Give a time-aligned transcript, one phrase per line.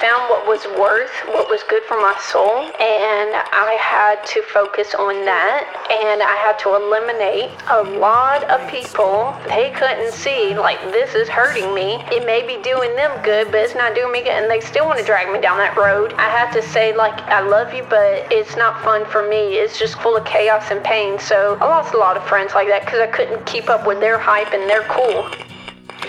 [0.00, 4.94] found what was worth, what was good for my soul, and I had to focus
[4.94, 5.64] on that.
[5.90, 11.28] And I had to eliminate a lot of people they couldn't see, like, this is
[11.28, 12.04] hurting me.
[12.12, 14.36] It may be doing them good, but it's not doing me good.
[14.36, 16.12] And they still want to drag me down that road.
[16.14, 19.56] I had to say, like, I love you, but it's not fun for me.
[19.56, 21.18] It's just full of chaos and pain.
[21.18, 24.00] So I lost a lot of friends like that because I couldn't keep up with
[24.00, 25.45] their hype and their cool.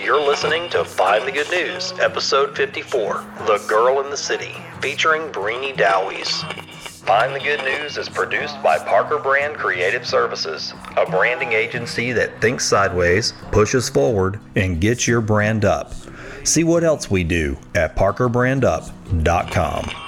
[0.08, 5.30] You're listening to Find the Good News, episode 54 The Girl in the City, featuring
[5.30, 6.50] Breeny Dowies.
[7.04, 12.40] Find the Good News is produced by Parker Brand Creative Services, a branding agency that
[12.40, 15.92] thinks sideways, pushes forward, and gets your brand up.
[16.42, 20.07] See what else we do at parkerbrandup.com.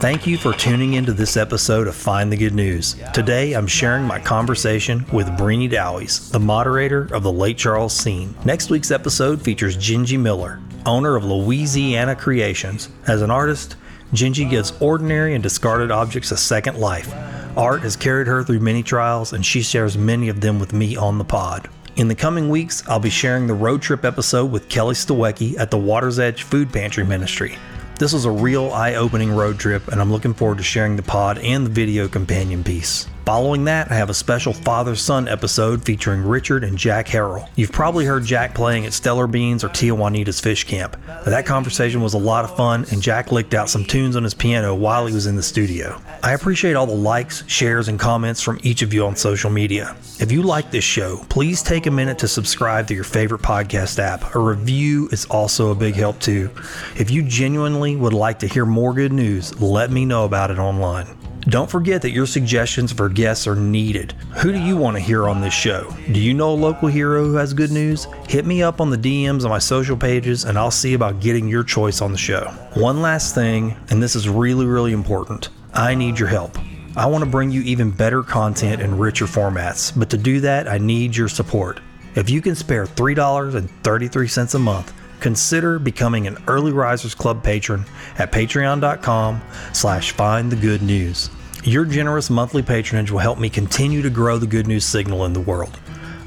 [0.00, 2.96] Thank you for tuning into this episode of Find the Good News.
[3.12, 8.34] Today I'm sharing my conversation with Breeny Dowies, the moderator of the Lake Charles scene.
[8.46, 12.88] Next week's episode features Gingy Miller, owner of Louisiana Creations.
[13.06, 13.76] As an artist,
[14.14, 17.14] Gingy gives ordinary and discarded objects a second life.
[17.58, 20.96] Art has carried her through many trials, and she shares many of them with me
[20.96, 21.68] on the pod.
[21.96, 25.70] In the coming weeks, I'll be sharing the road trip episode with Kelly Stawecki at
[25.70, 27.58] the Water's Edge Food Pantry Ministry.
[28.00, 31.02] This was a real eye opening road trip, and I'm looking forward to sharing the
[31.02, 33.06] pod and the video companion piece.
[33.26, 37.48] Following that, I have a special father son episode featuring Richard and Jack Harrell.
[37.54, 40.96] You've probably heard Jack playing at Stellar Beans or Tia Juanita's Fish Camp.
[41.26, 44.34] That conversation was a lot of fun, and Jack licked out some tunes on his
[44.34, 46.00] piano while he was in the studio.
[46.24, 49.94] I appreciate all the likes, shares, and comments from each of you on social media.
[50.18, 53.98] If you like this show, please take a minute to subscribe to your favorite podcast
[53.98, 54.34] app.
[54.34, 56.50] A review is also a big help too.
[56.96, 60.58] If you genuinely would like to hear more good news, let me know about it
[60.58, 61.19] online.
[61.50, 64.12] Don't forget that your suggestions for guests are needed.
[64.40, 65.92] Who do you want to hear on this show?
[66.12, 68.06] Do you know a local hero who has good news?
[68.28, 71.48] Hit me up on the DMs on my social pages and I'll see about getting
[71.48, 72.44] your choice on the show.
[72.74, 76.56] One last thing, and this is really, really important I need your help.
[76.96, 80.68] I want to bring you even better content in richer formats, but to do that,
[80.68, 81.80] I need your support.
[82.14, 87.86] If you can spare $3.33 a month, consider becoming an Early Risers Club patron
[88.18, 89.42] at patreon.com
[89.72, 91.28] slash find the good news.
[91.64, 95.34] Your generous monthly patronage will help me continue to grow the good news signal in
[95.34, 95.78] the world.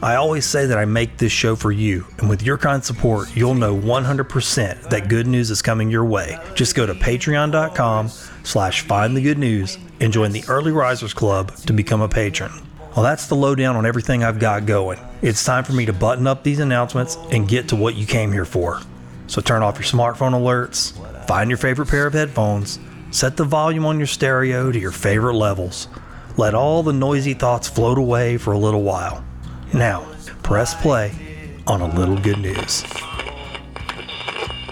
[0.04, 3.36] I always say that I make this show for you, and with your kind support,
[3.36, 6.38] you'll know 100% that good news is coming your way.
[6.54, 8.10] Just go to patreon.com
[8.44, 12.52] slash find the good news and join the Early Risers Club to become a patron.
[12.96, 15.00] Well, that's the lowdown on everything I've got going.
[15.24, 18.32] It's time for me to button up these announcements and get to what you came
[18.32, 18.82] here for.
[19.26, 20.94] So turn off your smartphone alerts,
[21.26, 22.78] find your favorite pair of headphones,
[23.14, 25.88] set the volume on your stereo to your favorite levels.
[26.36, 29.24] Let all the noisy thoughts float away for a little while.
[29.72, 30.08] Now,
[30.42, 31.14] press play
[31.68, 32.82] on a little good news.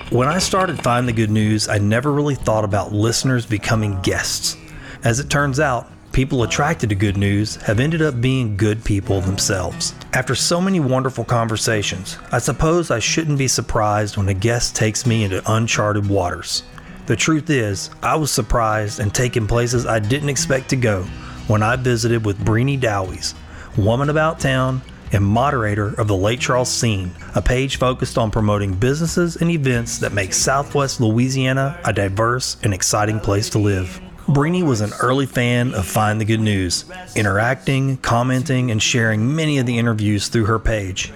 [0.10, 4.58] When I started Find the Good News, I never really thought about listeners becoming guests.
[5.04, 9.22] As it turns out, people attracted to good news have ended up being good people
[9.22, 9.94] themselves.
[10.14, 15.06] After so many wonderful conversations, I suppose I shouldn't be surprised when a guest takes
[15.06, 16.64] me into uncharted waters.
[17.12, 21.04] The truth is, I was surprised and taken places I didn't expect to go
[21.48, 23.34] when I visited with Breeny Dowies,
[23.76, 28.76] woman about town and moderator of the Lake Charles Scene, a page focused on promoting
[28.76, 34.00] businesses and events that make Southwest Louisiana a diverse and exciting place to live.
[34.28, 36.86] Breeny was an early fan of Find the Good News,
[37.18, 41.12] interacting, commenting, and sharing many of the interviews through her page.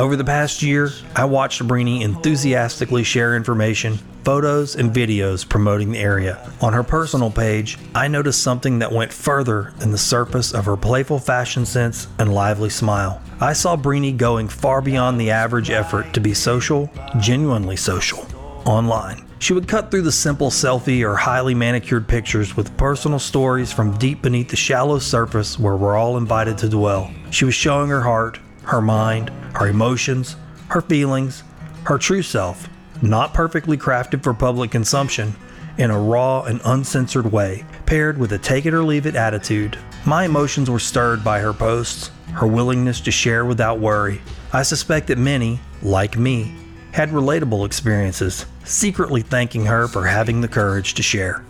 [0.00, 5.98] Over the past year, I watched Breeny enthusiastically share information, photos, and videos promoting the
[5.98, 6.50] area.
[6.62, 10.78] On her personal page, I noticed something that went further than the surface of her
[10.78, 13.20] playful fashion sense and lively smile.
[13.42, 18.26] I saw Breeny going far beyond the average effort to be social, genuinely social,
[18.64, 19.26] online.
[19.38, 23.98] She would cut through the simple selfie or highly manicured pictures with personal stories from
[23.98, 27.10] deep beneath the shallow surface where we're all invited to dwell.
[27.30, 30.36] She was showing her heart, her mind, her emotions,
[30.68, 31.42] her feelings,
[31.84, 32.68] her true self,
[33.02, 35.34] not perfectly crafted for public consumption,
[35.78, 39.78] in a raw and uncensored way, paired with a take it or leave it attitude.
[40.04, 44.20] My emotions were stirred by her posts, her willingness to share without worry.
[44.52, 46.54] I suspect that many, like me,
[46.92, 51.44] had relatable experiences, secretly thanking her for having the courage to share.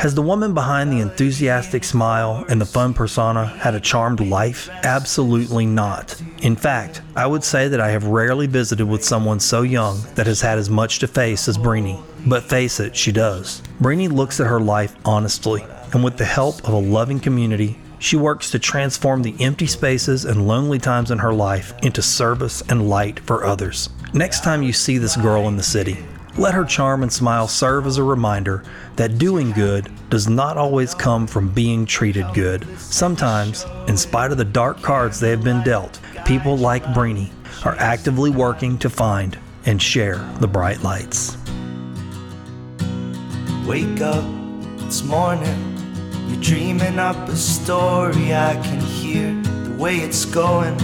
[0.00, 4.70] Has the woman behind the enthusiastic smile and the fun persona had a charmed life?
[4.82, 6.18] Absolutely not.
[6.40, 10.26] In fact, I would say that I have rarely visited with someone so young that
[10.26, 12.02] has had as much to face as Breeny.
[12.26, 13.60] But face it, she does.
[13.78, 18.16] Breeny looks at her life honestly, and with the help of a loving community, she
[18.16, 22.88] works to transform the empty spaces and lonely times in her life into service and
[22.88, 23.90] light for others.
[24.14, 25.98] Next time you see this girl in the city,
[26.36, 28.62] let her charm and smile serve as a reminder
[28.96, 32.66] that doing good does not always come from being treated good.
[32.78, 37.30] Sometimes, in spite of the dark cards they have been dealt, people like Breeny
[37.64, 41.36] are actively working to find and share the bright lights.
[43.66, 44.24] Wake up,
[44.78, 45.76] it's morning.
[46.28, 48.34] You're dreaming up a story.
[48.34, 49.32] I can hear
[49.64, 50.78] the way it's going.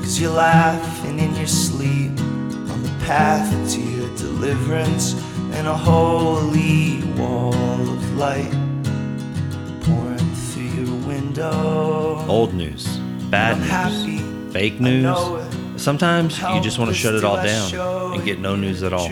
[0.00, 5.14] Cause you're laughing in your sleep on the path to deliverance
[5.52, 8.50] and a holy wall of light
[9.82, 12.24] pouring through your window.
[12.28, 12.98] Old news,
[13.30, 14.18] bad news, happy,
[14.52, 15.61] fake news.
[15.82, 19.08] Sometimes you just want to shut it all down and get no news at all.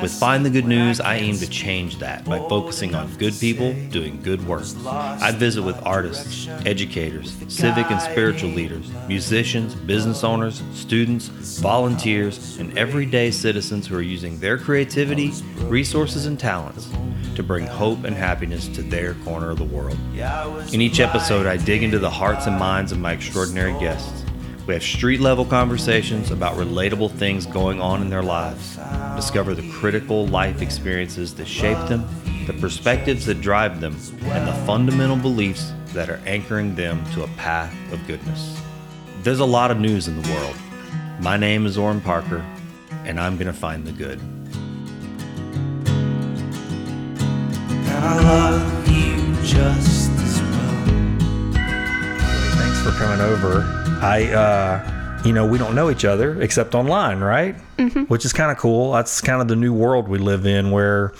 [0.00, 3.74] With Find the Good News, I aim to change that by focusing on good people
[3.90, 4.62] doing good work.
[4.86, 11.26] I visit with artists, educators, civic and spiritual leaders, musicians, business owners, students,
[11.58, 15.32] volunteers, and everyday citizens who are using their creativity,
[15.62, 16.88] resources, and talents
[17.34, 19.98] to bring hope and happiness to their corner of the world.
[20.72, 24.24] In each episode, I dig into the hearts and minds of my extraordinary guests.
[24.72, 28.78] We have street level conversations about relatable things going on in their lives,
[29.14, 32.08] discover the critical life experiences that shape them,
[32.46, 37.28] the perspectives that drive them, and the fundamental beliefs that are anchoring them to a
[37.36, 38.58] path of goodness.
[39.22, 40.56] There's a lot of news in the world.
[41.20, 42.42] My name is Orrin Parker,
[43.04, 44.20] and I'm going to find the good.
[47.68, 50.84] And I love you just as well.
[52.56, 53.81] Thanks for coming over.
[54.02, 57.54] I, uh, you know, we don't know each other except online, right?
[58.08, 58.92] Which is kind of cool.
[58.92, 61.12] That's kind of the new world we live in where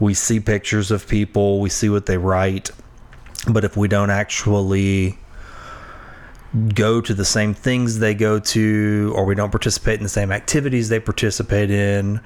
[0.00, 2.70] we see pictures of people, we see what they write,
[3.48, 5.18] but if we don't actually
[6.74, 10.32] go to the same things they go to, or we don't participate in the same
[10.32, 12.20] activities they participate in,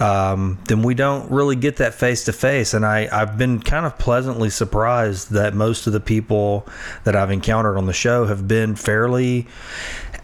[0.00, 2.74] um, then we don't really get that face to face.
[2.74, 6.66] And I, I've been kind of pleasantly surprised that most of the people
[7.04, 9.46] that I've encountered on the show have been fairly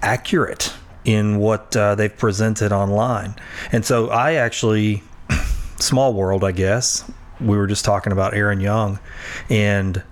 [0.03, 0.75] accurate
[1.05, 3.35] in what uh, they've presented online.
[3.73, 5.03] And so I actually,
[5.79, 7.11] small world, I guess,
[7.41, 9.01] we were just talking about Aaron Young,
[9.51, 10.03] and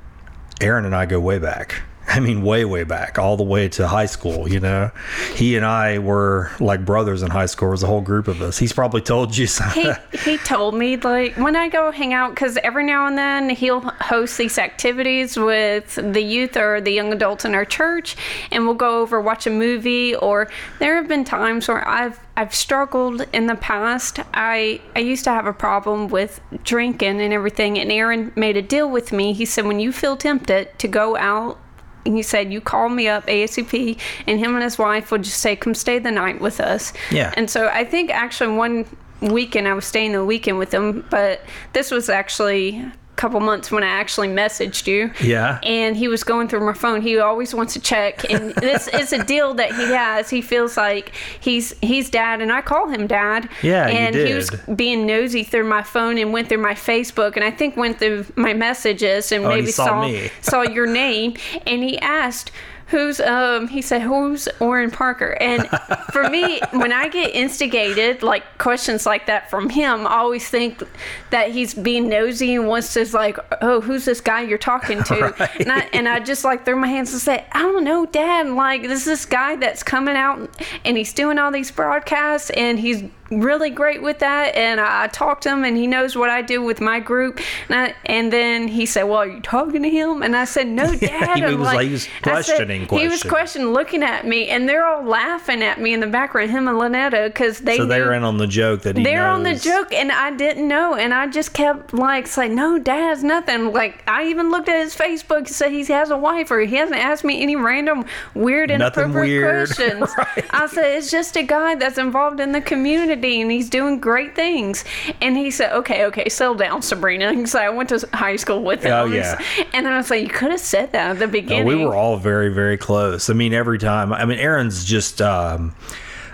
[0.61, 1.83] Aaron and I go way back.
[2.11, 4.51] I mean, way, way back, all the way to high school.
[4.51, 4.91] You know,
[5.37, 7.69] he and I were like brothers in high school.
[7.69, 8.59] There was a whole group of us.
[8.59, 9.47] He's probably told you.
[9.75, 9.93] he
[10.25, 13.81] he told me like when I go hang out because every now and then he'll
[13.81, 18.17] host these activities with the youth or the young adults in our church,
[18.51, 20.17] and we'll go over watch a movie.
[20.17, 24.19] Or there have been times where I've I've struggled in the past.
[24.35, 28.63] I I used to have a problem with drinking and everything, and Aaron made a
[28.63, 29.33] deal with me.
[29.33, 31.59] He said when you feel tempted to go out
[32.05, 35.55] he said you call me up asap and him and his wife would just say
[35.57, 37.33] come stay the night with us Yeah.
[37.37, 38.87] and so i think actually one
[39.21, 41.43] weekend i was staying the weekend with him but
[41.73, 42.85] this was actually
[43.21, 45.11] couple months when i actually messaged you.
[45.21, 45.61] Yeah.
[45.63, 47.03] and he was going through my phone.
[47.03, 48.15] He always wants to check.
[48.31, 50.31] And this is a deal that he has.
[50.31, 53.49] He feels like he's he's dad and i call him dad.
[53.63, 57.37] Yeah, you and he was being nosy through my phone and went through my facebook
[57.37, 61.35] and i think went through my messages and Oh, maybe saw saw saw your name.
[61.67, 62.51] And he asked
[62.91, 65.37] who's um he said who's Orrin Parker?
[65.41, 65.69] And
[66.13, 70.83] for me when I get instigated like questions like that from him I always think
[71.31, 75.51] that he's being nosy and wants to like oh who's this guy you're talking to?
[75.61, 78.49] And I and I just like throw my hands and say I don't know dad
[78.49, 80.51] like this is this guy that's coming out
[80.85, 85.45] and he's doing all these broadcasts and he's really great with that and I, talked
[85.45, 88.67] to him and he knows what I do with my group and, I, and then
[88.69, 91.59] he said well are you talking to him and I said no dad He was
[91.67, 93.31] like- he was I said- questioning, he was questioning.
[93.31, 96.77] questioning looking at me and they're all laughing at me in the background him and
[96.79, 99.93] Lynetta because they so they're in on the joke that he they're on the joke
[99.93, 104.25] and I didn't know and I just kept like saying no dad's nothing like I
[104.27, 107.23] even looked at his Facebook and said he has a wife or he hasn't asked
[107.25, 109.67] me any random weird Nothing inappropriate weird.
[109.77, 110.45] questions Right.
[110.51, 114.35] I said it's just a guy that's involved in the community and he's doing great
[114.35, 114.85] things
[115.21, 118.83] and he said okay okay settle down Sabrina because I went to high school with
[118.83, 119.41] him Oh, yeah.
[119.73, 121.95] and I was like you could have said that at the No, beginning we were
[121.95, 123.29] all very, very close.
[123.31, 124.13] I mean, every time.
[124.13, 125.75] I mean, Aaron's just um,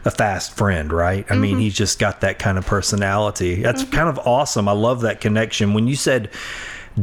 [0.05, 1.25] a fast friend, right?
[1.29, 1.41] I Mm-hmm.
[1.41, 3.63] mean, he's just got that kind of personality.
[3.63, 4.69] That's kind of awesome.
[4.69, 5.75] I love that connection.
[5.75, 6.31] When you said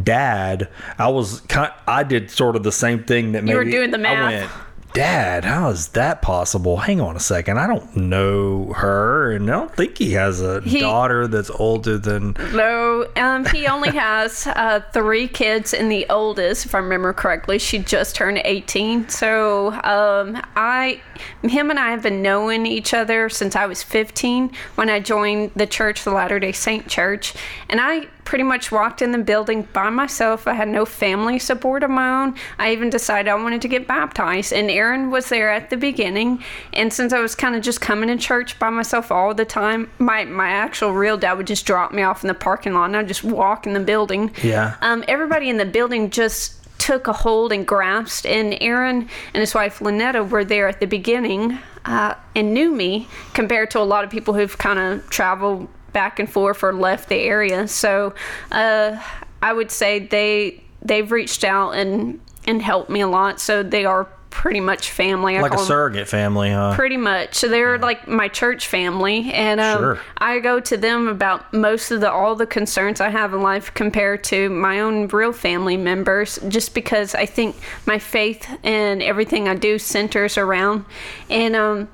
[0.04, 1.72] dad, I was kind.
[1.88, 4.32] I did sort of the same thing that maybe You were doing the I math.
[4.32, 4.52] went,
[4.94, 5.44] dad.
[5.46, 6.78] How is that possible?
[6.78, 7.58] Hang on a second.
[7.60, 11.98] I don't know her, and I don't think he has a He- daughter that's older
[11.98, 12.36] than.
[12.54, 17.60] No, um, he only has uh, three kids, and the oldest, if I remember correctly,
[17.60, 19.10] she just turned 18.
[19.10, 21.02] So um, I,
[21.44, 25.52] him and I have been knowing each other since I was 15 when I joined
[25.56, 27.34] the church, the Latter Day Saint Church,
[27.70, 30.48] and I pretty much walked in the building by myself.
[30.48, 32.36] I had no family support of my own.
[32.58, 36.44] I even decided I wanted to get baptized, and Aaron was there at the beginning.
[36.74, 39.90] And since I was kind of just coming to church by myself all the time,
[40.00, 42.98] my my actual real dad would just drop me off in the parking lot, and
[42.98, 44.32] I'd just walk in the building.
[44.42, 44.76] Yeah.
[44.82, 49.56] Um, everybody in the building just took a hold and grasped, and Aaron and his
[49.56, 54.04] wife Lynetta were there at the beginning uh, and knew me compared to a lot
[54.04, 57.70] of people who've kind of traveled back and forth or left the area.
[57.70, 58.14] So
[58.52, 59.02] uh,
[59.42, 63.40] I would say they they've reached out and and helped me a lot.
[63.40, 65.38] So they are pretty much family.
[65.38, 66.74] I Like a surrogate family, huh?
[66.74, 67.36] Pretty much.
[67.36, 70.00] So they're like my church family, and um, Sure.
[70.18, 73.72] I go to them about most of the all the concerns I have in life
[73.76, 79.48] compared to my own real family members, just because I think my faith and everything
[79.48, 80.86] I do centers around,
[81.30, 81.88] and um.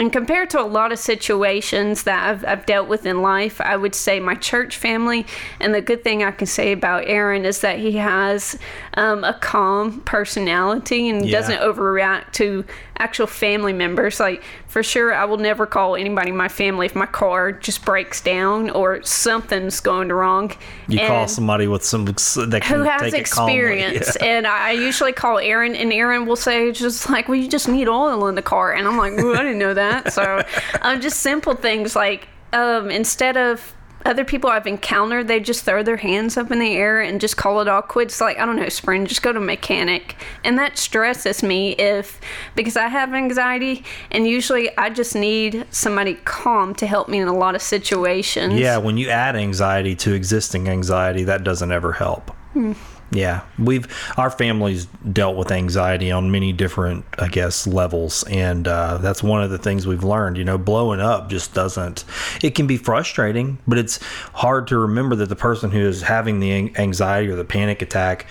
[0.00, 3.76] And compared to a lot of situations that I've, I've dealt with in life, I
[3.76, 5.26] would say my church family.
[5.60, 8.58] And the good thing I can say about Aaron is that he has
[8.94, 11.38] um, a calm personality and Yeah.
[11.38, 12.64] doesn't overreact to
[12.98, 14.18] actual family members.
[14.18, 17.84] Like, for sure, I will never call anybody in my family if my car just
[17.84, 20.52] breaks down or something's going wrong.
[20.86, 24.16] You call somebody with some that can who has experience.
[24.20, 24.26] Yeah.
[24.26, 27.88] And I usually call Aaron, and Aaron will say, just like, well, you just need
[27.88, 28.72] oil in the car.
[28.72, 30.12] And I'm like, I didn't know that.
[30.12, 30.44] So,
[30.82, 35.82] um, just simple things like um, instead of other people I've encountered, they just throw
[35.82, 38.20] their hands up in the air and just call it all quits.
[38.20, 40.16] Like, I don't know, spring, just go to mechanic.
[40.44, 42.20] And that stresses me if,
[42.54, 47.28] because I have anxiety, and usually I just need somebody calm to help me in
[47.28, 48.54] a lot of situations.
[48.54, 52.30] Yeah, when you add anxiety to existing anxiety, that doesn't ever help.
[52.52, 52.72] Hmm.
[53.12, 58.98] Yeah, we've our families dealt with anxiety on many different, I guess, levels, and uh,
[58.98, 60.36] that's one of the things we've learned.
[60.36, 62.04] You know, blowing up just doesn't.
[62.40, 63.98] It can be frustrating, but it's
[64.32, 68.26] hard to remember that the person who is having the anxiety or the panic attack,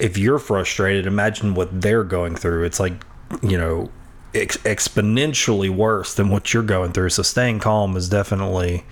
[0.00, 2.64] if you're frustrated, imagine what they're going through.
[2.64, 2.94] It's like,
[3.40, 3.88] you know,
[4.34, 7.10] ex- exponentially worse than what you're going through.
[7.10, 8.84] So staying calm is definitely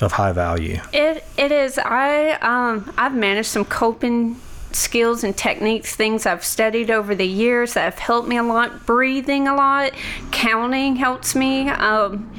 [0.00, 0.80] of high value.
[0.92, 1.78] It it is.
[1.78, 4.36] I um I've managed some coping
[4.72, 8.84] skills and techniques, things I've studied over the years that have helped me a lot.
[8.84, 9.92] Breathing a lot,
[10.30, 11.68] counting helps me.
[11.70, 12.30] Um,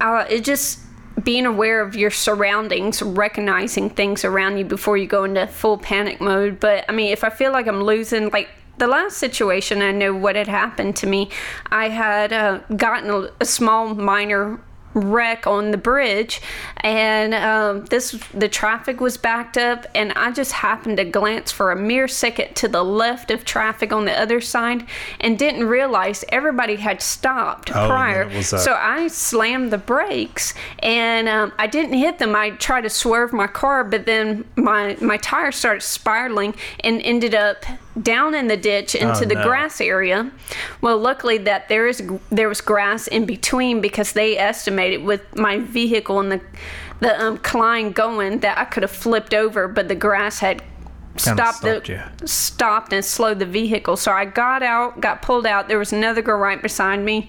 [0.00, 0.80] uh, it just
[1.22, 6.20] being aware of your surroundings, recognizing things around you before you go into full panic
[6.20, 6.60] mode.
[6.60, 10.14] But I mean, if I feel like I'm losing, like the last situation, I know
[10.14, 11.30] what had happened to me.
[11.70, 14.60] I had uh, gotten a, a small minor
[14.94, 16.40] wreck on the bridge
[16.78, 21.70] and um, this the traffic was backed up and i just happened to glance for
[21.72, 24.84] a mere second to the left of traffic on the other side
[25.20, 28.24] and didn't realize everybody had stopped Oh, prior
[28.58, 32.34] so I slammed the brakes and um, I didn't hit them.
[32.34, 37.34] I tried to swerve my car, but then my my tire started spiraling and ended
[37.34, 37.64] up
[38.00, 39.42] down in the ditch into Oh, the no.
[39.42, 40.30] grass area.
[40.80, 45.58] Well, luckily that there is there was grass in between because they estimated with my
[45.58, 46.40] vehicle and the
[47.00, 50.62] the um, Klein going that I could have flipped over, but the grass had
[51.16, 53.96] stopped stopped the stopped and slowed the vehicle.
[53.96, 55.68] So I got out, got pulled out.
[55.68, 57.28] There was another girl right beside me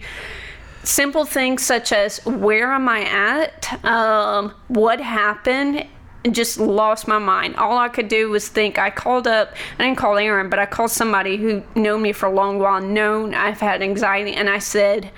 [0.83, 5.85] simple things such as where am I at, um, what happened,
[6.31, 7.55] just lost my mind.
[7.57, 8.79] All I could do was think.
[8.79, 9.53] I called up.
[9.77, 12.81] I didn't call Aaron, but I called somebody who known me for a long while,
[12.81, 15.11] known I've had anxiety, and I said,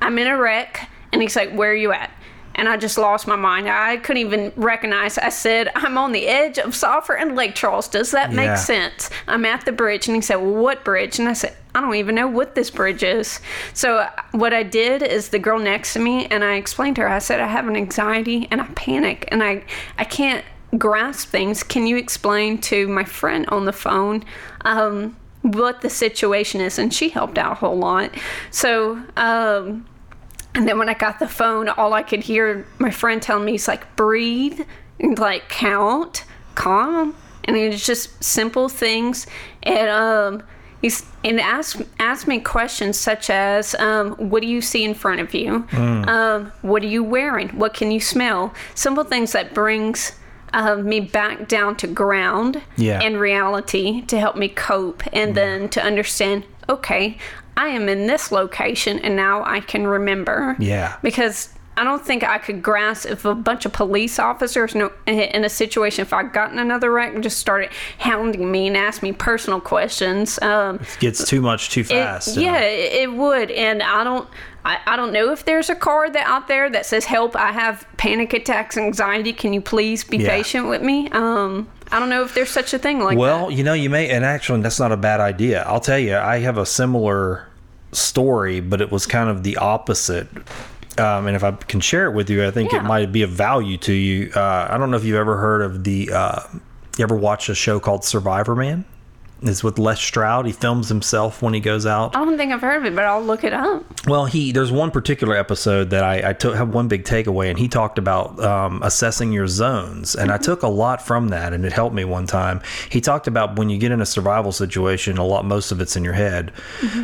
[0.00, 2.10] "I'm in a wreck." And he's like, "Where are you at?"
[2.54, 3.68] And I just lost my mind.
[3.68, 5.18] I couldn't even recognize.
[5.18, 7.88] I said, I'm on the edge of Sulphur and Lake Charles.
[7.88, 9.10] Does that make sense?
[9.26, 10.06] I'm at the bridge.
[10.06, 11.18] And he said, Well, what bridge?
[11.18, 13.40] And I said, I don't even know what this bridge is.
[13.72, 17.02] So, uh, what I did is the girl next to me, and I explained to
[17.02, 19.64] her, I said, I have an anxiety and I panic and I,
[19.96, 20.44] I can't
[20.76, 21.62] grasp things.
[21.62, 24.24] Can you explain to my friend on the phone?
[24.62, 28.10] Um, what the situation is, and she helped out a whole lot.
[28.50, 29.86] So, um,
[30.54, 33.54] and then when I got the phone, all I could hear my friend telling me
[33.54, 34.60] is like, breathe,
[35.00, 37.14] and like count, calm.
[37.44, 39.26] And it's just simple things.
[39.64, 40.42] And um,
[40.80, 45.20] he's and asked asked me questions such as, um, what do you see in front
[45.20, 45.66] of you?
[45.72, 47.48] Um, what are you wearing?
[47.50, 48.54] What can you smell?
[48.74, 50.12] Simple things that brings
[50.52, 53.00] uh, me back down to ground Yeah.
[53.00, 57.18] and reality to help me cope and then to understand okay,
[57.56, 60.56] I am in this location and now I can remember.
[60.58, 60.96] Yeah.
[61.02, 64.90] Because I don't think I could grasp if a bunch of police officers in
[65.44, 69.02] a situation, if I got in another wreck and just started hounding me and asked
[69.02, 70.40] me personal questions.
[70.42, 72.36] Um, It gets too much too fast.
[72.36, 73.50] it, yeah, it, it would.
[73.50, 74.28] And I don't.
[74.64, 77.50] I, I don't know if there's a card that out there that says help I
[77.50, 80.28] have panic attacks anxiety can you please be Yeah.
[80.28, 83.56] patient with me um I don't know if there's such a thing like Well, that
[83.56, 85.62] you know, you may, and actually, that's not a bad idea.
[85.66, 87.48] I'll tell you, I have a similar
[87.90, 90.28] story, but it was kind of the opposite.
[90.98, 92.78] Um, and if I can share it with you, I think Yeah.
[92.80, 94.30] it might be of value to you.
[94.34, 96.10] Uh, I don't know if you've ever heard of the.
[96.12, 96.40] Uh,
[96.98, 98.84] you ever watched a show called Survivor Man?
[99.44, 100.46] It's with Les Stroud.
[100.46, 102.14] He films himself when he goes out.
[102.14, 104.70] I don't think I've heard of it but I'll look it up Well, he there's
[104.70, 108.38] one particular episode that I, I took have one big takeaway, and he talked about
[108.38, 112.04] um, assessing your zones, and I took a lot from that, and it helped me
[112.04, 112.60] one time.
[112.88, 115.96] He talked about when you get in a survival situation, a lot most of it's
[115.96, 116.52] in your head.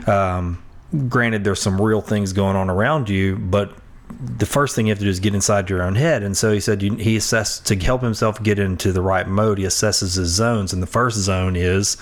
[0.07, 0.63] Um,
[1.09, 3.73] granted, there's some real things going on around you, but
[4.37, 6.23] the first thing you have to do is get inside your own head.
[6.23, 9.59] And so he said you, he assessed to help himself get into the right mode.
[9.59, 11.97] He assesses his zones, and the first zone is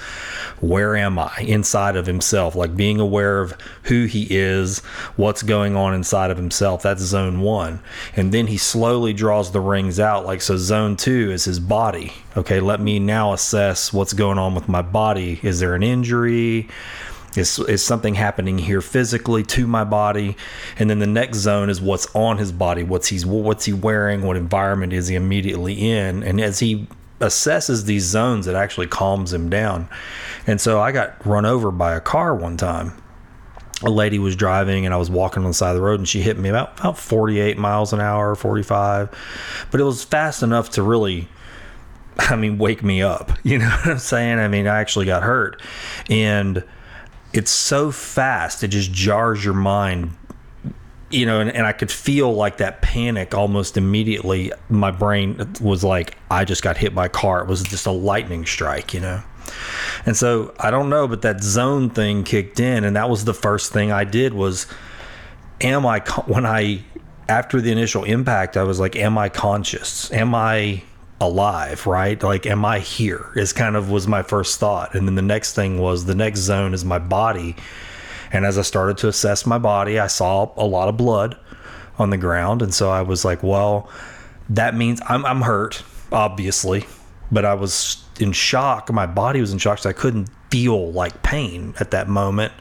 [0.61, 3.53] where am I inside of himself, like being aware of
[3.85, 4.79] who he is,
[5.17, 6.83] what's going on inside of himself.
[6.83, 7.81] That's zone one.
[8.15, 10.25] And then he slowly draws the rings out.
[10.25, 12.13] Like so, zone two is his body.
[12.37, 15.41] Okay, let me now assess what's going on with my body.
[15.43, 16.69] Is there an injury?
[17.37, 20.37] Is, is something happening here physically to my body
[20.79, 24.23] and then the next zone is what's on his body what's he's what's he wearing
[24.23, 26.87] what environment is he immediately in and as he
[27.21, 29.89] assesses these zones it actually calms him down
[30.47, 32.93] and so i got run over by a car one time
[33.83, 36.09] a lady was driving and I was walking on the side of the road and
[36.09, 39.67] she hit me about, about 48 miles an hour, 45.
[39.71, 41.29] But it was fast enough to really,
[42.19, 43.33] I mean, wake me up.
[43.45, 44.39] You know what I'm saying?
[44.39, 45.63] I mean, I actually got hurt.
[46.09, 46.65] And
[47.33, 50.17] it's so fast, it just jars your mind.
[51.09, 54.51] You know, and, and I could feel like that panic almost immediately.
[54.69, 57.43] My brain was like, I just got hit by a car.
[57.43, 59.23] It was just a lightning strike, you know?
[60.05, 63.35] And so I don't know, but that zone thing kicked in, and that was the
[63.35, 64.67] first thing I did was,
[65.61, 66.83] am I when I
[67.29, 70.13] after the initial impact, I was like, am I conscious?
[70.13, 70.83] Am I
[71.21, 71.87] alive?
[71.87, 72.23] Right?
[72.23, 73.33] Like, am I here?
[73.37, 76.41] Is kind of was my first thought, and then the next thing was the next
[76.41, 77.57] zone is my body,
[78.33, 81.37] and as I started to assess my body, I saw a lot of blood
[81.99, 83.91] on the ground, and so I was like, well,
[84.51, 86.87] that means I'm I'm hurt, obviously,
[87.31, 88.93] but I was in shock.
[88.93, 92.53] My body was in shock, so I couldn't feel like pain at that moment.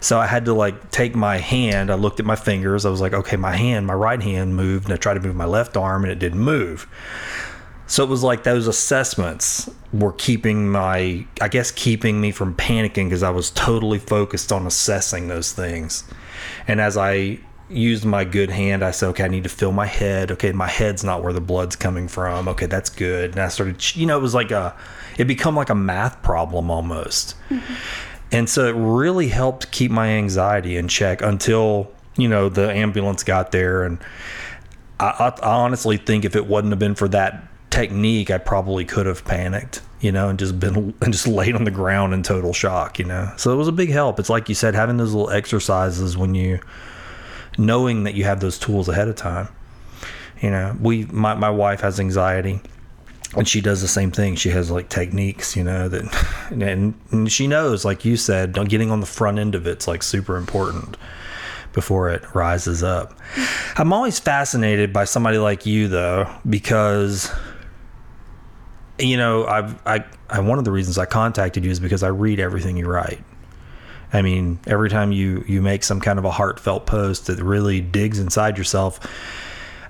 [0.00, 1.90] So I had to like take my hand.
[1.90, 2.84] I looked at my fingers.
[2.84, 5.36] I was like, okay, my hand, my right hand moved, and I tried to move
[5.36, 6.86] my left arm, and it didn't move.
[7.92, 13.04] So it was like those assessments were keeping my, I guess, keeping me from panicking
[13.04, 16.02] because I was totally focused on assessing those things.
[16.66, 19.84] And as I used my good hand, I said, okay, I need to feel my
[19.84, 20.30] head.
[20.30, 22.48] Okay, my head's not where the blood's coming from.
[22.48, 23.32] Okay, that's good.
[23.32, 24.74] And I started, you know, it was like a,
[25.18, 27.34] it become like a math problem almost.
[27.50, 27.74] Mm-hmm.
[28.34, 33.22] And so it really helped keep my anxiety in check until, you know, the ambulance
[33.22, 33.82] got there.
[33.84, 33.98] And
[34.98, 38.84] I, I, I honestly think if it wouldn't have been for that technique, I probably
[38.84, 42.22] could have panicked, you know, and just been and just laid on the ground in
[42.22, 43.32] total shock, you know.
[43.36, 44.20] So it was a big help.
[44.20, 46.60] It's like you said, having those little exercises when you
[47.58, 49.48] knowing that you have those tools ahead of time.
[50.40, 52.60] You know, we my, my wife has anxiety
[53.34, 54.36] and she does the same thing.
[54.36, 58.90] She has like techniques, you know, that and, and she knows, like you said, getting
[58.90, 60.96] on the front end of it's like super important
[61.72, 63.18] before it rises up.
[63.76, 67.30] I'm always fascinated by somebody like you though, because
[69.02, 72.08] you know, I've I, I one of the reasons I contacted you is because I
[72.08, 73.22] read everything you write.
[74.12, 77.80] I mean, every time you you make some kind of a heartfelt post that really
[77.80, 79.00] digs inside yourself,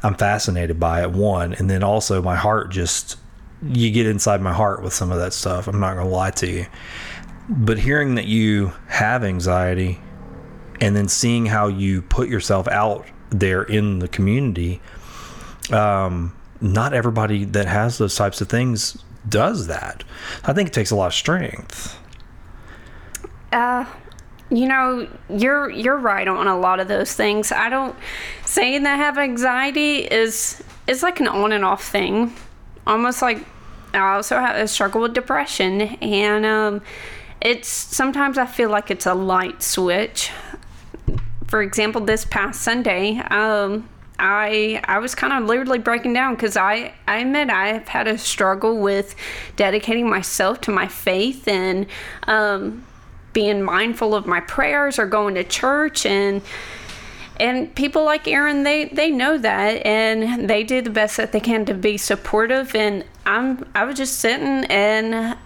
[0.03, 1.11] I'm fascinated by it.
[1.11, 3.18] One, and then also my heart just
[3.62, 5.68] you get inside my heart with some of that stuff.
[5.68, 6.66] I'm not gonna lie to you,
[7.48, 10.01] but hearing that you have anxiety,
[10.81, 14.81] and then seeing how you put yourself out there in the community,
[15.70, 18.96] um, not everybody that has those types of things
[19.29, 20.05] does that.
[20.44, 21.98] I think it takes a lot of strength.
[23.53, 23.85] Uh,
[24.51, 27.53] you know, you're you're right on a lot of those things.
[27.53, 27.94] I don't
[28.44, 32.35] saying that I have anxiety is is like an on and off thing,
[32.87, 33.44] almost like
[33.94, 36.83] I also have a struggle with depression, and um,
[37.40, 40.31] it's sometimes I feel like it's a light switch.
[41.48, 46.57] For example, this past Sunday, um, I I was kind of literally breaking down because
[46.57, 49.14] I I admit I've had a struggle with
[49.57, 51.87] dedicating myself to my faith and
[52.25, 52.85] um,
[53.33, 56.42] being mindful of my prayers or going to church and
[57.40, 61.40] and people like Aaron, they they know that, and they do the best that they
[61.40, 62.75] can to be supportive.
[62.75, 65.37] And I'm I was just sitting and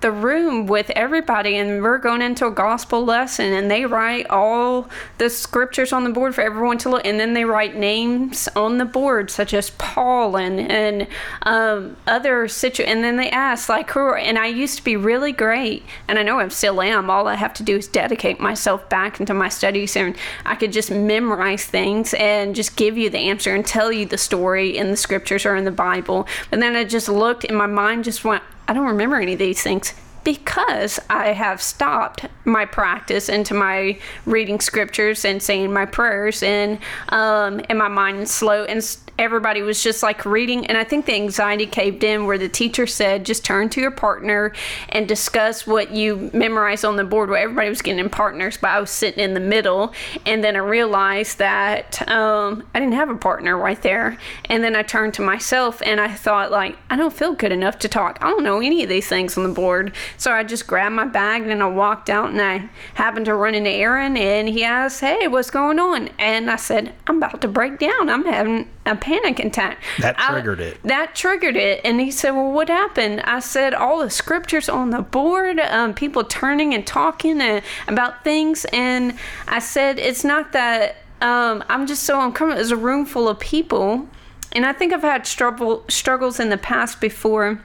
[0.00, 4.88] the room with everybody and we're going into a gospel lesson and they write all
[5.18, 8.78] the scriptures on the board for everyone to look and then they write names on
[8.78, 11.06] the board such as paul and and
[11.42, 14.96] um, other situ and then they ask like who are, and i used to be
[14.96, 17.10] really great and i know i still am.
[17.10, 20.72] All i have to do is dedicate myself back into my studies and i could
[20.72, 24.90] just memorize things and just give you the answer and tell you the story in
[24.90, 26.26] the scriptures or in the bible.
[26.50, 29.38] But then i just looked and my mind just went I don't remember any of
[29.38, 29.92] these things
[30.24, 36.80] because I have stopped my practice into my reading scriptures and saying my prayers and
[37.10, 38.84] um, and my mind is slow and
[39.18, 40.66] everybody was just like reading.
[40.66, 43.90] And i think the anxiety caved in where the teacher said just turn to your
[43.90, 44.52] partner
[44.90, 47.30] and discuss what you memorized on the board.
[47.30, 49.92] Where everybody was getting in partners but i was sitting in the middle.
[50.24, 54.18] And then i realized that um, i didn't have a partner right there.
[54.46, 57.78] And then i turned to myself and i thought like i don't feel good enough
[57.80, 58.18] to talk.
[58.20, 59.94] I don't know any of these things on the board.
[60.16, 63.54] So i just grabbed my bag and i walked out and i happened to run
[63.54, 66.08] into aaron and he asked hey what's going on?
[66.18, 68.08] And i said i'm about to break down.
[68.08, 69.82] I'm having a panic attack.
[70.00, 70.82] That triggered I, it.
[70.84, 71.80] That triggered it.
[71.84, 73.20] And he said, Well, what happened?
[73.22, 78.24] I said, All the scriptures on the board, um, people turning and talking uh, about
[78.24, 78.66] things.
[78.72, 79.18] And
[79.48, 82.56] I said, It's not that um, I'm just so uncomfortable.
[82.56, 84.08] There's a room full of people.
[84.52, 87.60] And I think I've had struggle, struggles in the past before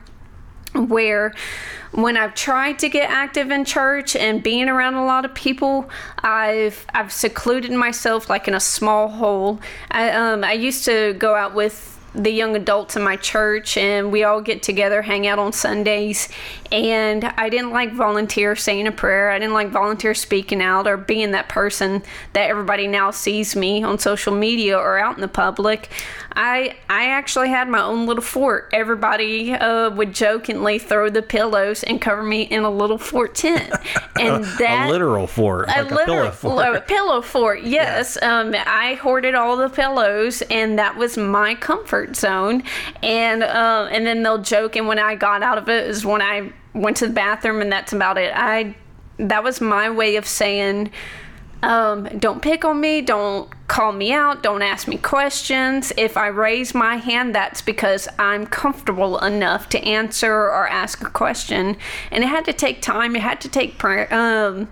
[0.74, 1.34] where
[1.92, 5.90] when I've tried to get active in church and being around a lot of people,
[6.20, 9.60] I've I've secluded myself like in a small hole.
[9.90, 14.12] I um I used to go out with the young adults in my church and
[14.12, 16.28] we all get together hang out on sundays
[16.72, 20.98] and i didn't like volunteer saying a prayer i didn't like volunteer speaking out or
[20.98, 25.28] being that person that everybody now sees me on social media or out in the
[25.28, 25.90] public
[26.36, 28.70] I I actually had my own little fort.
[28.74, 33.72] Everybody uh, would jokingly throw the pillows and cover me in a little fort tent,
[34.20, 36.76] and that a literal fort, a, like literal, a pillow fort.
[36.76, 37.64] A pillow fort.
[37.64, 38.40] Yes, yeah.
[38.40, 42.64] um, I hoarded all the pillows, and that was my comfort zone.
[43.04, 46.22] And uh, and then they'll joke, and when I got out of it is when
[46.22, 48.32] I went to the bathroom, and that's about it.
[48.36, 48.76] I
[49.18, 50.92] that was my way of saying
[51.64, 53.02] um, don't pick on me.
[53.02, 54.42] Don't call me out.
[54.42, 55.94] Don't ask me questions.
[55.96, 61.10] If I raise my hand, that's because I'm comfortable enough to answer or ask a
[61.10, 61.78] question.
[62.10, 63.16] And it had to take time.
[63.16, 64.70] It had to take um,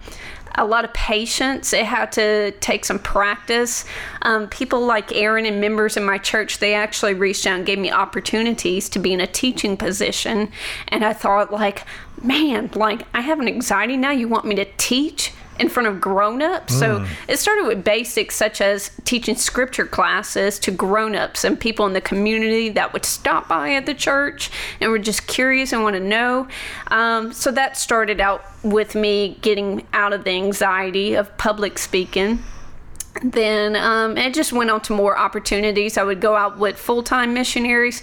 [0.60, 1.74] a lot of patience.
[1.74, 3.86] It had to take some practice.
[4.22, 7.80] Um, people like Aaron and members in my church, they actually reached out and gave
[7.80, 10.52] me opportunities to be in a teaching position.
[10.90, 11.86] And I thought, like,
[12.22, 14.12] man, like I have an anxiety now.
[14.12, 15.34] You want me to teach?
[15.60, 16.76] In front of grown-ups.
[16.76, 16.80] Mm.
[16.80, 21.94] So it started with basics such as teaching scripture classes to grown-ups and people in
[21.94, 25.96] the community that would stop by at the church and were just curious and want
[25.96, 26.48] to know.
[26.88, 32.44] Um, so that started out with me getting out of the anxiety of public speaking
[33.24, 35.98] then um, it just went on to more opportunities.
[35.98, 38.02] I would go out with full time missionaries,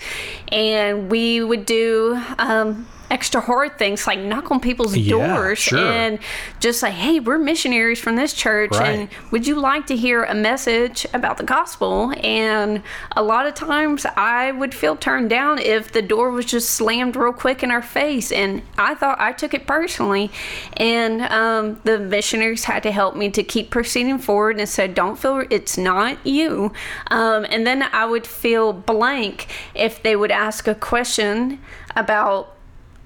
[0.48, 5.78] and we would do um, extra hard things like knock on people's yeah, doors sure.
[5.78, 6.18] and
[6.60, 8.86] just say, hey, we're missionaries from this church right.
[8.86, 12.12] and would you like to hear a message about the gospel?
[12.22, 16.70] And a lot of times I would feel turned down if the door was just
[16.70, 18.32] slammed real quick in our face.
[18.32, 20.30] And I thought I took it personally.
[20.76, 25.16] And um, the missionaries had to help me to keep proceeding forward and said, don't
[25.18, 26.72] feel it's not you.
[27.08, 31.60] Um, and then I would feel blank if they would ask a question
[31.94, 32.55] about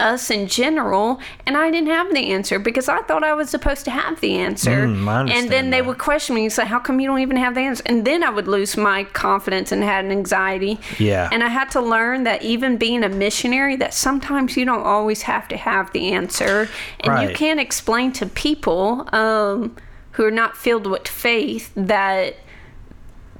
[0.00, 3.84] us in general, and I didn't have the answer because I thought I was supposed
[3.84, 4.86] to have the answer.
[4.86, 5.86] Mm, and then they that.
[5.86, 7.82] would question me and say, How come you don't even have the answer?
[7.86, 10.80] And then I would lose my confidence and had an anxiety.
[10.98, 11.28] Yeah.
[11.30, 15.22] And I had to learn that even being a missionary, that sometimes you don't always
[15.22, 16.68] have to have the answer.
[17.00, 17.28] And right.
[17.28, 19.76] you can't explain to people um,
[20.12, 22.36] who are not filled with faith that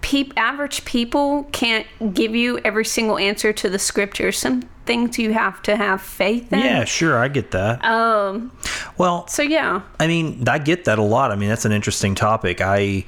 [0.03, 4.33] pe- average people can't give you every single answer to the scripture.
[4.33, 6.59] Some things you have to have faith in.
[6.59, 7.85] Yeah, sure, I get that.
[7.85, 8.51] Um,
[8.99, 11.31] well, so yeah, I mean, I get that a lot.
[11.31, 12.61] I mean, that's an interesting topic.
[12.61, 13.05] I,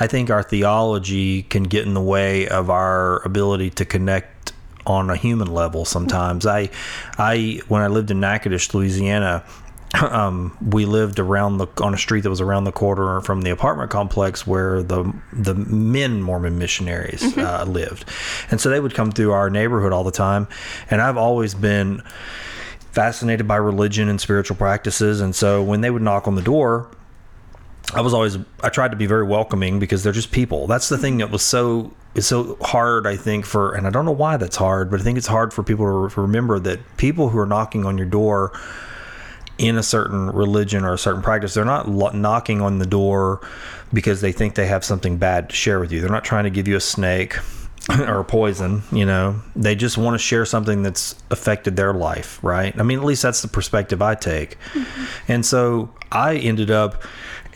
[0.00, 4.54] I think our theology can get in the way of our ability to connect
[4.86, 5.84] on a human level.
[5.84, 6.70] Sometimes I,
[7.18, 9.44] I when I lived in Natchitoches, Louisiana,
[10.10, 13.50] um, we lived around the on a street that was around the corner from the
[13.50, 17.40] apartment complex where the the men Mormon missionaries mm-hmm.
[17.40, 18.04] uh, lived,
[18.50, 20.48] and so they would come through our neighborhood all the time.
[20.90, 22.02] And I've always been
[22.96, 25.20] fascinated by religion and spiritual practices.
[25.20, 26.90] And so when they would knock on the door,
[27.94, 30.66] I was always I tried to be very welcoming because they're just people.
[30.66, 34.06] That's the thing that was so it's so hard I think for and I don't
[34.06, 37.28] know why that's hard, but I think it's hard for people to remember that people
[37.28, 38.58] who are knocking on your door
[39.58, 43.40] in a certain religion or a certain practice, they're not lo- knocking on the door
[43.92, 46.00] because they think they have something bad to share with you.
[46.00, 47.36] They're not trying to give you a snake
[48.06, 49.40] or poison, you know.
[49.54, 52.78] They just want to share something that's affected their life, right?
[52.78, 54.58] I mean, at least that's the perspective I take.
[54.72, 55.32] Mm-hmm.
[55.32, 57.02] And so I ended up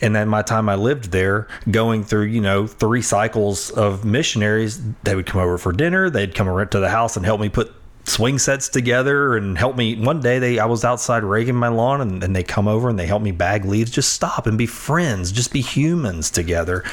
[0.01, 4.81] and then my time I lived there, going through, you know, three cycles of missionaries,
[5.03, 7.49] they would come over for dinner, they'd come around to the house and help me
[7.49, 7.71] put
[8.05, 9.95] swing sets together and help me.
[9.95, 12.97] One day they I was outside raking my lawn and, and they come over and
[12.97, 13.91] they help me bag leaves.
[13.91, 15.31] Just stop and be friends.
[15.31, 16.83] Just be humans together.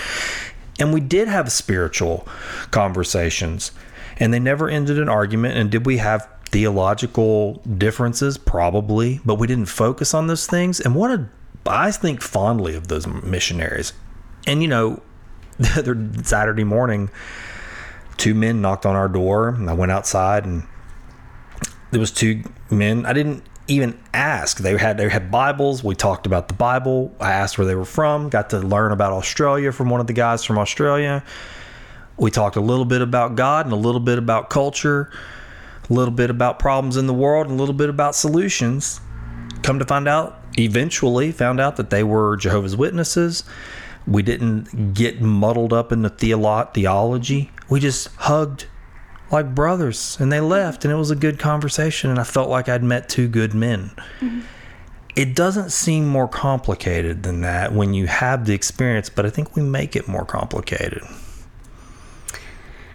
[0.78, 2.28] And we did have spiritual
[2.70, 3.72] conversations
[4.18, 5.56] and they never ended an argument.
[5.56, 8.38] And did we have theological differences?
[8.38, 10.80] Probably but we didn't focus on those things.
[10.80, 11.28] And what a
[11.66, 13.92] I think fondly of those missionaries.
[14.46, 15.02] And you know
[15.58, 17.10] the other Saturday morning
[18.16, 20.64] two men knocked on our door and I went outside and
[21.90, 23.06] there was two men.
[23.06, 24.58] I didn't even ask.
[24.58, 25.84] They had they had Bibles.
[25.84, 27.14] We talked about the Bible.
[27.20, 28.28] I asked where they were from.
[28.30, 31.22] Got to learn about Australia from one of the guys from Australia.
[32.16, 35.10] We talked a little bit about God and a little bit about culture,
[35.88, 39.00] a little bit about problems in the world, and a little bit about solutions.
[39.62, 43.44] Come to find out, eventually found out that they were Jehovah's Witnesses.
[44.06, 47.52] We didn't get muddled up in the theolo- theology.
[47.68, 48.66] We just hugged
[49.30, 52.68] like brothers and they left and it was a good conversation and I felt like
[52.68, 53.90] I'd met two good men.
[54.20, 54.40] Mm-hmm.
[55.16, 59.56] It doesn't seem more complicated than that when you have the experience, but I think
[59.56, 61.02] we make it more complicated.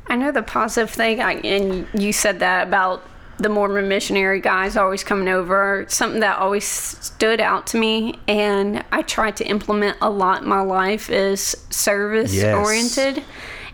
[0.08, 3.04] I know the positive thing, I, and you said that about
[3.38, 5.86] the Mormon missionary guys always coming over.
[5.89, 10.48] Something that always stood out to me, and I try to implement a lot in
[10.48, 12.56] my life is service Yes.
[12.56, 13.24] oriented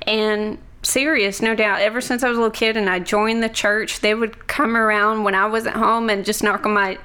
[0.08, 0.58] and
[0.90, 1.82] serious, no doubt.
[1.82, 4.76] Ever since I was a little kid and I joined the church, they would come
[4.76, 6.98] around when I wasn't home and just knock on my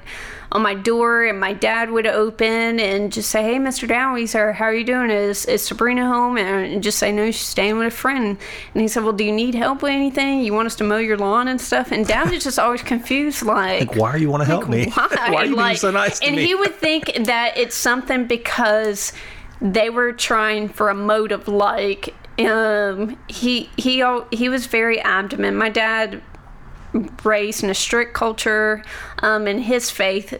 [0.51, 3.87] on my door and my dad would open and just say, Hey, Mr.
[3.87, 5.09] Dowie, sir, how are you doing?
[5.09, 6.37] Is, is Sabrina home?
[6.37, 8.37] And just say, No, she's staying with a friend.
[8.73, 10.41] And he said, Well, do you need help with anything?
[10.41, 11.91] You want us to mow your lawn and stuff?
[11.91, 14.89] And dad was just always confused, like, Like, why are you want to help me?
[14.93, 15.07] why?
[15.29, 16.45] why are you being so nice to and me?
[16.45, 19.11] he would think that it's something because
[19.61, 25.55] they were trying for a motive like um he he he was very abdomen.
[25.55, 26.21] My dad
[27.23, 28.83] raised in a strict culture
[29.19, 30.33] um in his faith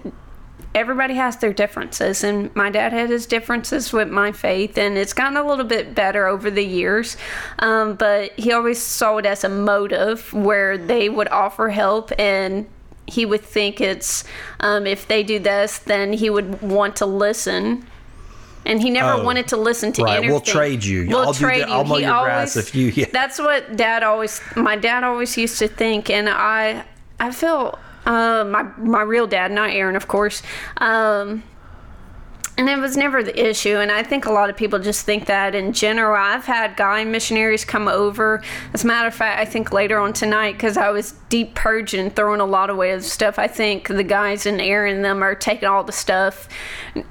[0.76, 5.14] everybody has their differences and my dad had his differences with my faith and it's
[5.14, 7.16] gotten a little bit better over the years.
[7.60, 12.68] Um, but he always saw it as a motive where they would offer help and
[13.08, 14.26] he would think it's
[14.60, 17.86] um, if they do this then he would want to listen
[18.66, 20.14] and he never Oh, wanted to listen to right.
[20.18, 20.32] anything.
[20.32, 21.08] We'll trade you.
[21.08, 21.64] We'll I'll do trade.
[21.64, 21.90] I'll you.
[21.90, 23.06] mow He always- if you- yeah.
[23.12, 24.42] That's what Dad always.
[24.56, 26.84] My dad always used to think, and I,
[27.20, 30.42] I feel uh, my my real dad, not Aaron, of course.
[30.78, 31.44] Um,
[32.58, 33.78] and it was never the issue.
[33.78, 36.16] And I think a lot of people just think that in general.
[36.16, 38.42] I've had guy missionaries come over.
[38.74, 42.10] As a matter of fact, I think later on tonight, because I was deep purging,
[42.12, 45.36] throwing a lot away of stuff, I think the guys and Aaron and them are
[45.36, 46.48] taking all the stuff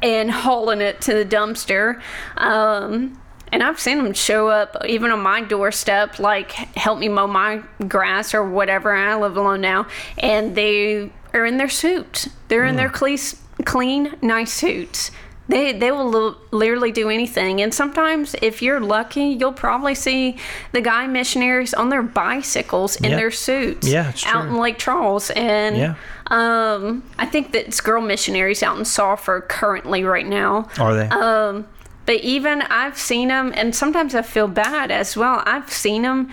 [0.03, 2.01] and hauling it to the dumpster.
[2.39, 3.21] Um,
[3.53, 7.63] and I've seen them show up even on my doorstep, like help me mow my
[7.87, 8.93] grass or whatever.
[8.93, 9.87] I live alone now,
[10.19, 12.29] and they are in their suits.
[12.49, 13.19] They're in their clean,
[13.65, 15.11] clean, nice suits.
[15.49, 17.61] They they will li- literally do anything.
[17.61, 20.37] And sometimes, if you're lucky, you'll probably see
[20.73, 23.17] the guy missionaries on their bicycles in Yeah.
[23.17, 25.31] their suits Yeah, out in Lake Charles.
[25.31, 25.95] And Yeah.
[26.29, 30.67] um, I think that it's girl missionaries out in Sulphur currently right now.
[30.81, 31.09] Are they?
[31.09, 31.67] Um,
[32.07, 35.43] but even I've seen them, and sometimes I feel bad as well.
[35.47, 36.31] I've seen them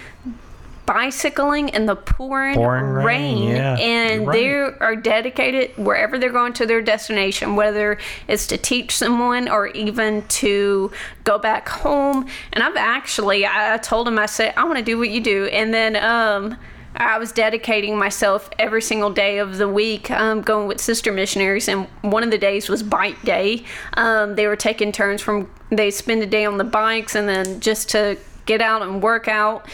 [0.85, 6.31] bicycling in the pouring, Pouring rain, rain, yeah, and you're they are dedicated wherever they're
[6.31, 10.91] going to their destination, whether it's to teach someone or even to
[11.23, 12.27] go back home.
[12.53, 15.21] And I've actually, I I told them, I said, I want to do what you
[15.21, 16.57] do, and then um.
[16.93, 21.69] I was dedicating myself every single day of the week, um, going with sister missionaries,
[21.69, 23.63] and one of the days was bike day.
[23.93, 27.61] Um, they were taking turns from they spend a day on the bikes, and then
[27.61, 28.17] just to
[28.51, 29.65] get out and work out.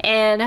[0.00, 0.42] And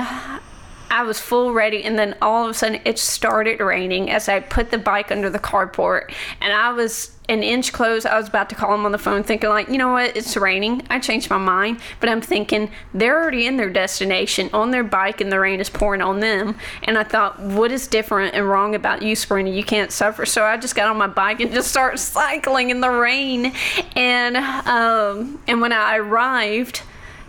[0.90, 4.40] I was full ready, and then all of a sudden it started raining as I
[4.40, 8.04] put the bike under the carport, and I was an inch close.
[8.04, 10.36] I was about to call him on the phone, thinking like, you know what, it's
[10.36, 10.82] raining.
[10.90, 15.20] I changed my mind, but I'm thinking they're already in their destination on their bike,
[15.20, 16.56] and the rain is pouring on them.
[16.82, 19.50] And I thought, what is different and wrong about you, Sabrina?
[19.50, 20.26] You can't suffer.
[20.26, 23.52] So I just got on my bike and just started cycling in the rain,
[23.94, 26.82] and um, and when I arrived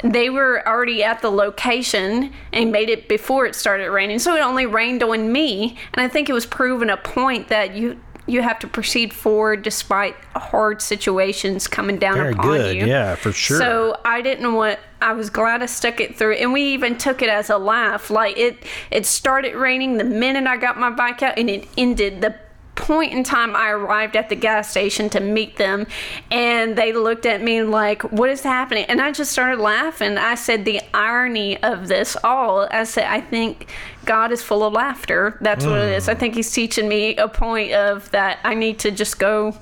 [0.04, 4.20] they were already at the location and made it before it started raining.
[4.20, 5.78] So it only rained on me.
[5.94, 9.64] And I think it was proven a point that you you have to proceed forward
[9.64, 12.76] despite hard situations coming down Very upon good.
[12.78, 12.86] you.
[12.86, 13.58] Yeah, for sure.
[13.58, 14.80] So I didn't want.
[15.02, 18.10] I was glad I stuck it through, and we even took it as a laugh.
[18.10, 22.22] Like it, it started raining the minute I got my bike out, and it ended
[22.22, 22.36] the
[22.76, 25.86] point in time I arrived at the gas station to meet them
[26.32, 28.86] and they looked at me like what is happening?
[28.86, 30.18] And I just started laughing.
[30.18, 33.72] I said the irony of this all I said I think
[34.06, 35.38] God is full of laughter.
[35.42, 36.06] That's what it is.
[36.06, 36.12] Hmm.
[36.12, 39.56] I think he's teaching me a point of that I need to just go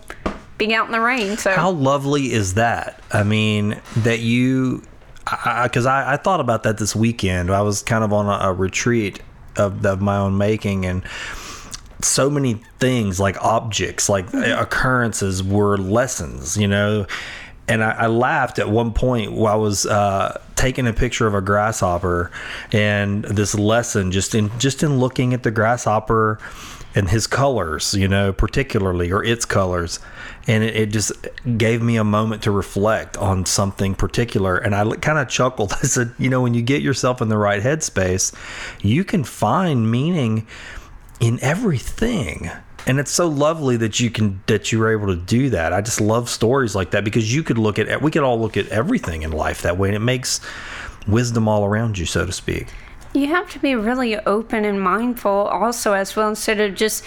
[0.60, 1.52] being out in the rain so.
[1.52, 3.02] How lovely is that?
[3.12, 4.84] I mean, that you,
[5.26, 7.50] because I, I, I thought about that this weekend.
[7.50, 9.22] I was kind of on a, a retreat
[9.56, 11.04] of, of my own making, and
[12.02, 17.06] so many things like objects, like occurrences, were lessons, you know.
[17.68, 21.36] And I, I laughed at one point while I was uh, taking a picture of
[21.36, 22.32] a grasshopper,
[22.72, 26.40] and this lesson just in just in looking at the grasshopper
[26.96, 30.00] and his colors, you know, particularly or its colors,
[30.48, 31.12] and it, it just
[31.58, 34.58] gave me a moment to reflect on something particular.
[34.58, 35.74] And I kind of chuckled.
[35.84, 38.34] I said, you know, when you get yourself in the right headspace,
[38.82, 40.48] you can find meaning
[41.20, 42.50] in everything.
[42.88, 45.74] And it's so lovely that you can that you were able to do that.
[45.74, 48.58] I just love stories like that because you could look at we could all look
[48.58, 50.40] at everything in life that way and it makes
[51.08, 52.68] wisdom all around you so to speak.
[53.14, 57.04] You have to be really open and mindful also as well instead of just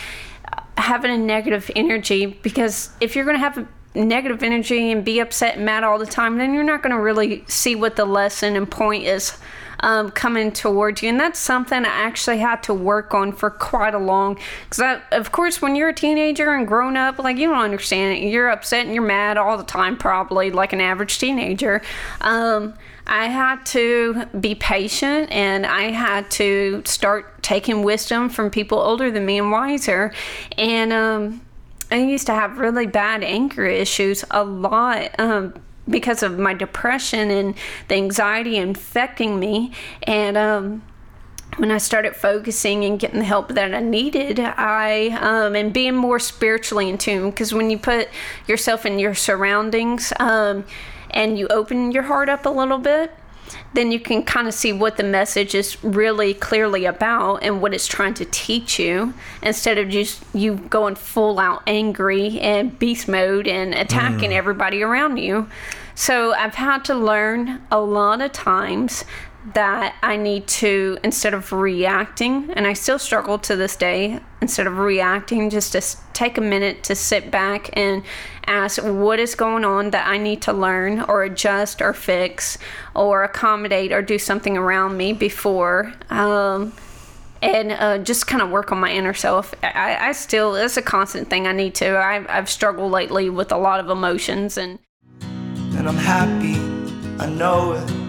[0.76, 5.20] having a negative energy because if you're going to have a negative energy and be
[5.20, 8.04] upset and mad all the time then you're not going to really see what the
[8.04, 9.38] lesson and point is
[9.82, 13.94] um, coming towards you and that's something i actually had to work on for quite
[13.94, 17.58] a long because of course when you're a teenager and grown up like you don't
[17.58, 21.82] understand it you're upset and you're mad all the time probably like an average teenager
[22.20, 22.74] um,
[23.06, 29.10] I had to be patient and I had to start taking wisdom from people older
[29.10, 30.12] than me and wiser.
[30.56, 31.40] And um,
[31.90, 35.18] I used to have really bad anger issues a lot.
[35.18, 35.54] Um,
[35.88, 37.54] because of my depression and
[37.88, 39.72] the anxiety infecting me.
[40.04, 40.82] And um,
[41.56, 45.94] when I started focusing and getting the help that I needed, I um, and being
[45.94, 47.30] more spiritually in tune.
[47.30, 48.08] Because when you put
[48.46, 50.64] yourself in your surroundings um,
[51.10, 53.12] and you open your heart up a little bit,
[53.74, 57.74] then you can kind of see what the message is really clearly about and what
[57.74, 63.08] it's trying to teach you instead of just you going full out angry and beast
[63.08, 64.34] mode and attacking mm.
[64.34, 65.48] everybody around you.
[65.94, 69.04] So I've had to learn a lot of times
[69.54, 74.66] that I need to, instead of reacting, and I still struggle to this day, instead
[74.66, 78.04] of reacting, just to take a minute to sit back and
[78.46, 82.56] ask what is going on that I need to learn or adjust or fix
[82.94, 85.92] or accommodate or do something around me before.
[86.08, 86.72] Um,
[87.40, 89.52] and uh, just kind of work on my inner self.
[89.64, 91.88] I, I still, it's a constant thing I need to.
[91.88, 94.78] I, I've struggled lately with a lot of emotions and.
[95.20, 96.54] And I'm happy,
[97.18, 98.01] I know it.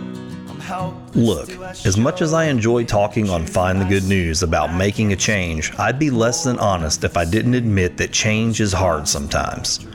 [1.14, 1.50] Look,
[1.86, 4.04] as much as I enjoy talking on Find the Good?
[4.04, 8.12] News about making a change, I'd be less than honest if I didn't admit that
[8.12, 9.86] change is hard sometimes.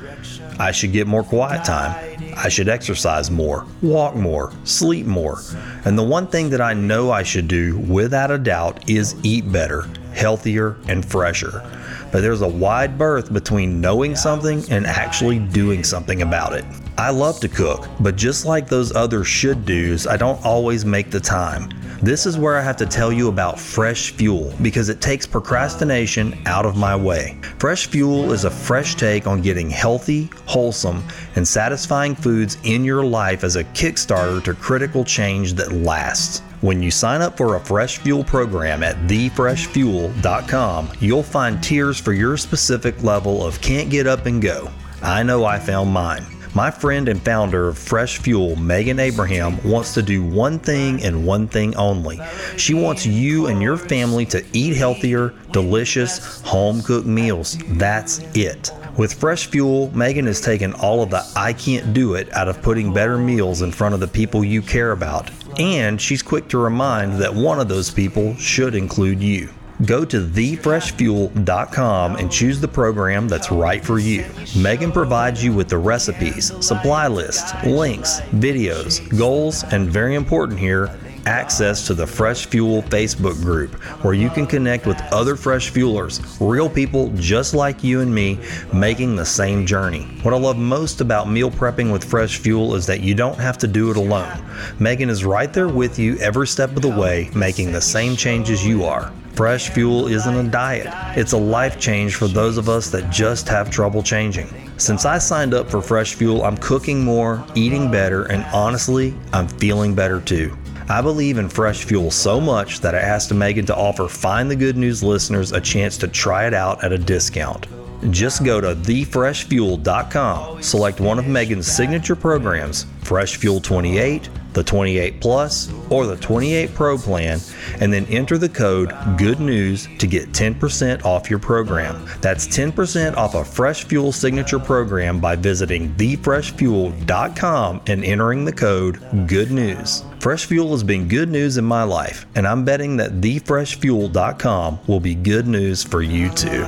[0.58, 2.18] I should get more quiet time.
[2.36, 5.40] I should exercise more, walk more, sleep more.
[5.84, 9.50] And the one thing that I know I should do, without a doubt, is eat
[9.50, 11.62] better, healthier, and fresher.
[12.10, 16.64] But there's a wide berth between knowing something and actually doing something about it.
[16.96, 21.10] I love to cook, but just like those other should do's, I don't always make
[21.10, 21.68] the time.
[22.00, 26.40] This is where I have to tell you about Fresh Fuel because it takes procrastination
[26.46, 27.40] out of my way.
[27.58, 31.02] Fresh Fuel is a fresh take on getting healthy, wholesome,
[31.34, 36.42] and satisfying foods in your life as a kickstarter to critical change that lasts.
[36.60, 42.12] When you sign up for a Fresh Fuel program at thefreshfuel.com, you'll find tiers for
[42.12, 44.68] your specific level of can't get up and go.
[45.00, 46.26] I know I found mine.
[46.54, 51.24] My friend and founder of Fresh Fuel, Megan Abraham, wants to do one thing and
[51.24, 52.18] one thing only.
[52.56, 57.56] She wants you and your family to eat healthier, delicious, home cooked meals.
[57.68, 58.72] That's it.
[58.96, 62.60] With Fresh Fuel, Megan has taken all of the I can't do it out of
[62.62, 66.58] putting better meals in front of the people you care about And she's quick to
[66.58, 69.50] remind that one of those people should include you.
[69.84, 74.26] Go to thefreshfuel.com and choose the program that's right for you.
[74.56, 80.98] Megan provides you with the recipes, supply lists, links, videos, goals, and very important here,
[81.26, 86.20] access to the Fresh Fuel Facebook group where you can connect with other Fresh Fuelers,
[86.40, 88.38] real people just like you and me
[88.72, 90.02] making the same journey.
[90.22, 93.58] What I love most about meal prepping with Fresh Fuel is that you don't have
[93.58, 94.44] to do it alone.
[94.78, 98.66] Megan is right there with you every step of the way, making the same changes
[98.66, 99.12] you are.
[99.38, 103.48] Fresh Fuel isn't a diet, it's a life change for those of us that just
[103.48, 104.48] have trouble changing.
[104.78, 109.46] Since I signed up for Fresh Fuel, I'm cooking more, eating better, and honestly, I'm
[109.46, 110.56] feeling better too.
[110.90, 114.56] I believe in Fresh Fuel so much that I asked Megan to offer Find the
[114.56, 117.66] Good News listeners a chance to try it out at a discount.
[118.10, 125.20] Just go to thefreshfuel.com, select one of Megan's signature programs, Fresh Fuel 28, the 28
[125.20, 127.38] Plus, or the 28 Pro plan,
[127.80, 132.06] and then enter the code Good News to get 10% off your program.
[132.20, 139.00] That's 10% off a Fresh Fuel signature program by visiting thefreshfuel.com and entering the code
[139.26, 140.04] Good News.
[140.20, 145.00] Fresh Fuel has been good news in my life, and I'm betting that thefreshfuel.com will
[145.00, 146.66] be good news for you too.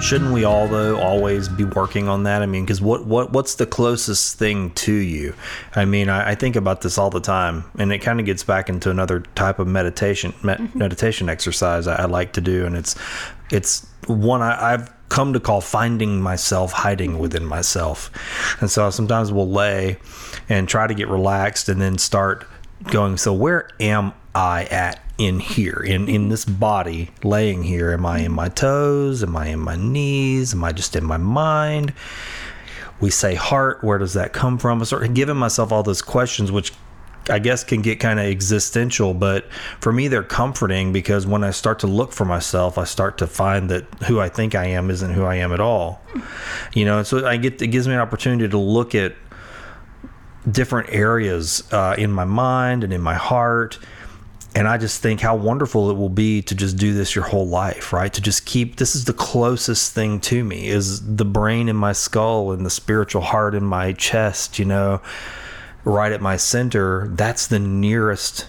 [0.00, 2.40] Shouldn't we all though always be working on that?
[2.40, 5.34] I mean, because what what what's the closest thing to you?
[5.76, 8.42] I mean, I, I think about this all the time, and it kind of gets
[8.42, 10.78] back into another type of meditation me- mm-hmm.
[10.78, 12.96] meditation exercise I, I like to do, and it's
[13.50, 17.20] it's one I, I've come to call finding myself hiding mm-hmm.
[17.20, 18.10] within myself,
[18.60, 19.98] and so I sometimes we'll lay
[20.48, 22.46] and try to get relaxed, and then start
[22.84, 23.16] going.
[23.16, 25.82] So where am I at in here?
[25.84, 27.92] In in this body laying here?
[27.92, 29.22] Am i in my toes?
[29.22, 30.54] Am i in my knees?
[30.54, 31.92] Am i just in my mind?
[33.00, 34.80] We say heart where does that come from?
[34.80, 36.72] I start giving myself all those questions which
[37.28, 41.50] i guess can get kind of existential but for me they're comforting because when i
[41.50, 44.90] start to look for myself i start to find that who i think i am
[44.90, 46.00] isn't who i am at all.
[46.72, 49.14] You know so i get it gives me an opportunity to look at
[50.50, 53.78] different areas uh, in my mind and in my heart
[54.54, 57.46] and I just think how wonderful it will be to just do this your whole
[57.46, 58.12] life, right?
[58.12, 61.92] To just keep this is the closest thing to me is the brain in my
[61.92, 65.00] skull and the spiritual heart in my chest, you know,
[65.84, 67.06] right at my center.
[67.08, 68.48] That's the nearest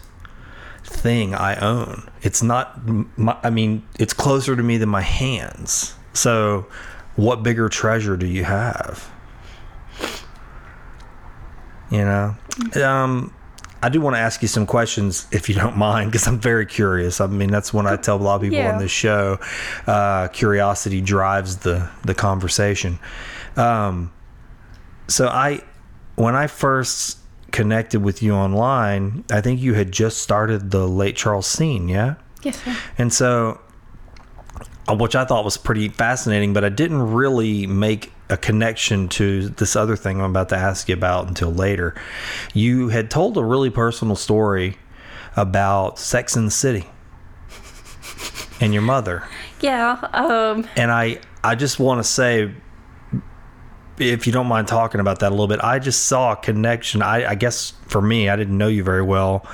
[0.84, 2.10] thing I own.
[2.24, 2.82] It's not,
[3.18, 5.94] my, I mean, it's closer to me than my hands.
[6.14, 6.66] So,
[7.16, 9.12] what bigger treasure do you have?
[11.92, 12.36] You know,
[12.84, 13.34] um,
[13.84, 16.66] I do want to ask you some questions if you don't mind, because I'm very
[16.66, 17.20] curious.
[17.20, 18.72] I mean, that's when I tell a lot of people Yeah.
[18.74, 19.40] on this show,
[19.88, 22.98] uh, curiosity drives the the conversation.
[23.58, 24.12] Um,
[25.08, 25.62] so I,
[26.16, 27.18] when I first
[27.52, 32.16] connected with you online, I think you had just started the Lake Charles scene, yeah.
[32.44, 32.76] Yes, sir.
[32.98, 33.60] And so,
[34.96, 39.76] which I thought was pretty fascinating, but I didn't really make a connection to this
[39.76, 41.96] other thing I'm about to ask you about until later.
[42.54, 44.78] You had told a really personal story
[45.36, 46.86] about Sex in the City
[48.60, 49.24] and your mother.
[49.60, 49.98] Yeah.
[50.14, 50.68] Um.
[50.76, 52.54] And I, I just want to say,
[53.98, 57.02] if you don't mind talking about that a little bit, I just saw a connection.
[57.02, 59.46] I, I guess for me, I didn't know you very well.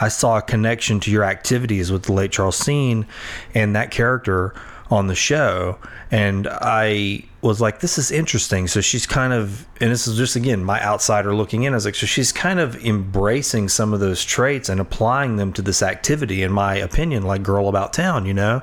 [0.00, 3.06] I saw a connection to your activities with the Lake Charles Scene
[3.54, 4.54] and that character
[4.90, 5.78] on the show.
[6.10, 8.66] And I was like, this is interesting.
[8.66, 11.72] So she's kind of, and this is just again my outsider looking in.
[11.72, 15.52] I was like, so she's kind of embracing some of those traits and applying them
[15.54, 18.62] to this activity, in my opinion, like Girl About Town, you know,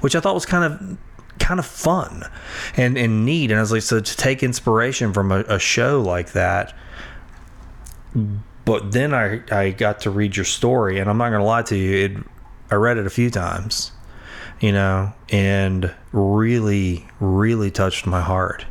[0.00, 0.98] which I thought was kind of
[1.38, 2.24] kind of fun
[2.76, 3.50] and, and neat.
[3.50, 6.74] And I was like, so to take inspiration from a, a show like that.
[8.66, 11.62] But then I, I got to read your story, and I'm not going to lie
[11.62, 12.12] to you, it,
[12.70, 13.92] I read it a few times,
[14.60, 18.66] you know, and really, really touched my heart.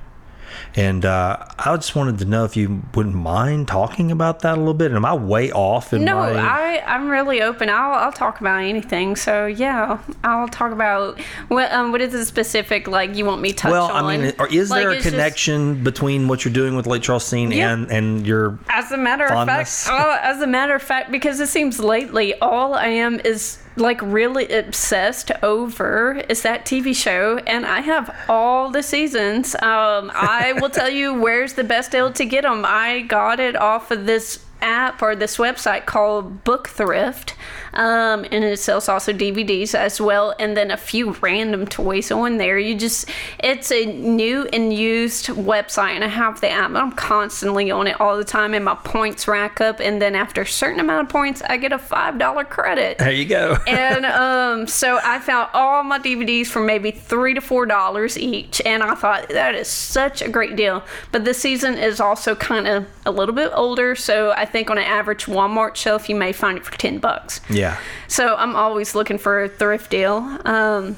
[0.78, 4.60] And uh, I just wanted to know if you wouldn't mind talking about that a
[4.60, 4.88] little bit.
[4.88, 6.34] And am I way off in No, my?
[6.38, 7.70] I I'm really open.
[7.70, 9.16] I'll I'll talk about anything.
[9.16, 13.52] So yeah, I'll talk about what um what is the specific like you want me
[13.52, 14.04] to touch well, on?
[14.06, 16.88] I mean, or is Like, there a it's just- connection between what you're doing with
[16.88, 17.72] Lake Charles Scene Yeah.
[17.72, 19.88] and and your As a matter Fondness?
[19.88, 23.22] of fact, uh, as a matter of fact, because it seems lately all I am
[23.22, 29.56] is like really obsessed over is that TV show, and I have all the seasons.
[29.56, 32.64] Um, I will tell you where's the best deal to get them.
[32.66, 37.36] I got it off of this app or this website called Book Thrift.
[37.76, 42.38] Um, and it sells also DVDs as well, and then a few random toys on
[42.38, 42.58] there.
[42.58, 43.10] You just,
[43.40, 46.72] it's a new and used website, and I have the app.
[46.72, 50.16] But I'm constantly on it all the time, and my points rack up, and then
[50.16, 52.98] after a certain amount of points, I get a five dollar credit.
[52.98, 53.58] There you go.
[53.68, 58.62] and um, so I found all my DVDs for maybe three to four dollars each,
[58.66, 60.84] and I thought that is such a great deal.
[61.12, 64.78] But this season is also kind of a little bit older, so I think on
[64.78, 67.42] an average Walmart shelf you may find it for ten bucks.
[67.50, 67.65] yeah.
[68.08, 70.18] So I'm always looking for a thrift deal.
[70.46, 70.98] Um,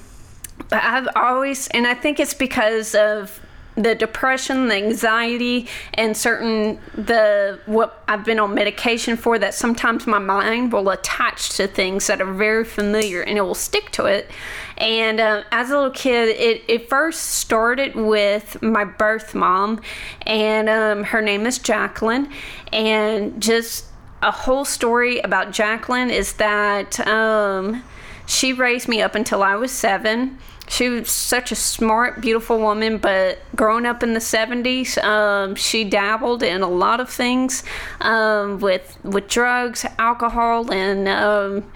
[0.71, 3.39] I've always, and I think it's because of
[3.77, 9.37] the depression, the anxiety, and certain the what I've been on medication for.
[9.37, 13.55] That sometimes my mind will attach to things that are very familiar, and it will
[13.55, 14.31] stick to it.
[14.77, 19.79] And uh, as a little kid, it, it first started with my birth mom,
[20.25, 22.31] and um, her name is Jacqueline,
[22.73, 23.85] and just
[24.21, 27.83] a whole story about Jacqueline is that um,
[28.25, 30.39] she raised me up until I was seven.
[30.69, 35.85] She was such a smart, beautiful woman, but growing up in the 70s, um, she
[35.85, 37.63] dabbled in a lot of things
[38.01, 41.71] um, with with drugs, alcohol, and um,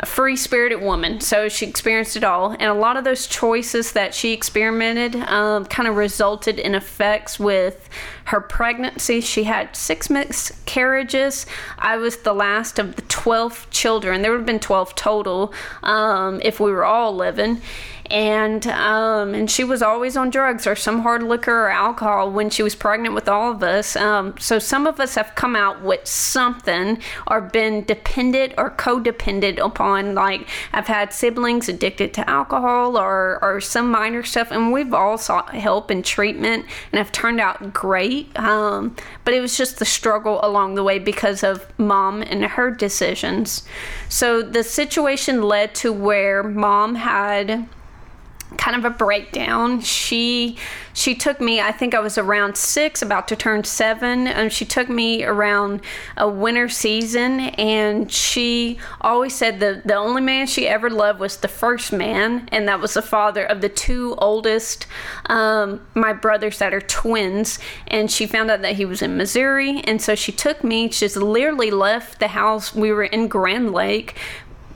[0.00, 1.20] a free spirited woman.
[1.20, 2.52] So she experienced it all.
[2.52, 7.38] And a lot of those choices that she experimented um, kind of resulted in effects
[7.38, 7.88] with
[8.24, 9.20] her pregnancy.
[9.20, 11.44] She had six miscarriages.
[11.78, 14.22] I was the last of the 12 children.
[14.22, 17.60] There would have been 12 total um, if we were all living
[18.10, 22.50] and um, and she was always on drugs or some hard liquor or alcohol when
[22.50, 23.94] she was pregnant with all of us.
[23.94, 26.98] Um, so some of us have come out with something
[27.28, 30.14] or been dependent or codependent upon.
[30.14, 35.16] Like I've had siblings addicted to alcohol or or some minor stuff, and we've all
[35.16, 38.36] sought help and treatment and have turned out great.
[38.38, 42.70] Um, but it was just the struggle along the way because of mom and her
[42.70, 43.62] decisions.
[44.08, 47.68] So the situation led to where mom had
[48.56, 49.80] kind of a breakdown.
[49.80, 50.56] She
[50.92, 51.60] she took me.
[51.60, 55.82] I think I was around six, about to turn seven, and she took me around
[56.16, 57.40] a winter season.
[57.40, 62.48] And she always said the the only man she ever loved was the first man,
[62.52, 64.86] and that was the father of the two oldest
[65.26, 67.58] um, my brothers that are twins.
[67.86, 70.90] And she found out that he was in Missouri, and so she took me.
[70.90, 72.74] She just literally left the house.
[72.74, 74.16] We were in Grand Lake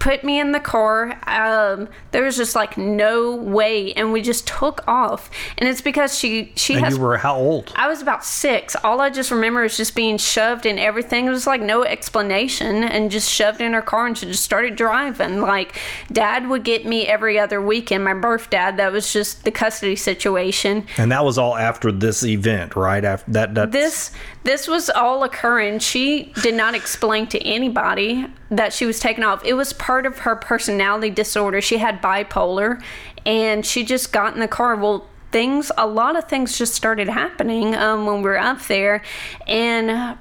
[0.05, 1.18] put me in the car.
[1.26, 5.30] Um, there was just like no way, and we just took off.
[5.57, 6.96] And it's because she she And has.
[6.96, 7.72] you were how old?
[7.74, 8.76] I was about six.
[8.84, 11.26] All I just remember is just being shoved and everything.
[11.26, 14.76] It was like no explanation, and just shoved in her car, and she just started
[14.76, 15.40] driving.
[15.40, 15.80] Like
[16.12, 18.05] dad would get me every other weekend.
[18.05, 18.76] My birth dad.
[18.76, 20.86] That was just the custody situation.
[20.98, 23.05] And that was all after this event, right?
[23.05, 24.11] After that, that This
[24.42, 25.78] this was all occurring.
[25.78, 29.42] She did not explain to anybody that she was taken off.
[29.44, 31.61] It was part of her personality disorder.
[31.61, 32.82] She had bipolar
[33.24, 34.74] and she just got in the car.
[34.74, 39.03] Well, things a lot of things just started happening um, when we were up there
[39.47, 40.18] and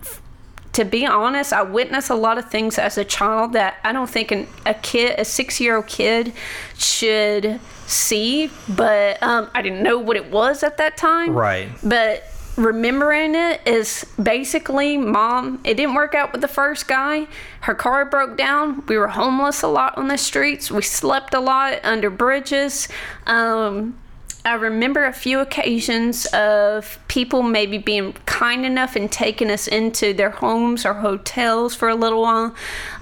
[0.73, 4.09] to be honest, I witnessed a lot of things as a child that I don't
[4.09, 6.33] think an, a kid, a six year old kid,
[6.77, 8.49] should see.
[8.67, 11.33] But um, I didn't know what it was at that time.
[11.35, 11.69] Right.
[11.83, 12.23] But
[12.55, 17.27] remembering it is basically mom it didn't work out with the first guy.
[17.61, 18.85] Her car broke down.
[18.87, 20.69] We were homeless a lot on the streets.
[20.69, 22.87] We slept a lot under bridges.
[23.25, 23.97] Um,
[24.45, 30.13] I remember a few occasions of people maybe being kind enough and taking us into
[30.13, 32.53] their homes or hotels for a little while,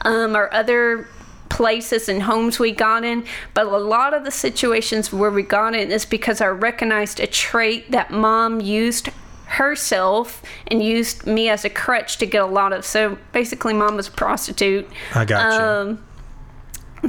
[0.06, 1.08] um, or other
[1.50, 3.26] places and homes we got in.
[3.56, 7.28] But a lot of the situations where we got in is because I recognized a
[7.28, 9.10] trait that mom used
[9.52, 12.86] herself and used me as a crutch to get a lot of.
[12.86, 14.88] So basically, mom was a prostitute.
[15.16, 15.60] I got you.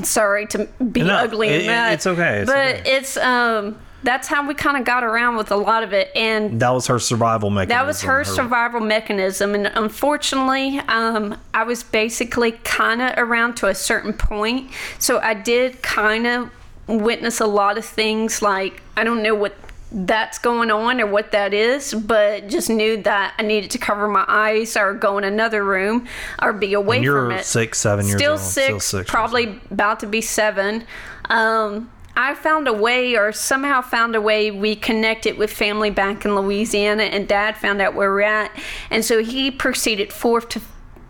[0.00, 1.92] Um, sorry to be No, ugly it- it- that.
[1.92, 2.82] it's okay, it's but okay.
[2.96, 6.58] it's um that's how we kind of got around with a lot of it and
[6.60, 7.78] that was her survival mechanism.
[7.78, 13.68] that was her survival mechanism and unfortunately um, i was basically kind of around to
[13.68, 16.50] a certain point so i did kind of
[16.88, 19.54] witness a lot of things like i don't know what
[19.94, 24.08] that's going on or what that is but just knew that i needed to cover
[24.08, 26.06] my eyes or go in another room
[26.40, 28.40] or be away from it six, seven years still old.
[28.40, 29.10] six, Still six.
[29.10, 30.84] probably about to be seven.
[31.28, 34.50] Um, I found a way, or somehow found a way.
[34.50, 38.50] We connected with family back in Louisiana, and Dad found out where we're at,
[38.90, 40.60] and so he proceeded forth to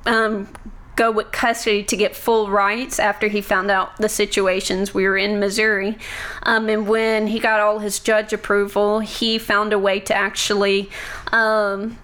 [0.06, 0.48] um,
[0.96, 4.92] go with custody to get full rights after he found out the situations.
[4.92, 5.98] We were in Missouri,
[6.42, 10.90] um, and when he got all his judge approval, he found a way to actually.
[11.32, 11.98] Um,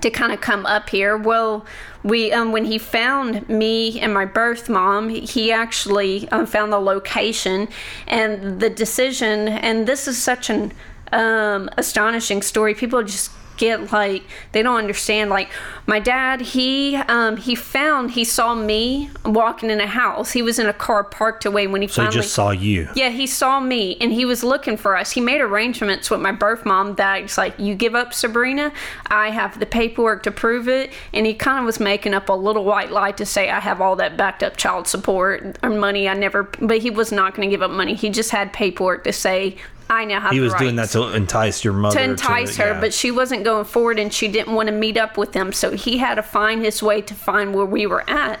[0.00, 1.16] to kind of come up here.
[1.16, 1.66] Well,
[2.02, 6.78] we um, when he found me and my birth mom, he actually um, found the
[6.78, 7.68] location
[8.06, 9.48] and the decision.
[9.48, 10.72] And this is such an
[11.12, 12.74] um, astonishing story.
[12.74, 15.50] People just get like they don't understand like
[15.86, 20.58] my dad he um he found he saw me walking in a house he was
[20.58, 22.88] in a car parked away when he So he just saw you.
[22.94, 25.10] yeah, he saw me and he was looking for us.
[25.10, 28.72] He made arrangements with my birth mom that it's like, you give up Sabrina,
[29.06, 30.90] I have the paperwork to prove it.
[31.12, 33.80] And he kind of was making up a little white lie to say I have
[33.80, 36.08] all that backed up child support or money.
[36.08, 37.94] I never, but he was not going to give up money.
[37.94, 39.56] He just had paperwork to say,
[39.90, 41.98] I now have He was doing that to entice your mother.
[41.98, 42.80] to entice her, yeah.
[42.80, 45.52] but she wasn't going forward and she didn't want to meet up with them.
[45.52, 48.38] So he had to find his way to find where we were at.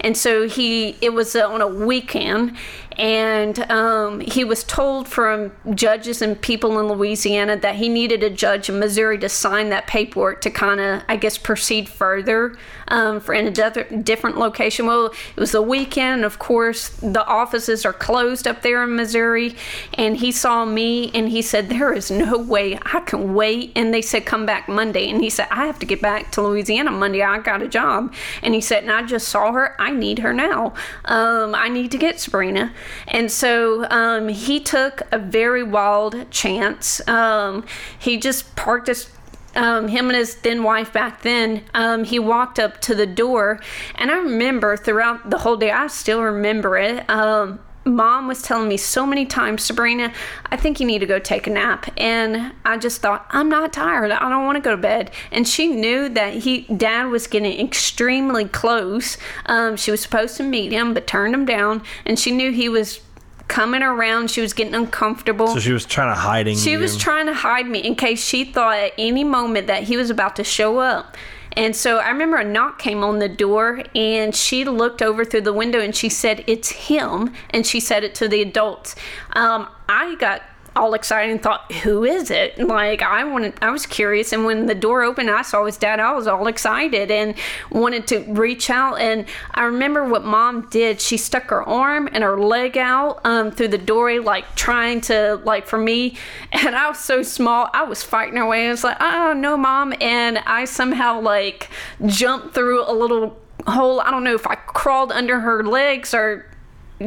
[0.00, 2.56] And so he, it was on a weekend,
[2.98, 8.30] and um, he was told from judges and people in Louisiana that he needed a
[8.30, 12.56] judge in Missouri to sign that paperwork to kind of, I guess, proceed further
[12.88, 14.86] um, for in a di- different location.
[14.86, 16.24] Well, it was the weekend.
[16.24, 19.56] Of course, the offices are closed up there in Missouri,
[19.94, 23.94] and he saw me and he said, "There is no way I can wait." And
[23.94, 26.90] they said, "Come back Monday." And he said, "I have to get back to Louisiana
[26.90, 27.22] Monday.
[27.22, 28.12] I got a job."
[28.42, 29.74] And he said, "And I just saw her.
[29.80, 30.74] I need her now.
[31.06, 32.72] Um, I need to get Sabrina."
[33.08, 37.06] And so um, he took a very wild chance.
[37.08, 37.64] Um,
[37.98, 39.08] he just parked his
[39.54, 43.60] um, him and his then wife back then, um, he walked up to the door,
[43.96, 47.08] and I remember throughout the whole day, I still remember it.
[47.10, 50.12] Um, Mom was telling me so many times, Sabrina,
[50.46, 51.90] I think you need to go take a nap.
[51.96, 54.10] And I just thought, I'm not tired.
[54.10, 55.10] I don't want to go to bed.
[55.30, 59.18] And she knew that he, Dad was getting extremely close.
[59.46, 61.82] Um, she was supposed to meet him, but turned him down.
[62.06, 63.00] And she knew he was
[63.48, 64.30] coming around.
[64.30, 65.48] She was getting uncomfortable.
[65.48, 66.56] So she was trying to hiding.
[66.56, 66.78] She you.
[66.78, 70.08] was trying to hide me in case she thought at any moment that he was
[70.08, 71.16] about to show up.
[71.56, 75.42] And so I remember a knock came on the door and she looked over through
[75.42, 77.34] the window and she said, It's him.
[77.50, 78.94] And she said it to the adults.
[79.34, 80.42] Um, I got
[80.74, 82.58] all excited and thought, who is it?
[82.58, 86.00] Like I wanted, I was curious, and when the door opened, I saw his dad.
[86.00, 87.34] I was all excited and
[87.70, 89.00] wanted to reach out.
[89.00, 91.00] And I remember what mom did.
[91.00, 95.40] She stuck her arm and her leg out um, through the doorway, like trying to,
[95.44, 96.16] like for me.
[96.64, 98.68] And I was so small, I was fighting her way.
[98.68, 99.94] I was like, oh no, mom.
[100.00, 101.70] And I somehow like
[102.06, 104.00] jumped through a little hole.
[104.00, 106.46] I don't know if I crawled under her legs or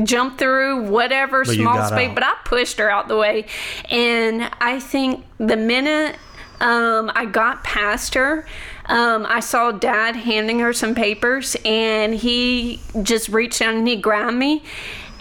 [0.03, 2.15] jump through whatever But small space, out.
[2.15, 3.45] but I pushed her out the way.
[3.89, 6.17] And I think the minute
[6.59, 8.45] um, I got past her,
[8.85, 13.95] um, I saw dad handing her some papers, and he just reached down and he
[13.95, 14.63] grabbed me,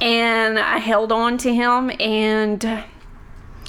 [0.00, 2.84] and I held on to him, and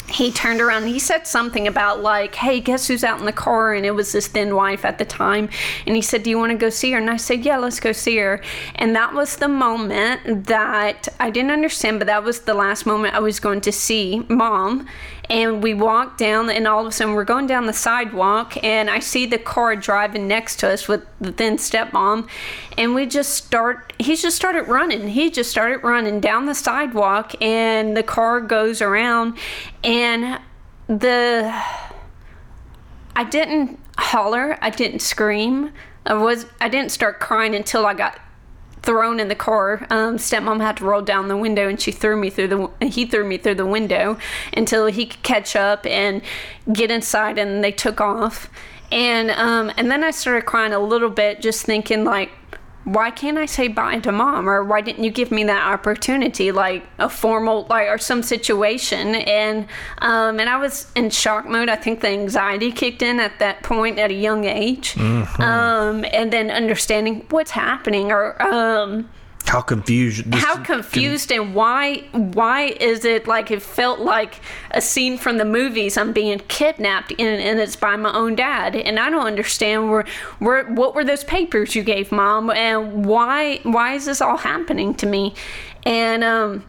[0.08, 3.74] he turned around he said something about like hey guess who's out in the car?
[3.74, 5.50] And it was his then wife at the time.
[5.86, 6.98] And he said do you want to go see her?
[6.98, 8.42] And i said yeah let's go see her.
[8.76, 13.14] And that was the moment that i didn't understand but that was the last moment
[13.16, 14.88] i was going to see mom
[15.30, 18.90] and we walked down and all of a sudden we're going down the sidewalk and
[18.90, 22.28] i see the car driving next to us with the then stepmom
[22.78, 25.08] and we just start he just started running.
[25.08, 29.38] He just started running down the sidewalk and the car goes around
[29.84, 30.40] and
[30.88, 31.52] the
[33.16, 35.72] i didn't holler i didn't scream.
[36.06, 38.20] I was i didn't start crying until i got
[38.86, 39.86] thrown in the car.
[39.90, 42.88] Um, stepmom had to roll down the window, and she threw me through the.
[42.88, 44.18] He threw me through the window
[44.54, 46.22] until he could catch up and
[46.72, 48.50] get inside, and they took off.
[48.92, 52.32] And um, and then I started crying a little bit, just thinking like,
[52.86, 56.52] why can't I say bye to mom, or why didn't you give me that opportunity,
[56.52, 59.16] like a formal, like or some situation?
[59.16, 59.68] And
[60.00, 61.68] um, and I was in shock mode.
[61.68, 64.96] I think the anxiety kicked in at that point at a young age,
[65.40, 69.10] um, and then understanding what's happening, or um,
[69.48, 70.32] How confused.
[70.32, 74.42] this- how confused and why why is it like it felt like
[74.72, 78.76] a scene from the movies i'm being kidnapped and, and it's by my own dad
[78.76, 80.06] and i don't understand where
[80.40, 84.94] where what were those papers you gave mom and why why is this all happening
[84.96, 85.34] to me
[85.86, 86.64] and um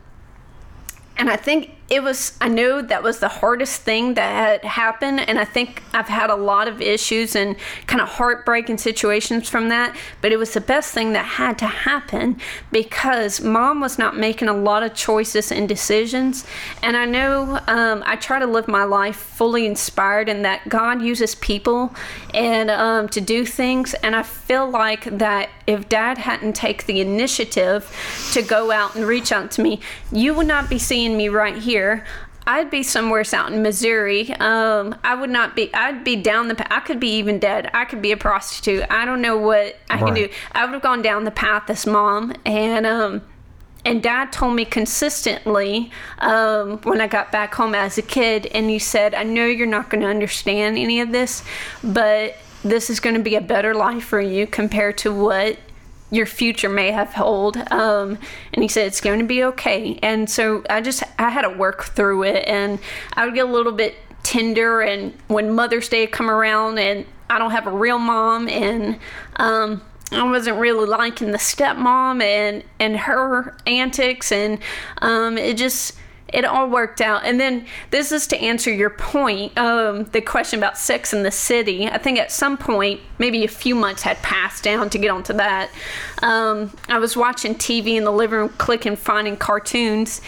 [1.19, 5.21] and I think it was, I know that was the hardest thing that had happened.
[5.21, 7.57] And I think I've had a lot of issues and
[7.87, 9.97] kind of heartbreaking situations from that.
[10.21, 12.41] But it was the best thing that had to happen
[12.73, 16.45] because mom was not making a lot of choices and decisions.
[16.83, 21.03] And I know um, I try to live my life fully inspired and that God
[21.03, 21.95] uses people
[22.35, 23.95] and um, to do things.
[23.95, 27.93] And I feel like that if dad hadn't taken the initiative
[28.33, 29.81] to go out and reach out to me,
[30.11, 31.76] you would not be seeing me right here.
[32.49, 34.33] I'd be somewhere out in Missouri.
[34.35, 35.75] Um, I would not be.
[35.75, 36.73] I'd be down the.
[36.73, 37.69] I could be even dead.
[37.75, 38.85] I could be a prostitute.
[38.89, 40.29] I don't know what I can do.
[40.53, 43.23] I would have gone down the path as mom, and um,
[43.85, 48.71] and dad told me consistently um, when I got back home as a kid, and
[48.71, 51.43] he said, "I know you're not going to understand any of this,
[51.83, 55.59] but this is going to be a better life for you compared to what."
[56.11, 57.57] Your future may have hold.
[57.71, 58.19] Um,
[58.53, 59.99] and he said it's going to be okay.
[60.03, 62.79] And so i just i had to work through it and
[63.15, 67.39] i would get a little bit tender and when mother's day come around and i
[67.39, 68.99] don't have a real mom and
[69.37, 69.81] um,
[70.13, 74.59] i wasn't really liking the stepmom and and her antics and
[74.99, 75.97] um, it just
[76.37, 77.25] it all worked out.
[77.25, 81.31] And then this is to answer your point, um, the question about sex in the
[81.31, 81.87] city.
[81.87, 85.33] I think at some point, maybe a few months had passed down to get onto
[85.33, 85.71] that.
[86.23, 90.21] Um, I was watching TV in the living room, clicking, finding cartoons.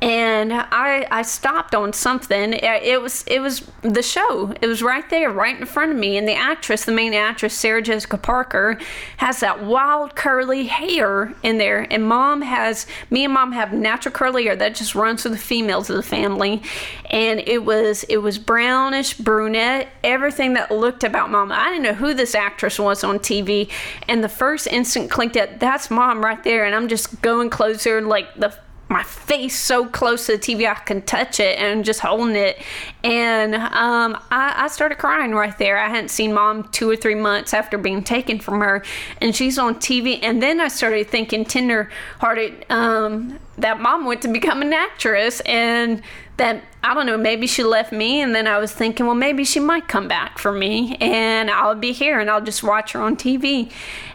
[0.00, 2.52] And I, I stopped on something.
[2.52, 4.54] It was it was the show.
[4.60, 6.16] It was right there, right in front of me.
[6.16, 8.78] And the actress, the main actress, Sarah Jessica Parker,
[9.16, 11.84] has that wild curly hair in there.
[11.90, 15.38] And mom has me and mom have natural curly hair that just runs through the
[15.38, 16.62] females of the family.
[17.10, 21.50] And it was it was brownish, brunette, everything that looked about mom.
[21.50, 23.68] I didn't know who this actress was on TV.
[24.06, 26.64] And the first instant clicked that that's mom right there.
[26.66, 28.56] And I'm just going closer, like the
[28.88, 32.58] my face so close to the TV I can touch it and just holding it.
[33.04, 35.78] And um, I, I started crying right there.
[35.78, 38.82] I hadn't seen mom two or three months after being taken from her,
[39.20, 40.20] and she's on TV.
[40.22, 45.40] And then I started thinking tender hearted um, that mom went to become an actress
[45.40, 46.02] and
[46.38, 49.44] that I don't know, maybe she left me, and then I was thinking, well, maybe
[49.44, 53.00] she might come back for me, and I'll be here and I'll just watch her
[53.00, 53.70] on TV.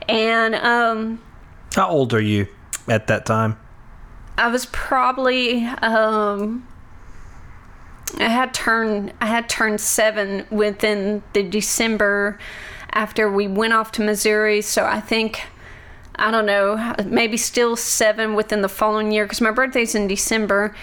[0.08, 1.22] And um,
[1.76, 2.48] How old are you
[2.88, 3.58] at that time?
[4.38, 6.68] I was probably um
[8.18, 12.40] I had turned I had turned seven within the December
[12.92, 14.62] after we went off to Missouri.
[14.62, 15.44] So I think
[16.16, 20.76] I don't know, maybe still seven within the following year because my birthday's in December,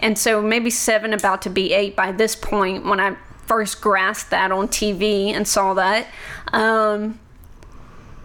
[0.00, 4.30] and so maybe seven, about to be eight by this point when I first grasped
[4.30, 6.08] that on TV and saw that.
[6.52, 7.20] Um,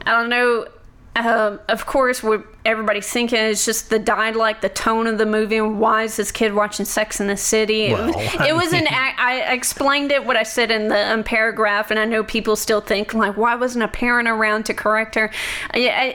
[0.05, 0.67] I don't know.
[1.15, 5.55] Um, of course, what everybody's thinking it's just the dialect, the tone of the movie,
[5.57, 7.85] and why is this kid watching Sex in the City?
[7.85, 8.15] It was,
[8.47, 8.87] it was an.
[8.89, 12.81] I explained it what I said in the um, paragraph, and I know people still
[12.81, 15.31] think like, why wasn't a parent around to correct her?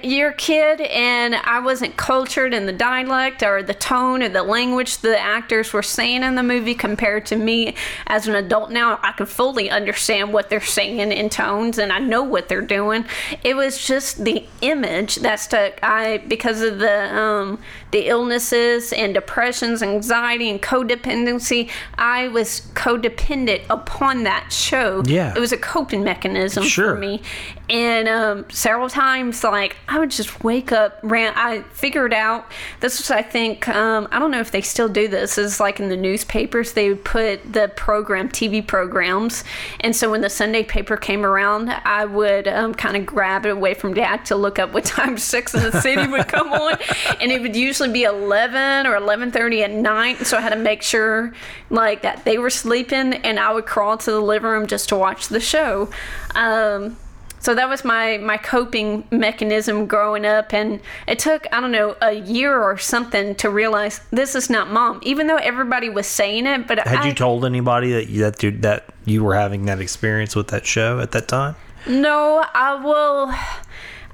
[0.02, 4.98] Your kid, and I wasn't cultured in the dialect or the tone or the language
[4.98, 7.74] the actors were saying in the movie compared to me
[8.08, 9.00] as an adult now.
[9.02, 13.06] I can fully understand what they're saying in tones, and I know what they're doing.
[13.42, 15.78] It was just the image that stuck.
[15.82, 17.58] I because of the um,
[17.92, 21.70] the illnesses and depressions, anxiety, and codependency.
[21.96, 25.02] I was codependent upon that show.
[25.06, 25.34] Yeah.
[25.36, 26.94] it was a coping mechanism Sure.
[26.94, 27.22] for me.
[27.70, 30.98] And um, several times, like I would just wake up.
[31.02, 31.32] Ran.
[31.36, 33.10] I figured out this was.
[33.10, 35.38] I think um, I don't know if they still do this.
[35.38, 39.44] Is like in the newspapers they would put the program TV programs,
[39.80, 43.50] and so when the Sunday paper came around, I would um, kind of grab it
[43.52, 46.78] away from Dad to look up what time Sex in the City would come on,
[47.20, 50.26] and it would usually be eleven or eleven thirty at night.
[50.26, 51.32] So I had to make sure
[51.70, 54.96] like that they were sleeping, and I would crawl to the living room just to
[54.96, 55.90] watch the show.
[56.34, 56.96] Um,
[57.42, 61.96] so that was my my coping mechanism growing up, and it took I don't know
[62.00, 65.00] a year or something to realize this is not mom.
[65.02, 68.42] Even though everybody was saying it, but Had I, you told anybody that you, that
[68.44, 71.56] you, that you were having that experience with that show at that time?
[71.88, 73.34] No, I will.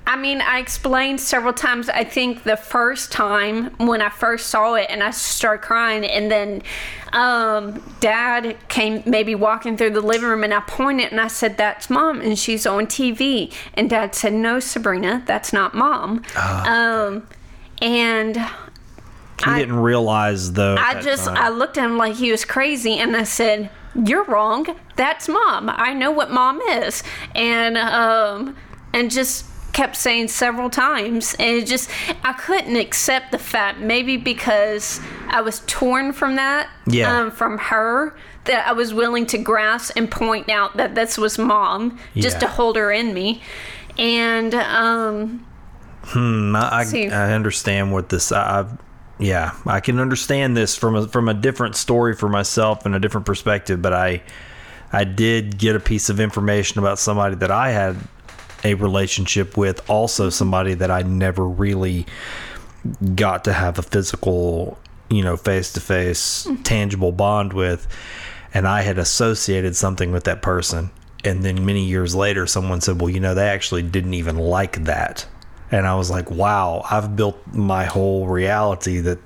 [0.08, 1.90] I mean, I explained several times.
[1.90, 6.30] I think the first time when I first saw it and I started crying, and
[6.30, 6.62] then
[7.12, 11.58] um, dad came maybe walking through the living room and I pointed and I said,
[11.58, 13.52] That's mom, and she's on TV.
[13.74, 16.22] And dad said, No, Sabrina, that's not mom.
[16.36, 17.26] um,
[17.82, 18.42] and He
[19.44, 20.76] I- didn't realize though.
[20.78, 21.36] I just time.
[21.36, 24.66] I looked at him like he was crazy, and I said, "You're wrong.
[24.96, 25.68] That's mom.
[25.70, 27.02] I know what mom is,"
[27.34, 28.56] and um,
[28.94, 31.90] and just kept saying several times, and it just
[32.24, 37.20] I couldn't accept the fact maybe because I was torn from that, Yeah.
[37.20, 38.16] um, from her.
[38.44, 42.40] That I was willing to grasp and point out that this was mom, just Yeah.
[42.40, 43.42] to hold her in me,
[43.98, 45.44] and um,
[46.04, 46.86] Hmm, I.
[46.90, 48.32] I, I understand what this.
[48.32, 48.78] I, I've,
[49.18, 52.98] yeah, I can understand this from a from a different story for myself and a
[53.00, 53.82] different perspective.
[53.82, 54.22] But I,
[54.92, 57.96] I did get a piece of information about somebody that I had
[58.64, 62.06] a relationship with, also somebody that I never really
[63.14, 64.78] got to have a physical
[65.10, 67.86] you know, face to face, tangible bond with,
[68.52, 70.90] and I had associated something with that person.
[71.24, 74.84] And then many years later, someone said, Well, you know, they actually didn't even like
[74.84, 75.26] that.
[75.70, 79.18] And I was like, Wow, I've built my whole reality that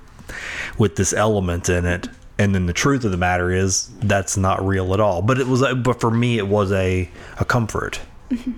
[0.78, 2.08] with this element in it.
[2.38, 5.20] And then the truth of the matter is that's not real at all.
[5.22, 7.08] But it was, but for me, it was a,
[7.38, 8.00] a comfort.
[8.30, 8.52] Mm-hmm.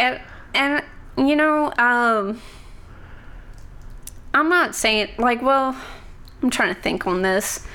[0.00, 0.20] And
[0.54, 0.84] and
[1.28, 2.40] you know um
[4.34, 5.76] i'm not saying like well
[6.42, 7.66] i'm trying to think on this.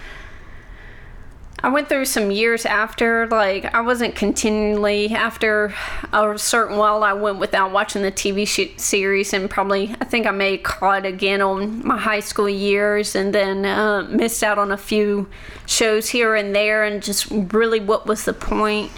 [1.64, 5.74] I went through some years after like i wasn't continually after
[6.14, 10.28] a certain while i went without watching the tv sh- series and probably i think
[10.28, 14.72] i may caught again on my high school years and then uh, missed out on
[14.72, 15.28] a few
[15.66, 18.92] shows here and there and just really what was the point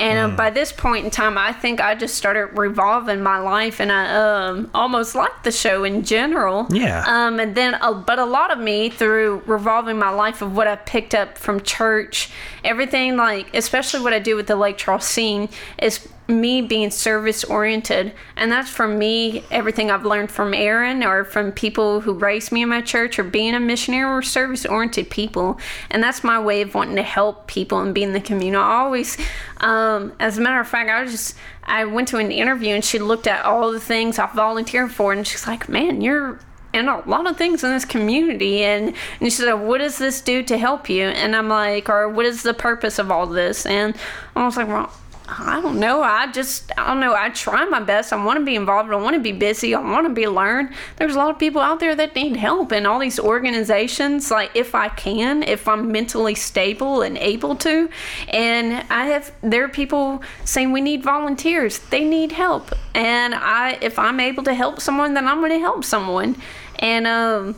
[0.00, 3.80] and uh, by this point in time, I think I just started revolving my life,
[3.80, 6.66] and I um, almost liked the show in general.
[6.70, 7.04] Yeah.
[7.06, 10.66] Um, and then, uh, but a lot of me through revolving my life of what
[10.66, 12.30] I picked up from church,
[12.64, 17.44] everything like, especially what I do with the Lake Charles scene, is me being service
[17.44, 22.52] oriented and that's for me everything i've learned from aaron or from people who raised
[22.52, 25.58] me in my church or being a missionary or service oriented people
[25.90, 28.56] and that's my way of wanting to help people and be in the community.
[28.56, 29.16] I always
[29.58, 32.84] um, as a matter of fact i was just i went to an interview and
[32.84, 36.38] she looked at all the things i volunteered for and she's like man you're
[36.72, 40.20] and a lot of things in this community and, and she said what does this
[40.20, 41.04] do to help you?
[41.04, 43.66] And i'm like or what is the purpose of all this?
[43.66, 43.96] And
[44.36, 44.92] i was like well
[45.32, 46.02] I don't know.
[46.02, 47.14] I just, I don't know.
[47.14, 48.12] I try my best.
[48.12, 48.90] I want to be involved.
[48.90, 49.74] I want to be busy.
[49.74, 50.70] I want to be learned.
[50.96, 54.50] There's a lot of people out there that need help, and all these organizations, like
[54.54, 57.88] if I can, if I'm mentally stable and able to,
[58.28, 61.78] and I have, there are people saying we need volunteers.
[61.78, 65.58] They need help, and I, if I'm able to help someone, then I'm going to
[65.60, 66.36] help someone,
[66.80, 67.56] and um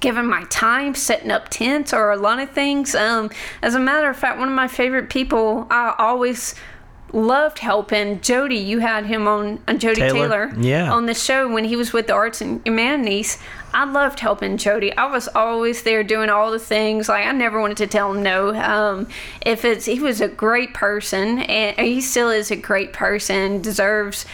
[0.00, 2.92] giving my time, setting up tents, or a lot of things.
[2.94, 3.30] Um,
[3.62, 6.56] as a matter of fact, one of my favorite people, I always
[7.12, 8.56] loved helping Jody.
[8.56, 10.48] You had him on, on Jody Taylor?
[10.48, 10.92] Taylor, Yeah.
[10.92, 13.38] on the show when he was with the Arts and Humanities.
[13.74, 14.94] I loved helping Jody.
[14.96, 17.08] I was always there doing all the things.
[17.08, 18.54] Like I never wanted to tell him no.
[18.54, 19.08] Um,
[19.44, 23.62] if it's he was a great person and he still is a great person.
[23.62, 24.26] Deserves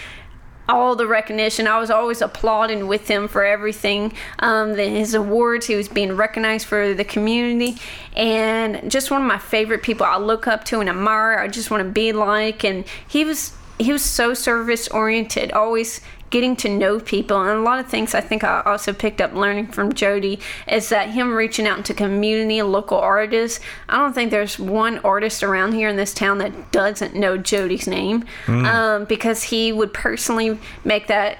[0.69, 1.67] all the recognition.
[1.67, 4.13] I was always applauding with him for everything.
[4.39, 7.81] Um, the, his awards, he was being recognized for the community,
[8.15, 10.07] and just one of my favorite people.
[10.07, 11.39] I look up to and admire.
[11.39, 16.01] I just want to be like, and he was he was so service oriented, always
[16.31, 19.33] getting to know people and a lot of things I think I also picked up
[19.33, 23.61] learning from Jody is that him reaching out into community local artists.
[23.89, 27.87] I don't think there's one artist around here in this town that doesn't know Jody's
[27.87, 28.25] name
[28.67, 31.39] um, because he would personally make that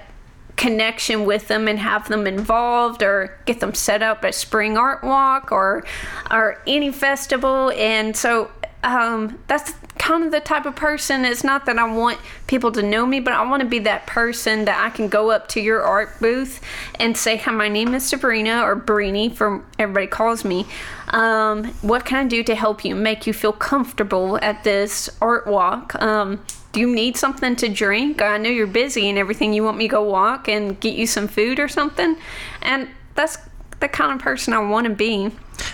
[0.59, 5.01] connection with them and have them involved or get them set up at spring art
[5.05, 5.85] walk or
[6.29, 8.51] or any festival and so
[8.83, 12.17] um, that's kind of the type of person it's not that i want
[12.47, 15.29] people to know me but i want to be that person that i can go
[15.29, 16.61] up to your art booth
[16.99, 20.65] and say hi my name is sabrina or Breeny for everybody calls me
[21.09, 25.45] um, what can i do to help you make you feel comfortable at this art
[25.45, 28.21] walk um, do you need something to drink?
[28.21, 29.53] I know you're busy and everything.
[29.53, 32.15] You want me to go walk and get you some food or something?
[32.61, 33.39] And that's
[33.79, 35.31] the kind of person I want to be.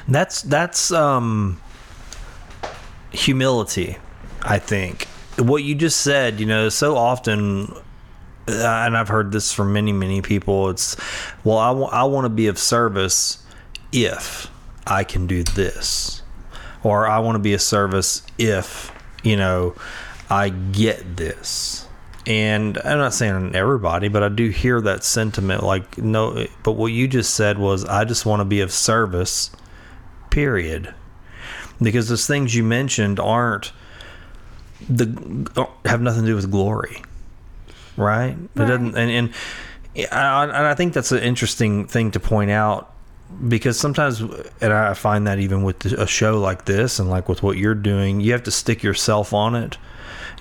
[0.08, 1.60] That's that's um
[3.16, 3.98] humility,
[4.42, 5.08] I think.
[5.38, 7.74] What you just said, you know, so often
[8.48, 8.52] uh,
[8.86, 10.96] and I've heard this from many many people, it's
[11.44, 13.44] well I wa- I want to be of service
[13.92, 14.50] if
[14.86, 16.22] I can do this.
[16.84, 18.92] Or I want to be a service if,
[19.24, 19.74] you know,
[20.30, 21.88] I get this.
[22.28, 26.92] And I'm not saying everybody, but I do hear that sentiment like no but what
[26.92, 29.52] you just said was I just want to be of service
[30.30, 30.94] period
[31.82, 33.72] because those things you mentioned aren't
[34.90, 37.02] the have nothing to do with glory
[37.98, 39.34] right, it doesn't and, and
[40.12, 42.94] I, and I think that's an interesting thing to point out
[43.48, 44.22] because sometimes
[44.62, 47.74] and i find that even with a show like this and like with what you're
[47.74, 49.78] doing you have to stick yourself on it.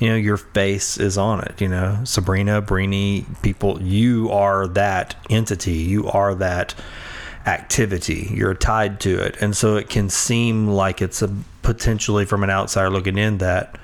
[0.00, 2.00] You know your face is on it you know?
[2.04, 5.72] Sabrina Breeny people you are that entity.
[5.72, 6.74] You are that
[7.46, 11.28] activity you're tied to it and so it can seem like it's a
[11.62, 13.78] potentially from an outsider looking in that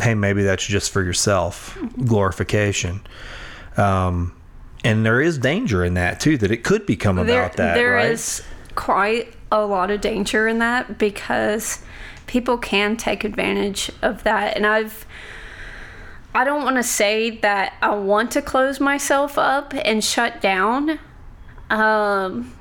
[0.00, 3.00] hey maybe that's just for yourself glorification
[3.76, 4.32] um
[4.84, 8.10] and there is danger in that too that it could become about that There right
[8.10, 8.42] is
[8.74, 11.82] quite a lot of danger in that because
[12.26, 14.56] people can take advantage of that.
[14.56, 15.06] And I've,
[16.34, 20.98] I don't want to say that I want to close myself up and shut down.
[21.70, 22.55] Um,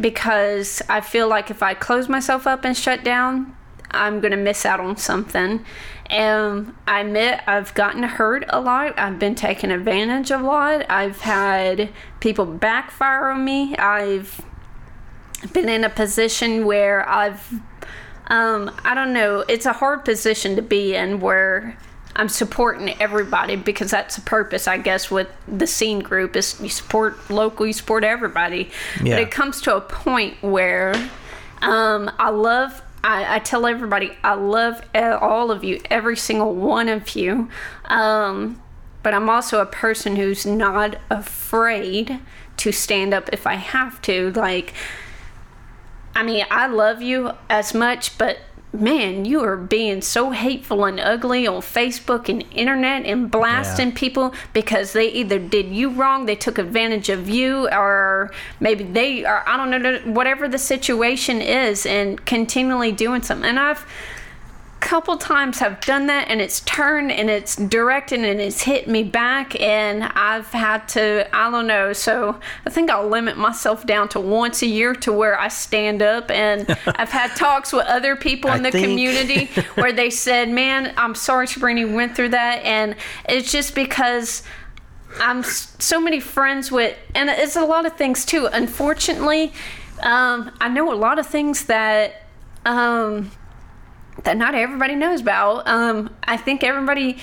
[0.00, 3.54] because I feel like if I close myself up and shut down,
[3.90, 5.64] I'm going to miss out on something.
[6.06, 8.98] And I admit I've gotten hurt a lot.
[8.98, 10.86] I've been taken advantage of a lot.
[10.90, 11.90] I've had
[12.20, 13.76] people backfire on me.
[13.76, 14.40] I've
[15.52, 17.52] been in a position where I've,
[18.28, 21.78] um, I don't know, it's a hard position to be in where
[22.18, 26.68] I'm supporting everybody because that's the purpose, I guess, with the scene group is you
[26.68, 28.70] support local, you support everybody.
[29.02, 29.14] Yeah.
[29.14, 30.94] But it comes to a point where
[31.62, 32.82] um, I love.
[33.04, 37.48] I, I tell everybody I love all of you, every single one of you.
[37.84, 38.60] Um,
[39.04, 42.18] but I'm also a person who's not afraid
[42.56, 44.32] to stand up if I have to.
[44.32, 44.74] Like,
[46.16, 48.38] I mean, I love you as much, but
[48.72, 53.94] man, you are being so hateful and ugly on Facebook and internet and blasting Yeah.
[53.96, 59.24] people because they either did you wrong, they took advantage of you, or maybe they
[59.24, 63.48] are, I don't know, whatever the situation is, and continually doing something.
[63.48, 63.86] And I've,
[64.80, 69.02] couple times I've done that and it's turned and it's directed and it's hit me
[69.02, 74.08] back and I've had to I don't know so I think I'll limit myself down
[74.10, 78.14] to once a year to where I stand up and I've had talks with other
[78.16, 82.14] people in I the think- community where they said man I'm sorry Sabrina you went
[82.14, 82.94] through that and
[83.28, 84.42] it's just because
[85.20, 88.46] I'm so many friends with, and it's a lot of things too.
[88.52, 89.52] Unfortunately,
[90.02, 92.26] um, I know a lot of things that
[92.66, 93.30] um,
[94.24, 95.66] that not everybody knows about.
[95.66, 97.18] Um, I think everybody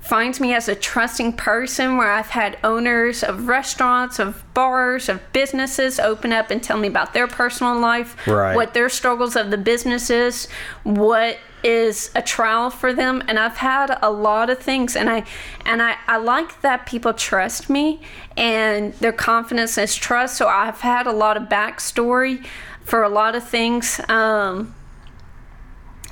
[0.00, 5.20] finds me as a trusting person where I've had owners of restaurants, of bars, of
[5.32, 8.54] businesses open up and tell me about their personal life, Right.
[8.56, 10.48] what their struggles of the business is,
[10.84, 15.24] what is a trial for them and I've had a lot of things and I
[15.66, 18.00] and I, I like that people trust me
[18.36, 22.46] and their confidence is trust so I've had a lot of backstory
[22.84, 24.72] for a lot of things um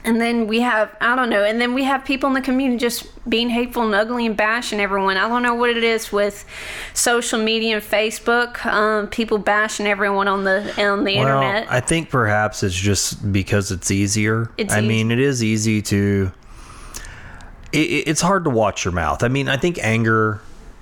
[0.06, 2.78] and then we have I don't know, and then we have people in the community
[2.78, 5.16] just being hateful and ugly and bashing everyone.
[5.16, 6.44] I don't know what it is with
[6.94, 8.64] social media and Facebook.
[8.64, 11.66] Um, people bashing everyone on the on the Well, internet.
[11.70, 14.50] I think perhaps it's just because it's easier.
[14.56, 14.88] It's I easy.
[14.88, 16.32] mean, it is easy to.
[17.72, 19.22] It, it- it's hard to watch your mouth.
[19.22, 20.40] I mean, I think anger,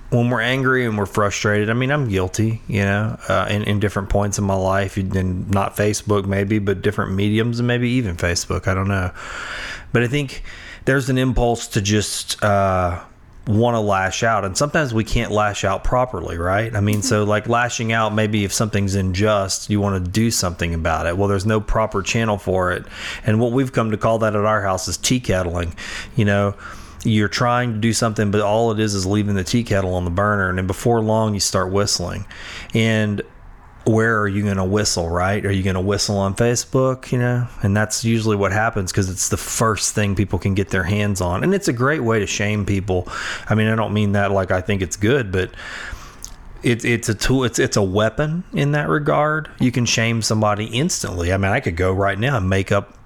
[0.09, 1.69] when we're angry and we're frustrated.
[1.69, 5.49] I mean, I'm guilty, you know, uh, in, in different points in my life, and
[5.49, 8.67] not Facebook maybe, but different mediums, and maybe even Facebook.
[8.67, 9.11] I don't know,
[9.91, 10.43] but I think
[10.85, 12.41] there's an impulse to just.
[12.43, 13.01] Uh,
[13.47, 17.23] want to lash out and sometimes we can't lash out properly right i mean so
[17.23, 21.27] like lashing out maybe if something's unjust you want to do something about it well
[21.27, 22.83] there's no proper channel for it
[23.23, 25.75] and what we've come to call that at our house is tea kettling
[26.15, 26.55] you know
[27.05, 30.05] you're trying to do something but all it is is leaving the tea kettle on
[30.05, 32.25] the burner and then before long you start whistling
[32.73, 33.21] and
[33.85, 35.45] where are you going to whistle, right?
[35.45, 37.47] Are you going to whistle on Facebook, you know?
[37.61, 41.21] And that's usually what happens because it's the first thing people can get their hands
[41.21, 41.43] on.
[41.43, 43.07] And it's a great way to shame people.
[43.47, 45.51] I mean, I don't mean that like I think it's good, but
[46.63, 49.51] it's it's a tool it's it's a weapon in that regard.
[49.59, 51.31] You can shame somebody instantly.
[51.31, 52.97] I mean, I could go right now and make up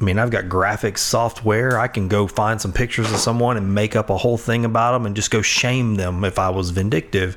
[0.00, 1.78] I mean, I've got graphics software.
[1.78, 4.92] I can go find some pictures of someone and make up a whole thing about
[4.92, 7.36] them and just go shame them if I was vindictive.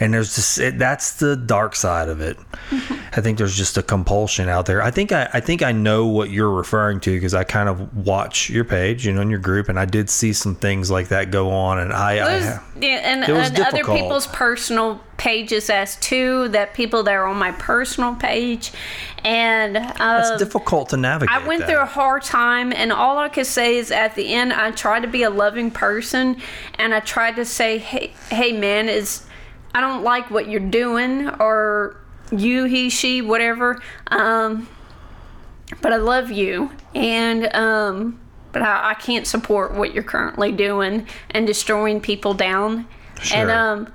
[0.00, 2.38] And there's just it, that's the dark side of it.
[3.12, 4.82] I think there's just a compulsion out there.
[4.82, 8.06] I think I, I think I know what you're referring to because I kind of
[8.06, 11.08] watch your page, you know, in your group, and I did see some things like
[11.08, 11.78] that go on.
[11.78, 16.48] And I, I Those- yeah, and, was and other people's personal pages as too.
[16.48, 18.72] That people that are on my personal page,
[19.22, 21.34] and it's um, difficult to navigate.
[21.34, 21.68] I went that.
[21.68, 25.00] through a hard time, and all I could say is at the end, I tried
[25.00, 26.40] to be a loving person,
[26.78, 29.26] and I tried to say, "Hey, hey, man, is
[29.74, 31.96] I don't like what you're doing, or
[32.32, 33.80] you, he, she, whatever.
[34.08, 34.68] Um,
[35.80, 38.20] but I love you, and um,
[38.52, 42.88] but I, I can't support what you're currently doing and destroying people down.
[43.22, 43.38] Sure.
[43.38, 43.92] And um,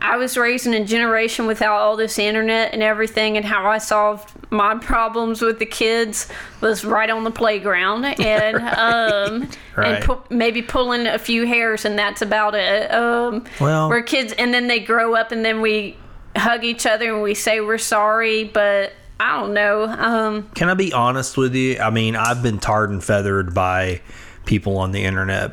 [0.00, 3.78] I was raised in a generation without all this internet and everything, and how I
[3.78, 6.28] solved my problems with the kids
[6.60, 9.96] was right on the playground, and um, Right.
[9.96, 12.92] and pu- maybe pulling a few hairs, and that's about it.
[12.92, 15.96] Um, Well- we're kids, and then they grow up, and then we
[16.36, 19.84] hug each other and we say we're sorry, but I don't know.
[19.84, 21.78] Um, Can I be honest with you?
[21.78, 24.02] I mean, I've been tarred and feathered by
[24.44, 25.52] people on the internet,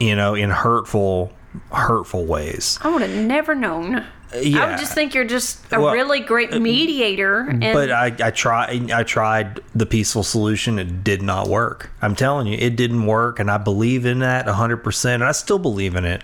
[0.00, 1.32] you know, in hurtful,
[1.72, 2.78] hurtful ways.
[2.82, 4.04] I would have never known.
[4.32, 7.40] I would just think you're just a Well, uh, really great mediator.
[7.40, 8.90] And But I, I tried.
[8.90, 10.78] I tried the peaceful solution.
[10.78, 11.90] It did not work.
[12.02, 14.78] I'm telling you, it didn't work, and I believe in that 100.
[14.78, 16.22] percent And I still believe in it.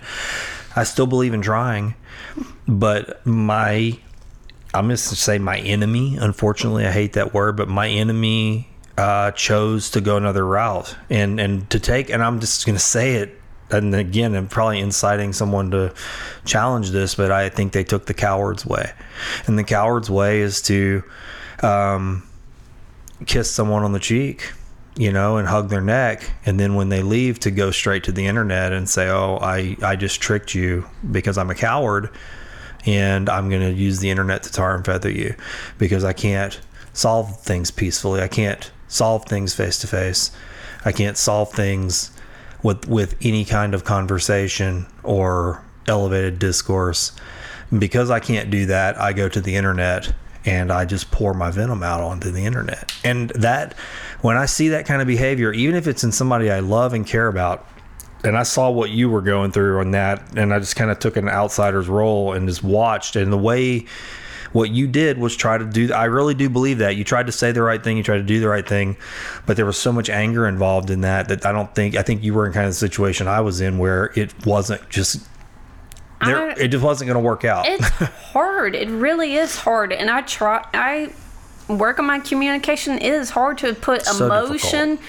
[0.75, 1.95] I still believe in trying,
[2.67, 3.97] but my
[4.73, 6.17] I'm just to say my enemy.
[6.17, 11.39] Unfortunately, I hate that word, but my enemy uh, chose to go another route and
[11.39, 12.09] and to take.
[12.09, 13.40] And I'm just going to say it.
[13.71, 15.93] And again, I'm probably inciting someone to
[16.45, 18.91] challenge this, but I think they took the coward's way.
[19.47, 21.03] And the coward's way is to
[21.63, 22.27] um,
[23.25, 24.51] kiss someone on the cheek,
[24.95, 26.29] you know, and hug their neck.
[26.45, 29.77] And then when they leave, to go straight to the internet and say, oh, I,
[29.81, 32.09] I just tricked you because I'm a coward
[32.85, 35.35] and I'm going to use the internet to tar and feather you
[35.77, 36.59] because I can't
[36.93, 38.21] solve things peacefully.
[38.21, 40.31] I can't solve things face to face.
[40.83, 42.11] I can't solve things
[42.63, 47.11] with with any kind of conversation or elevated discourse.
[47.77, 50.13] Because I can't do that, I go to the internet
[50.45, 52.93] and I just pour my venom out onto the internet.
[53.03, 53.77] And that
[54.21, 57.05] when I see that kind of behavior, even if it's in somebody I love and
[57.05, 57.67] care about,
[58.23, 60.99] and I saw what you were going through on that, and I just kind of
[60.99, 63.15] took an outsider's role and just watched.
[63.15, 63.85] And the way
[64.53, 67.31] what you did was try to do, I really do believe that you tried to
[67.31, 68.97] say the right thing, you tried to do the right thing,
[69.45, 72.23] but there was so much anger involved in that that I don't think, I think
[72.23, 75.25] you were in kind of the situation I was in where it wasn't just.
[76.25, 77.65] There, I- it just wasn't going to work out.
[77.67, 77.87] It's
[78.33, 78.75] hard.
[78.75, 79.91] It really is hard.
[79.93, 81.13] And I try, I
[81.67, 82.97] work on my communication.
[82.97, 84.99] It is hard to put So emotion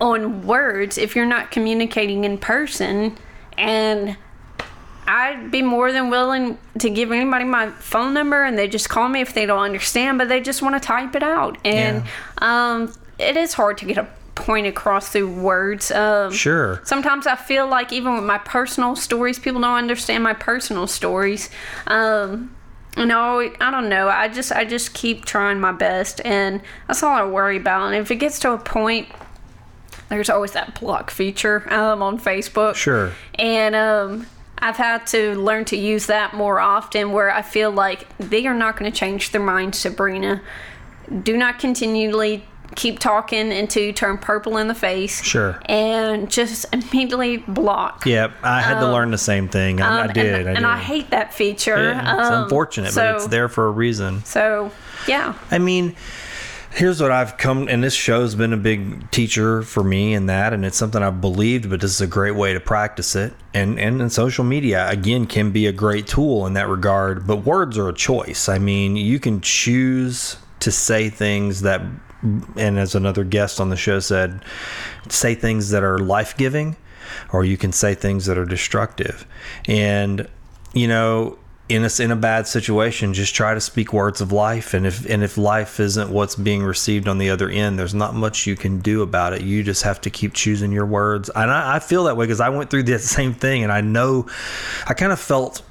[0.00, 3.18] on words if you're not communicating in person.
[3.58, 4.16] And
[5.08, 9.08] I'd be more than willing to give anybody my phone number and they just call
[9.08, 11.56] me if they don't understand, but they just want to type it out.
[11.64, 12.04] And
[12.38, 15.90] um, it is hard to get a point across through words.
[15.90, 16.82] Um, Sure.
[16.84, 21.48] Sometimes I feel like even with my personal stories, people don't understand my personal stories.
[21.86, 22.54] Um,
[22.96, 24.08] and I, I don't know.
[24.08, 27.86] I just I just keep trying my best, and that's all I worry about.
[27.86, 29.08] And if it gets to a point,
[30.08, 32.74] there's always that block feature um, on Facebook.
[32.74, 33.12] Sure.
[33.34, 34.26] And um,
[34.60, 38.54] I've had to learn to use that more often, where I feel like they are
[38.54, 40.40] not going to change their mind, Sabrina.
[41.22, 42.44] Do not continually
[42.74, 45.22] keep talking until you turn purple in the face.
[45.24, 45.58] Sure.
[45.66, 48.04] And just immediately block.
[48.04, 49.80] Yep, I had to learn the same thing.
[49.80, 50.46] I, I Um, did.
[50.46, 50.66] And, I and.
[50.66, 51.76] I hate that feature.
[51.76, 54.22] Yeah, it's Um, unfortunate, so, but it's there for a reason.
[54.24, 54.70] So,
[55.08, 55.34] yeah.
[55.50, 55.96] I mean,
[56.70, 60.52] here's what I've come, and this show's been a big teacher for me in that,
[60.52, 63.32] and it's something I've believed, but this is a great way to practice it.
[63.54, 67.38] And and in social media, again, can be a great tool in that regard, but
[67.38, 68.48] words are a choice.
[68.48, 71.80] I mean, you can choose to say things that,
[72.56, 74.44] and as another guest on the show said,
[75.08, 76.76] say things that are life giving,
[77.32, 79.26] or you can say things that are destructive.
[79.66, 80.28] And,
[80.74, 81.38] you know,
[81.68, 84.72] in a, in a bad situation, just try to speak words of life.
[84.72, 88.14] And if and if life isn't what's being received on the other end, there's not
[88.14, 89.42] much you can do about it.
[89.42, 91.30] You just have to keep choosing your words.
[91.34, 93.82] And I, I feel that way because I went through the same thing, and I
[93.82, 94.26] know
[94.86, 95.62] I kind of felt.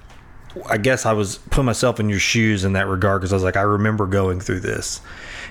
[0.68, 3.44] I guess I was putting myself in your shoes in that regard because I was
[3.44, 5.02] like, I remember going through this,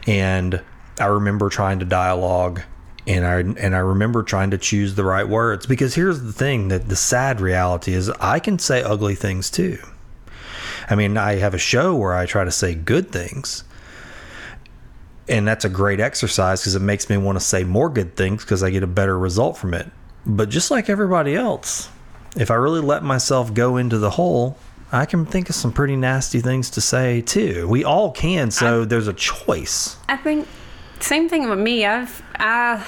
[0.07, 0.61] and
[0.99, 2.63] I remember trying to dialogue
[3.07, 6.69] and I and I remember trying to choose the right words because here's the thing
[6.69, 9.79] that the sad reality is I can say ugly things too.
[10.89, 13.64] I mean, I have a show where I try to say good things.
[15.28, 18.45] And that's a great exercise because it makes me want to say more good things
[18.45, 19.91] because I get a better result from it.
[20.24, 21.89] But just like everybody else,
[22.37, 24.57] if I really let myself go into the hole,
[24.93, 27.66] I can think of some pretty nasty things to say too.
[27.68, 29.97] We all can, so there's a choice.
[30.09, 30.47] I think
[31.01, 31.84] same thing with me.
[31.84, 32.87] I've I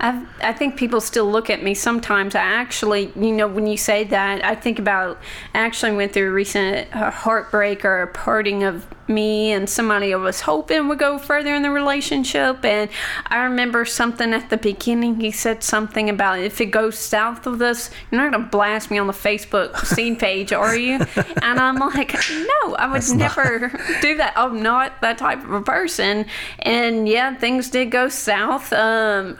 [0.00, 2.34] I've, I think people still look at me sometimes.
[2.34, 5.18] I actually, you know, when you say that, I think about
[5.54, 10.16] I actually went through a recent heartbreak or a parting of me and somebody I
[10.16, 12.64] was hoping would go further in the relationship.
[12.64, 12.90] And
[13.26, 15.20] I remember something at the beginning.
[15.20, 18.98] He said something about if it goes south of this, you're not gonna blast me
[18.98, 21.00] on the Facebook scene page, are you?
[21.40, 23.68] And I'm like, no, I would never
[24.02, 24.34] do that.
[24.36, 26.26] I'm not that type of a person.
[26.58, 28.72] And yeah, things did go south.
[28.72, 29.38] Um,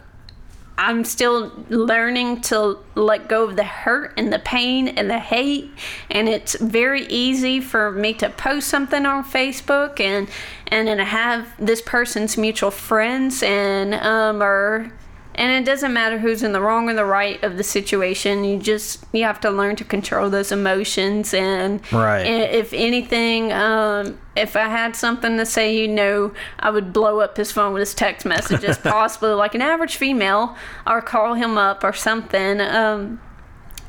[0.79, 5.73] I'm still learning to let go of the hurt and the pain and the hate.
[6.09, 10.29] And it's very easy for me to post something on Facebook and
[10.69, 14.93] and then I have this person's mutual friends and um or
[15.39, 18.43] and it doesn't matter who's in the wrong or the right of the situation.
[18.43, 22.27] You just you have to learn to control those emotions and Right.
[22.27, 27.37] if anything, um, if I had something to say, you know, I would blow up
[27.37, 31.85] his phone with his text messages, possibly like an average female, or call him up
[31.85, 32.61] or something.
[32.61, 33.21] Um,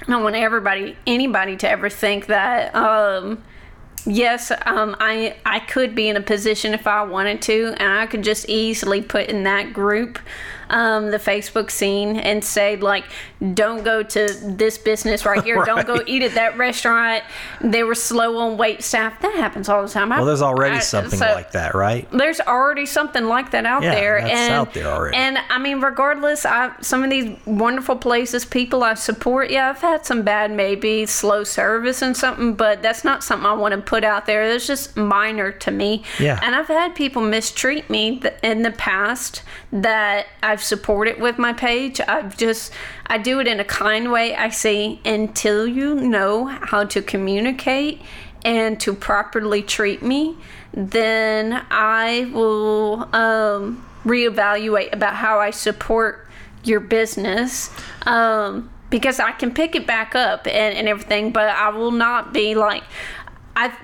[0.08, 3.44] I don't want everybody, anybody, to ever think that um,
[4.06, 8.06] yes, um, I I could be in a position if I wanted to, and I
[8.06, 10.20] could just easily put in that group
[10.70, 13.06] um, the Facebook scene and say like,
[13.54, 15.64] "Don't go to this business right here.
[15.70, 17.24] Don't go eat at that restaurant.
[17.62, 19.22] They were slow on wait staff.
[19.22, 20.10] That happens all the time.
[20.10, 22.08] Well, there's already I- something so- like that, right?
[22.12, 25.16] there's already something like that out Yeah, there that's and out there already.
[25.18, 29.80] and i mean regardless i some of these wonderful places people i support yeah i've
[29.82, 33.82] had some bad maybe slow service and something but that's not something i want to
[33.82, 36.40] put out there that's just minor to me Yeah.
[36.42, 39.42] and i've had people mistreat me th- in the past
[39.72, 42.72] that i've supported with my page i've just
[43.08, 48.02] i do it in a kind way i say until you know how to communicate
[48.44, 50.38] and to properly treat me,
[50.74, 56.28] then I will um, reevaluate about how I support
[56.64, 57.70] your business.
[58.06, 62.34] Um, because I can pick it back up and, and everything, but I will not
[62.34, 62.84] be like
[63.56, 63.76] I've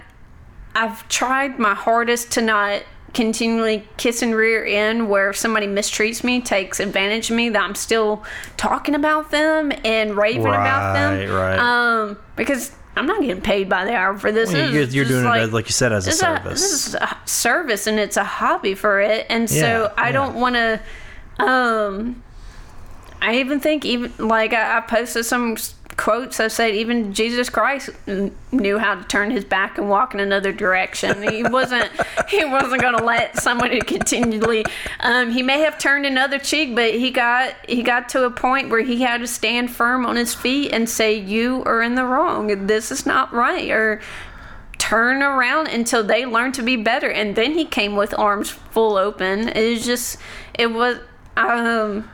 [0.73, 2.81] I've tried my hardest to not
[3.15, 7.63] continually kiss and rear end where if somebody mistreats me, takes advantage of me, that
[7.63, 8.23] I'm still
[8.57, 11.29] talking about them and raving about them.
[11.31, 11.59] Right, right.
[11.59, 14.53] Um, because I'm not getting paid by the hour for this.
[14.53, 16.61] Well, you're- you're doing it like you said, as a service.
[16.61, 19.25] this is a service and it's a hobby for it.
[19.29, 20.11] And so Yeah, I yeah.
[20.11, 20.79] don't want to.
[21.39, 22.21] Um,
[23.21, 25.57] I even think even like I, I posted some
[25.97, 26.39] quotes.
[26.39, 27.89] I said even Jesus Christ
[28.51, 31.21] knew how to turn his back and walk in another direction.
[31.23, 31.89] He wasn't
[32.29, 34.65] he wasn't going to let somebody continually.
[34.99, 38.69] Um, he may have turned another cheek, but he got he got to a point
[38.69, 42.05] where he had to stand firm on his feet and say, "You are in the
[42.05, 42.67] wrong.
[42.67, 44.01] This is not right." Or
[44.77, 47.09] turn around until they learn to be better.
[47.09, 49.49] And then he came with arms full open.
[49.49, 50.17] It was just
[50.53, 50.97] it was
[51.37, 52.09] um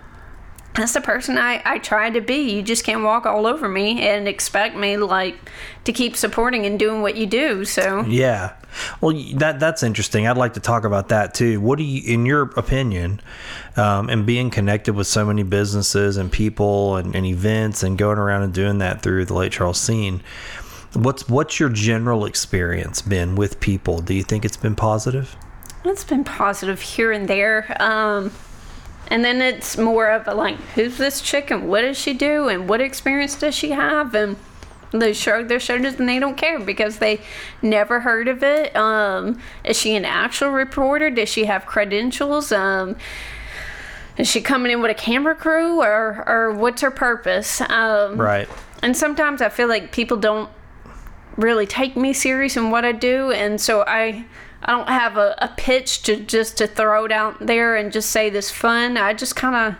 [0.73, 2.51] that's the person I, I try to be.
[2.51, 5.37] You just can't walk all over me and expect me like
[5.83, 7.65] to keep supporting and doing what you do.
[7.65, 8.53] So Yeah.
[9.01, 10.27] Well, that that's interesting.
[10.27, 11.59] I'd like to talk about that too.
[11.59, 13.19] What do you, in your opinion,
[13.75, 18.17] um, and being connected with so many businesses and people and, and events and going
[18.17, 20.23] around and doing that through the Lake Charles scene,
[20.93, 23.99] what's what's your general experience been with people?
[23.99, 25.35] Do you think it's been positive?
[25.83, 27.75] it's been positive here and there.
[27.79, 28.31] Um,
[29.11, 32.47] and then it's more of a like, who's this chick and what does she do
[32.47, 34.15] and what experience does she have?
[34.15, 34.37] And
[34.91, 37.21] they shrug their shoulders and they don't care because they
[37.61, 38.75] never heard of it.
[38.75, 41.09] Um, is she an actual reporter?
[41.09, 42.51] Does she have credentials?
[42.51, 42.95] Um,
[44.17, 47.61] is she coming in with a camera crew or, or what's her purpose?
[47.61, 48.47] Um, Right.
[48.81, 50.49] and sometimes I feel like people don't
[51.37, 54.25] really take me serious in what I do, and so I
[54.63, 58.29] I don't have a, a pitch to just to throw out there and just say
[58.29, 58.97] this fun.
[58.97, 59.75] I just kind of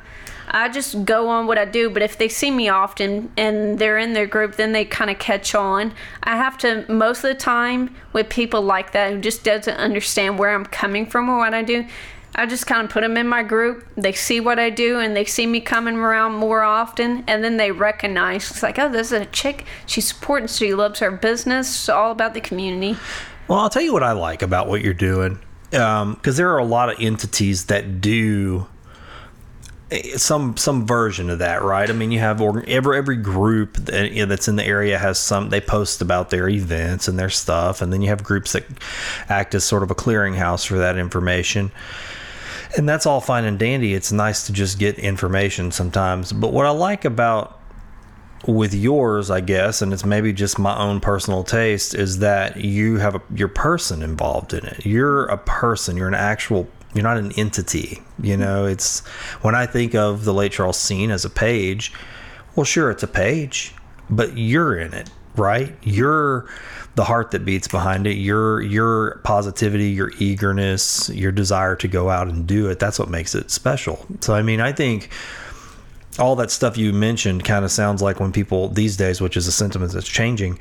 [0.54, 1.90] I just go on what I do.
[1.90, 5.18] But if they see me often and they're in their group, then they kind of
[5.18, 5.94] catch on.
[6.24, 10.38] I have to most of the time with people like that who just doesn't understand
[10.38, 11.86] where I'm coming from or what I do.
[12.34, 13.86] I just kind of put them in my group.
[13.96, 17.26] They see what I do and they see me coming around more often.
[17.28, 19.66] And then they recognize it's like, oh, this is a chick.
[19.86, 21.70] She's supporting, she loves her business.
[21.70, 22.98] It's all about the community.
[23.52, 25.38] Well, I'll tell you what I like about what you're doing,
[25.72, 28.66] because there are a lot of entities that do
[29.92, 31.90] eh, some some version of that, right?
[31.90, 34.98] I mean, you have org- every every group that, you know, that's in the area
[34.98, 35.50] has some.
[35.50, 38.64] They post about their events and their stuff, and then you have groups that
[39.28, 41.74] act as sort of a clearinghouse for that information.
[42.78, 43.94] And that's all fine and dandy.
[43.94, 46.32] It's nice to just get information sometimes.
[46.32, 47.60] But what I like about
[48.48, 52.98] with yours, I guess, and it's maybe just my own personal taste, is that you
[52.98, 54.86] have a, your person involved in it.
[54.86, 55.98] You're a person.
[55.98, 56.68] You're an actual.
[56.94, 58.02] You're not an entity.
[58.22, 59.00] You know, it's
[59.42, 61.94] when I think of the Lake Charles scene as a page.
[62.56, 63.74] Well, sure, it's a page,
[64.10, 65.74] but you're in it, right?
[65.84, 66.50] You're
[66.96, 68.16] the heart that beats behind it.
[68.16, 72.80] Your your positivity, your eagerness, your desire to go out and do it.
[72.80, 74.06] That's what makes it special.
[74.20, 75.10] So, I mean, I think
[76.20, 79.48] all that stuff you mentioned kind of sounds like when people these days, which is
[79.48, 80.60] a sentiment that's changing,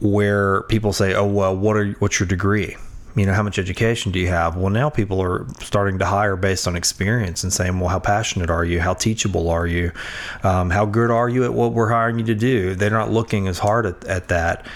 [0.00, 2.76] where people say, "Oh, well, what are what's your degree?
[3.14, 6.36] You know, how much education do you have?" Well, now people are starting to hire
[6.36, 8.80] based on experience and saying, "Well, how passionate are you?
[8.80, 9.92] How teachable are you?
[10.42, 13.48] Um, how good are you at what we're hiring you to do?" They're not looking
[13.48, 14.66] as hard at, at that.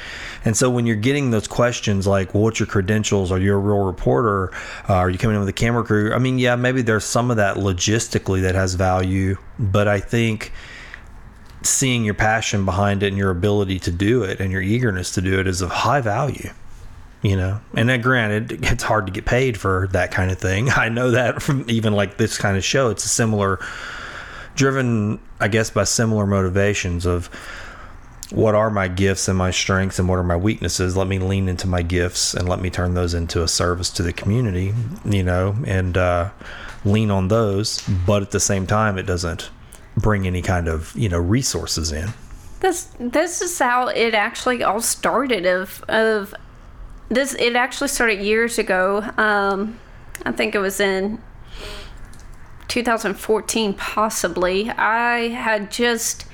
[0.45, 3.33] And so when you're getting those questions like, well, what's your credentials?
[3.33, 4.53] Are you a real reporter?
[4.89, 6.13] Uh, are you coming in with a camera crew?
[6.13, 10.53] I mean, yeah, maybe there's some of that logistically that has value, but I think
[11.63, 15.21] seeing your passion behind it and your ability to do it and your eagerness to
[15.21, 16.51] do it is of high value.
[17.23, 20.69] You know, and then granted, it's hard to get paid for that kind of thing.
[20.77, 22.91] I know that from even like this kind of show.
[22.91, 23.59] It's a similar,
[24.55, 27.29] driven, I guess, by similar motivations of
[28.31, 31.49] what are my gifts and my strengths and what are my weaknesses let me lean
[31.49, 34.75] into my gifts and let me turn those into a service to the community
[35.05, 36.31] you know and uh,
[36.85, 39.51] lean on those but at the same time it doesn't
[39.97, 42.13] bring any kind of you know resources in
[42.61, 45.47] This this is how it actually all started.
[45.47, 46.35] Of of
[47.09, 49.03] this, it actually started years ago.
[49.17, 49.79] Um,
[50.25, 51.23] I think it was in
[52.69, 54.71] 2014, possibly.
[54.71, 56.27] I had just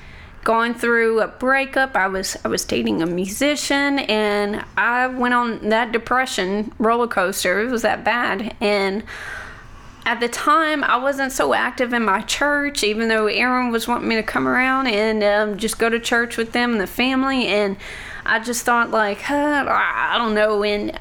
[0.43, 1.95] gone through a breakup.
[1.95, 7.61] I was I was dating a musician, and I went on that depression roller coaster.
[7.61, 9.03] It was that bad, and
[10.05, 14.09] at the time I wasn't so active in my church, even though Aaron was wanting
[14.09, 17.47] me to come around and um, just go to church with them and the family.
[17.47, 17.77] And
[18.25, 20.63] I just thought like, huh, I don't know.
[20.63, 20.91] And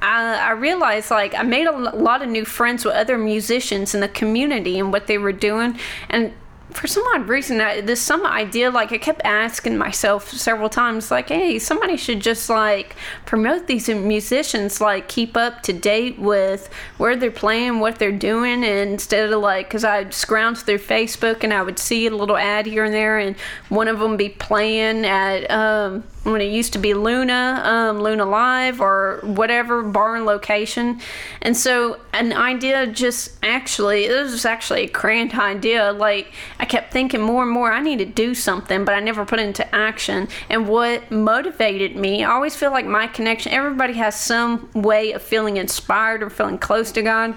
[0.00, 4.00] I, I realized like I made a lot of new friends with other musicians in
[4.00, 5.78] the community and what they were doing.
[6.08, 6.32] And
[6.74, 11.28] for some odd reason, this some idea like I kept asking myself several times, like,
[11.28, 12.96] hey, somebody should just like
[13.26, 16.68] promote these musicians, like keep up to date with
[16.98, 21.44] where they're playing, what they're doing, and instead of like, because I'd scrounge through Facebook
[21.44, 23.36] and I would see a little ad here and there, and
[23.68, 28.24] one of them be playing at um, when it used to be Luna, um, Luna
[28.24, 31.00] Live, or whatever barn location.
[31.40, 35.92] And so, an idea just actually, it was actually a grand idea.
[35.92, 39.24] Like, I kept thinking more and more, I need to do something, but I never
[39.24, 40.28] put it into action.
[40.48, 45.22] And what motivated me, I always feel like my connection, everybody has some way of
[45.22, 47.34] feeling inspired or feeling close to God.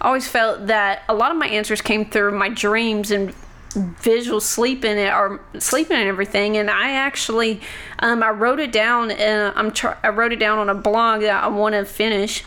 [0.00, 3.34] I always felt that a lot of my answers came through my dreams and
[3.74, 6.56] visual sleeping it or sleeping and everything.
[6.56, 7.60] And i actually
[8.00, 11.20] um, i wrote it down and i'm tr- i wrote it down on a blog
[11.20, 12.44] that i want to finish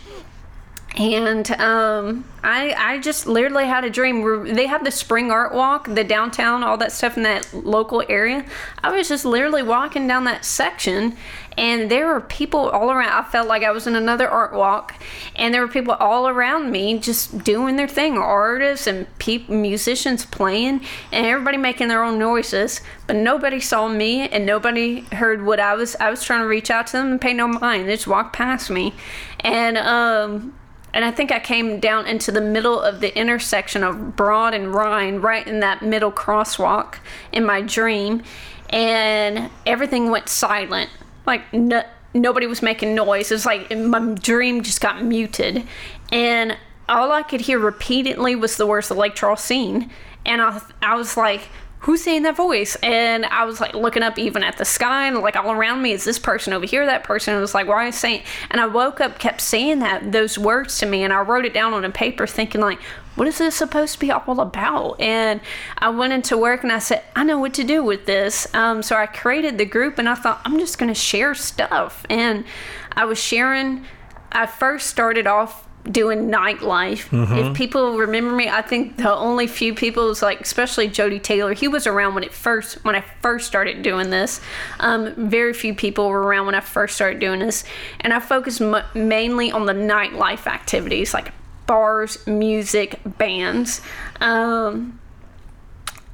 [0.97, 4.53] and um, I I just literally had a dream.
[4.53, 8.45] They have the spring art walk, the downtown, all that stuff in that local area.
[8.83, 11.15] I was just literally walking down that section,
[11.57, 13.09] and there were people all around.
[13.09, 14.95] I felt like I was in another art walk,
[15.37, 19.07] and there were people all around me just doing their thing, artists and
[19.47, 20.81] musicians playing,
[21.13, 22.81] and everybody making their own noises.
[23.07, 25.95] But nobody saw me, and nobody heard what I was.
[26.01, 27.87] I was trying to reach out to them and pay no mind.
[27.87, 28.93] They just walked past me,
[29.39, 30.53] and um
[30.93, 34.73] and I think I came down into the middle of the intersection of Broad and
[34.73, 36.95] Ryan, right in that middle crosswalk
[37.31, 38.23] in my dream,
[38.69, 40.89] and everything went silent.
[41.25, 43.31] Like no, nobody was making noise.
[43.31, 45.65] It was like my dream just got muted,
[46.11, 46.57] and
[46.89, 49.89] all I could hear repeatedly was the words "the Lake Charles scene,"
[50.25, 51.49] and I I was like
[51.81, 52.75] who's saying that voice?
[52.77, 55.91] And I was like looking up even at the sky and like all around me
[55.91, 57.33] is this person over here, that person.
[57.33, 58.23] And was like, why are you saying?
[58.51, 61.53] And I woke up, kept saying that those words to me, and I wrote it
[61.53, 62.79] down on a paper, thinking like,
[63.15, 65.01] what is this supposed to be all about?
[65.01, 65.41] And
[65.77, 68.47] I went into work and I said, I know what to do with this.
[68.53, 72.05] Um, so I created the group and I thought I'm just going to share stuff.
[72.09, 72.45] And
[72.91, 73.85] I was sharing.
[74.31, 77.09] I first started off doing nightlife.
[77.37, 81.53] If people remember me, I think the only few people was like, especially Jody Taylor.
[81.53, 84.41] He was around when it first when I first started doing this.
[84.79, 87.63] Um, very few people were around when I first started doing this,
[87.99, 91.33] and I focused m- mainly on the nightlife activities like
[91.65, 93.81] bars, music, bands.
[94.19, 94.99] Um,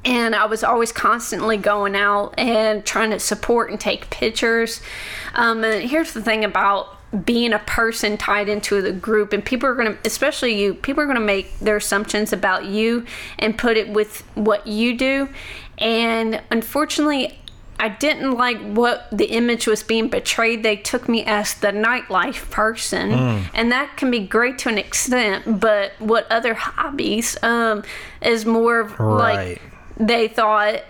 [0.06, 4.82] and I was always constantly going out and trying to support and take pictures.
[5.34, 9.70] Um, and here's the thing about being a person tied into the group, and people
[9.70, 13.06] are going to, especially you, people are going to make their assumptions about you
[13.40, 15.30] and put it with what you do.
[15.78, 17.40] And unfortunately,
[17.80, 20.64] I didn't like what the image was being portrayed.
[20.64, 23.12] They took me as the nightlife person,
[23.54, 25.60] and that can be great to an extent.
[25.62, 27.84] But what other hobbies um,
[28.22, 29.50] is more of Right.
[29.50, 29.62] like
[30.00, 30.82] they thought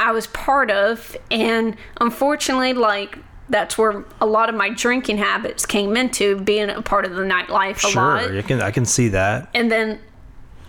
[0.00, 3.18] I was part of, and unfortunately, like
[3.50, 7.22] that's where a lot of my drinking habits came into being a part of the
[7.22, 9.48] nightlife a lot Sure, I can I can see that.
[9.54, 10.00] and then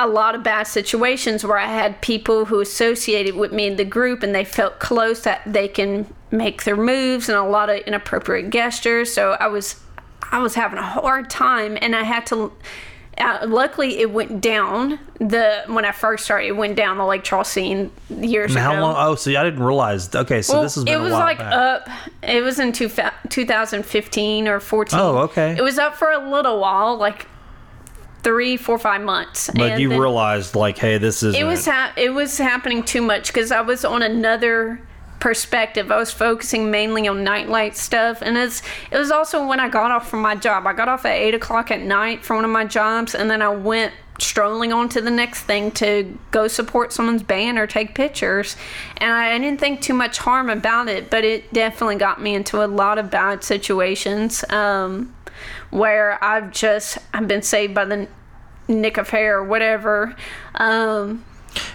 [0.02, 3.84] a lot of bad situations where I had people who associated with me in the
[3.84, 7.80] group and they felt close that they can make their moves and a lot of
[7.80, 9.12] inappropriate gestures.
[9.12, 9.76] So I was
[10.32, 12.54] I was having a hard time and I had to
[13.20, 17.24] uh, luckily it went down the when I first started it went down the Lake
[17.24, 18.76] Charles scene years And ago.
[18.76, 18.96] how long?
[18.98, 20.14] Oh, so I didn't realize.
[20.16, 21.54] Okay, so Well, this has been it was like back.
[21.54, 21.90] up.
[22.24, 22.90] It was in two,
[23.30, 25.00] 2015 or 14.
[25.00, 25.56] Oh, okay.
[25.58, 27.28] It was up for a little while, like
[28.24, 29.50] three, four, five months.
[29.54, 31.36] but And you realized, like, hey, this is.
[31.36, 34.82] it was ha- it was happening too much because I was on another
[35.20, 35.92] perspective.
[35.92, 39.92] I was focusing mainly on nightlight stuff, and it's it was also when I got
[39.92, 40.66] off from my job.
[40.66, 43.42] I got off at eight o'clock at night from one of my jobs, and then
[43.42, 47.96] I went strolling on to the next thing to go support someone's band or take
[47.96, 48.56] pictures.
[48.98, 52.64] And I, didn't think too much harm about it, but it definitely got me into
[52.64, 55.16] a lot of bad situations um,
[55.70, 58.08] where I've just I've been saved by the
[58.68, 60.16] nick of hair or whatever.
[60.56, 61.26] Um,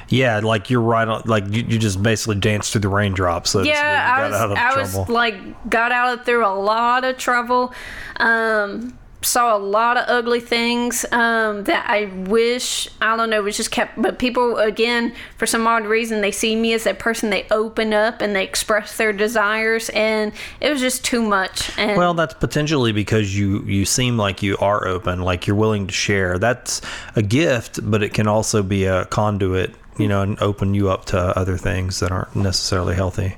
[0.09, 1.23] Yeah, like you're right on.
[1.27, 3.51] Like you, you just basically danced through the raindrops.
[3.51, 3.63] So.
[3.63, 5.01] Yeah, I was I trouble.
[5.01, 7.73] was like got out of through a lot of trouble.
[8.17, 13.45] Um, saw a lot of ugly things um, that I wish I don't know it
[13.45, 14.01] was just kept.
[14.01, 17.31] But people again, for some odd reason, they see me as that person.
[17.31, 21.77] They open up and they express their desires, and it was just too much.
[21.79, 25.87] And Well, that's potentially because you you seem like you are open, like you're willing
[25.87, 26.39] to share.
[26.39, 26.81] That's
[27.17, 31.05] a gift, but it can also be a conduit, you know, and open you up
[31.07, 33.37] to other things that aren't necessarily healthy.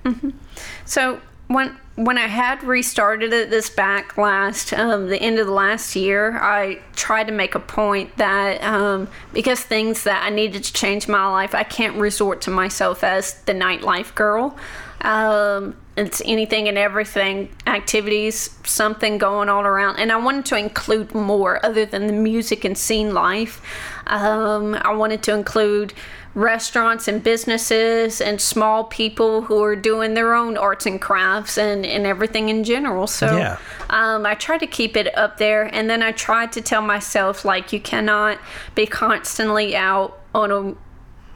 [0.84, 5.52] So when when I had restarted it this back last um, the end of the
[5.52, 10.62] last year, I tried to make a point that um, because things that I needed
[10.64, 14.56] to change my life, I can't resort to myself as the nightlife girl.
[15.00, 21.14] Um, it's anything and everything activities, something going all around, and I wanted to include
[21.14, 23.62] more other than the music and scene life.
[24.06, 25.94] Um, I wanted to include
[26.36, 31.86] restaurants and businesses and small people who are doing their own arts and crafts and,
[31.86, 33.06] and everything in general.
[33.06, 33.56] So Yeah.
[33.88, 35.62] um, I try to keep it up there.
[35.74, 38.38] And then I try to tell myself, like, you cannot
[38.74, 40.74] be constantly out on a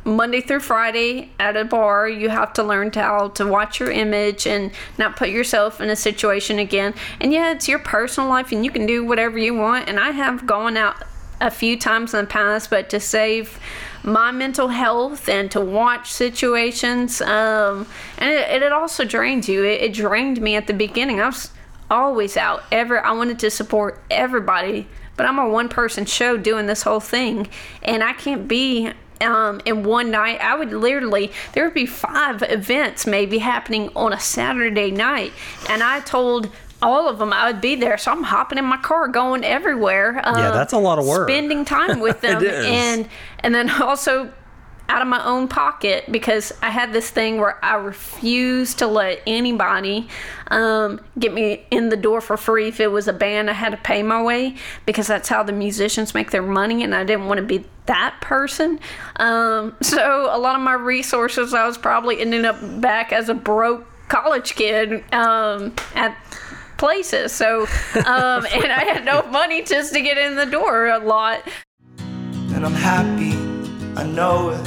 [0.09, 3.91] Monday through Friday at a bar, you have to learn to how to watch your
[3.91, 6.95] image and not put yourself in a situation again.
[7.21, 9.89] And yeah, it's your personal life and you can do whatever you want.
[9.89, 10.97] And I have gone out
[11.41, 13.59] a few times in the past, but to save
[14.03, 17.87] my mental health and to watch situations, um,
[18.19, 19.65] and it, it also drains you.
[19.65, 21.21] It, it drained me at the beginning.
[21.21, 21.51] I was
[21.91, 22.63] always out.
[22.71, 24.87] Ever I wanted to support everybody,
[25.17, 27.49] but I'm a one person show doing this whole thing,
[27.83, 32.43] and I can't be um, in one night, I would literally, there would be five
[32.43, 35.33] events maybe happening on a Saturday night.
[35.69, 36.51] And I told
[36.83, 37.99] all of them I would be there.
[37.99, 40.21] So I'm hopping in my car going everywhere.
[40.25, 41.29] Um, Yeah, that's a lot of work.
[41.29, 42.45] Spending time with them.
[42.45, 43.09] And,
[43.41, 44.33] and then also
[44.91, 49.23] out of my own pocket because I had this thing where I refused to let
[49.25, 50.09] anybody
[50.49, 52.67] um, get me in the door for free.
[52.69, 55.53] If it was a band, I had to pay my way because that's how the
[55.53, 58.81] musicians make their money, and I didn't want to be that person.
[59.17, 63.35] Um, so a lot of my resources, I was probably ending up back as a
[63.35, 66.17] broke college kid um, at
[66.81, 67.31] places.
[67.31, 67.61] So,
[68.07, 71.47] um, and I had no money just to get in the door a lot.
[71.99, 73.33] And I'm happy,
[73.97, 74.67] I know it.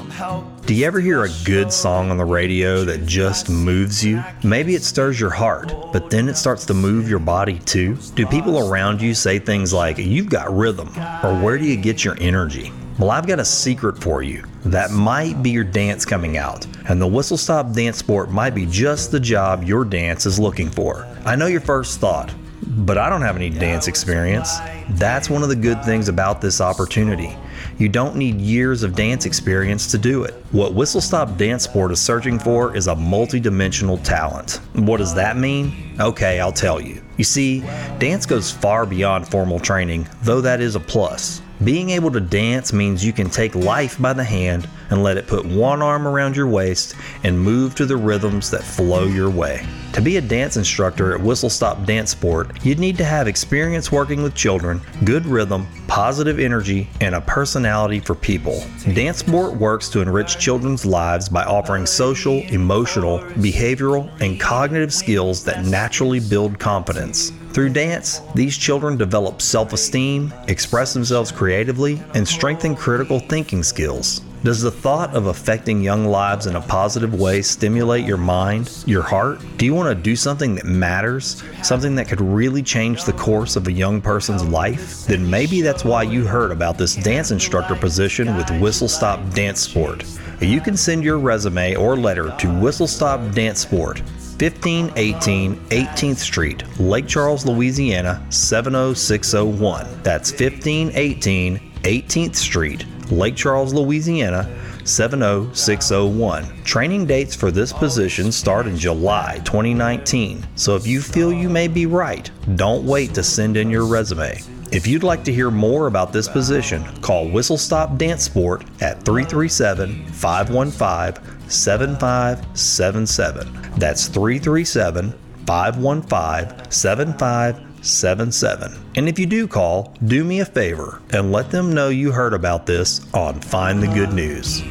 [0.00, 0.66] I'm helped.
[0.66, 4.24] Do you ever hear a good song on the radio that just moves you?
[4.42, 7.98] Maybe it stirs your heart, but then it starts to move your body too?
[8.14, 10.88] Do people around you say things like, You've got rhythm,
[11.22, 12.72] or Where do you get your energy?
[12.96, 14.44] Well, I've got a secret for you.
[14.66, 18.66] That might be your dance coming out, and the Whistle Stop Dance Sport might be
[18.66, 21.04] just the job your dance is looking for.
[21.24, 24.58] I know your first thought, but I don't have any dance experience.
[24.90, 27.36] That's one of the good things about this opportunity.
[27.78, 30.34] You don't need years of dance experience to do it.
[30.52, 34.60] What Whistle Stop Dance Sport is searching for is a multi-dimensional talent.
[34.74, 35.96] What does that mean?
[35.98, 37.02] Okay, I'll tell you.
[37.16, 37.62] You see,
[37.98, 41.42] dance goes far beyond formal training, though that is a plus.
[41.62, 45.28] Being able to dance means you can take life by the hand and let it
[45.28, 49.64] put one arm around your waist and move to the rhythms that flow your way.
[49.92, 53.92] To be a dance instructor at Whistle Stop Dance Sport, you'd need to have experience
[53.92, 58.64] working with children, good rhythm, positive energy, and a personality for people.
[58.92, 65.44] Dance Sport works to enrich children's lives by offering social, emotional, behavioral, and cognitive skills
[65.44, 67.30] that naturally build confidence.
[67.54, 74.22] Through dance, these children develop self esteem, express themselves creatively, and strengthen critical thinking skills.
[74.42, 79.02] Does the thought of affecting young lives in a positive way stimulate your mind, your
[79.02, 79.38] heart?
[79.56, 81.44] Do you want to do something that matters?
[81.62, 85.06] Something that could really change the course of a young person's life?
[85.06, 89.60] Then maybe that's why you heard about this dance instructor position with Whistle Stop Dance
[89.60, 90.04] Sport.
[90.40, 94.02] You can send your resume or letter to Whistle Stop Dance Sport.
[94.38, 100.02] 1518 18th Street, Lake Charles, Louisiana 70601.
[100.02, 104.48] That's 1518 18th Street, Lake Charles, Louisiana
[104.84, 106.64] 70601.
[106.64, 110.46] Training dates for this position start in July 2019.
[110.56, 114.40] So if you feel you may be right, don't wait to send in your resume.
[114.72, 119.04] If you'd like to hear more about this position, call Whistle Stop Dance Sport at
[119.04, 123.72] 337 515 7577.
[123.76, 125.14] That's 337
[125.46, 128.84] 515 7577.
[128.96, 132.34] And if you do call, do me a favor and let them know you heard
[132.34, 134.62] about this on Find the Good News.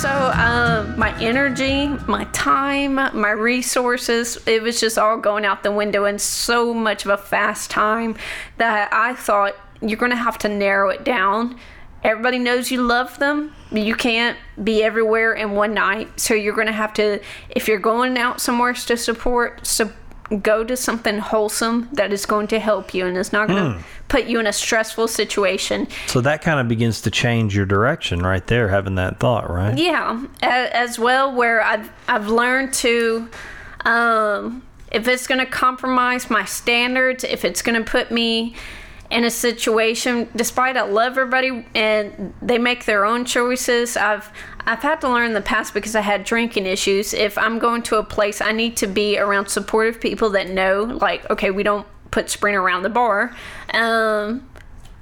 [0.00, 5.72] So, um, my energy, my time, my resources, it was just all going out the
[5.72, 8.16] window in so much of a fast time
[8.58, 11.58] that I thought you're going to have to narrow it down.
[12.06, 13.52] Everybody knows you love them.
[13.72, 16.20] You can't be everywhere in one night.
[16.20, 17.20] So, you're going to have to,
[17.50, 19.90] if you're going out somewhere to support, so
[20.42, 23.84] go to something wholesome that is going to help you and is not going to
[24.08, 25.86] put you in a stressful situation.
[26.06, 29.76] So that kind of begins to change your direction right there, having that thought, right?
[29.76, 33.28] Yeah, as well, where I've I've learned to,
[33.84, 38.54] um, if it's going to compromise my standards, if it's going to put me
[39.10, 44.30] in a situation, despite I love everybody and they make their own choices, I've
[44.66, 47.14] I've had to learn in the past because I had drinking issues.
[47.14, 50.82] If I'm going to a place, I need to be around supportive people that know,
[50.82, 53.34] like, okay, we don't put Sprint around the bar.
[53.72, 54.48] Um,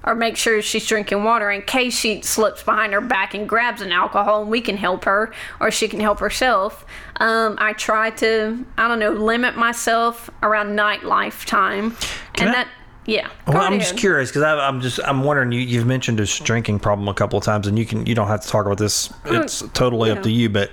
[0.07, 3.81] or make sure she's drinking water in case she slips behind her back and grabs
[3.81, 6.85] an alcohol and we can help her or she can help herself.
[7.17, 11.93] Um, I try to, I don't know, limit myself around nightlife time.
[12.35, 12.69] Can and I- that,
[13.07, 13.29] yeah.
[13.47, 13.81] Well, I'm ahead.
[13.81, 15.53] just curious because I'm just I'm wondering.
[15.53, 18.29] You you've mentioned this drinking problem a couple of times, and you can you don't
[18.29, 19.13] have to talk about this.
[19.27, 20.71] It's totally up to you, but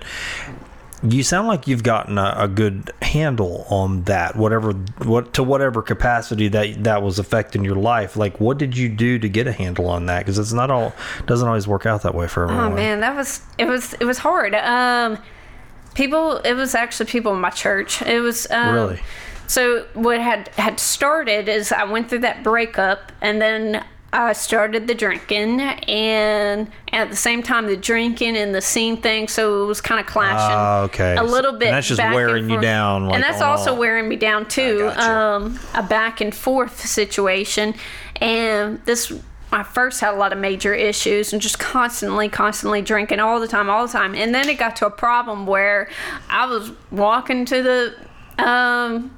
[1.03, 4.35] you sound like you've gotten a, a good handle on that.
[4.35, 8.15] Whatever what to whatever capacity that that was affecting your life.
[8.15, 10.19] Like, what did you do to get a handle on that?
[10.19, 10.93] Because it's not all
[11.25, 12.71] doesn't always work out that way for everyone.
[12.71, 14.53] Oh man, that was it was it was hard.
[14.55, 15.17] Um,
[15.95, 18.01] people, it was actually people in my church.
[18.01, 18.99] It was um, Really?
[19.51, 23.83] So what had had started is I went through that breakup, and then
[24.13, 29.27] I started the drinking, and at the same time the drinking and the scene thing.
[29.27, 30.55] So it was kind of clashing.
[30.57, 31.17] Ah, okay.
[31.17, 31.67] A little bit.
[31.67, 33.77] And that's just wearing you down, like, and that's also all.
[33.77, 34.89] wearing me down too.
[34.95, 37.75] Um, a back and forth situation,
[38.21, 39.11] and this.
[39.53, 43.49] I first had a lot of major issues and just constantly, constantly drinking all the
[43.49, 44.15] time, all the time.
[44.15, 45.89] And then it got to a problem where
[46.29, 47.95] I was walking to the
[48.41, 49.11] um,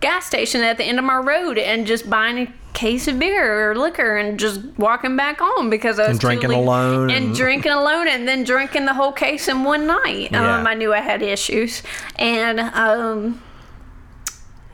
[0.00, 3.70] gas station at the end of my road and just buying a case of beer
[3.70, 7.34] or liquor and just walking back home because I was And drinking alone and, and-
[7.34, 10.30] drinking alone and then drinking the whole case in one night.
[10.32, 10.58] Yeah.
[10.60, 11.82] Um, I knew I had issues.
[12.16, 13.42] And um,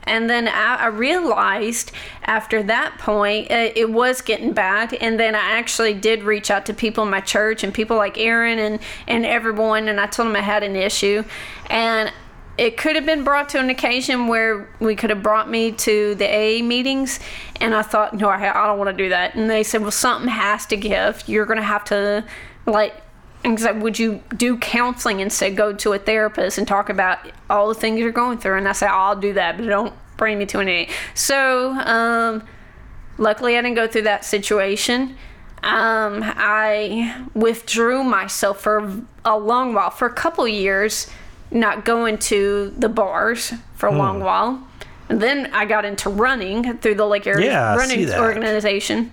[0.03, 1.91] and then I, I realized
[2.23, 4.93] after that point uh, it was getting bad.
[4.93, 8.17] And then i actually did reach out to people in my church and people like
[8.17, 9.89] aaron and, and everyone.
[9.89, 11.23] And i told them i had an issue.
[11.69, 12.13] And
[12.57, 16.15] it could have been brought to an occasion where we could have brought me to
[16.15, 17.19] the AA meetings,
[17.61, 19.35] and I thought, no, I, I don't want to do that.
[19.35, 21.23] And they said, well, something has to give.
[21.27, 22.25] You're going to have to,
[22.65, 22.95] like,
[23.45, 25.55] would you do counseling instead?
[25.55, 27.19] Go to a therapist and talk about
[27.49, 28.57] all the things you're going through.
[28.57, 30.91] And I said, I'll do that, but don't bring me to an AA.
[31.13, 32.43] So, um,
[33.19, 35.15] luckily, I didn't go through that situation.
[35.63, 41.07] Um, I withdrew myself for a long while, for a couple years,
[41.51, 43.97] not going to the bars for a Hmm.
[43.97, 44.61] long while.
[45.09, 48.11] And then I got into running through the Lake Area Yeah, Running.
[48.13, 49.11] Organization.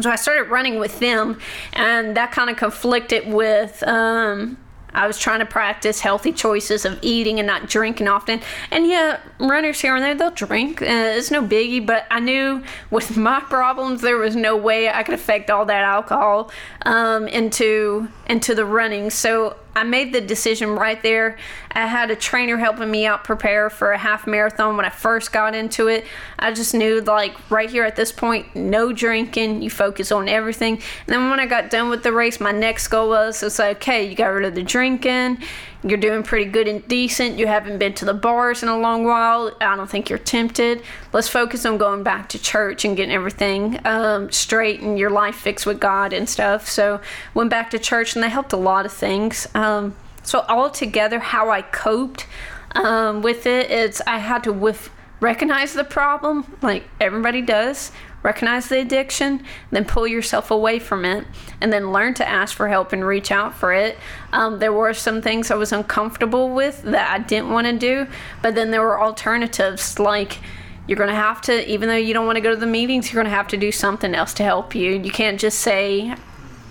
[0.00, 1.38] So I started running with them,
[1.72, 3.82] and that kind of conflicted with.
[3.86, 4.56] Um,
[4.92, 8.40] I was trying to practice healthy choices of eating and not drinking often.
[8.72, 10.82] And yeah, runners here and there, they'll drink.
[10.82, 15.04] Uh, it's no biggie, but I knew with my problems, there was no way I
[15.04, 16.50] could affect all that alcohol
[16.86, 19.10] um, into into the running.
[19.10, 21.38] So I made the decision right there.
[21.72, 25.32] I had a trainer helping me out prepare for a half marathon when I first
[25.32, 26.04] got into it.
[26.38, 29.62] I just knew, like, right here at this point, no drinking.
[29.62, 30.74] You focus on everything.
[30.74, 33.76] And then when I got done with the race, my next goal was it's like,
[33.76, 35.38] okay, you got rid of the drinking.
[35.82, 37.38] You're doing pretty good and decent.
[37.38, 39.50] You haven't been to the bars in a long while.
[39.60, 40.82] I don't think you're tempted.
[41.12, 45.36] Let's focus on going back to church and getting everything um, straight and your life
[45.36, 46.68] fixed with God and stuff.
[46.68, 47.00] So
[47.32, 49.48] went back to church and they helped a lot of things.
[49.54, 52.26] Um, so altogether, how I coped
[52.72, 54.90] um, with it is I had to with
[55.20, 57.92] recognize the problem, like everybody does.
[58.22, 61.26] Recognize the addiction, then pull yourself away from it,
[61.60, 63.96] and then learn to ask for help and reach out for it.
[64.32, 68.06] Um, there were some things I was uncomfortable with that I didn't want to do,
[68.42, 70.38] but then there were alternatives like
[70.86, 73.10] you're going to have to, even though you don't want to go to the meetings,
[73.12, 74.92] you're going to have to do something else to help you.
[74.92, 76.14] You can't just say,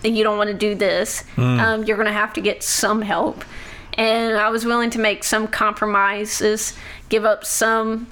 [0.04, 1.24] you don't want to do this.
[1.60, 3.44] Um, you're going to have to get some help.
[3.94, 6.74] And I was willing to make some compromises,
[7.10, 8.08] give up some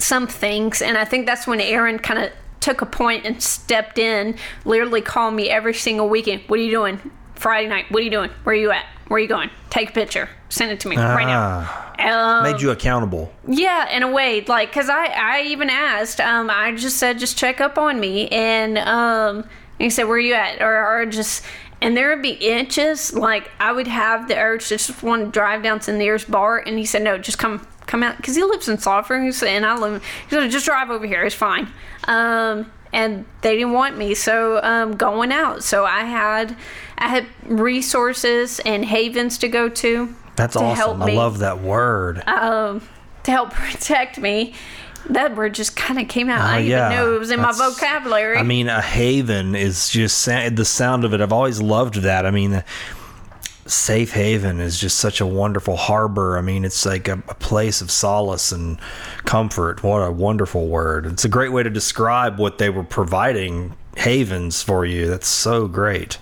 [0.00, 0.82] some things.
[0.82, 5.00] And I think that's when Aaron kind of took a point and stepped in, literally
[5.00, 6.42] called me every single weekend.
[6.46, 7.00] What are you doing?
[7.34, 7.90] Friday night.
[7.90, 8.30] What are you doing?
[8.44, 8.84] Where are you at?
[9.08, 9.50] Where are you going?
[9.70, 10.28] Take a picture.
[10.50, 11.86] Send it to me right now.
[11.98, 13.32] Um, Made you accountable.
[13.46, 17.36] yeah, in a way, like, cause I, I even asked, um, I just said, just
[17.36, 19.44] check up on me, and um,
[19.78, 21.44] he said, where are you at, or, or just,
[21.82, 25.30] and there would be inches, like, I would have the urge to just want to
[25.30, 28.36] drive down to the nearest bar, and he said, no, just come, come out, cause
[28.36, 28.78] he lives in
[29.22, 31.68] he and I live, he said, just drive over here, it's fine,
[32.04, 36.56] um, and they didn't want me, so um, going out, so I had,
[36.98, 40.14] I had resources and havens to go to.
[40.36, 41.02] That's to help awesome.
[41.10, 42.22] I love that word.
[42.28, 42.82] um,
[43.24, 44.54] to help protect me.
[45.08, 46.42] That word just kind of came out.
[46.42, 46.86] I Oh, didn't yeah.
[46.92, 48.36] even know it was in my vocabulary.
[48.36, 51.20] I mean, a haven is just the sound of it.
[51.22, 52.26] I've always loved that.
[52.26, 52.62] I mean,
[53.72, 56.36] safe haven is just such a wonderful harbor.
[56.36, 58.78] I mean, it's like a, a place of solace and
[59.24, 59.82] comfort.
[59.82, 61.06] What a wonderful word!
[61.06, 65.08] It's a great way to describe what they were providing havens for you.
[65.08, 66.18] That's so great.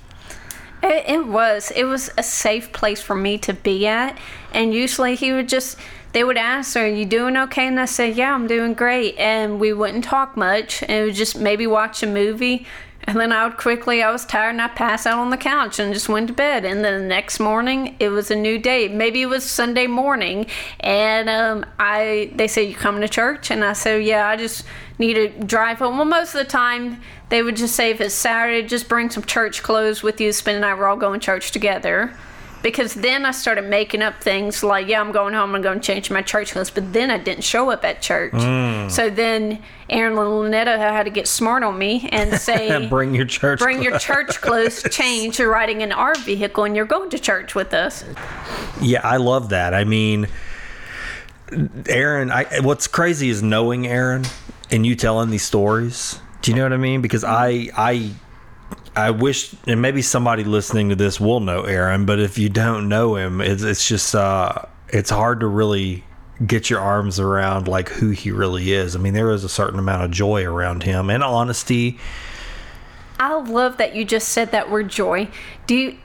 [0.83, 1.73] It, it was.
[1.75, 4.19] It was a safe place for me to be at.
[4.53, 5.77] And usually he would just,
[6.13, 7.67] they would ask, Are you doing okay?
[7.67, 9.17] And I said, Yeah, I'm doing great.
[9.19, 10.83] And we wouldn't talk much.
[10.83, 12.67] And it would just maybe watch a movie.
[13.09, 15.79] And then I would quickly, I was tired and I passed out on the couch
[15.79, 16.67] and just went to bed.
[16.67, 18.87] And then the next morning, it was a new day.
[18.87, 20.45] Maybe it was Sunday morning.
[20.81, 23.51] And um, I, they said, You coming to church?
[23.51, 24.63] And I said, Yeah, I just
[24.99, 25.97] need to drive home.
[25.97, 29.25] Well, most of the time, they would just say if it's Saturday, just bring some
[29.25, 30.31] church clothes with you.
[30.31, 30.75] Spend the night.
[30.75, 32.13] We're all going to church together.
[32.63, 35.55] Because then I started making up things like, yeah, I'm going home.
[35.55, 36.71] I'm going to change my church clothes.
[36.71, 38.33] But then I didn't show up at church.
[38.33, 38.91] Mm.
[38.91, 43.27] So then Aaron and Lynetta had to get smart on me and say, Bring your
[43.27, 43.61] church.
[43.61, 45.39] bring your church clothes, change.
[45.39, 48.05] You're riding in our vehicle and you're going to church with us.
[48.81, 49.73] Yeah, I love that.
[49.75, 50.27] I mean,
[51.89, 54.25] Aaron, I what's crazy is knowing Aaron
[54.71, 56.21] and you telling these stories.
[56.43, 57.01] Do you know what I mean?
[57.01, 58.11] Because I I
[58.99, 62.89] I wish and maybe somebody listening to this will know Aaron, but if you don't
[62.89, 66.05] know him, it's it's just uh it's hard to really
[66.45, 68.97] get your arms around like who he really is.
[68.97, 71.99] I mean, there is a certain amount of joy around him and honesty.
[73.21, 75.29] I love that you just said that word joy.
[75.67, 75.99] Do you,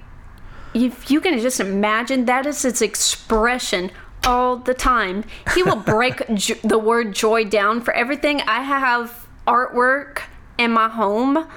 [0.75, 3.91] if you can just imagine that is its expression
[4.25, 5.23] all the time.
[5.53, 8.41] He will break jo- the word joy down for everything.
[8.41, 10.21] I have artwork
[10.57, 11.47] in my home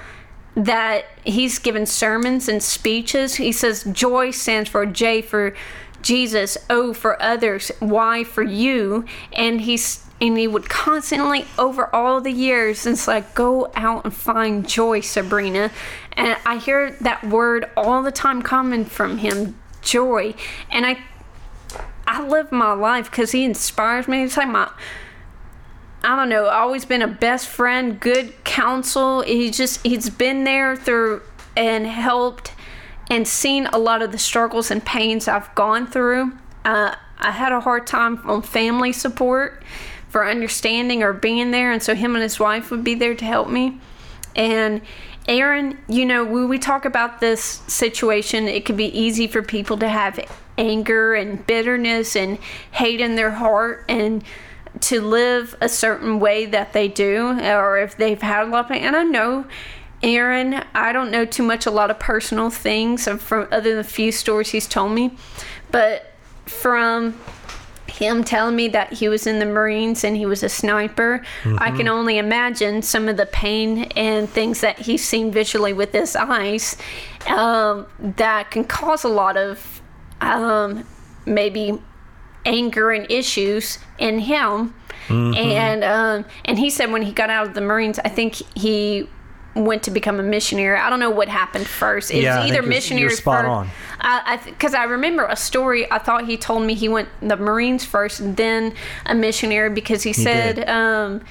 [0.57, 3.35] that he's given sermons and speeches.
[3.35, 5.55] He says joy stands for J for
[6.01, 12.19] Jesus, O for others, Y for you, and he's and he would constantly over all
[12.21, 15.69] the years it's like go out and find joy sabrina.
[16.13, 20.33] And i hear that word all the time coming from him joy.
[20.71, 20.97] And i
[22.07, 24.23] i live my life because he inspires me.
[24.23, 24.71] It's like my
[26.03, 29.21] I don't know, always been a best friend, good counsel.
[29.21, 31.21] He just he's been there through
[31.55, 32.53] and helped
[33.09, 36.33] and seen a lot of the struggles and pains I've gone through.
[36.63, 39.63] Uh, I had a hard time on family support
[40.09, 43.25] for understanding or being there, and so him and his wife would be there to
[43.25, 43.79] help me.
[44.35, 44.81] And
[45.27, 49.77] Aaron, you know, when we talk about this situation, it can be easy for people
[49.79, 50.19] to have
[50.57, 52.37] anger and bitterness and
[52.71, 54.23] hate in their heart and
[54.81, 58.71] to live a certain way that they do, or if they've had a lot of
[58.71, 58.83] pain.
[58.83, 59.45] And I know
[60.03, 63.83] Aaron, I don't know too much, a lot of personal things from other than a
[63.83, 65.17] few stories he's told me,
[65.71, 66.13] but
[66.45, 67.19] from
[67.87, 71.23] him telling me that he was in the Marines and he was a sniper,
[71.57, 75.93] I can only imagine some of the pain and things that he's seen visually with
[75.93, 76.77] his eyes
[77.27, 79.81] um, that can cause a lot of
[80.21, 80.85] um,
[81.25, 81.81] maybe
[82.45, 84.73] anger and issues in him.
[85.09, 89.07] And um, and he said when he got out of the Marines, I think he
[89.55, 90.77] went to become a missionary.
[90.77, 92.11] I don't know what happened first.
[92.11, 93.49] It Yeah, was either missionary spot first.
[93.49, 93.69] on.
[94.01, 95.89] I because I, remember a story.
[95.91, 98.73] I thought he told me he went the Marines first, then
[99.05, 100.69] a missionary because he said, did.
[100.69, 101.21] um,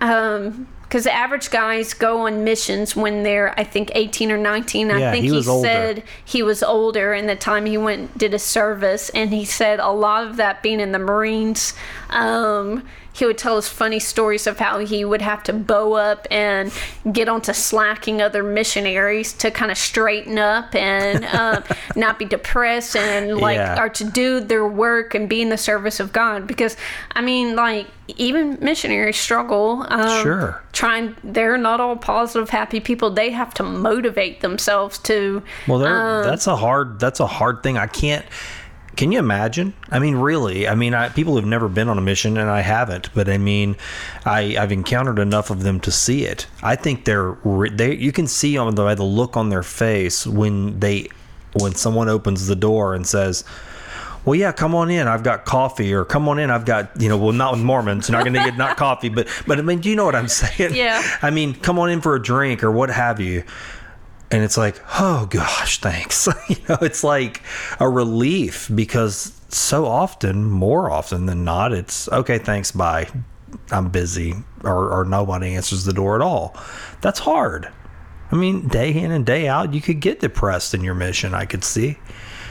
[0.00, 4.90] um, because the average guys go on missions when they're I think 18 or 19.
[4.90, 8.38] I think he he, said he was older in the time he went did a
[8.38, 11.74] service, and he said a lot of that being in the Marines.
[12.10, 16.26] Um, he would tell us funny stories of how he would have to bow up
[16.30, 16.72] and
[17.12, 21.62] get onto slacking other missionaries to kind of straighten up and um,
[21.96, 23.80] not be depressed and like Yeah.
[23.80, 26.46] or to do their work and be in the service of God.
[26.48, 26.76] Because
[27.14, 27.86] I mean, like
[28.16, 29.86] even missionaries struggle.
[29.88, 30.60] Um, Sure.
[30.72, 33.10] Trying, they're not all positive, happy people.
[33.10, 35.40] They have to motivate themselves to.
[35.68, 37.78] Well, um, that's a hard that's a hard thing.
[37.78, 38.26] I can't
[38.96, 39.74] can you imagine?
[39.90, 40.66] I mean, really?
[40.68, 43.12] I mean, I, people have never been on a mission, and I haven't.
[43.14, 43.76] But I mean,
[44.24, 46.46] I, I've encountered enough of them to see it.
[46.62, 47.36] I think they're
[47.72, 47.94] they.
[47.94, 51.08] You can see on the by the look on their face when they
[51.54, 53.44] when someone opens the door and says.
[54.24, 55.06] Well, yeah, come on in.
[55.06, 56.50] I've got coffee, or come on in.
[56.50, 59.28] I've got, you know, well, not with Mormons, not going to get not coffee, but,
[59.46, 60.74] but I mean, do you know what I'm saying?
[60.74, 61.02] Yeah.
[61.20, 63.44] I mean, come on in for a drink or what have you
[64.30, 66.28] and it's like oh gosh thanks.
[66.48, 67.42] You know it's like
[67.80, 73.08] a relief because so often more often than not it's okay thanks bye.
[73.70, 74.34] I'm busy
[74.64, 76.56] or, or nobody answers the door at all.
[77.00, 77.68] That's hard.
[78.32, 81.44] I mean day in and day out you could get depressed in your mission i
[81.44, 81.98] could see.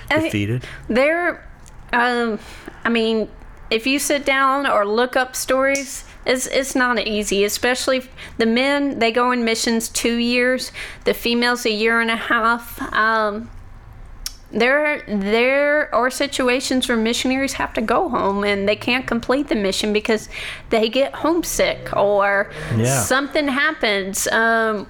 [0.10, 0.66] I- defeated.
[0.88, 1.48] There,
[1.92, 2.40] um,
[2.84, 3.30] I mean,
[3.70, 7.44] if you sit down or look up stories, it's it's not easy.
[7.44, 8.04] Especially
[8.38, 10.72] the men, they go in missions two years.
[11.06, 12.82] The females a year and a half.
[12.94, 13.50] Um,
[14.52, 19.56] there there are situations where missionaries have to go home and they can't complete the
[19.56, 20.30] mission because
[20.70, 23.02] they get homesick or Yeah.
[23.02, 24.28] something happens.
[24.28, 24.88] Um,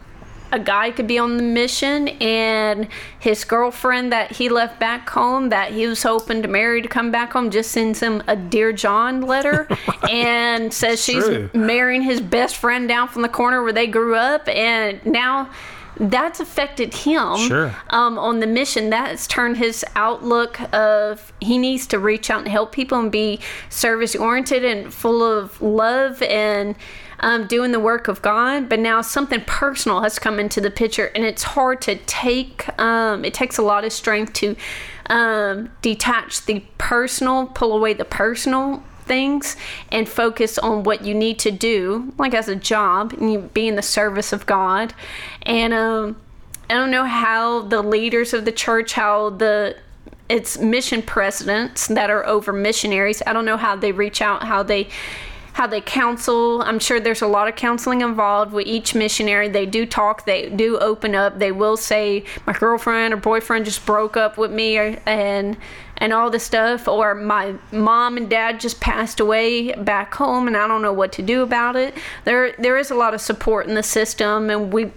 [0.53, 2.87] a guy could be on the mission and
[3.19, 7.11] his girlfriend that he left back home that he was hoping to marry to come
[7.11, 9.67] back home just sends him a dear john letter
[10.09, 11.49] and says she's true.
[11.55, 15.49] marrying his best friend down from the corner where they grew up and now
[15.97, 17.75] that's affected him Sure.
[17.91, 22.47] um, on the mission That's turned his outlook of he needs to reach out and
[22.47, 23.39] help people and be
[23.69, 26.75] service oriented and full of love and
[27.23, 28.69] um, doing the work of God.
[28.69, 32.67] But now something personal has come into the picture, and it's hard to take.
[32.79, 34.55] Um, it takes a lot of strength to
[35.07, 39.55] um, detach the personal, pull away the personal things
[39.91, 43.67] and focus on what you need to do like as a job and you be
[43.67, 44.93] in the service of god
[45.41, 46.15] and um
[46.69, 49.75] i don't know how the leaders of the church how the
[50.29, 54.63] it's mission presidents that are over missionaries i don't know how they reach out how
[54.63, 54.87] they
[55.53, 59.65] how they counsel i'm sure there's a lot of counseling involved with each missionary they
[59.65, 64.17] do talk they do open up they will say my girlfriend or boyfriend just broke
[64.17, 65.57] up with me and
[65.97, 70.57] and all this stuff or my mom and dad just passed away back home and
[70.57, 71.95] I don't know what to do about it.
[72.25, 74.91] There there is a lot of support in the system and we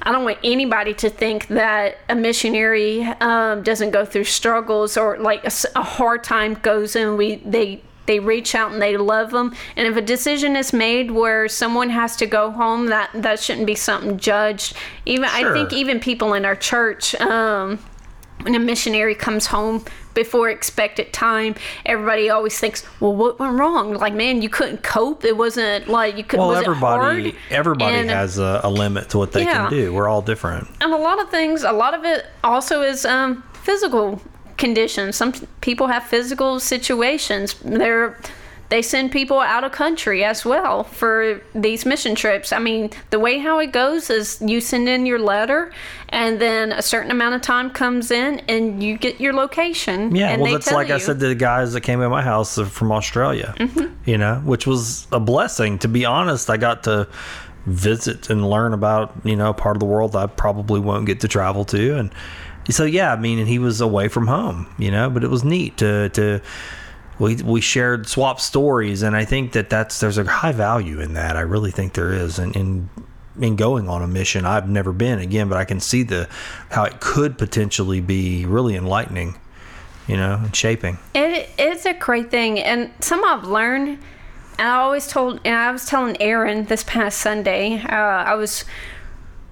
[0.00, 5.18] I don't want anybody to think that a missionary um, doesn't go through struggles or
[5.18, 7.16] like a hard time goes in.
[7.16, 9.54] We they they reach out and they love them.
[9.76, 13.66] And if a decision is made where someone has to go home, that that shouldn't
[13.66, 14.74] be something judged.
[15.06, 17.14] Even I think even people in our church.
[17.20, 17.78] Um,
[18.42, 23.94] when a missionary comes home before expected time, everybody always thinks, "Well, what went wrong?
[23.94, 25.24] Like, man, you couldn't cope.
[25.24, 26.38] It wasn't like you could.
[26.38, 29.68] well everybody hard?" everybody And- has a, a limit to what they Yeah.
[29.68, 32.82] can do we're all different and a lot of things a lot of it also
[32.82, 34.20] is um, physical
[34.58, 38.16] conditions some people have physical situations they're
[38.70, 43.18] they send people out of country as well for these mission trips i mean the
[43.18, 45.72] way how it goes is you send in your letter
[46.10, 50.28] and then a certain amount of time comes in and you get your location Yeah,
[50.32, 52.66] and well, that's like I said to the guys that came in my house are
[52.66, 53.86] from Australia, Mm-hmm.
[54.04, 55.78] you know, which was a blessing.
[55.80, 57.06] To be honest, I got to
[57.66, 61.28] visit and learn about, you know, part of the world I probably won't get to
[61.28, 61.98] travel to.
[61.98, 62.10] And
[62.68, 65.44] so, yeah, I mean, and he was away from home, you know, but it was
[65.44, 66.40] neat to, to,
[67.18, 71.14] we, we shared swap stories and I think that that's there's a high value in
[71.14, 72.88] that I really think there is and in
[73.40, 76.28] in going on a mission I've never been again but I can see the
[76.70, 79.34] how it could potentially be really enlightening
[80.08, 80.98] you know, and shaping.
[81.14, 83.98] It, it's a great thing, and some I've learned.
[84.58, 87.80] And I always told, and I was telling Aaron this past Sunday.
[87.80, 88.64] Uh, I was,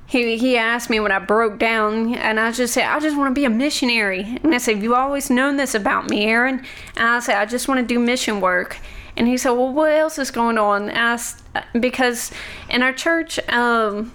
[0.06, 3.30] he he asked me when I broke down, and I just said, I just want
[3.30, 4.38] to be a missionary.
[4.42, 6.64] And I said, You've always known this about me, Aaron.
[6.96, 8.78] And I said, I just want to do mission work.
[9.16, 10.90] And he said, Well, what else is going on?
[10.90, 11.42] S
[11.78, 12.30] because
[12.68, 14.12] in our church, um,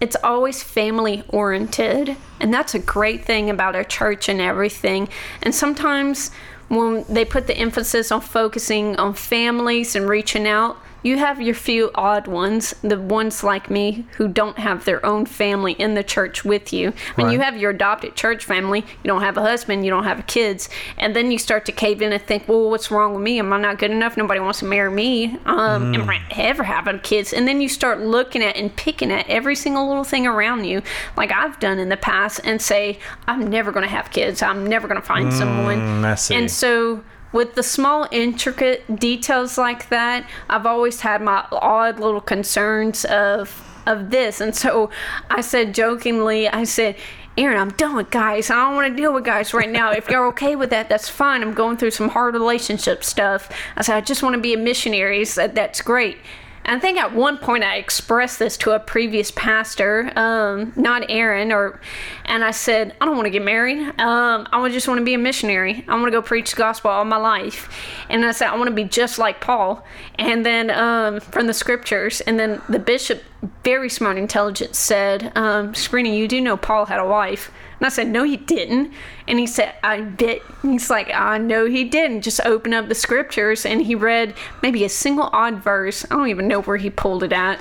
[0.00, 5.08] it's always family oriented and that's a great thing about our church and everything
[5.42, 6.30] and sometimes
[6.68, 11.54] when they put the emphasis on focusing on families and reaching out you have your
[11.54, 16.02] few odd ones the ones like me who don't have their own family in the
[16.04, 16.92] church with you.
[17.14, 17.44] When you Right.
[17.46, 20.68] have your adopted church family you don't have a husband you don't have kids
[20.98, 23.38] and then you start to cave in and think well what's wrong with me?
[23.38, 24.16] Am i not good enough?
[24.16, 25.36] Nobody wants to marry me.
[25.46, 27.32] Um am i ever having kids?
[27.32, 30.82] And then you start looking at and picking at every single little thing around you
[31.16, 34.42] like i've done in the past and say i'm never going to have kids.
[34.42, 36.04] I'm never going to find someone.
[36.04, 36.34] I see.
[36.34, 42.20] and so with the small intricate details like that i've always had my odd little
[42.20, 44.90] concerns of of this and so
[45.30, 46.96] i said jokingly i said
[47.38, 48.50] Aaron, I'm done with guys.
[48.50, 49.92] I don't want to deal with guys right now.
[49.92, 51.42] If you're okay with that, that's fine.
[51.42, 53.48] I'm going through some hard relationship stuff.
[53.76, 55.20] I said, I just want to be a missionary.
[55.20, 56.18] He said, that's great.
[56.64, 61.52] I think at one point I expressed this to a previous pastor, um, not Aaron,
[61.52, 61.80] or,
[62.26, 63.78] and I said, I don't want to get married.
[63.98, 65.84] Um, I just want to be a missionary.
[65.88, 67.74] I want to go preach the gospel all my life.
[68.08, 69.84] And I said, I want to be just like Paul.
[70.18, 73.22] And then um, from the scriptures, and then the bishop,
[73.64, 77.50] very smart, intelligent, said, um, you do know Paul had a wife.
[77.80, 78.92] And I said, No, he didn't.
[79.26, 80.42] And he said, I bet.
[80.62, 82.22] He's like, I know he didn't.
[82.22, 83.64] Just open up the scriptures.
[83.64, 86.04] And he read maybe a single odd verse.
[86.10, 87.58] I don't even know where he pulled it at.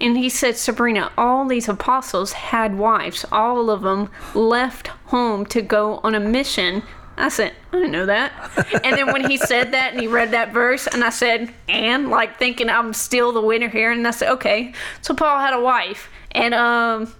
[0.00, 3.24] And he said, Sabrina, all these apostles had wives.
[3.30, 6.82] All of them left home to go on a mission.
[7.16, 8.32] I said, I didn't know that.
[8.84, 12.08] and then when he said that and he read that verse, and I said, and
[12.08, 14.74] like thinking I'm still the winner here, and I said, okay.
[15.02, 17.14] So Paul had a wife, and um,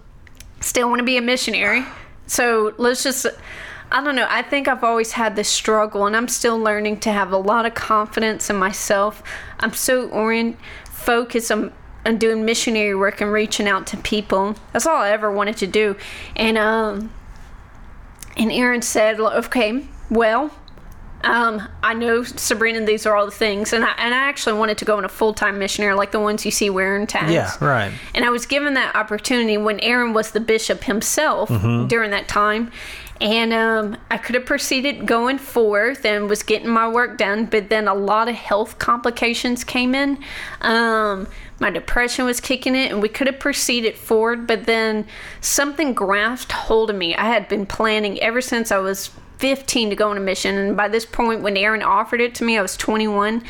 [0.59, 1.85] still want to be a missionary.
[2.27, 3.25] So let's just,
[3.91, 4.27] I don't know.
[4.29, 7.65] I think I've always had this struggle, and I'm still learning to have a lot
[7.65, 9.21] of confidence in myself.
[9.59, 11.73] I'm so orient, focused on,
[12.05, 14.55] on doing missionary work and reaching out to people.
[14.71, 15.95] That's all I ever wanted to do.
[16.35, 17.11] And, um,
[18.35, 20.51] and Aaron said, okay, well,
[21.23, 24.77] um, I know Sabrina, these are all the things, and I and I actually wanted
[24.79, 27.31] to go on a full time missionary like the ones you see wearing tags.
[27.31, 27.93] Yeah, right.
[28.13, 31.49] And I was given that opportunity when Aaron was the bishop himself
[31.87, 32.71] during that time.
[33.21, 37.69] And um, I could have proceeded going forth and was getting my work done, but
[37.69, 40.17] then a lot of health complications came in.
[40.59, 41.27] Um,
[41.59, 45.05] my depression was kicking it, and we could have proceeded forward, but then
[45.39, 47.15] something grasped hold of me.
[47.15, 49.11] I had been planning ever since I was
[49.43, 52.45] 15 to go on a mission, and by this point, when Aaron offered it to
[52.45, 53.43] me, I was 21.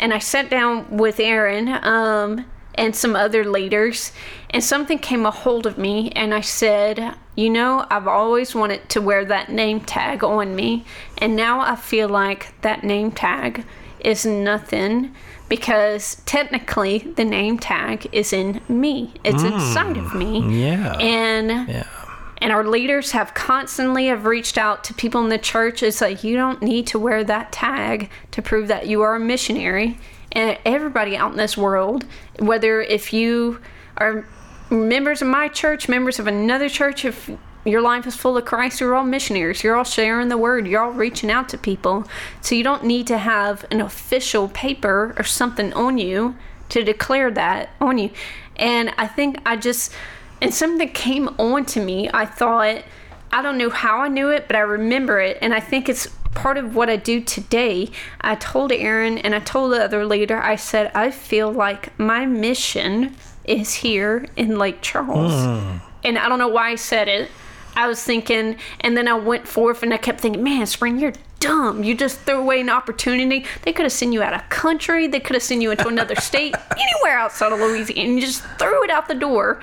[0.00, 2.44] And I sat down with Aaron um,
[2.74, 4.10] and some other leaders,
[4.50, 8.88] and something came a hold of me, and I said, You know, I've always wanted
[8.88, 10.84] to wear that name tag on me,
[11.18, 13.64] and now I feel like that name tag
[14.00, 15.14] is nothing
[15.48, 20.64] because technically the name tag is in me, it's inside of me.
[20.64, 20.98] Yeah.
[20.98, 21.86] And yeah.
[22.40, 26.24] And our leaders have constantly have reached out to people in the church it's like
[26.24, 29.98] you don't need to wear that tag to prove that you are a missionary
[30.32, 32.04] and everybody out in this world
[32.38, 33.60] whether if you
[33.96, 34.26] are
[34.70, 37.30] members of my church members of another church if
[37.68, 39.62] your life is full of Christ, you're all missionaries.
[39.62, 40.66] You're all sharing the word.
[40.66, 42.08] You're all reaching out to people.
[42.40, 46.36] So you don't need to have an official paper or something on you
[46.70, 48.10] to declare that on you.
[48.56, 49.92] And I think I just,
[50.40, 52.08] and something came on to me.
[52.12, 52.82] I thought,
[53.32, 55.38] I don't know how I knew it, but I remember it.
[55.40, 57.90] And I think it's part of what I do today.
[58.20, 62.26] I told Aaron and I told the other leader, I said, I feel like my
[62.26, 65.32] mission is here in Lake Charles.
[65.32, 65.78] Hmm.
[66.04, 67.30] And I don't know why I said it.
[67.74, 71.12] I was thinking, and then I went forth and I kept thinking, man, Spring, you're
[71.38, 71.84] dumb.
[71.84, 73.44] You just threw away an opportunity.
[73.62, 75.06] They could have sent you out of country.
[75.06, 78.08] They could have sent you into another state, anywhere outside of Louisiana.
[78.08, 79.60] And you just threw it out the door.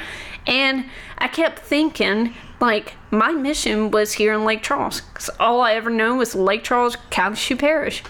[0.48, 0.86] And
[1.18, 5.02] I kept thinking, like, my mission was here in Lake Charles.
[5.02, 8.04] Because all I ever known was Lake Charles, Calcasieu Parish.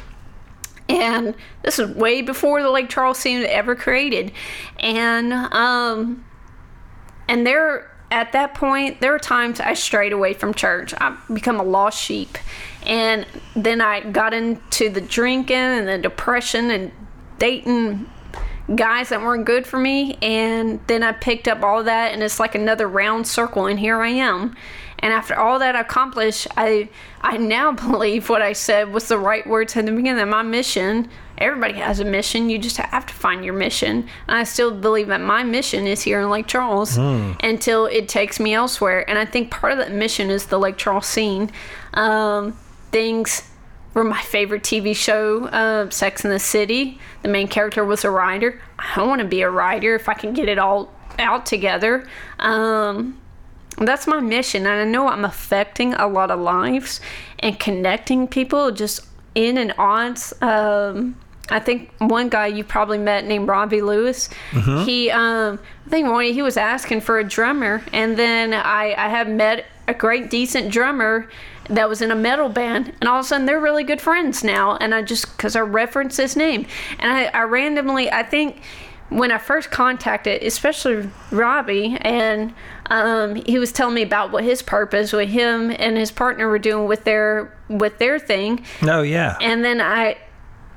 [0.88, 4.32] And this is way before the Lake Charles scene ever created.
[4.80, 6.26] And, um,
[7.28, 11.60] and there at that point there were times i strayed away from church i become
[11.60, 12.38] a lost sheep
[12.86, 13.26] and
[13.56, 16.92] then i got into the drinking and the depression and
[17.40, 18.10] dating
[18.74, 22.40] guys that weren't good for me and then i picked up all that and it's
[22.40, 24.56] like another round circle and here i am.
[25.00, 26.90] And after all that accomplished i
[27.22, 30.42] i now believe what i said was the right words at the beginning that my
[30.42, 31.10] mission.
[31.38, 32.50] Everybody has a mission.
[32.50, 34.08] You just have to find your mission.
[34.28, 36.98] And i still believe that my mission is here in lake charles
[37.44, 39.08] until it takes me elsewhere.
[39.08, 41.52] And i think part of that mission is the lake charles scene.
[41.94, 42.58] Um,
[42.92, 43.44] things
[43.96, 47.00] were my favorite tv show uh, sex in the city.
[47.24, 48.62] The main character was a writer.
[48.78, 52.08] I want to be a writer if i can get it all out together.
[52.38, 53.20] Um,
[53.78, 57.02] that's my mission and i know i'm affecting a lot of lives
[57.40, 59.06] and connecting people just
[59.36, 61.16] in and on um,
[61.50, 64.30] I think one guy you probably met named Robbie Lewis.
[64.84, 69.10] He, um, I think one he was asking for a drummer, and then I, I
[69.10, 71.30] had met a great decent drummer
[71.70, 74.44] that was in a metal band, and all of a sudden they're really good friends
[74.44, 74.78] now.
[74.78, 76.68] And I just because I referenced his name,
[77.00, 78.62] and I, I randomly I think
[79.10, 82.54] when I first contacted, especially Robbie, and
[82.88, 86.60] um, he was telling me about what his purpose, what him and his partner were
[86.60, 89.38] doing with their with their thing, Oh yeah.
[89.42, 90.18] and then I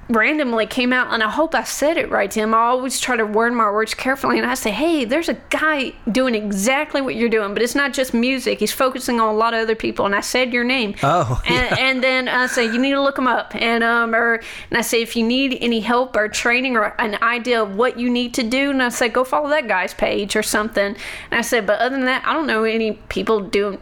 [0.08, 2.54] randomly came out, and I hope I said it right to him.
[2.54, 5.92] I always try to word my words carefully, and I say, "Hey, there's a guy
[6.10, 8.58] doing exactly what you're doing, but it's not just music.
[8.60, 10.94] He's focusing on a lot of other people." And I said your name.
[11.02, 14.34] Oh, and, and then I say you need to look him up, and um, or
[14.70, 17.98] and I say if you need any help or training or an idea of what
[17.98, 20.96] you need to do, and I say go follow that guy's page or something.
[21.30, 23.80] And I said, but other than that, I don't know any people doing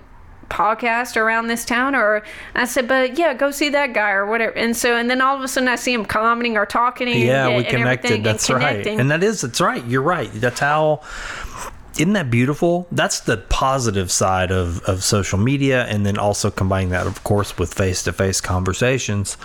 [0.48, 2.22] podcast around this town or
[2.54, 4.56] I said but yeah go see that guy or whatever.
[4.56, 7.46] And so and then all of a sudden I see him commenting or talking yeah
[7.46, 8.06] and, we and connected.
[8.06, 9.84] everything that's and right and that is that's right.
[9.84, 10.30] You're right.
[10.32, 11.02] That's how
[11.94, 12.86] isn't that beautiful?
[12.92, 17.58] That's the positive side of of social media and then also combining that of course
[17.58, 19.36] with face-to-face conversations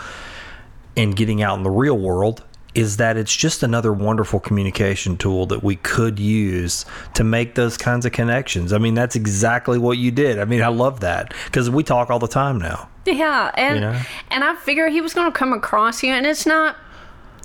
[0.98, 5.46] and getting out in the real world is that it's just another wonderful communication tool
[5.48, 8.72] that we could use to make those kinds of connections.
[8.72, 10.40] I mean, that's exactly what you did.
[10.40, 12.90] I mean, I love that because we talk all the time now.
[13.06, 14.00] Yeah, and You know?
[14.30, 16.76] and I figure he was going to come across you, and it's not.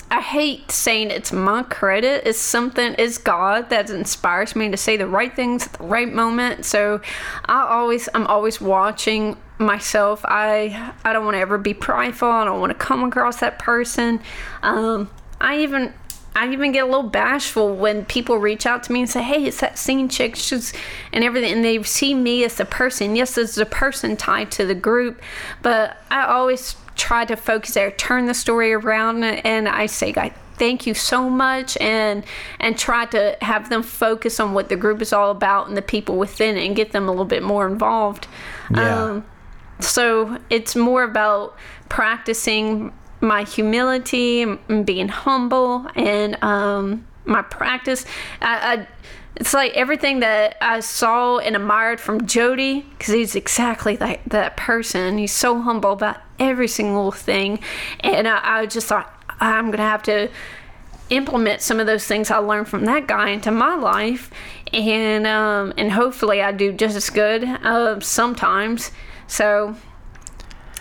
[0.09, 2.29] I hate saying it's my credit.
[2.29, 2.95] It's something.
[2.97, 6.65] It's God that inspires me to say the right things at the right moment.
[6.65, 7.01] So,
[7.47, 10.25] I always, I'm always watching myself.
[10.25, 12.29] I, I don't want to ever be prideful.
[12.29, 14.21] I don't want to come across that person.
[14.63, 15.11] Um,
[15.41, 15.93] I even.
[16.39, 19.47] I even get a little bashful when people reach out to me and say, "Hey,
[19.47, 20.75] it's that scene chick," she's
[21.11, 23.17] and everything, and they see me as the person.
[23.17, 25.23] Yes, as the person tied to the group,
[25.63, 30.35] but I always try to focus there, turn the story around, and I say, "Guy,
[30.59, 32.23] thank you so much," and
[32.61, 35.81] and try to have them focus on what the group is all about and the
[35.81, 38.29] people within it, and get them a little bit more involved.
[38.71, 39.05] Yeah.
[39.05, 39.25] Um,
[39.81, 41.57] so it's more about
[41.89, 42.93] practicing
[43.27, 48.05] my humility and being humble and um, my practice.
[48.41, 48.89] I, I,
[49.37, 54.57] it's like everything that I saw and admired from Jody, because he's exactly that, that
[54.57, 55.19] person.
[55.19, 57.61] He's so humble about every single thing.
[58.01, 60.31] And I, I just thought, I'm going to have to
[61.11, 64.31] implement some of those things I learned from that guy into my life,
[64.73, 68.91] and um, and hopefully I do just as good uh, sometimes.
[69.29, 69.77] So,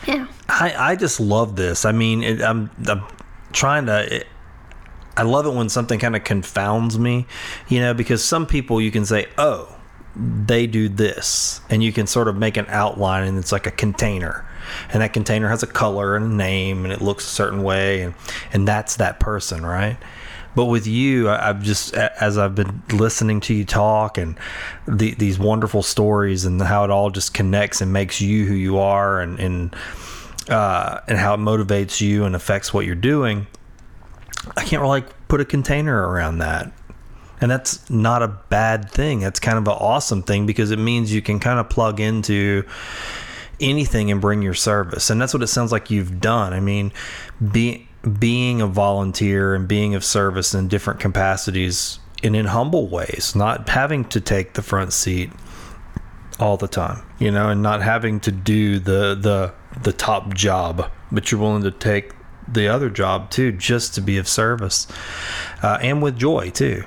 [0.08, 1.86] yeah, I, I just love this.
[1.86, 3.04] I mean, it, I'm, I'm
[3.52, 4.18] trying to.
[4.18, 4.28] It,
[5.18, 7.26] I love it when something kind of confounds me,
[7.70, 9.74] you know, because some people you can say, oh,
[10.16, 13.72] they do this, and you can sort of make an outline, and it's like a
[13.72, 14.46] container,
[14.92, 18.02] and that container has a color and a name, and it looks a certain way,
[18.02, 18.14] and
[18.52, 19.98] and that's that person, right?
[20.56, 24.38] But with you, I- I've just as I've been listening to you talk and
[24.88, 28.78] the, these wonderful stories and how it all just connects and makes you who you
[28.78, 29.76] are, and and
[30.50, 33.48] uh, and how it motivates you and affects what you're doing.
[34.56, 36.72] I can't really put a container around that.
[37.42, 39.20] And that's not a bad thing.
[39.20, 42.64] That's kind of an awesome thing because it means you can kind of plug into
[43.60, 45.10] anything and bring your service.
[45.10, 46.54] And that's what it sounds like you've done.
[46.54, 46.94] I mean,
[47.52, 53.34] be, being a volunteer and being of service in different capacities and in humble ways,
[53.36, 55.32] not having to take the front seat
[56.40, 60.90] all the time, you know, and not having to do the the the top job,
[61.12, 62.14] but you're willing to take
[62.48, 64.88] the other job too, just to be of service,
[65.64, 66.84] uh, and with joy too.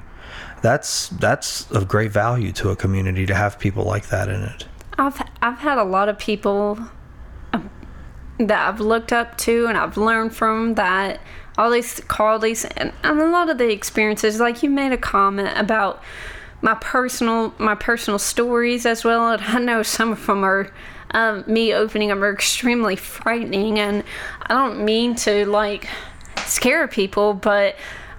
[0.63, 4.67] That's that's of great value to a community to have people like that in it.
[4.99, 6.79] I've I've had a lot of people
[8.39, 11.21] that I've looked up to and I've learned from that
[11.57, 15.51] all these qualities and, and a lot of the experiences like you made a comment
[15.57, 16.03] about
[16.63, 19.33] my personal my personal stories as well.
[19.33, 20.73] And I know some of them are
[21.13, 23.79] um, me opening them are extremely frightening.
[23.79, 24.05] And
[24.43, 25.89] I don't mean to like
[26.47, 27.77] scare people but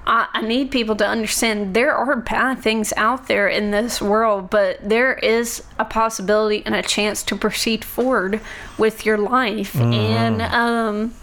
[0.10, 4.50] I, I need people to understand there are bad things out there in this world,
[4.50, 8.42] but there is a possibility and a chance to proceed forward
[8.80, 9.76] with your life.
[9.76, 11.14] And um,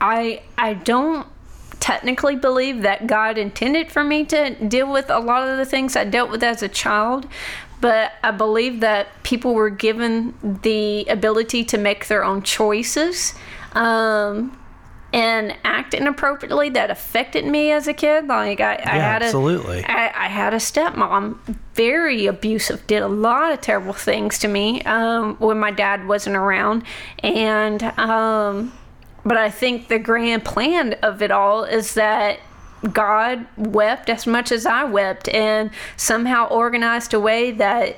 [0.00, 1.26] I I don't
[1.80, 5.96] technically believe that God intended for me to deal with a lot of the things
[5.96, 7.26] I dealt with as a child,
[7.80, 13.34] but I believe that people were given the ability to make their own choices.
[13.72, 14.56] Um,
[15.16, 18.26] and act inappropriately that affected me as a kid.
[18.26, 19.82] Like I, I Yeah, had a, absolutely.
[19.82, 21.38] I, I had a stepmom,
[21.74, 26.36] very abusive, did a lot of terrible things to me um, when my dad wasn't
[26.36, 26.84] around,
[27.22, 28.74] and um,
[29.24, 32.38] but I think the grand plan of it all is that
[32.92, 37.96] God wept as much as I wept, and somehow organized a way that.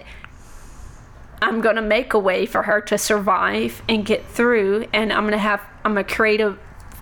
[1.40, 5.38] I'm gonna make a way for her to survive and get through, and I'm gonna
[5.38, 6.58] have I'm gonna create a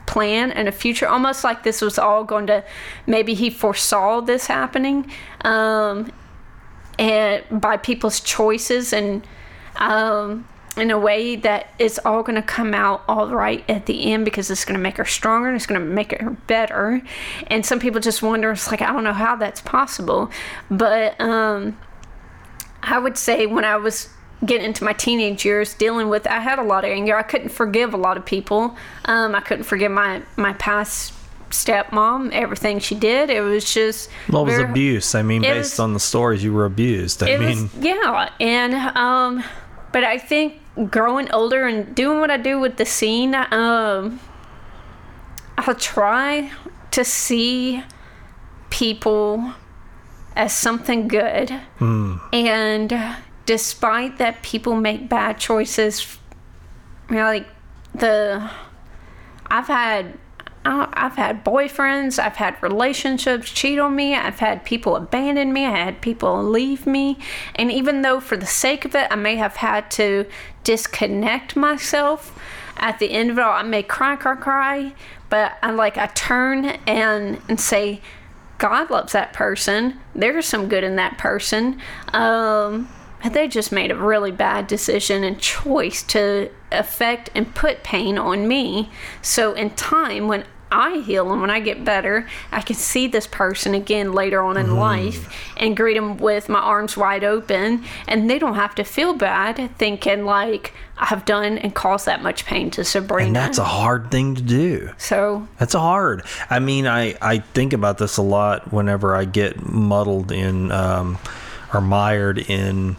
[0.06, 2.64] plan and a future, almost like this was all going to.
[3.06, 5.10] Maybe he foresaw this happening,
[5.42, 6.12] um,
[6.98, 9.26] and by people's choices and
[9.76, 10.46] um,
[10.76, 14.24] in a way that it's all going to come out all right at the end
[14.24, 17.02] because it's going to make her stronger and it's going to make her better.
[17.46, 20.30] And some people just wonder, it's like, I don't know how that's possible.
[20.70, 21.78] But um,
[22.82, 24.10] I would say when I was
[24.44, 27.16] getting into my teenage years dealing with i had a lot of anger.
[27.16, 28.76] I couldn't forgive a lot of people.
[29.06, 31.14] Um, i couldn't forgive my my past
[31.50, 33.30] stepmom everything she did.
[33.30, 35.14] It was just Well, it was very- abuse.
[35.14, 37.22] I mean, based was- on the stories, you were abused.
[37.22, 39.42] I mean, was, yeah, and um,
[39.92, 40.54] but I think
[40.90, 44.20] growing older and doing what I do with the scene, um,
[45.56, 46.50] I'll try
[46.90, 47.82] to see
[48.70, 49.52] people
[50.34, 51.50] as something good,
[52.32, 52.92] and
[53.46, 56.18] despite that people make bad choices,
[57.08, 57.46] you know, like
[57.94, 58.50] the
[59.46, 60.18] I've had
[60.68, 65.76] I've had boyfriends, I've had relationships cheat on me, I've had people abandon me, I
[65.76, 67.18] had people leave me,
[67.54, 70.26] and even though for the sake of it I may have had to
[70.64, 72.36] disconnect myself,
[72.76, 74.92] at the end of it all I may cry, cry, cry,
[75.30, 78.00] but I like I turn and and say,
[78.58, 80.00] God loves that person.
[80.16, 81.80] There's some good in that person.
[82.12, 82.88] Um,
[83.32, 88.46] they just made a really bad decision and choice to affect and put pain on
[88.46, 88.90] me.
[89.22, 93.26] So in time, when I heal and when I get better, I can see this
[93.26, 98.28] person again later on in life and greet them with my arms wide open, and
[98.28, 102.70] they don't have to feel bad thinking like I've done and caused that much pain
[102.72, 103.28] to Sabrina.
[103.28, 104.90] and that's a hard thing to do.
[104.98, 106.24] so That's hard.
[106.50, 111.18] I mean, I, I think about this a lot whenever I get muddled in um,
[111.72, 112.96] or mired in,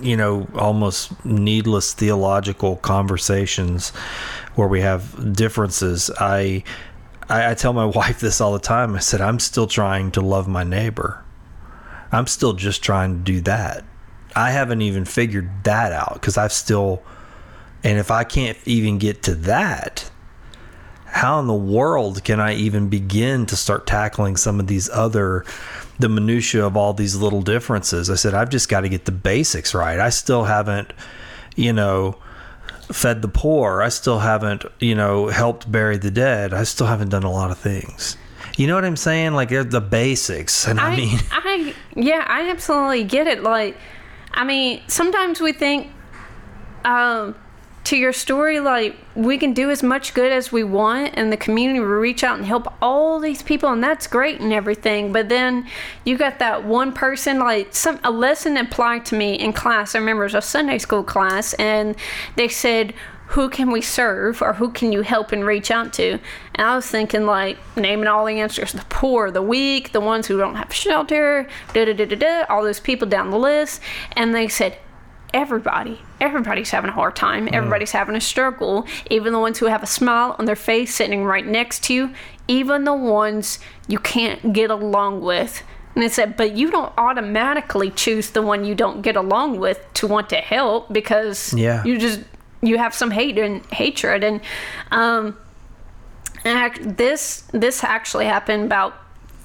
[0.00, 3.90] you know, almost needless theological conversations
[4.54, 6.10] where we have differences.
[6.18, 6.64] I,
[7.28, 8.94] I I tell my wife this all the time.
[8.94, 11.24] I said I'm still trying to love my neighbor.
[12.10, 13.84] I'm still just trying to do that.
[14.34, 17.02] I haven't even figured that out because I've still,
[17.82, 20.10] and if I can't even get to that,
[21.06, 25.44] how in the world can I even begin to start tackling some of these other
[25.98, 28.10] the minutia of all these little differences?
[28.10, 29.98] I said I've just got to get the basics right.
[29.98, 30.92] I still haven't,
[31.56, 32.18] you know,
[32.92, 33.82] fed the poor.
[33.82, 36.54] I still haven't, you know, helped bury the dead.
[36.54, 38.16] I still haven't done a lot of things.
[38.56, 39.34] You know what I'm saying?
[39.34, 40.66] Like they're the basics.
[40.66, 43.42] And I, I, mean, I, yeah, I absolutely get it.
[43.42, 43.76] Like,
[44.32, 45.92] I mean, sometimes we think,
[46.84, 47.34] um,
[47.88, 51.38] to your story, like we can do as much good as we want, and the
[51.38, 55.10] community will reach out and help all these people, and that's great and everything.
[55.10, 55.66] But then
[56.04, 59.94] you got that one person, like some a lesson applied to me in class.
[59.94, 61.96] I remember it was a Sunday school class, and
[62.36, 62.94] they said.
[63.32, 66.12] Who can we serve or who can you help and reach out to?
[66.54, 70.26] And I was thinking, like, naming all the answers the poor, the weak, the ones
[70.26, 73.82] who don't have shelter, da da da da da, all those people down the list.
[74.12, 74.78] And they said,
[75.34, 77.48] everybody everybody's having a hard time.
[77.52, 78.86] Everybody's having a struggle.
[79.08, 82.10] Even the ones who have a smile on their face sitting right next to you
[82.48, 85.62] even the ones you can't get along with.
[85.94, 89.78] And it said but you don't automatically choose the one you don't get along with
[89.94, 91.84] to want to help because Yeah.
[91.84, 92.20] you just
[92.62, 94.24] you have some hate and hatred.
[94.24, 94.40] And
[94.90, 95.36] um
[96.44, 98.94] and this this actually happened about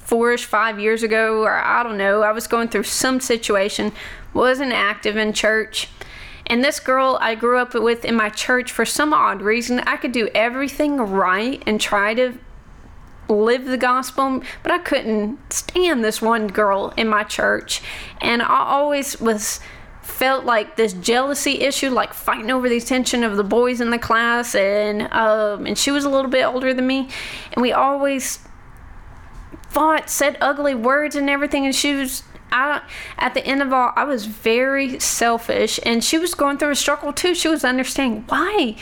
[0.05, 2.21] four-ish five years ago or i don't know.
[2.23, 3.91] I was going through some situation
[4.33, 5.87] wasn't active in church
[6.47, 9.95] and this girl i grew up with in my church for some odd reason i
[9.95, 12.37] could do everything right and try to
[13.29, 17.81] live the gospel, but I couldn't stand this one girl in my church.
[18.21, 19.59] And I always was
[20.01, 23.99] felt like this jealousy issue, like fighting over the attention of the boys in the
[23.99, 27.09] class, and um, and she was a little bit older than me,
[27.53, 28.39] and we always
[29.69, 32.23] fought, said ugly words and everything, and she was.
[32.53, 32.81] I,
[33.17, 36.75] at the end of all, I was very selfish, and she was going through a
[36.75, 37.33] struggle too.
[37.33, 38.75] She was understanding why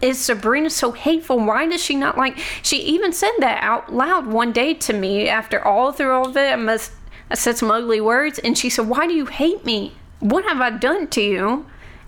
[0.00, 1.38] is Sabrina so hateful?
[1.38, 2.38] Why does she not like?
[2.62, 6.36] She even said that out loud one day to me after all through all of
[6.36, 6.52] it.
[6.52, 6.92] I must
[7.28, 9.96] I said some ugly words, and she said, "Why do you hate me?
[10.20, 11.66] What have I done to you?"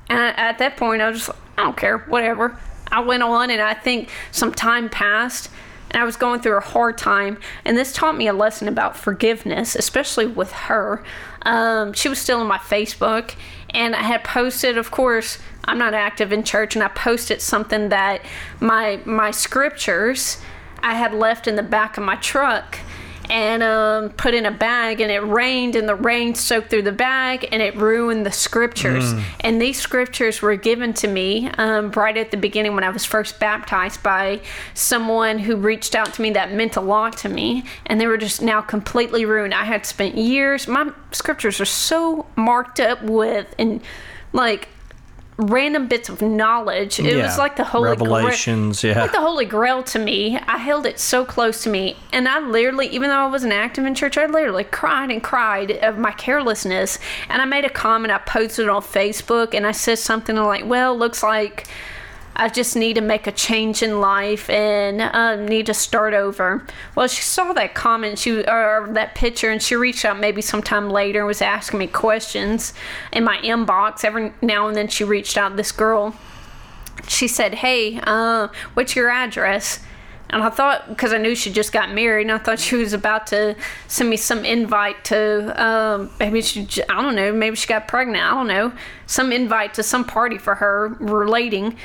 [0.09, 2.57] And at that point, I was just, like, I don't care, whatever.
[2.91, 5.51] I went on, and I think some time passed,
[5.91, 7.39] and I was going through a hard time.
[7.65, 11.03] And this taught me a lesson about forgiveness, especially with her.
[11.43, 13.35] Um, she was still on my Facebook,
[13.71, 17.91] and I had posted, of course, I'm not active in church, and I posted something
[17.91, 18.23] that
[18.61, 20.39] my my scriptures
[20.83, 22.79] I had left in the back of my truck
[23.31, 26.93] and um, put in a bag and it rained and the rain soaked through the
[26.93, 29.13] bag and it ruined the scriptures.
[29.41, 33.05] And these scriptures were given to me um, right at the beginning when i was
[33.05, 34.41] first baptized by
[34.75, 38.19] someone who reached out to me that meant a lot to me and they were
[38.19, 39.55] just now completely ruined.
[39.55, 43.81] I had spent years my scriptures are so marked up with and
[44.33, 44.69] like
[45.39, 46.99] random bits of knowledge.
[46.99, 47.23] It Yeah.
[47.23, 49.01] was like the holy Revelations, yeah.
[49.03, 50.37] like the Holy Grail to me.
[50.49, 53.87] I held it so close to me, and I literally, even though I wasn't active
[53.87, 56.99] in church, I literally cried and cried of my carelessness.
[57.29, 58.13] And I made a comment.
[58.13, 61.67] I posted it on Facebook, and I said something like, "Well, looks like."
[62.41, 66.65] I just need to make a change in life and um, need to start over.
[66.95, 70.89] Well, she saw that comment, she or that picture, and she reached out maybe sometime
[70.89, 72.75] later and was asking me questions
[73.13, 74.05] in my inbox.
[74.05, 75.57] Every now and then, she reached out.
[75.57, 76.15] This girl,
[77.09, 79.81] she said, "Hey, uh, what's your address?"
[80.31, 82.93] And I thought, because I knew she just got married, and I thought she was
[82.93, 83.57] about to
[83.89, 88.23] send me some invite to, um, maybe she, I don't know, maybe she got pregnant,
[88.23, 88.73] I don't know,
[89.07, 91.79] some invite to some party for her relating.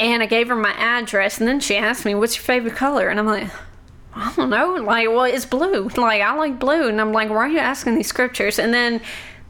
[0.00, 3.08] And I gave her my address, and then she asked me, What's your favorite color?
[3.08, 3.50] And I'm like,
[4.14, 4.74] I don't know.
[4.74, 5.88] Like, well, it's blue.
[5.96, 6.88] Like, I like blue.
[6.88, 8.58] And I'm like, why are you asking these scriptures?
[8.58, 9.00] And then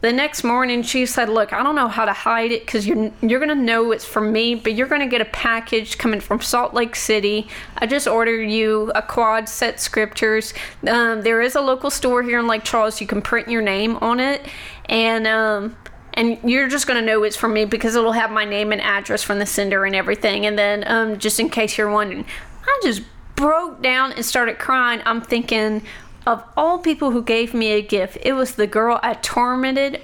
[0.01, 3.11] the next morning, she said, look, I don't know how to hide it because you're,
[3.21, 6.73] you're to know it's from me, but you're to get a package coming from Salt
[6.73, 7.47] Lake City.
[7.77, 10.53] I just ordered you a quad set scriptures.
[10.87, 13.01] Um, there is a local store here in Lake Charles.
[13.01, 14.45] You can print your name on it.
[14.85, 15.75] And, um,
[16.21, 19.23] and you're just gonna know it's from me because it'll have my name and address
[19.23, 20.45] from the sender and everything.
[20.45, 22.25] And then, um, just in case you're wondering,
[22.63, 23.01] I just
[23.35, 25.01] broke down and started crying.
[25.03, 25.81] I'm thinking
[26.27, 29.99] of all people who gave me a gift, it was the girl I tormented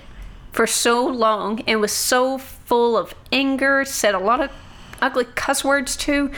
[0.51, 4.49] for so long and was so full of anger, said a lot of
[4.99, 6.31] ugly cuss words to.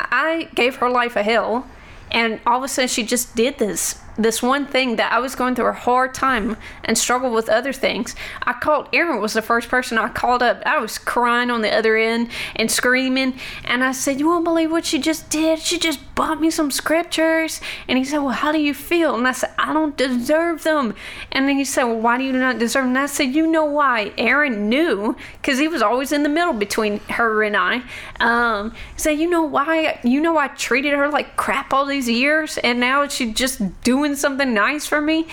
[0.00, 1.68] I gave her life a hell,
[2.12, 5.34] and all of a sudden she just did this this one thing that I was
[5.34, 8.14] going through a hard time and struggled with other things.
[8.42, 10.62] I called Aaron was the first person I called up.
[10.66, 13.34] I was crying on the other end and screaming
[13.64, 15.58] and I said, You won't believe what she just did.
[15.60, 19.14] She just bought me some scriptures and he said, Well, how do you feel?
[19.14, 20.94] And I said, I don't deserve them.
[21.30, 22.90] And then he said, Well, why do you not deserve them?
[22.90, 24.12] And I said, You know why?
[24.18, 27.82] Aaron knew because he was always in the middle between her and I.
[28.20, 32.01] Um he said, You know why you know I treated her like crap all these
[32.08, 35.26] years and now she's just doing something nice for me.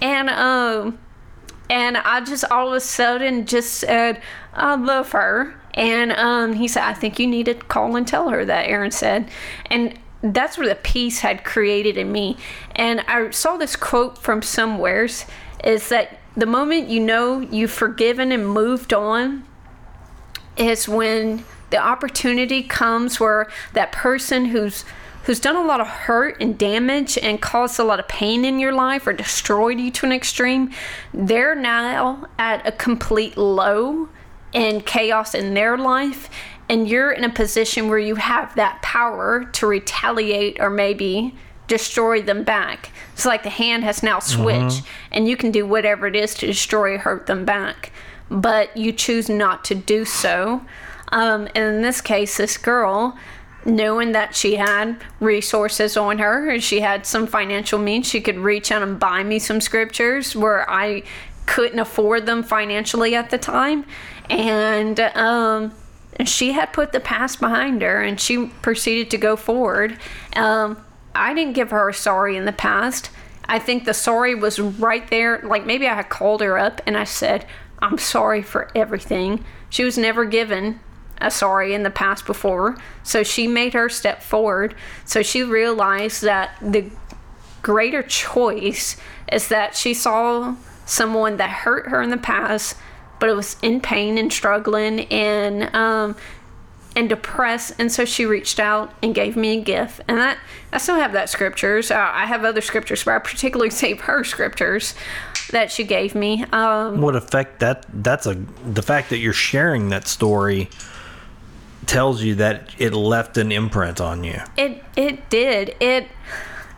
[0.00, 0.98] And um
[1.70, 4.20] and I just all of a sudden just said
[4.54, 5.54] I love her.
[5.74, 8.90] And um he said I think you need to call and tell her that Aaron
[8.90, 9.28] said.
[9.66, 12.36] And that's where the peace had created in me.
[12.76, 15.26] And I saw this quote from somewheres
[15.64, 19.44] is that the moment you know you've forgiven and moved on
[20.56, 24.84] is when the opportunity comes where that person who's
[25.24, 28.58] who's done a lot of hurt and damage and caused a lot of pain in
[28.58, 30.70] your life or destroyed you to an extreme,
[31.14, 34.08] they're now at a complete low
[34.52, 36.28] and chaos in their life.
[36.68, 41.34] And you're in a position where you have that power to retaliate or maybe
[41.66, 42.90] destroy them back.
[43.14, 46.46] It's like the hand has now switched, and you can do whatever it is to
[46.46, 47.92] destroy or hurt them back.
[48.30, 50.62] But you choose not to do so.
[51.08, 53.16] Um, and in this case, this girl,
[53.64, 58.38] knowing that she had resources on her and she had some financial means, she could
[58.38, 61.02] reach out and buy me some scriptures where I
[61.46, 63.84] couldn't afford them financially at the time.
[64.30, 65.72] And um,
[66.24, 69.98] she had put the past behind her and she proceeded to go forward.
[70.36, 70.82] Um,
[71.14, 73.10] I didn't give her a sorry in the past.
[73.46, 75.40] I think the sorry was right there.
[75.42, 77.46] Like maybe I had called her up and I said,
[77.80, 79.44] I'm sorry for everything.
[79.68, 80.80] She was never given
[81.24, 82.76] a sorry in the past before.
[83.02, 84.74] So she made her step forward.
[85.04, 86.90] So she realized that the
[87.62, 88.96] greater choice
[89.30, 92.76] is that she saw someone that hurt her in the past,
[93.18, 96.16] but it was in pain and struggling and um,
[96.94, 100.00] and depressed, and so she reached out and gave me a gift.
[100.08, 100.38] And that
[100.72, 101.90] I still have that scriptures.
[101.90, 104.94] Uh, I have other scriptures, but I particularly save her scriptures
[105.50, 106.44] that she gave me.
[106.52, 108.34] Um, what effect that that's a
[108.64, 110.68] the fact that you're sharing that story
[111.86, 114.40] tells you that it left an imprint on you.
[114.56, 115.74] It it did.
[115.80, 116.08] It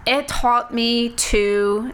[0.07, 1.93] it taught me to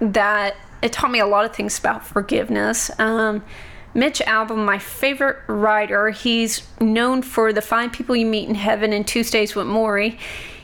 [0.00, 2.90] that it taught me a lot of things about forgiveness.
[2.98, 3.42] Um,
[3.94, 8.92] Mitch Albom, my favorite writer, he's known for the five people you meet in heaven
[8.92, 10.18] and Tuesdays with Morrie.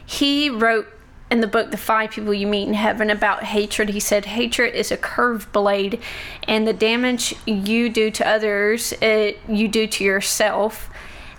[0.07, 0.87] He wrote
[1.31, 3.89] in the book The Five People You Meet in Heaven about hatred.
[3.89, 6.01] He said hatred is a curved blade,
[6.47, 10.91] and the damage you do to others, it, you do to yourself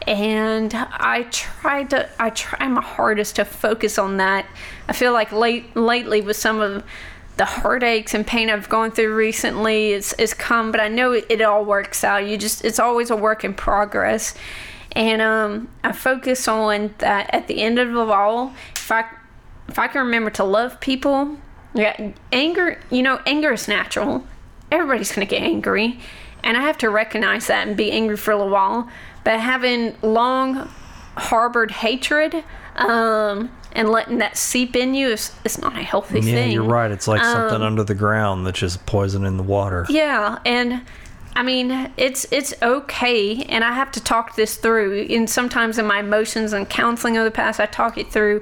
[0.07, 4.45] and I tried to I try my hardest to focus on that.
[4.88, 6.84] I feel like late lately with some of
[7.38, 11.26] the heartaches and pain I've gone through recently it's, it's come, but I know it,
[11.30, 12.26] it all works out.
[12.26, 14.36] You just it's always a work in progress.
[14.94, 19.06] And um, I focus on that at the end of it all, if I
[19.68, 21.38] if I can remember to love people,
[21.73, 24.26] yeah, anger, you know, anger is natural.
[24.72, 25.99] Everybody's gonna get angry.
[26.44, 28.88] and I have to recognize that and be angry for a little while.
[29.26, 30.69] But having long
[31.18, 32.43] harbored hatred
[32.77, 36.52] um, and letting that seep in you is it's not a healthy Yeah, thing.
[36.52, 36.91] you're right.
[36.91, 39.85] It's like something Um, under the ground that's just poison in the water.
[39.89, 40.81] Yeah, and
[41.35, 45.07] I mean it's it's okay, and I have to talk this through.
[45.10, 48.41] And sometimes in my emotions and counseling of the past, I talk it through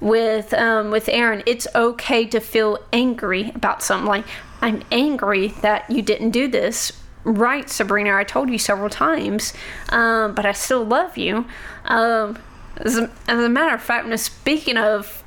[0.00, 1.42] with um, with Aaron.
[1.46, 4.06] It's okay to feel angry about something.
[4.06, 4.24] Like
[4.62, 6.92] I'm angry that you didn't do this.
[7.24, 8.14] Right, Sabrina.
[8.14, 9.52] I told you several times,
[9.90, 11.46] um, but I still love you.
[11.84, 12.38] Um,
[12.78, 15.22] as, a, as a matter of fact, speaking of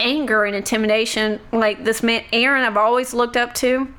[0.00, 3.92] anger and intimidation, like this man Aaron, I've always looked up to.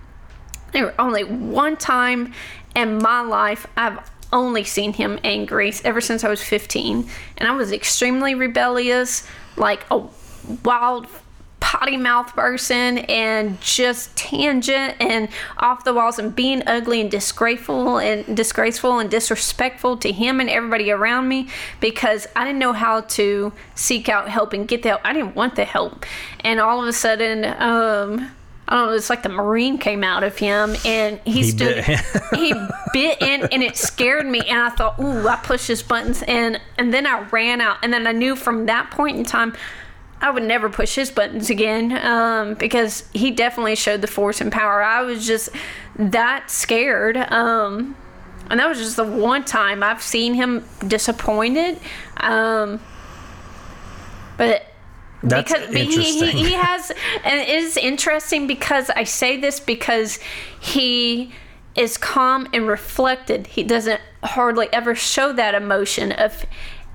[0.73, 2.33] There only one time
[2.75, 3.99] in my life I've
[4.33, 7.07] only seen him angry ever since I was 15.
[7.37, 9.25] And I was extremely rebellious,
[9.55, 10.03] like a
[10.65, 11.07] wild
[11.73, 15.27] potty mouth person and just tangent and
[15.57, 20.51] off the walls and being ugly and disgraceful and disgraceful and disrespectful to him and
[20.51, 21.47] everybody around me
[21.79, 25.01] because I didn't know how to seek out help and get the help.
[25.03, 26.05] I didn't want the help.
[26.41, 28.31] And all of a sudden, um,
[28.67, 31.83] I don't know, it's like the Marine came out of him and he, He stood,
[31.83, 31.99] bit.
[32.35, 32.53] he
[32.93, 34.41] bit in and it scared me.
[34.41, 37.77] And I thought, ooh, I pushed his buttons and, and then I ran out.
[37.81, 39.55] And then I knew from that point in time,
[40.23, 44.53] I would never push his buttons again um, because he definitely showed the force and
[44.53, 44.81] power.
[44.81, 45.49] I was just
[45.97, 47.17] that scared.
[47.17, 47.97] Um,
[48.49, 51.77] and that was just the one time I've seen him disappointed.
[52.15, 52.79] Um,
[54.37, 54.65] but
[55.23, 56.93] That's because he, he, he has
[57.25, 60.19] and it is interesting because i say this because
[60.59, 61.31] he
[61.75, 66.45] is calm and reflected he doesn't hardly ever show that emotion of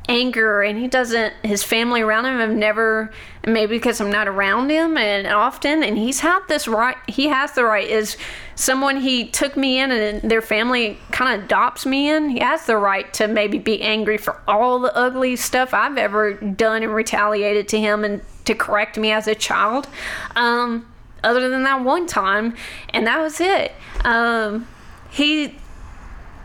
[0.08, 3.12] anger and he doesn't his family around him have never
[3.46, 7.52] maybe because i'm not around him and often and he's had this right he has
[7.52, 8.16] the right is
[8.54, 12.64] someone he took me in and their family kind of adopts me in he has
[12.64, 16.94] the right to maybe be angry for all the ugly stuff i've ever done and
[16.94, 19.86] retaliated to him and to correct me as a child.
[20.34, 20.86] Um
[21.22, 22.54] other than that one time
[22.90, 23.72] and that was it.
[24.04, 24.66] Um
[25.10, 25.54] he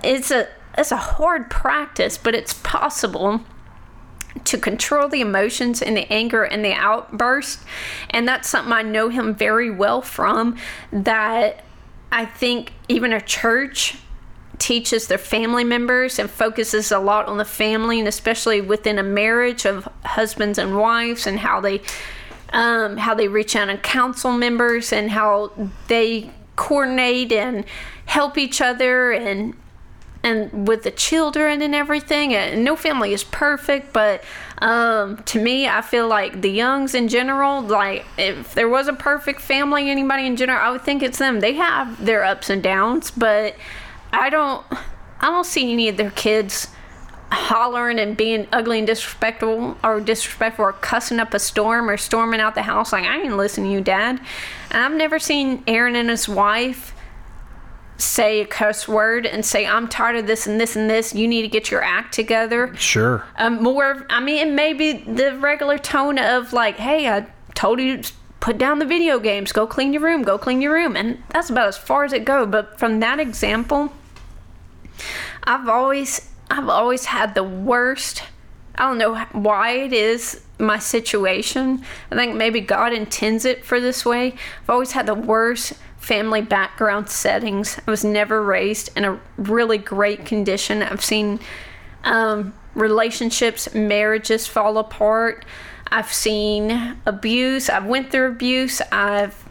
[0.03, 3.41] it's a it's a hard practice but it's possible
[4.45, 7.60] to control the emotions and the anger and the outburst.
[8.10, 10.57] And that's something i know him very well from
[10.91, 11.64] that
[12.11, 13.98] i think even a church
[14.60, 19.03] teaches their family members and focuses a lot on the family and especially within a
[19.03, 21.82] marriage of husbands and wives and how they
[22.52, 25.52] um, how they reach out and counsel members and how
[25.88, 27.65] they coordinate and
[28.06, 29.56] help each other and
[30.24, 34.24] and with the children and everything and no family is perfect but
[34.60, 38.94] um, to me i feel like the youngs in general like if there was a
[38.94, 41.40] perfect family anybody in general i would think it's them.
[41.40, 43.56] They have their ups and downs but
[44.12, 44.66] i don't
[45.20, 46.68] i don't see any of their kids
[47.34, 52.40] hollering and being ugly and disrespectful or disrespectful or cussing up a storm or storming
[52.40, 52.94] out the house.
[52.94, 54.20] Like i ain't listening to you dad.
[54.72, 56.93] And i've never seen aaron and his wife
[58.03, 61.13] say a cuss word and say i'm tired of this and this and this.
[61.13, 62.75] You need to get your act together.
[62.75, 63.23] Sure.
[63.38, 67.25] um, more i mean it may be the regular tone of like hey i
[67.55, 69.53] told you to put down the video games.
[69.53, 70.21] Go clean your room.
[70.23, 70.97] Go clean your room.
[70.97, 73.93] And that's about as far as it goes but from that example
[75.45, 78.23] i've always i've always had the worst
[78.75, 81.84] i don't know why it is my situation.
[82.11, 84.34] I think maybe god intends it for this way.
[84.61, 85.73] I've always had the worst
[86.03, 87.80] family background settings.
[87.88, 90.84] I was never raised in a really great condition.
[90.84, 91.39] I've seen
[92.03, 95.45] um, relationships marriages fall apart.
[95.88, 97.69] I've seen abuse.
[97.69, 98.81] I've went through abuse.
[98.91, 99.41] I've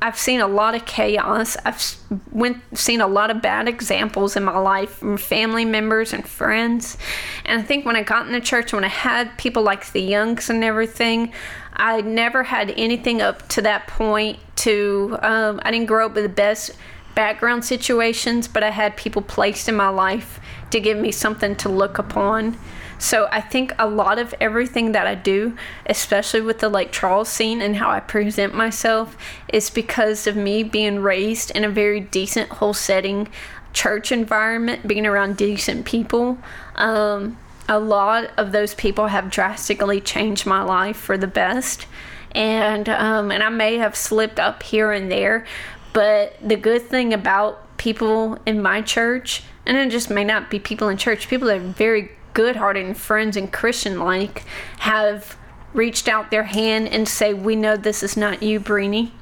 [0.00, 1.56] I've seen a lot of chaos.
[1.64, 1.82] I've
[2.30, 6.96] went seen a lot of bad examples in my life from family members and friends.
[7.44, 10.00] And I think when I got in the church, when I had people like the
[10.00, 11.32] Youngs and everything,
[11.78, 14.38] I never had anything up to that point.
[14.56, 16.72] To um, I didn't grow up with the best
[17.14, 20.40] background situations, but I had people placed in my life
[20.70, 22.58] to give me something to look upon.
[22.98, 25.56] So I think a lot of everything that I do,
[25.86, 29.16] especially with the Lake Charles scene and how I present myself,
[29.52, 33.28] is because of me being raised in a very decent whole setting
[33.72, 36.38] church environment, being around decent people.
[36.74, 37.38] Um,
[37.68, 41.86] a lot of those people have drastically changed my life for the best.
[42.32, 45.46] And um, and I may have slipped up here and there,
[45.92, 50.58] but the good thing about people in my church, and it just may not be
[50.58, 54.44] people in church, people that are very good hearted and friends and Christian like
[54.80, 55.36] have
[55.72, 59.12] reached out their hand and say, We know this is not you, Breeny,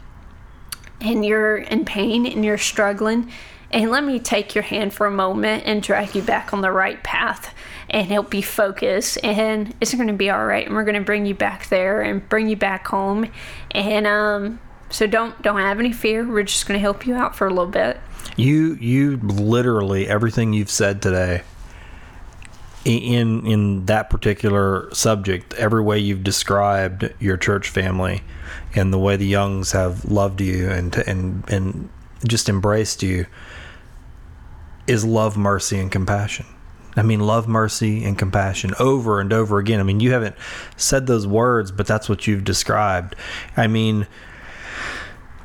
[1.01, 3.31] and you're in pain and you're struggling,
[3.70, 6.73] and let me take your hand for a moment and drag you back on the
[6.73, 7.55] right path
[7.97, 11.01] and help you focus and it's going to be all right and we're going to
[11.01, 13.27] bring you back there and bring you back home.
[13.70, 14.60] And um
[14.90, 16.28] so don't don't have any fear.
[16.28, 17.98] We're just going to help you out for a little bit.
[18.36, 21.40] You you literally everything you've said today
[22.85, 28.23] in in that particular subject, every way you've described your church family
[28.74, 31.89] and the way the Youngs have loved you and and and
[32.28, 33.24] just embraced you
[34.86, 36.44] is love, mercy, and compassion.
[36.97, 39.81] I mean, love, mercy, and compassion over and over again.
[39.81, 40.35] I mean, you haven't
[40.77, 43.14] said those words, but that's what you've described.
[43.56, 44.06] I mean,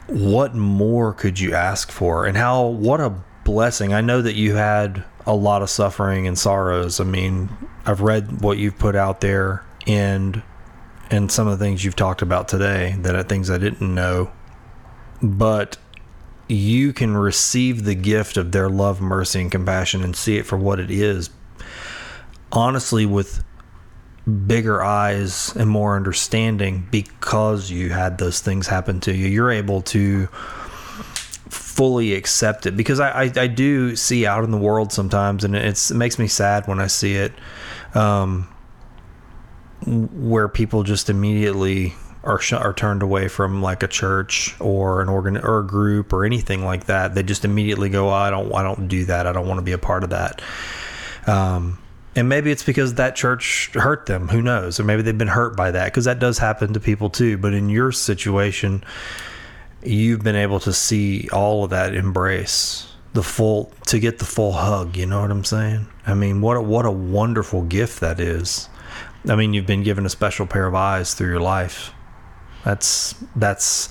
[0.07, 2.25] what more could you ask for?
[2.25, 3.13] And how what a
[3.43, 3.93] blessing.
[3.93, 6.99] I know that you had a lot of suffering and sorrows.
[6.99, 7.49] I mean
[7.85, 10.43] i've read what you've put out there and
[11.09, 14.31] and some of the things you've talked about today that are things i didn't know.
[15.21, 15.77] But
[16.47, 20.57] you can receive the gift of their love mercy and compassion and see it for
[20.57, 21.29] what it is
[22.51, 23.43] honestly with
[24.45, 29.27] bigger eyes and more understanding because you had those things happen to you.
[29.27, 30.27] You're able to
[31.49, 35.55] fully accept it because I, I, I do see out in the world sometimes, and
[35.55, 37.33] it makes me sad when I see it,
[37.93, 38.47] um,
[39.85, 45.09] where people just immediately are sh- are turned away from like a church or an
[45.09, 47.15] organ or a group or anything like that.
[47.15, 49.25] They just immediately go, oh, I don't I don't do that.
[49.25, 50.41] I don't want to be a part of that.
[51.25, 51.79] Um,
[52.15, 54.27] and maybe it's because that church hurt them.
[54.27, 54.79] Who knows?
[54.79, 57.37] Or maybe they've been hurt by that because that does happen to people too.
[57.37, 58.83] But in your situation,
[59.83, 64.51] you've been able to see all of that embrace the full to get the full
[64.53, 64.97] hug.
[64.97, 65.87] You know what I'm saying?
[66.05, 68.67] I mean, what a, what a wonderful gift that is.
[69.29, 71.93] I mean, you've been given a special pair of eyes through your life.
[72.65, 73.87] That's that's.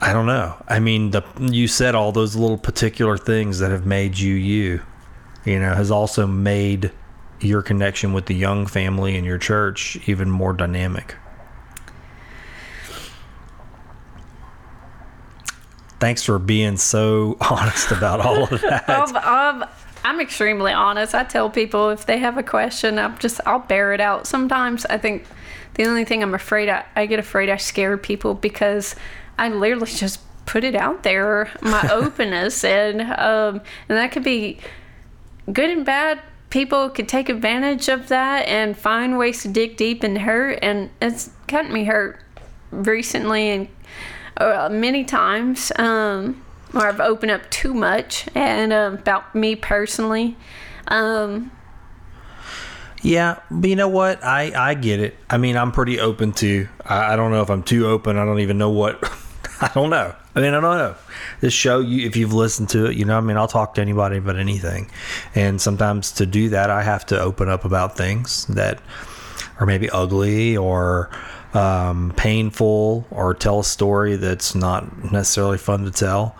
[0.00, 0.62] I don't know.
[0.68, 4.80] I mean, the you said all those little particular things that have made you you
[5.44, 6.92] you know, has also made
[7.40, 11.14] your connection with the young family and your church even more dynamic.
[16.00, 18.88] Thanks for being so honest about all of that.
[18.88, 19.68] Um, um,
[20.04, 21.14] I'm extremely honest.
[21.14, 24.26] I tell people if they have a question, I'm just I'll bear it out.
[24.26, 25.24] Sometimes I think
[25.74, 28.94] the only thing I'm afraid I, I get afraid I scare people because
[29.38, 34.58] I literally just put it out there, my openness, and um, and that could be
[35.52, 36.20] good and bad.
[36.50, 40.90] People could take advantage of that and find ways to dig deep and hurt, and
[41.02, 42.20] it's gotten me hurt
[42.70, 43.68] recently and
[44.38, 45.70] uh, many times.
[45.76, 46.42] Um,
[46.74, 50.36] or I've opened up too much and uh, about me personally.
[50.88, 51.50] Um,
[53.02, 54.22] Yeah, but you know what?
[54.24, 55.16] I I get it.
[55.30, 56.68] I mean, I'm pretty open to.
[56.84, 58.16] I, I don't know if I'm too open.
[58.16, 59.02] I don't even know what.
[59.60, 60.14] I don't know.
[60.38, 60.94] I mean, I don't know.
[61.40, 63.80] This show, you if you've listened to it, you know, I mean, I'll talk to
[63.80, 64.88] anybody about anything,
[65.34, 68.80] and sometimes to do that, I have to open up about things that
[69.58, 71.10] are maybe ugly or
[71.54, 76.38] um, painful, or tell a story that's not necessarily fun to tell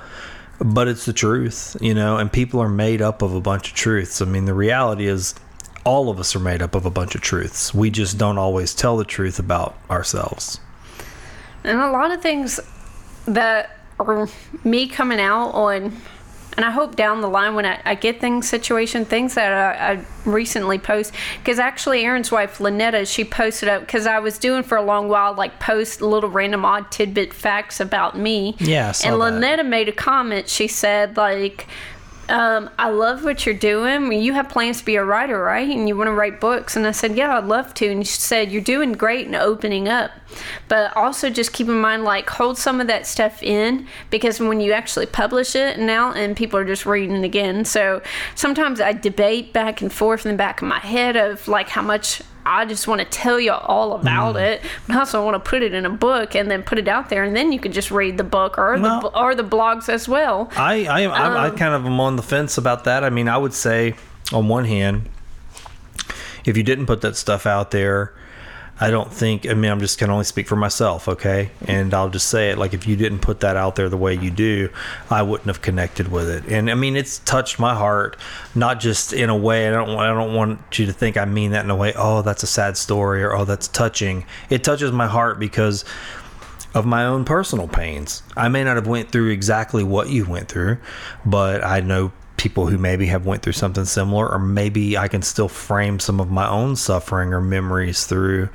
[0.60, 3.76] but it's the truth, you know, and people are made up of a bunch of
[3.76, 4.20] truths.
[4.20, 5.36] I mean, the reality is
[5.84, 7.72] all of us are made up of a bunch of truths.
[7.72, 10.58] We just don't always tell the truth about ourselves.
[11.62, 12.58] and a lot of things
[13.26, 14.28] that are
[14.64, 15.96] me coming out on
[16.56, 19.92] and i hope down the line when i, I get things situation things that i,
[19.92, 24.62] I recently post because actually aaron's wife lynetta she posted up because i was doing
[24.62, 28.56] for a long while like post little random odd tidbit facts about me.
[28.58, 30.48] Yeah, and lynetta made a comment.
[30.48, 31.66] She said like
[32.28, 34.12] um, I love what you're doing.
[34.12, 35.68] You have plans to be a writer, right?
[35.68, 36.76] And you want to write books.
[36.76, 37.88] And I said, Yeah, I'd love to.
[37.88, 40.10] And she said, You're doing great and opening up.
[40.68, 44.60] But also just keep in mind, like, hold some of that stuff in because when
[44.60, 47.64] you actually publish it now and people are just reading again.
[47.64, 48.02] So
[48.34, 51.82] sometimes I debate back and forth in the back of my head of like how
[51.82, 54.40] much I just want to tell you all about Mm.
[54.42, 56.88] it, but I also want to put it in a book and then put it
[56.88, 59.44] out there, and then you can just read the book or Well- the or the
[59.44, 60.50] blogs as well.
[60.56, 63.04] I I, I, I kind of am on the fence about that.
[63.04, 63.94] I mean, I would say,
[64.32, 65.08] on one hand,
[66.44, 68.12] if you didn't put that stuff out there,
[68.80, 69.48] I don't think.
[69.48, 71.50] I mean, I'm just can only speak for myself, okay?
[71.66, 74.14] And I'll just say it like if you didn't put that out there the way
[74.14, 74.70] you do,
[75.10, 76.44] I wouldn't have connected with it.
[76.46, 78.16] And I mean, it's touched my heart,
[78.55, 79.68] not just in a way.
[79.68, 79.90] I don't.
[79.90, 81.92] I don't want you to think I mean that in a way.
[81.96, 84.24] Oh, that's a sad story, or oh, that's touching.
[84.48, 85.84] It touches my heart because
[86.74, 88.22] of my own personal pains.
[88.36, 90.78] I may not have went through exactly what you went through,
[91.24, 95.20] but I know people who maybe have went through something similar or maybe I can
[95.23, 98.48] still frame some of my own suffering or memories through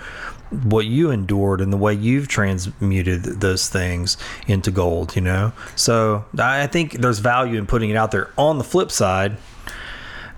[0.63, 5.51] what you endured and the way you've transmuted those things into gold, you know?
[5.75, 8.31] So I think there's value in putting it out there.
[8.37, 9.37] On the flip side,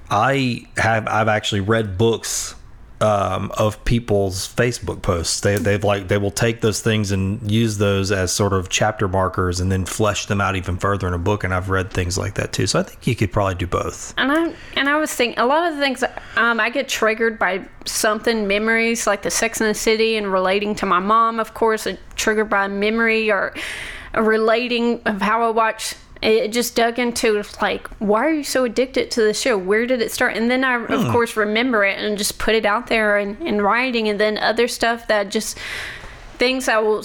[0.09, 2.55] I have I've actually read books
[3.01, 5.41] um, of people's Facebook posts.
[5.41, 9.07] They they've like they will take those things and use those as sort of chapter
[9.07, 11.43] markers and then flesh them out even further in a book.
[11.43, 12.67] And I've read things like that too.
[12.67, 14.13] So I think you could probably do both.
[14.17, 16.03] And I and I was thinking a lot of the things
[16.37, 20.75] um, I get triggered by something memories like the Sex and the City and relating
[20.75, 23.53] to my mom, of course, triggered by memory or
[24.13, 25.95] relating of how I watch
[26.25, 29.57] it just dug into like why are you so addicted to the show?
[29.57, 30.35] Where did it start?
[30.35, 31.11] And then i of Hmm.
[31.11, 34.09] course remember it and just put it out there in, in writing.
[34.09, 35.57] And then other stuff that just
[36.37, 37.03] things that will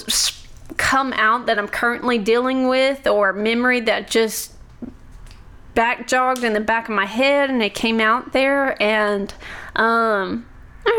[0.76, 4.52] come out that i'm currently dealing with or memory that just
[5.74, 8.80] back jogged in the back of my head and it came out there.
[8.82, 9.32] And
[9.76, 10.46] um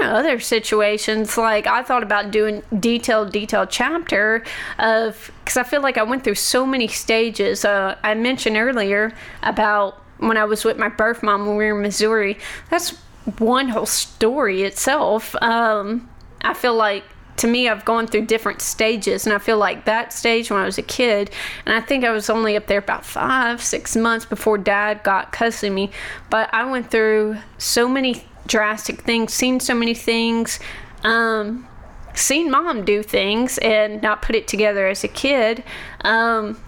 [0.02, 4.44] Other situations like I thought about doing detailed, detailed chapter
[4.80, 7.66] of because I feel like I went through so many stages.
[7.66, 9.14] Uh, I mentioned earlier
[9.44, 12.38] about when I was with my birth mom when we were in Missouri.
[12.70, 12.92] That's
[13.38, 15.36] one whole story itself.
[15.42, 16.10] Um,
[16.42, 17.04] I feel like
[17.38, 20.66] to me, I've gone through different stages, and I feel like that stage when I
[20.66, 21.32] was a kid,
[21.66, 25.36] and I think I was only up there about five, six months before dad got
[25.42, 25.90] of me,
[26.30, 30.60] but I went through so many drastic things, seen so many things,
[31.04, 31.68] um,
[32.14, 35.64] seen mom do things and not put it together as a kid.
[36.02, 36.60] Um,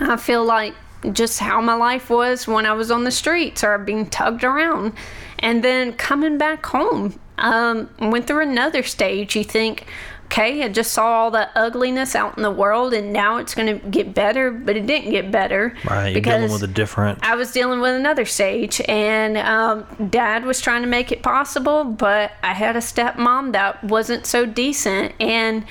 [0.00, 0.74] I feel like
[1.12, 4.92] just how my life was when I was on the streets or being tugged around.
[5.40, 9.34] And then coming back home, um, went through another stage.
[9.34, 9.86] You think,
[10.32, 13.78] okay, I just saw all the ugliness out in the world and now it's going
[13.78, 15.76] to get better, but it didn't get better.
[15.84, 16.12] Right.
[16.12, 17.18] You're dealing with a different.
[17.22, 21.84] I was dealing with another stage, and um, dad was trying to make it possible,
[21.84, 25.64] but I had a stepmom that wasn't so decent, and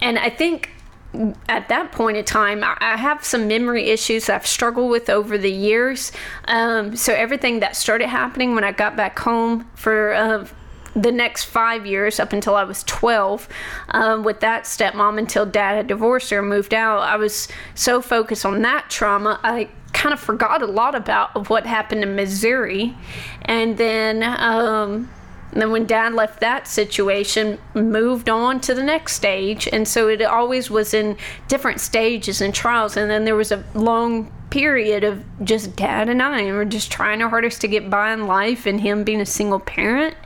[0.00, 0.70] and I think
[1.48, 5.38] at that point in time, I I have some memory issues I've struggled with over
[5.38, 6.12] the years.
[6.44, 10.46] Um, so everything that started happening when I got back home for uh,
[11.02, 13.48] the next five years up until I was 12
[13.90, 17.00] um, with that stepmom until dad had divorced her and moved out.
[17.00, 21.66] I was so focused on that trauma, I kind of forgot a lot about what
[21.66, 22.96] happened in Missouri.
[23.42, 25.10] And then, um,
[25.52, 29.68] and then when dad left that situation, moved on to the next stage.
[29.72, 31.16] And so it always was in
[31.48, 32.96] different stages and trials.
[32.96, 37.20] And then there was a long period of just dad and I were just trying
[37.22, 40.16] our hardest to get by in life and him being a single parent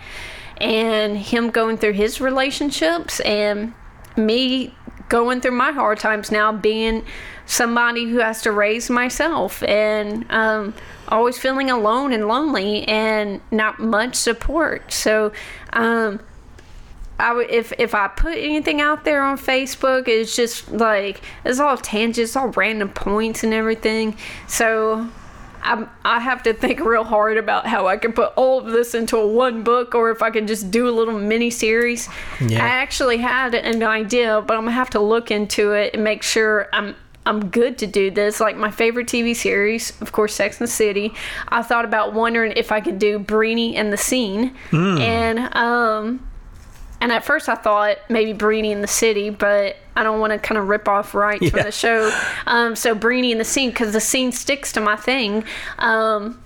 [0.62, 3.74] and him going through his relationships and
[4.16, 4.74] me
[5.08, 7.04] going through my hard times now being
[7.44, 10.72] somebody who has to raise myself and um,
[11.08, 15.32] always feeling alone and lonely and not much support so
[15.72, 16.20] um,
[17.18, 21.60] I would if if I put anything out there on Facebook, it's just like it's
[21.60, 24.16] all tangents, all random points and everything.
[24.48, 25.08] So
[25.62, 28.94] I I have to think real hard about how I can put all of this
[28.94, 32.08] into a one book, or if I can just do a little mini series.
[32.40, 32.64] Yeah.
[32.64, 36.22] I actually had an idea, but I'm gonna have to look into it and make
[36.22, 36.96] sure I'm.
[37.24, 38.40] I'm good to do this.
[38.40, 41.14] Like my favorite TV series, of course, Sex and the City.
[41.46, 46.28] I thought about wondering if I could do Breeny and the Scene, and um,
[47.00, 50.38] and at first I thought maybe Breeny and the City, but I don't want to
[50.38, 52.10] kind of rip off rights from the show.
[52.46, 55.44] Um, so Breeny in the Scene, because the scene sticks to my thing.
[55.78, 56.42] Um,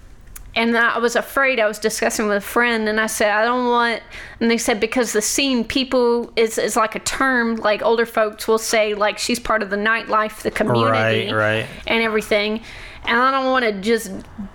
[0.54, 1.60] and I was afraid.
[1.60, 4.02] I was discussing with a friend, and I said I don't want.
[4.40, 7.56] And they said because the scene people is is like a term.
[7.56, 11.66] Like older folks will say, like she's part of the nightlife, the community, Right, right.
[11.86, 12.62] and everything.
[13.04, 14.10] And I don't want to just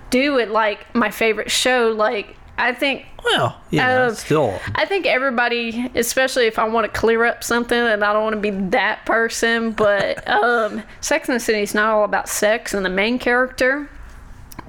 [0.10, 1.92] do it like my favorite show.
[1.96, 4.60] Like I think Well, yeah, Um, still.
[4.76, 8.36] I think everybody, especially if I want to clear up something and I don't want
[8.36, 12.74] to be that person, but um, Sex and the City is not all about sex.
[12.74, 13.90] And the main character,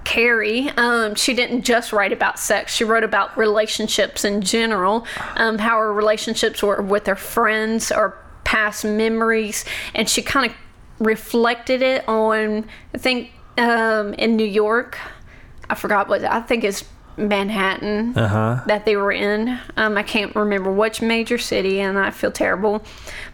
[0.04, 2.74] Carrie, um, she didn't just write about sex.
[2.74, 5.06] She wrote about relationships in general,
[5.36, 9.64] um, how her relationships were with her friends or past memories,
[9.94, 10.56] and she kind of
[10.98, 12.66] reflected it on.
[12.94, 14.98] I think um, in New York,
[15.70, 16.84] I forgot what I think it's
[17.16, 18.60] Manhattan Uh-huh.
[18.66, 19.58] that they were in.
[19.76, 22.82] Um, I can't remember which major city, and I feel terrible.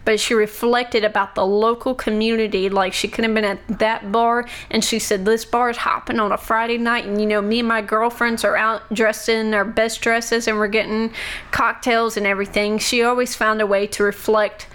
[0.05, 2.69] But she reflected about the local community.
[2.69, 6.19] Like she could have been at that bar, and she said, This bar is hopping
[6.19, 9.53] on a Friday night, and you know, me and my girlfriends are out dressed in
[9.53, 11.13] our best dresses, and we're getting
[11.51, 12.77] cocktails and everything.
[12.79, 14.67] She always found a way to reflect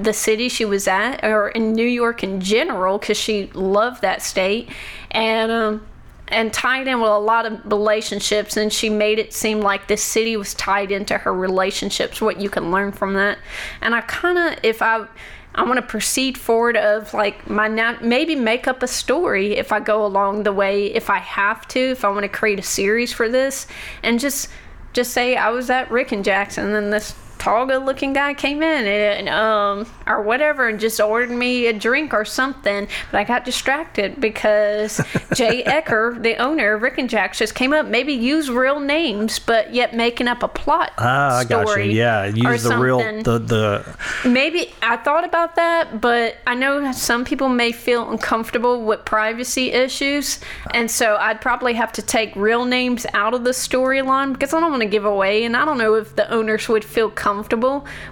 [0.00, 4.22] the city she was at or in New York in general because she loved that
[4.22, 4.68] state
[5.10, 5.86] and um,
[6.28, 10.02] and tied in with a lot of relationships and she made it seem like this
[10.02, 13.38] city was tied into her relationships what you can learn from that.
[13.80, 15.06] And i kind of if i
[15.54, 19.72] i want to proceed forward of like my now maybe make up a story if
[19.72, 22.62] i go along the way if i have to if i want to create a
[22.62, 23.66] series for this.
[24.02, 24.48] And just
[24.92, 27.14] just say i was at rick and jackson and then this
[27.46, 31.72] tall good looking guy came in and um or whatever and just ordered me a
[31.72, 34.96] drink or something but i got distracted because
[35.34, 39.38] jay ecker the owner of rick and jack's just came up maybe use real names
[39.38, 41.84] but yet making up a plot Ah, I got you.
[41.84, 47.24] Yeah, use the real the the Maybe I thought about that, but I know some
[47.24, 50.40] people may feel uncomfortable with privacy issues,
[50.72, 54.60] and so I'd probably have to take real names out of the storyline because I
[54.60, 57.35] don't want to give away, and I don't know if the owners would feel comfortable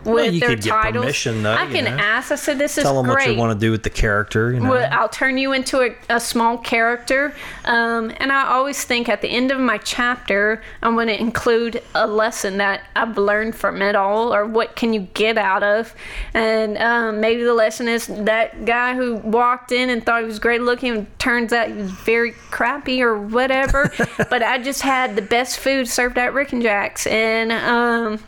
[0.04, 1.04] with you their could get titles.
[1.04, 1.90] permission, though, I can know.
[1.90, 2.30] ask.
[2.30, 3.90] I said, "This is great." tell them great." what you want to do with the
[3.90, 4.52] character.
[4.52, 4.70] You know.
[4.70, 7.34] Well, I'll turn you into a, a small character.
[7.64, 11.82] Um, and I always think at the end of my chapter, I'm going to include
[11.94, 15.94] a lesson that I've learned from it all, or what can you get out of.
[16.34, 20.38] And um, maybe the lesson is that guy who walked in and thought he was
[20.38, 23.92] great looking, turns out he was very crappy or whatever.
[24.30, 27.06] but I just had the best food served at Rick and Jack's.
[27.06, 28.22] And um,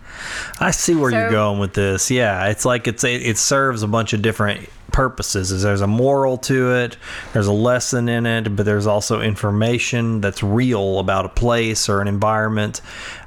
[0.60, 2.10] I see where you're going with this.
[2.10, 5.52] Yeah, it's like it's it, it serves a bunch of different purposes.
[5.52, 6.96] Is There's a moral to it.
[7.34, 12.00] There's a lesson in it, but there's also information that's real about a place or
[12.00, 12.80] an environment,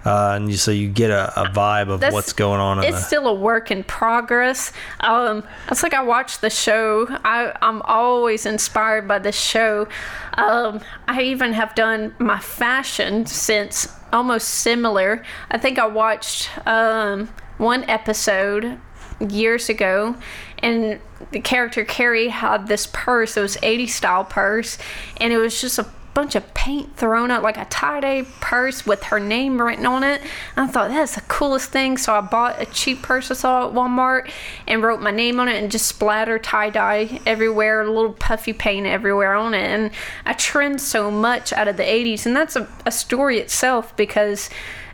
[0.03, 2.79] uh, and you, so you get a, a vibe of what's going on.
[2.79, 4.71] In it's the, still a work in progress.
[5.01, 7.05] Um, it's like I watch the show.
[7.23, 9.87] I, I'm always inspired by the show.
[10.33, 15.23] Um, I even have done my fashion since almost similar.
[15.51, 18.79] I think I watched um, one episode
[19.19, 20.15] years ago
[20.59, 20.99] and
[21.31, 24.77] the character Carrie had this purse it was 80s style purse
[25.17, 25.85] and it was just a
[26.19, 30.21] bunch of paint thrown up like a tie-dye purse with her name written on it.
[30.57, 31.97] I thought that's the coolest thing.
[31.97, 34.29] So I bought a cheap purse I saw at Walmart
[34.67, 38.85] and wrote my name on it and just splattered tie-dye everywhere a little puffy paint
[38.85, 39.63] everywhere on it.
[39.63, 39.91] And
[40.25, 44.49] I trend so much out of the 80s and that's a, a story itself because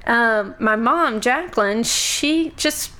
[0.06, 2.92] um, my mom Jacqueline she just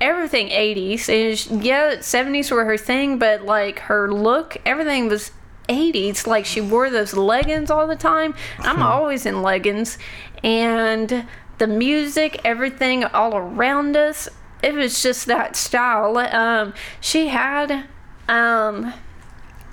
[0.00, 5.30] everything 80s and yeah 70s were her thing but like her look everything was
[5.68, 8.34] 80s like she wore those leggings all the time.
[8.58, 9.98] I'm always in leggings.
[10.42, 11.26] And
[11.58, 14.28] the music everything all around us
[14.62, 16.16] it was just that style.
[16.18, 17.86] Um she had
[18.28, 18.94] um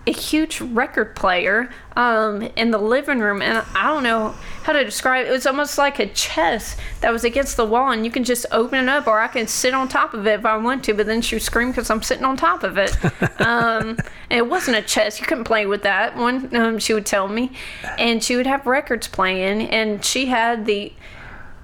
[0.08, 4.84] a huge record player um, in the living room, and I don't know how to
[4.84, 5.30] describe it.
[5.30, 8.46] It was almost like a chest that was against the wall, and you can just
[8.52, 10.94] open it up, or I can sit on top of it if I want to.
[10.94, 12.96] But then she would scream because I'm sitting on top of it.
[13.42, 13.98] um,
[14.30, 16.56] and it wasn't a chest; you couldn't play with that one.
[16.56, 17.52] Um, she would tell me,
[17.98, 20.94] and she would have records playing, and she had the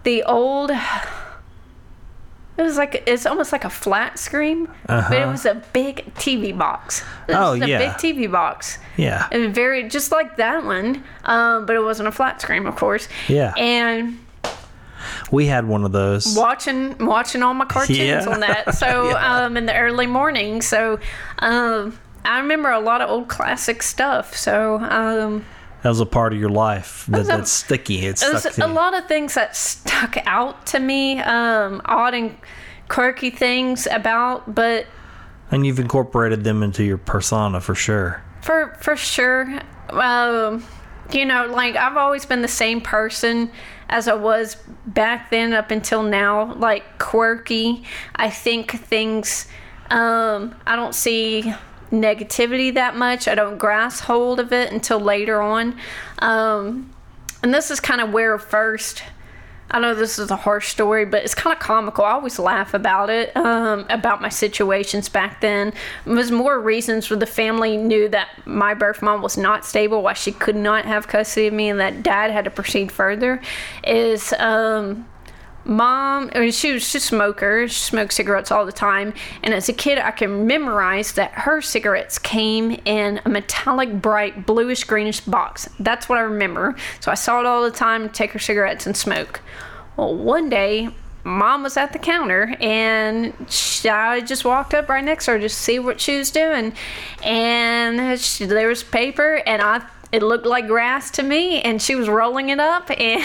[0.03, 0.71] the old.
[2.57, 6.57] It was like it's almost like a flat screen, but it was a big TV
[6.57, 7.03] box.
[7.27, 7.49] It Uh-huh.
[7.49, 7.77] Oh, was a yeah.
[7.77, 8.79] big TV box.
[8.97, 12.75] yeah, was very just like that one, um, but it wasn't a flat screen, of
[12.75, 13.07] course.
[13.27, 13.53] Yeah.
[13.57, 14.17] And
[15.31, 16.35] we had one of those.
[16.35, 18.25] watching watching all my cartoons Yeah.
[18.27, 18.73] on that.
[18.75, 19.45] So Yeah.
[19.45, 20.61] um, in the early morning.
[20.61, 20.99] So
[21.39, 24.35] um, I remember a lot of old classic stuff.
[24.35, 25.45] So um,
[25.83, 28.05] That was a part of your life that, that's sticky.
[28.05, 32.35] It's to a lot of things that stuck out to me, um, odd and
[32.89, 34.87] quirky things about, but
[35.51, 38.21] and you've incorporated them into your persona for sure.
[38.41, 40.65] for for sure, um,
[41.11, 43.51] you know, like I've always been the same person
[43.89, 47.83] as I was back then up until now, like quirky.
[48.15, 49.47] I think things.
[49.89, 51.53] Um, I don't see
[51.91, 53.27] negativity that much.
[53.27, 55.77] I don't grasp hold of it until later on.
[56.19, 56.93] Um,
[57.43, 59.03] and this is kind of where first
[59.69, 62.05] I know this is a harsh story, but it's kind of comical.
[62.05, 65.73] I always laugh about it, um, about my situations back then.
[66.05, 70.01] It was more reasons where the family knew that my birth mom was not stable,
[70.01, 73.41] why she could not have custody of me, and that dad had to proceed further.
[73.83, 75.05] Is um,
[75.67, 77.67] mom I mean, she was a smoker.
[77.67, 79.13] She smoked cigarettes all the time.
[79.43, 84.45] And as a kid i can memorize that her cigarettes came in a metallic bright
[84.45, 85.69] bluish greenish box.
[85.79, 86.75] That's what i remember.
[86.99, 89.41] So i saw it all the time take her cigarettes and smoke.
[89.95, 90.89] Well one day
[91.23, 95.39] mom was at the counter and she, i just walked up right next to her
[95.39, 96.73] to see what she was doing.
[97.23, 99.81] And she, there was paper and i
[100.17, 103.23] it looked like grass to me and she was rolling it up and,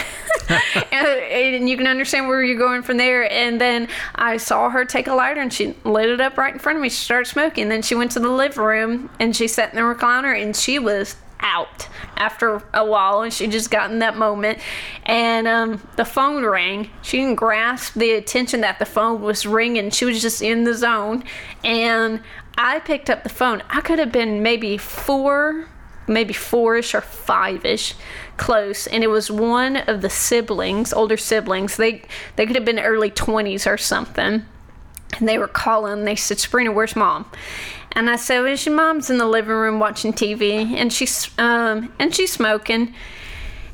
[0.49, 4.85] and and you can understand where you're going from there and then i saw her
[4.85, 7.27] take a lighter and she lit it up right in front of me she started
[7.27, 10.55] smoking then she went to the living room and she sat in the recliner and
[10.55, 14.61] she was out after a while, and she just got in that moment.
[15.05, 16.89] And um, the phone rang.
[17.03, 19.91] She didn't grasp the attention that the phone was ringing.
[19.91, 21.25] She was just in the zone.
[21.65, 22.21] And
[22.57, 23.63] I picked up the phone.
[23.69, 25.69] I could have been maybe four,
[26.07, 27.95] maybe four-ish or five-ish
[28.37, 32.03] close and it was one of the siblings older siblings they
[32.37, 34.45] they could have been early 20s or something
[35.19, 37.31] and they were calling they said sabrina where's mom?
[37.93, 41.93] And i said well, your mom's in the living room watching tv and she's um
[41.99, 42.95] and she's smoking.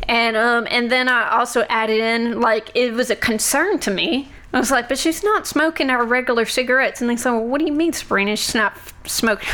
[0.08, 4.28] And um and then i also added in like it was a concern to me
[4.50, 7.02] I was like, but she's not smoking our regular cigarettes.
[7.02, 8.34] And they said, well, what do you mean, Sabrina?
[8.34, 9.50] She's not f- smoking.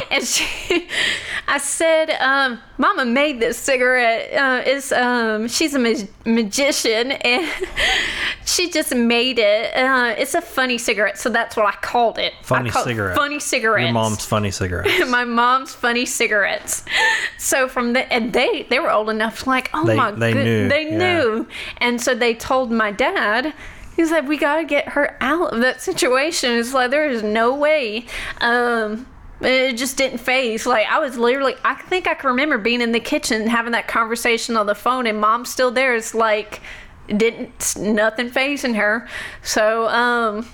[0.10, 0.88] and she,
[1.46, 4.32] I said, um, Mama made this cigarette.
[4.34, 7.48] Uh, it's, um, she's a ma- magician and
[8.44, 9.72] she just made it.
[9.76, 11.16] Uh, it's a funny cigarette.
[11.16, 12.32] So that's what I called it.
[12.42, 13.16] Funny called it cigarette.
[13.16, 13.84] Funny cigarettes.
[13.84, 15.08] Your mom's funny cigarettes.
[15.08, 16.84] my mom's funny cigarettes.
[17.38, 20.32] So from the and they they were old enough to like oh They- my they
[20.32, 20.98] good knew, they yeah.
[20.98, 23.54] knew and so they told my dad.
[23.98, 26.52] He's like, we gotta get her out of that situation.
[26.52, 28.06] It's like there is no way.
[28.40, 29.08] Um,
[29.40, 30.66] it just didn't phase.
[30.68, 33.88] Like I was literally, I think I can remember being in the kitchen having that
[33.88, 35.96] conversation on the phone, and mom's still there.
[35.96, 36.60] It's like
[37.08, 39.08] didn't nothing phasing her.
[39.42, 40.46] So um,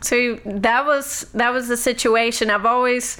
[0.00, 2.50] so that was that was the situation.
[2.50, 3.16] I've always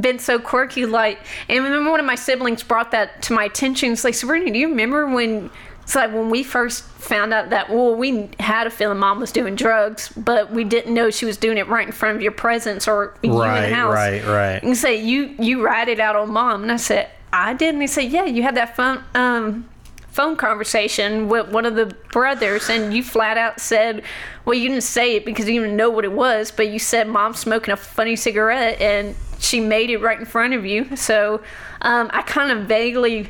[0.00, 0.86] been so quirky.
[0.86, 3.92] Like, and remember one of my siblings brought that to my attention.
[3.92, 5.50] It's like, Sabrina, do you remember when?
[5.88, 9.32] It's like when we first found out that well, we had a feeling mom was
[9.32, 12.32] doing drugs, but we didn't know she was doing it right in front of your
[12.32, 13.94] presence or you in Right, the house.
[13.94, 14.62] right, right.
[14.62, 17.80] And say you you write it out on mom, and I said I did, and
[17.80, 19.66] he said yeah, you had that phone um
[20.08, 24.02] phone conversation with one of the brothers, and you flat out said,
[24.44, 27.08] well, you didn't say it because you didn't know what it was, but you said
[27.08, 30.94] mom's smoking a funny cigarette, and she made it right in front of you.
[30.96, 31.40] So
[31.80, 33.28] um, I kind of vaguely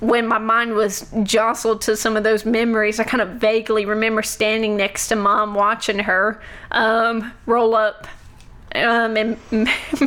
[0.00, 4.22] when my mind was jostled to some of those memories, I kind of vaguely remember
[4.22, 8.06] standing next to mom watching her um, roll up
[8.74, 9.36] um, and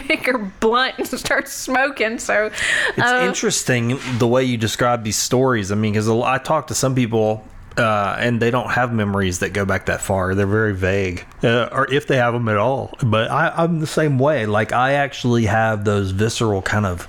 [0.07, 2.17] make her blunt and start smoking.
[2.17, 2.49] So
[2.97, 5.71] It's uh, interesting the way you describe these stories.
[5.71, 7.47] I mean, because I talk to some people.
[7.75, 10.35] Uh, and they don't have memories that go back that far.
[10.35, 12.95] They're very vague, uh, or if they have them at all.
[13.03, 14.45] But I, I'm the same way.
[14.45, 17.07] Like I actually have those visceral kind of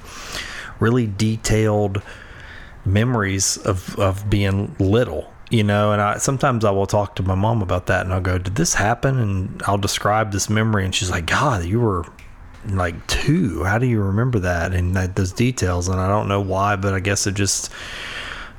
[0.80, 2.00] really detailed
[2.84, 5.92] memories of of being little you know?
[5.92, 8.56] And i sometimes i will talk to my mom about that and i'll go did
[8.56, 9.18] this happen?
[9.18, 12.04] And i'll describe this memory and she's like god you were
[12.66, 13.62] like two.
[13.64, 14.72] How do you remember that?
[14.72, 17.70] And that, those details and i don't know why but i guess it just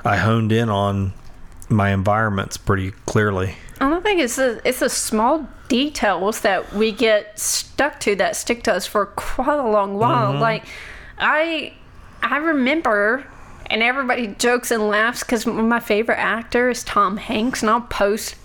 [0.04, 1.14] i honed in on
[1.70, 3.56] my environments pretty clearly.
[3.80, 8.36] I don't think it's a, it's a small details that we get stuck to that
[8.36, 10.34] stick to us for quite a long while.
[10.34, 10.42] Mm-hmm.
[10.42, 10.66] Like
[11.18, 11.74] I
[12.22, 13.26] I remember
[13.68, 18.36] and everybody jokes and laughs because my favorite actor is Tom Hanks, and I'll post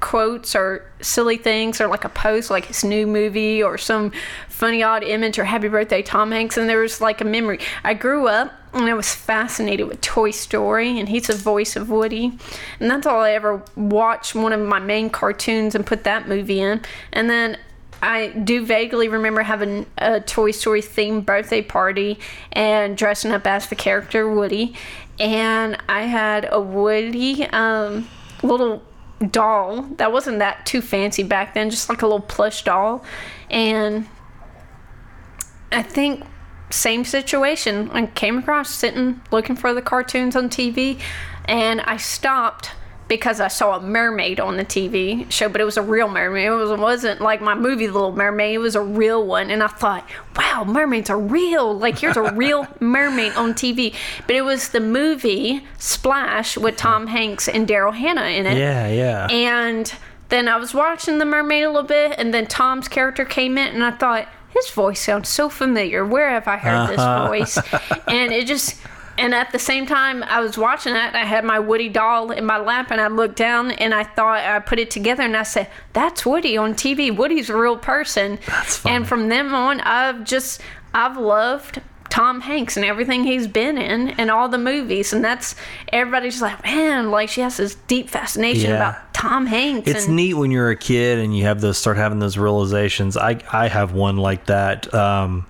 [0.00, 4.12] quotes or silly things or like a post like his new movie or some
[4.48, 7.58] funny odd image or happy birthday Tom Hanks and there was like a memory.
[7.84, 11.90] I grew up and I was fascinated with Toy Story and he's the voice of
[11.90, 12.38] Woody
[12.80, 16.60] and that's all I ever watched one of my main cartoons and put that movie
[16.60, 17.58] in and then
[18.02, 22.18] I do vaguely remember having a Toy Story themed birthday party
[22.52, 24.74] and dressing up as the character Woody.
[25.18, 28.08] And I had a Woody um,
[28.42, 28.82] little
[29.30, 33.04] doll that wasn't that too fancy back then just like a little plush doll.
[33.50, 34.06] And
[35.72, 36.24] i think
[36.70, 37.90] same situation.
[37.92, 41.00] I came across sitting looking for the cartoons on tv
[41.46, 42.72] and i stopped
[43.08, 46.46] because I saw a mermaid on the TV show, but it was a real mermaid.
[46.46, 48.54] It, was, wasn't like my movie Little Mermaid.
[48.54, 51.76] It was a real one, and I thought, "Wow, mermaids are real!
[51.76, 53.94] Like here's a real mermaid on TV."
[54.26, 58.58] But it was the movie Splash with Tom Hanks and Daryl Hannah in it.
[58.58, 59.92] yeah yeah And
[60.28, 63.68] then I was watching The Mermaid a little bit, and then Tom's character came in,
[63.68, 66.04] and I thought, his voice sounds so familiar.
[66.04, 67.28] Where have I heard this uh-huh.
[67.28, 67.58] voice?
[68.08, 68.76] And it just,
[69.18, 72.46] and at the same time, I was watching that, I had my Woody doll in
[72.46, 75.42] my lap, and I looked down, and I thought, I put it together, and I
[75.42, 77.14] said, that's Woody on TV.
[77.14, 78.38] Woody's a real person.
[78.46, 78.96] That's funny.
[78.96, 80.60] And from then on, I've just,
[80.94, 81.80] I've loved
[82.10, 85.54] Tom Hanks and everything he's been in and all the movies and that's
[85.92, 88.76] everybody's like man like she has this deep fascination Yeah.
[88.76, 91.98] about Tom Hanks It's and neat when you're a kid and you have those start
[91.98, 93.18] having those realizations.
[93.18, 94.92] I I have one like that.
[94.94, 95.46] Um,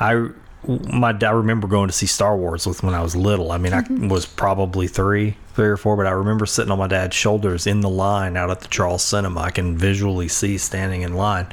[0.00, 0.30] I
[0.68, 3.52] my I remember going to see Star Wars with when I was little.
[3.52, 6.86] I mean, I was probably three, three or four, but I remember sitting on my
[6.86, 9.40] dad's shoulders in the line out at the Charles Cinema.
[9.40, 11.46] I can visually see standing in line,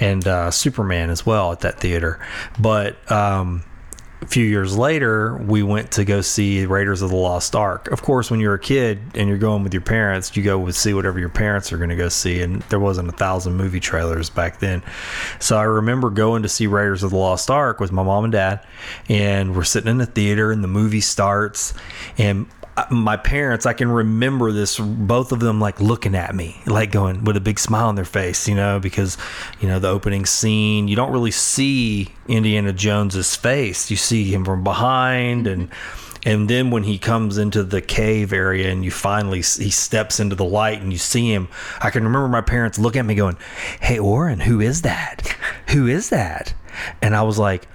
[0.00, 2.20] and uh, Superman as well at that theater.
[2.58, 3.64] But um,
[4.22, 7.88] a few years later, we went to go see Raiders of the Lost Ark.
[7.88, 10.74] Of course, when you're a kid and you're going with your parents, you go with
[10.74, 13.80] see whatever your parents are going to go see, and there wasn't a thousand movie
[13.80, 14.82] trailers back then.
[15.38, 18.32] So I remember going to see Raiders of the Lost Ark with my mom and
[18.32, 18.66] dad,
[19.08, 21.74] and we're sitting in the theater, and the movie starts,
[22.16, 22.46] and
[22.90, 27.24] my parents, I can remember this, both of them like looking at me, like going
[27.24, 29.16] with a big smile on their face, you know, because,
[29.60, 33.90] you know, the opening scene, you don't really see Indiana Jones's face.
[33.90, 35.70] You see him from behind and.
[36.24, 40.34] And then when he comes into the cave area and you finally he steps into
[40.34, 41.46] the light and you see him,
[41.80, 43.36] I can remember my parents looking at me going,
[43.80, 45.36] "Hey Oren, who is that?
[45.68, 46.52] Who is that?"
[47.00, 47.68] And I was like,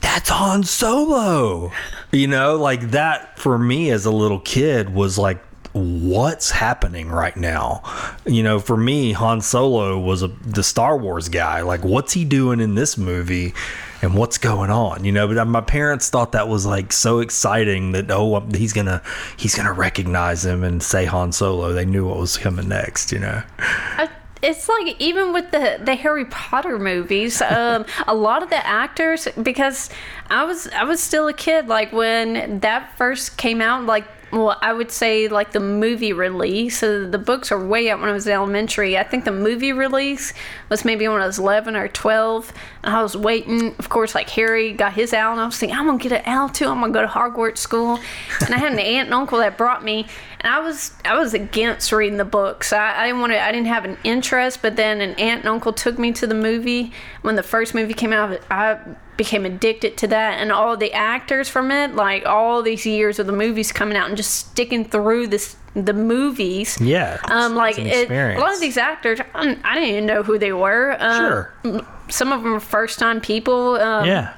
[0.00, 1.72] that's Han Solo.
[2.12, 7.36] You know, like that for me as a little kid was like, what's happening right
[7.36, 7.82] now?
[8.26, 11.62] You know, for me, Han Solo was a, the Star Wars guy.
[11.62, 13.54] Like, what's he doing in this movie?
[14.02, 15.28] And what's going on, you know?
[15.28, 19.02] But my parents thought that was like so exciting that oh, he's gonna
[19.36, 21.74] he's gonna recognize him and say Han Solo.
[21.74, 23.42] They knew what was coming next, you know.
[23.58, 24.08] I-
[24.42, 29.28] it's like even with the the Harry Potter movies, um, a lot of the actors
[29.42, 29.90] because
[30.30, 34.56] I was I was still a kid like when that first came out like well,
[34.62, 36.78] I would say like the movie release.
[36.78, 38.96] So the books are way out when I was in elementary.
[38.96, 40.32] I think the movie release
[40.68, 42.52] was maybe when I was 11 or 12.
[42.84, 43.74] And I was waiting.
[43.78, 46.24] Of course, like Harry got his owl, and I was thinking, I'm going to get
[46.24, 46.68] an owl too.
[46.68, 47.98] I'm going to go to Hogwarts school.
[48.44, 50.06] And I had an aunt and uncle that brought me.
[50.42, 52.72] And I was I was against reading the books.
[52.72, 53.40] I, I didn't want to.
[53.42, 54.62] I didn't have an interest.
[54.62, 57.94] But then an aunt and uncle took me to the movie when the first movie
[57.94, 58.40] came out.
[58.50, 58.78] I
[59.16, 63.26] became addicted to that and all the actors from it like all these years of
[63.26, 68.10] the movies coming out and just sticking through this the movies Yeah, um like it,
[68.10, 71.16] a lot of these actors I, I didn't even know who they were um,
[71.62, 71.86] Sure.
[72.08, 74.32] some of them were first time people um, Yeah.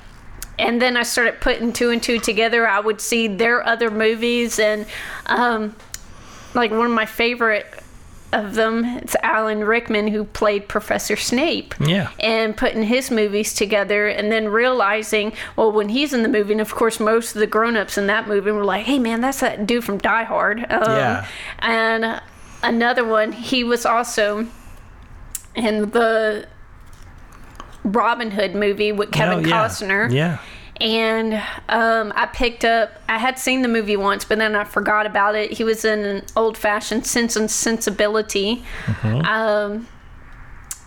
[0.59, 2.67] and then I started putting two and two together.
[2.67, 4.85] I would see their other movies, and
[5.27, 5.77] um,
[6.55, 7.67] like one of my favorite
[8.33, 11.75] of them, it's Alan Rickman who played Professor Snape.
[11.79, 12.11] Yeah.
[12.19, 16.61] And putting his movies together, and then realizing, well, when he's in the movie, and
[16.61, 19.41] of course, most of the grown ups in that movie were like, hey, man, that's
[19.41, 20.61] that dude from Die Hard.
[20.71, 21.27] Um, Yeah.
[21.59, 22.23] And
[22.63, 24.47] another one, he was also
[25.55, 26.47] in the
[27.85, 29.67] Robin Hood movie with Kevin Oh, yeah.
[29.67, 30.11] Costner.
[30.11, 30.39] Yeah.
[30.83, 31.35] And
[31.69, 35.37] um, I picked up, I had seen the movie once, but then I forgot about
[35.37, 35.53] it.
[35.53, 38.65] He was in an old fashioned Sense and Sensibility
[39.25, 39.87] um,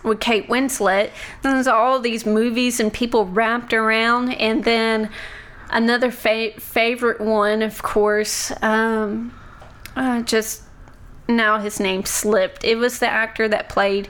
[0.04, 1.10] with Kate Winslet.
[1.42, 4.34] And there's all these movies and people wrapped around.
[4.34, 5.08] And then
[5.70, 9.34] another fa- favorite one, of course, um,
[9.96, 10.62] uh, just
[11.26, 12.64] now his name slipped.
[12.64, 14.08] It was the actor that played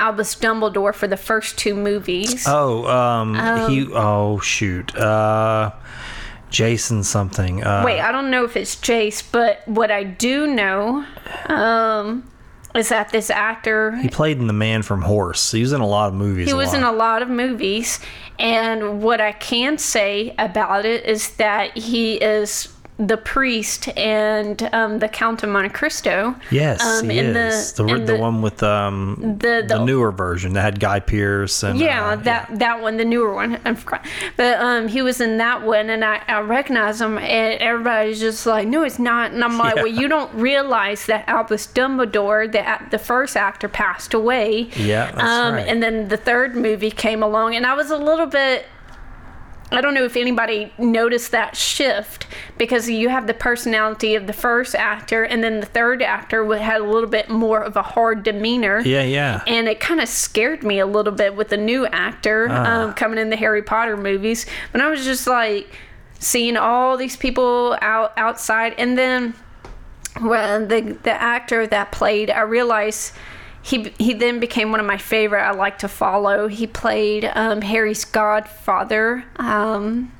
[0.00, 2.44] Albus Dumbledore for the first two movies.
[2.48, 3.34] Oh, um,
[3.68, 3.86] he.
[3.92, 4.96] Oh, shoot.
[4.96, 5.72] Uh,
[6.50, 7.62] Jason something.
[7.62, 11.04] Uh, Wait, I don't know if it's Jace, but what I do know
[11.46, 12.28] um,
[12.74, 15.52] is that this actor he played in The Man from Horse.
[15.52, 16.48] He was in a lot of movies.
[16.48, 18.00] he was in a lot of movies,
[18.38, 22.68] and what I can say about it is that he is
[23.06, 26.34] the priest and um, the Count of Monte Cristo.
[26.50, 29.84] Yes, um, he the- is the in the, the- one with um the- the, the-
[29.84, 33.58] newer version that had Guy Pearce and Yeah, uh, that that one, the newer one.
[33.64, 34.06] I forgot.
[34.36, 38.44] But um, he was in that one, and I, I recognize him, and everybody's just
[38.46, 39.82] like, "No, it's not." And I'm like, Yeah.
[39.82, 45.22] "Well, you don't realize that Albus Dumbledore, the the first actor, passed away." Yeah, that's
[45.22, 45.66] um, right.
[45.66, 48.66] And then the third movie came along, and I was a little bit.
[49.72, 52.26] I don't know if anybody noticed that shift
[52.58, 56.80] because you have the personality of the first actor, and then the third actor had
[56.80, 59.42] a little bit more of a hard demeanor yeah, yeah.
[59.46, 62.82] and it kind of scared me a little bit with the new actor Ah.
[62.82, 64.46] um, coming in the Harry Potter movies.
[64.72, 65.68] But I was just like
[66.18, 69.34] seeing all these people out outside, and then
[70.20, 73.12] well, the the actor that played, I realized.
[73.62, 76.48] He, he then became one of my favorite I like to follow.
[76.48, 79.24] He played um, Harry's godfather.
[79.36, 80.12] Um,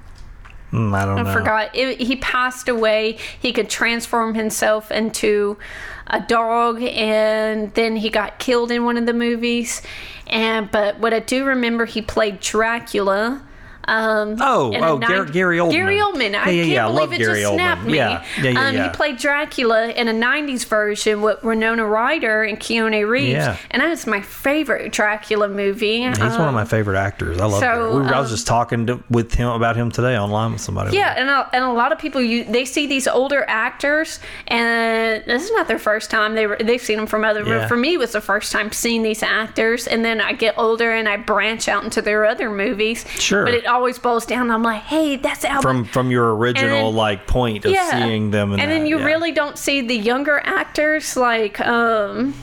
[0.73, 1.23] Mm, I don't know.
[1.23, 1.33] I know.
[1.33, 1.75] forgot.
[1.75, 3.19] It, he passed away.
[3.41, 5.59] He could transform himself into
[6.07, 9.83] a dog, and then he got killed in one of the movies.
[10.27, 13.43] And but what I do remember, he played Dracula.
[13.91, 15.73] Um, Oh, oh, Gar- nine- Gary Oldman.
[15.73, 16.35] Gary Oldman.
[16.35, 17.55] I Yeah, yeah, can't yeah, believe love it Gary just Oldman.
[17.57, 17.97] snapped me.
[17.97, 18.83] Yeah, yeah, yeah, um, yeah.
[18.85, 23.57] He played Dracula in a '90s version with Winona Ryder and Keanu Reeves, Yeah.
[23.73, 26.03] and that is my favorite Dracula movie.
[26.03, 27.41] He's one of my favorite actors.
[27.41, 27.99] I love so.
[28.01, 30.97] We I was um, just talking to, with him about him today online with somebody.
[30.97, 35.25] Yeah, and a, and a lot of people you they see these older actors, and
[35.27, 36.35] this is not their first time.
[36.35, 37.45] They were they've seen them from other.
[37.45, 37.67] Yeah.
[37.67, 40.93] For me, it was the first time seeing these actors, and then I get older
[40.93, 43.05] and I branch out into their other movies.
[43.19, 43.45] Sure.
[43.45, 44.51] But it always boils down.
[44.51, 45.63] I'm like, hey, that's Albert.
[45.63, 49.05] From from your original And- like point of seeing them, and then you yeah.
[49.05, 52.35] really don't see the younger actors like um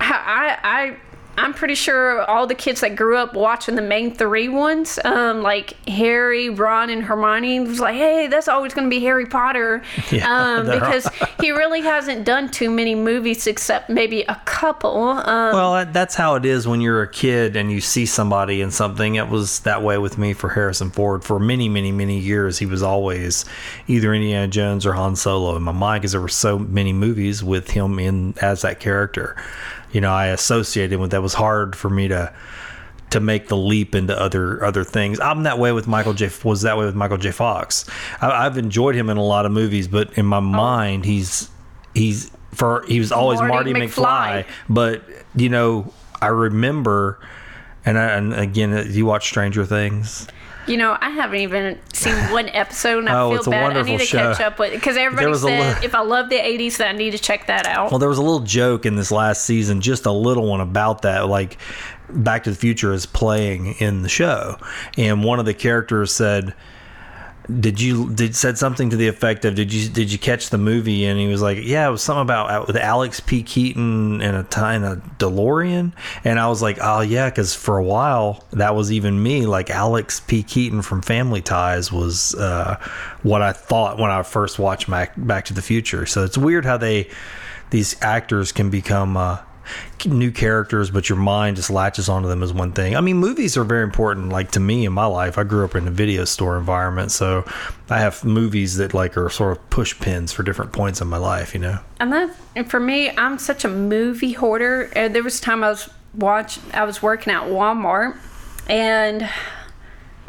[0.00, 0.96] I I
[1.36, 5.42] I'm pretty sure all the kids that grew up watching the main three ones, um,
[5.42, 9.82] like Harry, Ron, and Hermione, was like, "Hey, that's always going to be Harry Potter,"
[10.10, 11.08] Yeah, um, because
[11.40, 15.08] he really hasn't done too many movies except maybe a couple.
[15.08, 18.70] Um, Well, that's how it is when you're a kid and you see somebody in
[18.70, 19.16] something.
[19.16, 22.58] It was that way with me for Harrison Ford for many, many, many years.
[22.58, 23.44] He was always
[23.86, 27.42] either Indiana Jones or Han Solo in my mind because there were so many movies
[27.42, 29.36] with him in as that character.
[29.94, 31.22] You know, I associated with that.
[31.22, 32.34] Was hard for me to
[33.10, 35.20] to make the leap into other other things.
[35.20, 36.28] I'm that way with Michael J.
[36.42, 37.30] Was that way with Michael J.
[37.30, 37.86] Fox.
[38.20, 40.42] I, I've enjoyed him in a lot of movies, but in my oh.
[40.42, 41.48] mind, he's
[41.94, 44.44] he's for he was always Marty, Marty McFly.
[44.44, 44.46] McFly.
[44.68, 45.02] But
[45.36, 47.20] you know, I remember,
[47.84, 50.26] and, I, and again, you watch Stranger Things.
[50.66, 53.76] You know, I haven't even seen one episode, and I Oh, feel it's a bad.
[53.76, 54.18] I need to show.
[54.32, 57.10] catch up with because everybody said li- if I love the '80s, then I need
[57.12, 57.90] to check that out.
[57.90, 61.02] Well, there was a little joke in this last season, just a little one about
[61.02, 61.28] that.
[61.28, 61.58] Like,
[62.08, 64.56] Back to the Future is playing in the show,
[64.96, 66.54] and one of the characters said,
[67.60, 70.58] "Did you did said something to the effect of Did you did you catch the
[70.58, 73.42] movie?" And he was like, "Yeah, it was something about uh, with Alex P.
[73.42, 75.92] Keaton and a time a DeLorean."
[76.24, 79.46] And I was like, "Oh yeah," because for a while that was even me.
[79.46, 80.42] Like Alex P.
[80.42, 82.78] Keaton from Family Ties was uh,
[83.22, 86.06] what I thought when I first watched Back Back to the Future.
[86.06, 87.10] So it's weird how they
[87.70, 89.38] these actors can become uh,
[90.04, 92.96] new characters, but your mind just latches onto them as one thing.
[92.96, 94.30] I mean, movies are very important.
[94.30, 97.44] Like to me in my life, I grew up in a video store environment, so
[97.90, 101.18] I have movies that like are sort of push pins for different points in my
[101.18, 101.54] life.
[101.54, 101.78] You know.
[102.00, 104.90] And that, and for me, I'm such a movie hoarder.
[104.94, 108.16] Uh, there was a time I was watch, I was working at Walmart,
[108.68, 109.28] and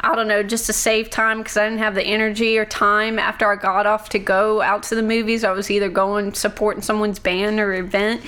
[0.00, 3.18] I don't know, just to save time because I didn't have the energy or time
[3.18, 5.42] after I got off to go out to the movies.
[5.42, 8.22] I was either going supporting someone's band or event,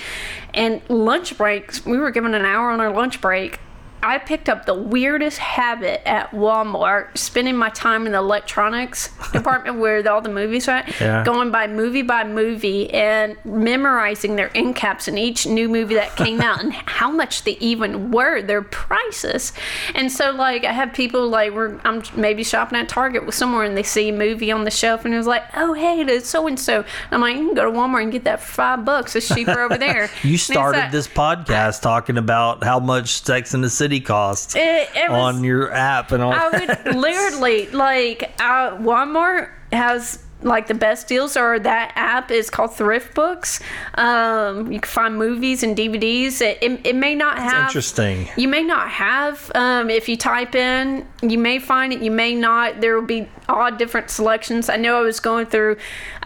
[0.54, 1.84] and lunch breaks.
[1.84, 3.60] We were given an hour on our lunch break.
[4.02, 9.78] I picked up the weirdest habit at Walmart, spending my time in the electronics department
[9.78, 11.24] where all the movies are Yeah.
[11.24, 16.16] going by movie by movie and memorizing their end caps in each new movie that
[16.16, 19.52] came out and how much they even were, their prices.
[19.94, 23.66] And so, like, I have people like, we're, I'm maybe shopping at Target with someone
[23.66, 26.28] and they see a movie on the shelf and it was like, oh, hey, it's
[26.28, 26.84] so and so.
[27.10, 29.16] I'm like, you can go to Walmart and get that for five bucks.
[29.16, 30.08] It's cheaper over there.
[30.22, 34.88] You started like- this podcast talking about how much Sex in the City costs It-
[34.94, 36.32] it was- on your app and all.
[36.32, 42.48] I would literally like uh, Walmart has like the best deals or that app is
[42.48, 43.58] called thrift books
[43.96, 48.28] um you can find movies and dvds it, it, it may not have interesting.
[48.36, 52.36] you may not have um if you type in you may find it you may
[52.36, 55.76] not there will be odd different selections i know i was going through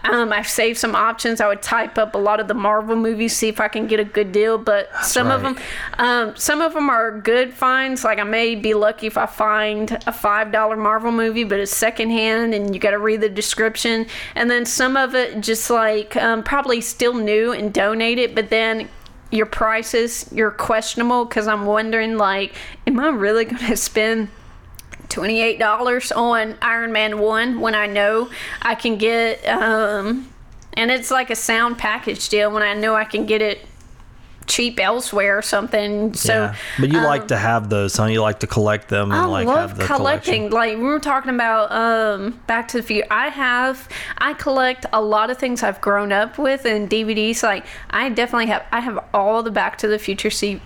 [0.03, 3.35] um i saved some options i would type up a lot of the marvel movies
[3.35, 5.57] see if i can get a good deal but some of them
[5.97, 8.03] um, some of them are good finds.
[8.03, 11.75] Like I may be lucky if I find a five dollar Marvel movie, but it's
[11.75, 14.05] secondhand, and you got to read the description.
[14.35, 18.49] And then some of it just like um, probably still new and donate it, but
[18.49, 18.89] then
[19.31, 22.53] your prices you're questionable because I'm wondering like,
[22.85, 24.29] am I really going to spend?
[25.13, 28.29] $28 on Iron Man 1 when I know
[28.61, 30.29] I can get um
[30.73, 33.65] and it's like a sound package deal when I know I can get it
[34.47, 36.13] cheap elsewhere or something.
[36.13, 36.55] So yeah.
[36.79, 38.05] But you um, like to have those, huh?
[38.05, 40.49] You like to collect them and I like love have the collecting.
[40.49, 40.51] collection.
[40.51, 43.07] Like we were talking about um, Back to the Future.
[43.09, 47.43] I have I collect a lot of things I've grown up with and DVDs.
[47.43, 48.65] Like I definitely have.
[48.71, 50.61] I have all the Back to the Future se-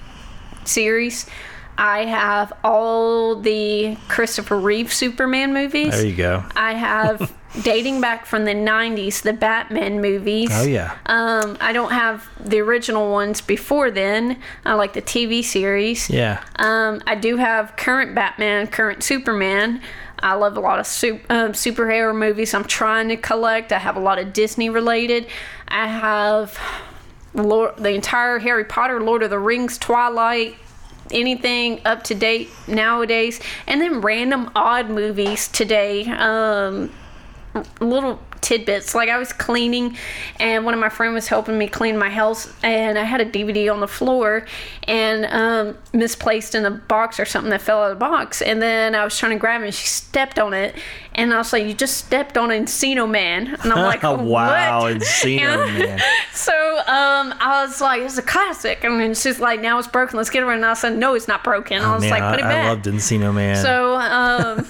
[0.66, 1.28] series.
[1.78, 5.92] I have all the Christopher Reeve Superman movies.
[5.92, 6.44] There you go.
[6.56, 7.34] I have
[7.64, 10.50] dating back from the 90s the Batman movies.
[10.52, 10.98] Oh yeah.
[11.06, 14.40] Um, I don't have the original ones before then.
[14.66, 16.10] I like the TV series.
[16.10, 16.44] Yeah.
[16.56, 19.82] Um, I do have current Batman, current Superman.
[20.20, 22.56] I love a lot of su- um, superhero movies.
[22.56, 23.72] I'm trying to collect.
[23.72, 25.28] I have a lot of Disney related.
[25.68, 26.58] I have
[27.36, 30.56] Lord, the entire Harry Potter, Lord of the Rings, Twilight,
[31.12, 36.06] anything up to date nowadays, and then random odd movies today.
[36.06, 36.92] Um,
[37.80, 38.94] little tidbits.
[38.96, 39.98] Like I was cleaning,
[40.40, 43.26] and one of my friends was helping me clean my house, and I had a
[43.26, 44.46] DVD on the floor,
[44.88, 48.62] and um, misplaced in a box or something that fell out of the box, and
[48.62, 50.76] then I was trying to grab it, and she stepped on it,
[51.16, 54.84] and I was like, "You just stepped on Encino Man," and I'm like, wow?
[54.84, 56.02] Encino And- Man.
[56.34, 60.18] So um, I was like, "It's a classic," and then she's like, "Now it's broken.
[60.18, 62.40] Let's get it." And I said, "No, it's not broken." I was Man, like, "Put
[62.40, 63.56] it I, back." I loved Encino Man.
[63.58, 64.66] So, um,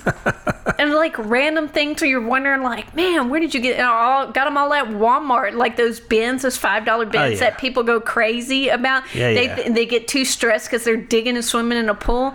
[0.80, 3.80] and like random things where you're wondering, like, man, where did you get?
[3.80, 7.40] All got them all at Walmart, like those bins, those five dollar bins Oh, yeah.
[7.52, 9.04] that people go crazy about.
[9.16, 9.70] Yeah, they yeah.
[9.72, 12.34] they get too stressed because they're digging and swimming in a pool.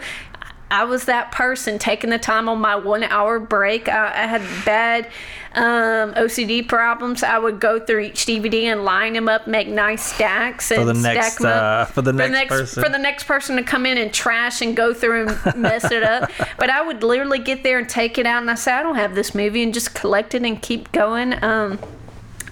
[0.70, 3.88] I was that person taking the time on my one hour break.
[3.90, 5.10] I, I had bad
[5.54, 7.22] um, OCD problems.
[7.22, 10.94] I would go through each DVD and line them up, make nice stacks, and the
[10.94, 12.82] stack next, 'em up uh, for the next person.
[12.82, 16.02] for the next person to come in and trash and go through and mess it
[16.02, 16.30] up.
[16.58, 18.94] But I would literally get there and take it out, and I say, I don't
[18.94, 21.42] have this movie, and just collect it and keep going.
[21.42, 21.78] Um,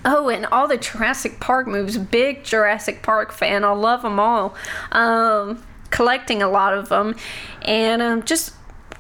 [0.05, 3.65] oh, and all the Jurassic Park movies, big Jurassic Park fan.
[3.65, 4.55] I love them all.
[4.93, 7.15] Um, collecting a lot of them,
[7.63, 8.55] and um, just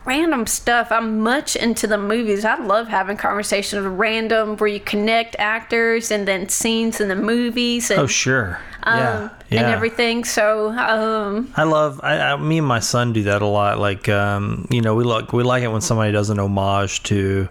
[0.04, 0.90] random stuff.
[0.90, 2.44] I'm much into the movies.
[2.44, 7.16] I love having conversations with random where you connect actors and then scenes in the
[7.16, 8.60] movies and, oh, sure.
[8.84, 9.18] yeah.
[9.24, 9.60] um, yeah.
[9.60, 10.24] and everything.
[10.24, 13.78] So um, I love I, I me and my son do that a lot.
[13.78, 17.48] Like um, you know, we like we like it when somebody does an homage to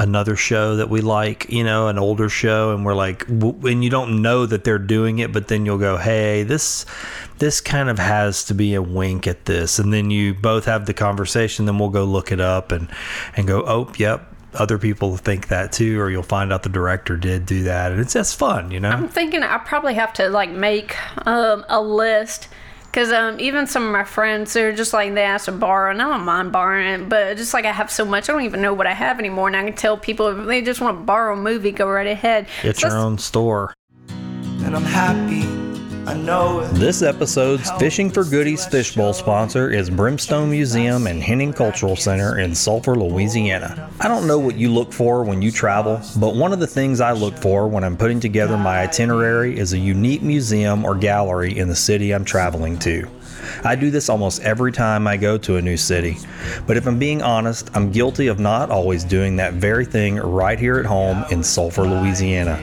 [0.00, 3.90] another show that we like, you know, an older show, and we're like, and you
[3.90, 6.86] don't know that they're doing it, but then you'll go, hey, this
[7.38, 10.86] this kind of has to be a wink at this, and then you both have
[10.86, 11.66] the conversation.
[11.66, 12.88] Then we'll go look it up and
[13.36, 14.26] and go, oh, yep.
[14.52, 18.00] Other people think that too, or you'll find out the director did do that, and
[18.00, 18.90] it's just fun, you know.
[18.90, 22.48] I'm thinking I probably have to like make um, a list.
[22.92, 26.02] Cause um, even some of my friends, they're just like they ask to borrow, and
[26.02, 28.60] I don't mind borrowing it, but just like I have so much, I don't even
[28.60, 31.04] know what I have anymore, and I can tell people if they just want to
[31.04, 32.48] borrow a movie, go right ahead.
[32.64, 33.74] It's So your own store.
[34.08, 35.49] And I'm happy, I know it.
[36.72, 42.52] This episode's Fishing for Goodies fishbowl sponsor is Brimstone Museum and Henning Cultural Center in
[42.52, 43.88] Sulphur, Louisiana.
[44.00, 47.00] I don't know what you look for when you travel, but one of the things
[47.00, 51.56] I look for when I'm putting together my itinerary is a unique museum or gallery
[51.56, 53.08] in the city I'm traveling to.
[53.62, 56.16] I do this almost every time I go to a new city,
[56.66, 60.58] but if I'm being honest, I'm guilty of not always doing that very thing right
[60.58, 62.60] here at home in Sulphur, Louisiana.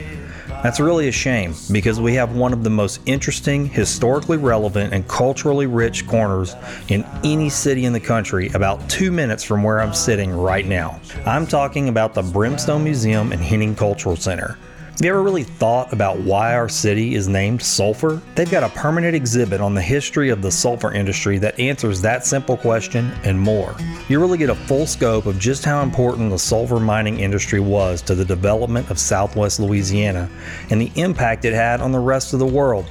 [0.62, 5.06] That's really a shame because we have one of the most interesting, historically relevant, and
[5.06, 6.56] culturally rich corners
[6.88, 11.00] in any city in the country about two minutes from where I'm sitting right now.
[11.24, 14.58] I'm talking about the Brimstone Museum and Henning Cultural Center.
[14.98, 18.20] Have you ever really thought about why our city is named Sulphur?
[18.34, 22.26] They've got a permanent exhibit on the history of the sulfur industry that answers that
[22.26, 23.76] simple question and more.
[24.08, 28.02] You really get a full scope of just how important the sulfur mining industry was
[28.02, 30.28] to the development of southwest Louisiana
[30.70, 32.90] and the impact it had on the rest of the world.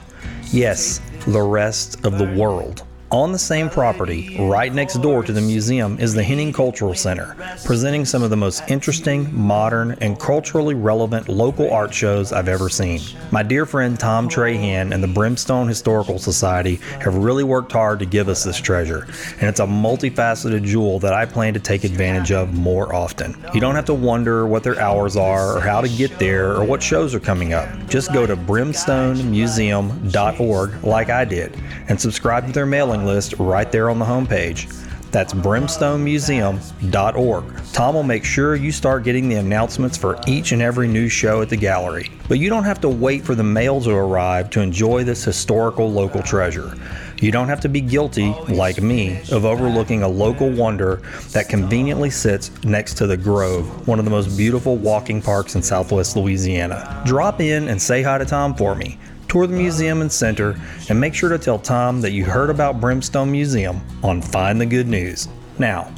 [0.53, 2.83] Yes, the rest of the world.
[3.09, 7.37] On the same property, right next door to the museum, is the Henning Cultural Center,
[7.63, 12.67] presenting some of the most interesting, modern, and culturally relevant local art shows I've ever
[12.67, 12.99] seen.
[13.31, 18.05] My dear friend Tom Trahan and the Brimstone Historical Society have really worked hard to
[18.05, 19.07] give us this treasure,
[19.39, 23.41] and it's a multifaceted jewel that I plan to take advantage of more often.
[23.53, 26.65] You don't have to wonder what their hours are, or how to get there, or
[26.65, 27.69] what shows are coming up.
[27.87, 31.55] Just go to brimstonemuseum.org like I did
[31.87, 34.73] and subscribe to their mailing list right there on the homepage.
[35.11, 37.43] That's brimstonemuseum.org.
[37.73, 41.41] Tom will make sure you start getting the announcements for each and every new show
[41.41, 42.11] at the gallery.
[42.27, 45.91] But you don't have to wait for the mail to arrive to enjoy this historical
[45.91, 46.75] local treasure.
[47.21, 51.01] You don't have to be guilty, like me, of overlooking a local wonder
[51.31, 55.63] that conveniently sits next to the Grove, one of the most beautiful walking parks in
[55.63, 57.01] southwest Louisiana.
[57.05, 60.99] Drop in and say hi to Tom for me tour the museum and center, and
[60.99, 64.87] make sure to tell Tom that you heard about Brimstone Museum on Find the Good
[64.87, 65.27] News.
[65.59, 65.91] Now,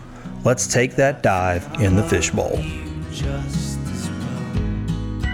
[0.43, 2.57] let's take that dive in the fishbowl.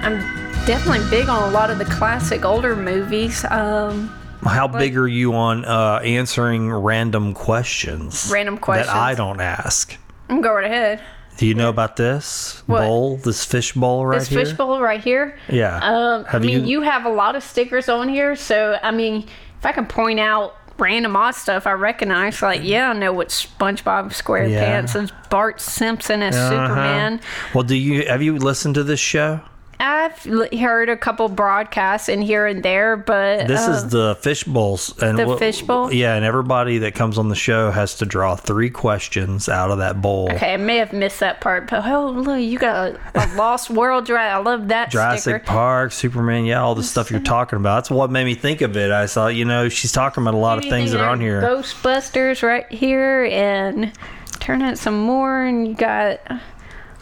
[0.02, 0.20] I'm
[0.66, 3.44] definitely big on a lot of the classic older movies.
[3.46, 4.10] Um,
[4.44, 8.30] How big are you on uh, answering random questions?
[8.32, 8.88] Random questions.
[8.88, 9.98] that I don't ask.
[10.30, 11.02] I'm go right ahead.
[11.38, 12.82] Do you know about this What?
[12.82, 13.18] bowl?
[13.18, 14.20] This fish bowl right here.
[14.20, 14.46] This here.
[14.46, 15.38] fishbowl right here.
[15.50, 15.78] Yeah.
[15.82, 16.82] Um, I mean, you- you...
[16.82, 19.26] have a lot of stickers on here, so I mean,
[19.60, 23.30] if I can point out random odd stuff I recognize, like yeah, I know what
[23.30, 24.50] SpongeBob SquarePants
[24.94, 24.98] Yeah.
[25.00, 26.50] and Bart Simpson as Uh-huh.
[26.68, 27.20] Superman.
[27.54, 29.42] Well, do you have you listened to this show?
[29.80, 34.44] I've heard a couple broadcasts in here and there, but This uh, is the fish
[34.46, 35.64] bowls, and The wha- fish?
[35.94, 39.80] Yeah, and everybody that comes on the show has to draw three questions out of
[39.80, 40.30] that bowl.
[40.32, 40.54] okay.
[40.54, 44.06] I may have missed that part, but oh look, you got a, a Lost World
[44.06, 44.34] Drive.
[44.34, 45.46] I love that Jurassic sticker.
[45.46, 47.76] Park, Superman, yeah, all the stuff you're talking about.
[47.76, 48.92] That's what made me think of it.
[48.92, 51.42] I saw, you know, she's talking about a lot of things that are on here.
[51.42, 53.92] Ghostbusters right here, and
[54.40, 56.20] turn out some more, and you got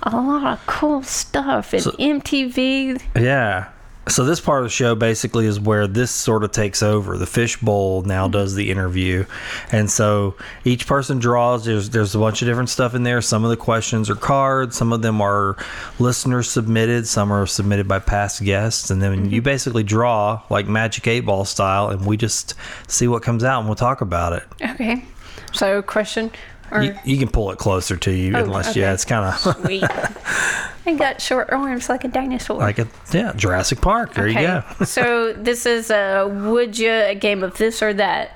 [0.04, 1.74] a lot of cool stuff.
[1.74, 3.02] And MTV.
[3.16, 3.70] Yeah.
[4.10, 7.18] So this part of the show basically is where this sort of takes over.
[7.18, 8.34] The fishbowl now mm-hmm.
[8.34, 9.26] does the interview,
[9.72, 11.64] and so each person draws.
[11.64, 13.22] There's there's a bunch of different stuff in there.
[13.22, 14.76] Some of the questions are cards.
[14.76, 15.56] Some of them are
[16.00, 17.08] listeners submitted.
[17.08, 19.46] Some are submitted by past guests, and then you mm-hmm.
[19.46, 22.56] basically draw like Magic Eight Ball style, and we just
[22.88, 24.44] see what comes out, and we'll talk about it.
[24.62, 25.06] Okay.
[25.54, 26.30] So question.
[26.74, 28.82] Or You, you can pull it closer to you, Oh, unless okay.
[28.82, 29.66] yeah, it's kind of.
[30.86, 32.58] I got short arms like a dinosaur.
[32.58, 34.14] like a yeah Jurassic Park.
[34.16, 34.64] There you go.
[34.86, 38.32] so this is a would you a game of this or that.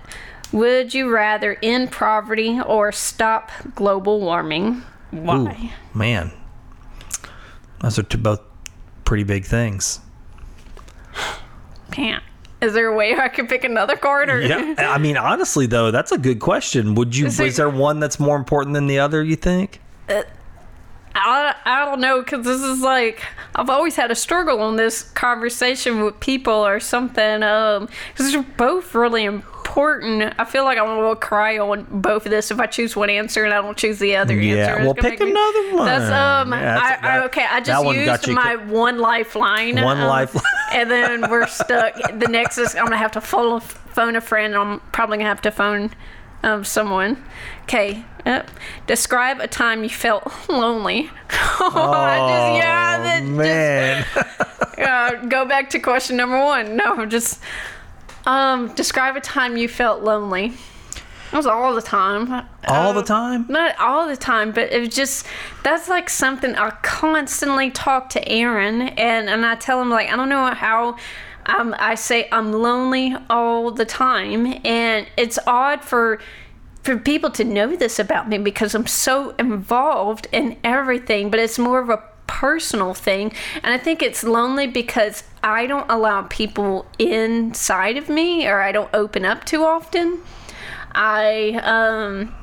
[0.53, 4.81] Would you rather end poverty or stop global warming?
[5.11, 5.71] Why?
[5.73, 6.31] Ooh, man,
[7.81, 8.39] those are two both
[9.03, 9.99] pretty big things.
[11.91, 12.23] Can't.
[12.61, 15.91] Is there a way I could pick another card or Yeah, I mean, honestly, though,
[15.91, 16.95] that's a good question.
[16.95, 17.27] Would you?
[17.27, 19.23] Is Is, there- there one that's more important than the other?
[19.23, 19.79] You think?
[21.19, 23.23] I, I don't know because this is like
[23.55, 28.43] I've always had a struggle on this conversation with people or something um because they're
[28.43, 32.65] both really important I feel like I'm gonna cry on both of this if I
[32.67, 35.19] choose one answer and I don't choose the other Yeah, answer It's well, pick make
[35.19, 35.85] me- another one.
[35.85, 39.99] that's um Yeah, that's- I, I, okay I just used my co- one lifeline One
[39.99, 40.43] um, lifeline.
[40.73, 44.55] and then we're stuck the next is I'm gonna have to phone, phone a friend
[44.55, 45.91] I'm probably gonna have to phone
[46.43, 47.23] um, someone.
[47.63, 48.05] Okay.
[48.25, 48.51] Yep.
[48.85, 51.09] Describe a time you felt lonely.
[51.31, 54.05] oh, just, yeah, that just- man.
[54.77, 56.75] uh, go back to question number one.
[56.75, 57.41] No, just
[58.27, 60.53] um, describe a time you felt lonely.
[61.31, 62.31] It was all the time.
[62.67, 63.45] All the Um, time?
[63.49, 65.25] Not all the time, but it was just
[65.63, 70.15] that's like something I constantly talk to Aaron, and and I tell him like I
[70.15, 70.97] don't know how.
[71.49, 76.19] Um, I say I'm lonely all the time, and it's odd for
[76.83, 81.57] for people to know this about me because I'm so involved in everything, but it's
[81.57, 83.33] more of a personal thing.
[83.55, 88.71] And I think it's lonely because I don't allow people inside of me or I
[88.71, 90.21] don't open up too often.
[90.93, 92.35] I, um,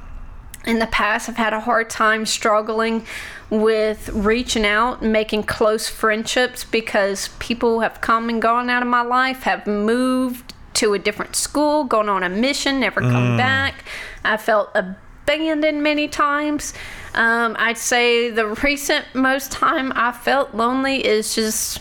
[0.67, 3.05] in the past, have had a hard time struggling
[3.51, 8.89] with reaching out and making close friendships because people have come and gone out of
[8.89, 13.85] my life, have moved to a different school, gone on a mission, never come back.
[14.25, 16.75] I felt abandoned many times.
[17.15, 21.81] Um, I'd say the recent most time I felt lonely is just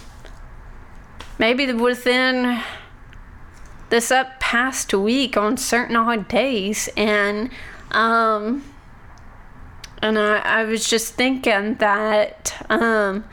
[1.40, 2.62] maybe within
[3.90, 6.90] this up past week on certain odd days.
[6.95, 7.50] And
[7.92, 8.64] um
[10.02, 13.26] and I, I was just thinking that um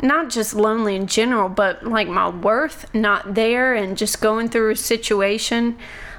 [0.00, 4.72] not just lonely in general but like my worth not there and just going through
[4.72, 5.78] a situation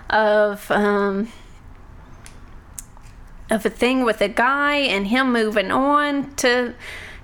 [0.09, 1.27] of um
[3.53, 6.73] of a thing with a guy and him moving on to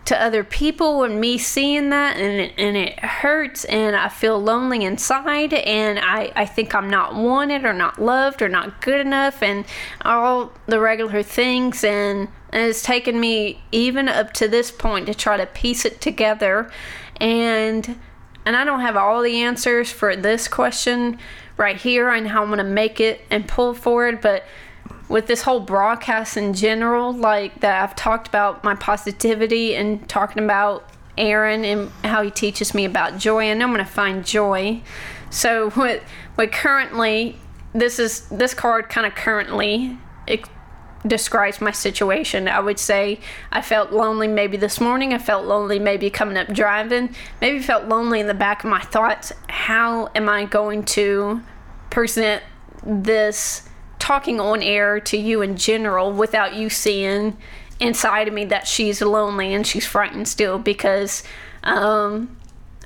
[0.06, 4.42] to other people and me seeing that and it, and it hurts and I feel
[4.42, 9.02] lonely inside and I, I think I'm not wanted or not loved or not good
[9.02, 9.66] enough and
[10.02, 15.38] all the regular things and it's taken me even up to this point to try
[15.38, 16.72] to piece it together
[17.18, 18.00] and
[18.48, 21.20] and I don't have all the answers for this question
[21.56, 24.44] right here and how I'm gonna make it and pull forward but
[25.10, 30.44] with this whole broadcast in general, like that I've talked about my positivity and talking
[30.44, 34.82] about Aaron and how he teaches me about joy, and I'm gonna find joy.
[35.30, 36.04] So what
[36.36, 37.38] what currently
[37.74, 39.98] this is this card kind of currently
[40.28, 40.50] ex-
[41.06, 42.48] describes my situation.
[42.48, 43.20] I would say
[43.52, 45.14] I felt lonely maybe this morning.
[45.14, 47.16] I felt lonely maybe coming up driving.
[47.42, 49.32] Maybe felt lonely in the back of my thoughts.
[49.48, 51.42] How am I going to
[51.90, 52.44] present
[52.84, 53.69] this
[54.00, 57.38] talking on air to you in general without you seeing
[57.80, 61.24] inside of me that she's lonely and she's frightened still because
[61.64, 62.36] um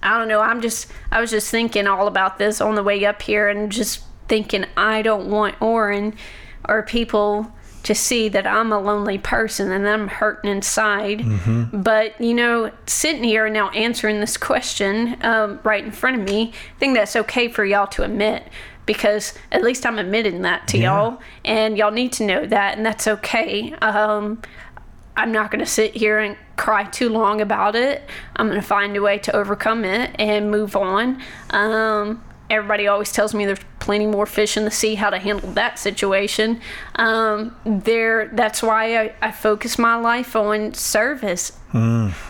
[0.02, 3.06] I don't know, I'm just I was just thinking all about this on the way
[3.06, 6.16] up here and just thinking I don't want Oren
[6.68, 7.52] or people
[7.84, 11.22] to see that I'm a lonely person and I'm hurting inside.
[11.74, 16.54] But, you know, sitting here now answering this question um, right in front of me,
[16.76, 18.48] I think that's okay for y'all to admit
[18.86, 22.86] because at least I'm admitting that to y'all and y'all need to know that and
[22.86, 23.74] that's okay.
[23.82, 24.42] Um,
[25.16, 28.04] I'm not going to sit here and cry too long about it.
[28.36, 31.22] I'm going to find a way to overcome it and move on.
[31.52, 35.52] Um, everybody always tells me there's plenty more fish in the sea how to handle
[35.52, 36.62] that situation
[36.96, 41.52] um, there that's why I, I focus my life on service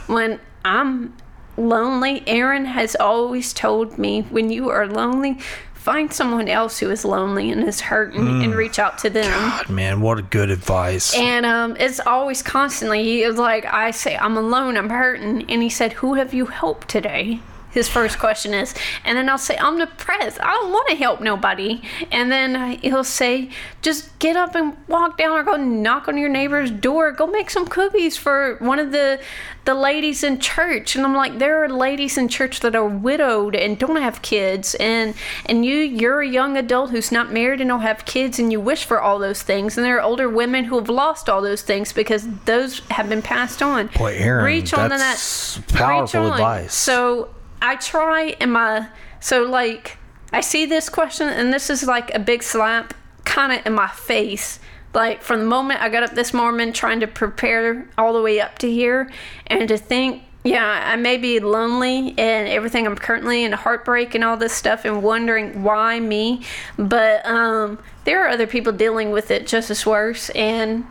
[0.07, 1.15] when i'm
[1.57, 5.39] lonely aaron has always told me when you are lonely
[5.83, 9.69] find someone else who is lonely and is hurting and reach out to them God,
[9.69, 11.13] man, what a good advice.
[11.13, 15.49] and um, it's always constantly, he is like, I say, I'm alone, I'm hurting.
[15.51, 17.41] And he said, Who have you helped today?
[17.73, 20.39] His first question is, and then I'll say, I'm depressed.
[20.39, 21.81] I don't want to help nobody.
[22.11, 23.49] And then he'll say,
[23.81, 27.11] just get up and walk down or go knock on your neighbor's door.
[27.11, 29.19] Go make some cookies for one of the
[29.65, 30.95] the ladies in church.
[30.95, 34.75] And I'm like, there are ladies in church that are widowed and don't have kids.
[34.75, 38.51] And and you you're a young adult who's not married and don't have kids and
[38.51, 39.77] you wish for all those things.
[39.77, 43.21] And there are older women who have lost all those things because those have been
[43.21, 43.87] passed on.
[43.87, 46.33] Boy, Aaron, reach on to that powerful reach on.
[46.33, 46.73] advice.
[46.73, 47.29] So
[47.63, 48.89] I try and my
[49.21, 49.97] so like
[50.33, 52.93] I see this question and this is like a big slap
[53.23, 54.59] kind of in my face.
[54.93, 58.41] Like from the moment I got up this morning trying to prepare all the way
[58.41, 59.09] up to here
[59.47, 62.85] and to think yeah, I may be lonely and everything.
[62.85, 66.43] I'm currently in heartbreak and all this stuff and wondering why me.
[66.77, 70.29] But um, there are other people dealing with it just as worse.
[70.31, 70.85] And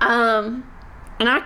[0.00, 0.64] um,
[1.18, 1.42] and I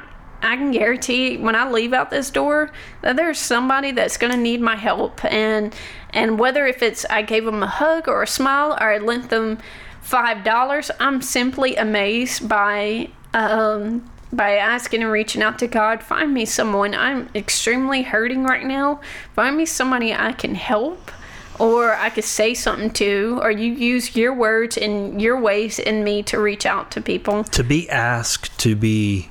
[0.46, 2.70] I can guarantee when I leave out this door
[3.02, 5.74] that there's somebody that's gonna need my help and
[6.10, 9.30] and whether if it's I gave them a hug or a smile or I lent
[9.30, 9.58] them
[10.00, 16.34] five dollars, I'm simply amazed by um by asking and reaching out to God, find
[16.34, 16.94] me someone.
[16.94, 19.00] I'm extremely hurting right now.
[19.34, 21.10] Find me somebody I can help
[21.58, 26.04] or I could say something to, or you use your words and your ways in
[26.04, 27.44] me to reach out to people.
[27.44, 29.30] to be asked to be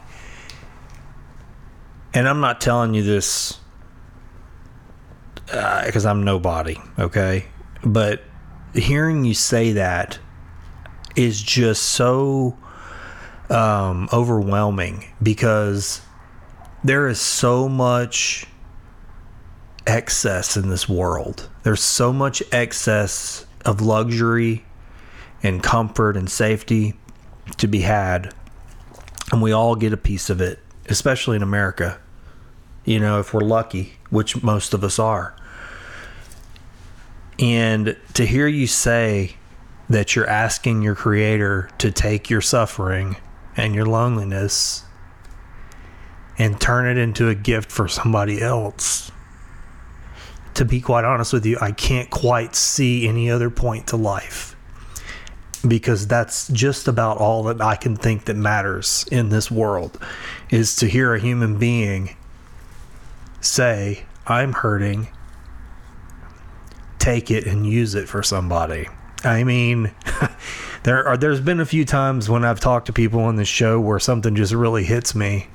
[2.16, 3.60] and i'm not telling you this
[5.46, 7.46] because i'm nobody okay?
[7.84, 8.24] But
[8.74, 10.18] hearing you say that
[11.16, 12.58] is just so
[13.50, 16.02] um, overwhelming because
[16.84, 18.48] there is so much
[19.88, 21.48] excess in this world.
[21.64, 24.66] There's so much excess of luxury
[25.44, 26.96] and comfort and safety
[27.58, 28.34] to be had
[29.32, 32.00] and we all get a piece of it especially in america
[32.86, 35.36] you know if we're lucky which most of us are.
[37.38, 39.36] And to hear you say
[39.90, 43.18] that you're asking your creator to take your suffering
[43.58, 44.84] and your loneliness
[46.38, 49.12] and turn it into a gift for somebody else
[50.54, 54.56] to be quite honest with you i can't quite see any other point to life.
[55.68, 60.00] Because that's just about all that I can think that matters in this world
[60.52, 62.16] is to hear a human being
[63.46, 65.08] say, I'm hurting,
[67.00, 68.88] take it and use it for somebody.
[69.24, 69.92] I mean,
[70.84, 73.80] there are there's been a few times when I've talked to people on this show
[73.80, 75.48] where something just really hits me.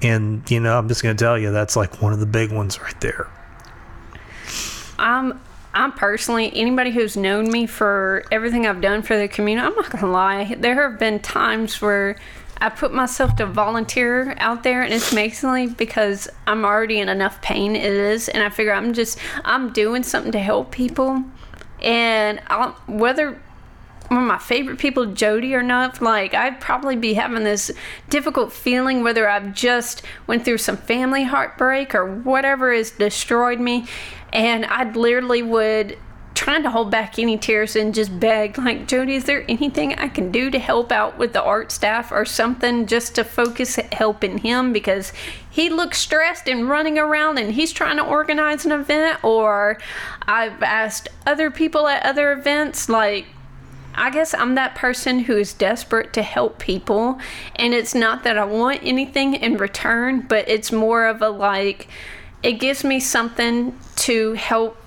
[0.00, 2.50] And you know, I'm just going to tell you that's like one of the big
[2.50, 3.30] ones right there.
[4.98, 5.40] I'm
[5.74, 9.66] I'm personally anybody who's known me for everything I've done for the community.
[9.66, 10.54] I'm not gonna lie.
[10.58, 12.16] There have been times where
[12.62, 17.42] I put myself to volunteer out there, and it's mainly because I'm already in enough
[17.42, 17.74] pain.
[17.74, 21.24] It is, and I figure I'm just I'm doing something to help people,
[21.82, 23.40] and I'll, whether
[24.06, 27.72] one of my favorite people, Jody or not, like I'd probably be having this
[28.08, 33.86] difficult feeling whether I've just went through some family heartbreak or whatever has destroyed me,
[34.32, 35.98] and I'd literally would
[36.42, 40.08] trying to hold back any tears and just beg like Jody is there anything I
[40.08, 44.38] can do to help out with the art staff or something just to focus helping
[44.38, 45.12] him because
[45.48, 49.78] he looks stressed and running around and he's trying to organize an event or
[50.22, 53.26] I've asked other people at other events like
[53.94, 57.20] I guess I'm that person who is desperate to help people.
[57.56, 61.88] And it's not that I want anything in return, but it's more of a like,
[62.42, 64.81] it gives me something to help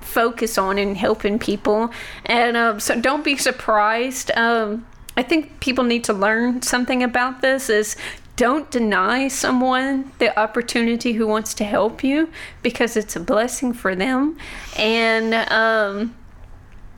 [0.00, 1.90] focus on and helping people.
[2.26, 4.30] And um, so don't be surprised.
[4.36, 7.96] Um, I think people need to learn something about this is
[8.36, 12.30] don't deny someone the opportunity who wants to help you
[12.62, 14.38] because it's a blessing for them.
[14.78, 16.14] And, um,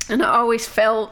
[0.09, 1.11] and I always felt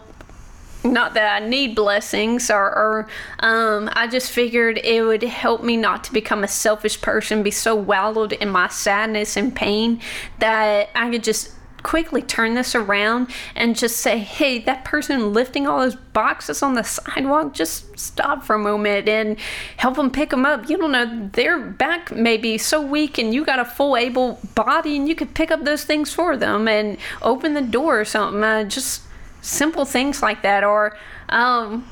[0.85, 3.09] not that I need blessings or, or
[3.41, 7.51] um, I just figured it would help me not to become a selfish person, be
[7.51, 10.01] so wallowed in my sadness and pain
[10.39, 15.67] that I could just quickly turn this around and just say, hey, that person lifting
[15.67, 19.39] all those boxes on the sidewalk, just stop for a moment and
[19.77, 20.69] help them pick them up.
[20.69, 24.41] You don't know, their back may be so weak and you got a full able
[24.55, 28.05] body and you could pick up those things for them and open the door or
[28.05, 28.43] something.
[28.43, 29.03] Uh, just
[29.43, 30.65] simple things like that.
[30.65, 30.97] Or
[31.29, 31.87] um,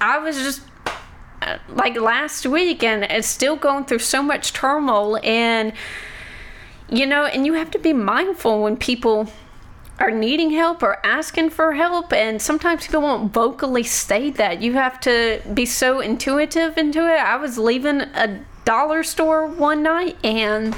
[0.00, 0.62] I was just
[1.42, 5.72] uh, like last week and it's still going through so much turmoil and
[6.88, 9.28] you know, and you have to be mindful when people
[9.98, 14.62] are needing help or asking for help and sometimes people won't vocally state that.
[14.62, 17.18] You have to be so intuitive into it.
[17.18, 20.76] I was leaving a dollar store one night and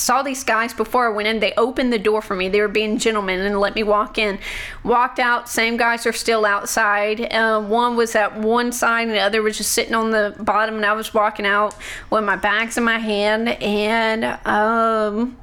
[0.00, 1.40] saw these guys before I went in.
[1.40, 2.48] They opened the door for me.
[2.48, 4.38] They were being gentlemen and let me walk in.
[4.82, 5.48] Walked out.
[5.48, 7.32] Same guys are still outside.
[7.32, 10.76] Uh, one was at one side and the other was just sitting on the bottom.
[10.76, 11.74] And I was walking out
[12.10, 15.36] with my bags in my hand and um,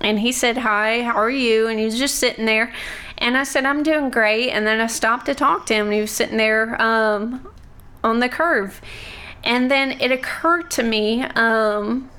[0.00, 1.02] and he said hi.
[1.02, 1.66] How are you?
[1.68, 2.72] And he was just sitting there.
[3.18, 4.50] And I said I'm doing great.
[4.50, 5.86] And then I stopped to talk to him.
[5.86, 7.48] And he was sitting there um,
[8.04, 8.80] on the curve.
[9.42, 11.22] And then it occurred to me.
[11.22, 12.10] Um,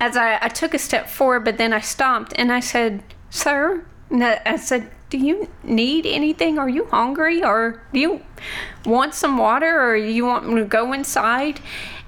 [0.00, 3.84] as I, I took a step forward, but then I stopped and I said, Sir,
[4.10, 6.58] I said, Do you need anything?
[6.58, 7.44] Are you hungry?
[7.44, 8.22] Or do you
[8.84, 9.80] want some water?
[9.80, 11.60] Or you want me to go inside?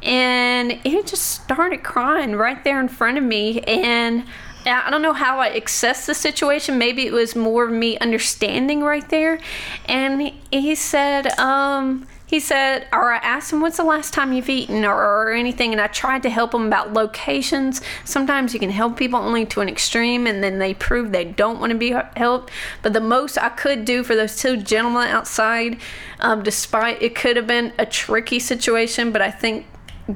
[0.02, 3.60] And he just started crying right there in front of me.
[3.60, 4.24] And
[4.66, 6.78] I don't know how I accessed the situation.
[6.78, 9.38] Maybe it was more of me understanding right there.
[9.86, 14.48] And he said, um, he said, or I asked him, when's the last time you've
[14.48, 15.72] eaten or, or, anything?
[15.72, 17.82] And I tried to help him about locations.
[18.06, 21.60] Sometimes you can help people only to an extreme and then they prove they don't
[21.60, 22.50] want to be helped.
[22.80, 25.78] But the most I could do for those two gentlemen outside,
[26.20, 29.66] um, despite it could have been a tricky situation, but I think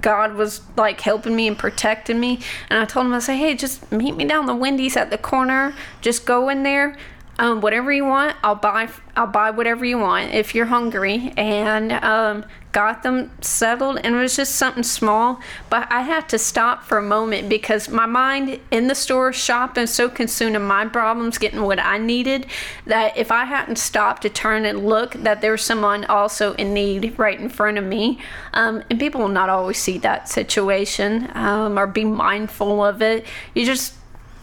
[0.00, 2.40] God was like helping me and protecting me.
[2.70, 5.18] And I told him, I said, hey, just meet me down the Wendy's at the
[5.18, 5.74] corner.
[6.00, 6.96] Just go in there
[7.38, 8.36] um, whatever you want.
[8.42, 8.88] I'll buy.
[9.14, 11.32] I'll buy whatever you want if you're hungry.
[11.36, 12.44] And um,
[12.76, 15.40] got them settled, and it was just something small.
[15.70, 19.86] But I had to stop for a moment because my mind in the store shopping
[19.86, 22.44] so consumed in my problems, getting what I needed,
[22.84, 26.74] that if I hadn't stopped to turn and look, that there was someone also in
[26.74, 28.18] need right in front of me.
[28.52, 33.24] Um, and people will not always see that situation um, or be mindful of it.
[33.54, 33.94] You just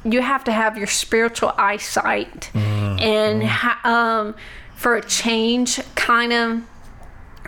[0.04, 3.00] you have to have your spiritual eyesight mm-hmm.
[3.00, 3.44] and
[3.86, 4.36] um,
[4.76, 6.64] for a change kind of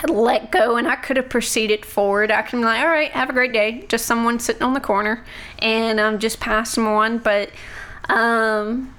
[0.10, 2.32] let go and I could have proceeded forward.
[2.32, 3.86] I can be like, all right, have a great day.
[3.88, 5.24] Just someone sitting on the corner
[5.60, 7.20] and um, just pass them on.
[7.20, 7.50] But
[8.10, 8.94] um,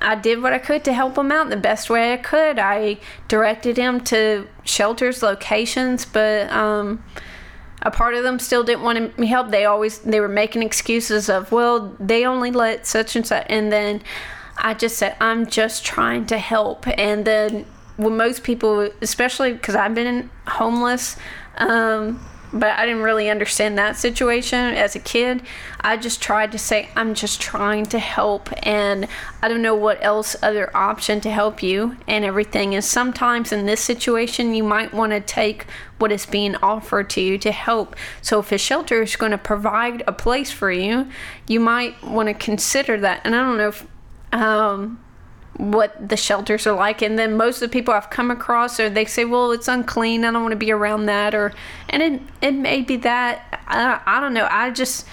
[0.00, 2.58] I did what I could to help him out the best way I could.
[2.58, 2.98] I
[3.28, 7.02] directed him to shelters, locations, but um,
[7.82, 9.50] a part of them still didn't want me help.
[9.50, 13.70] They always they were making excuses of, well, they only let such and such, and
[13.72, 14.02] then
[14.56, 16.86] I just said, I'm just trying to help.
[16.98, 17.64] And then
[17.96, 21.16] when most people, especially because I've been homeless,
[21.58, 22.20] um,
[22.52, 25.42] but I didn't really understand that situation as a kid.
[25.80, 29.06] I just tried to say, I'm just trying to help, and
[29.42, 32.74] I don't know what else other option to help you and everything.
[32.74, 35.66] And sometimes in this situation, you might want to take
[35.98, 37.96] what is being offered to you to help.
[38.22, 41.08] So if a shelter is going to provide a place for you,
[41.46, 43.22] you might want to consider that.
[43.24, 43.86] And I don't know if.
[44.30, 45.00] Um,
[45.58, 48.88] what the shelters are like and then most of the people I've come across or
[48.88, 51.52] they say well it's unclean I don't want to be around that or
[51.88, 55.04] and it it may be that I, I don't know I just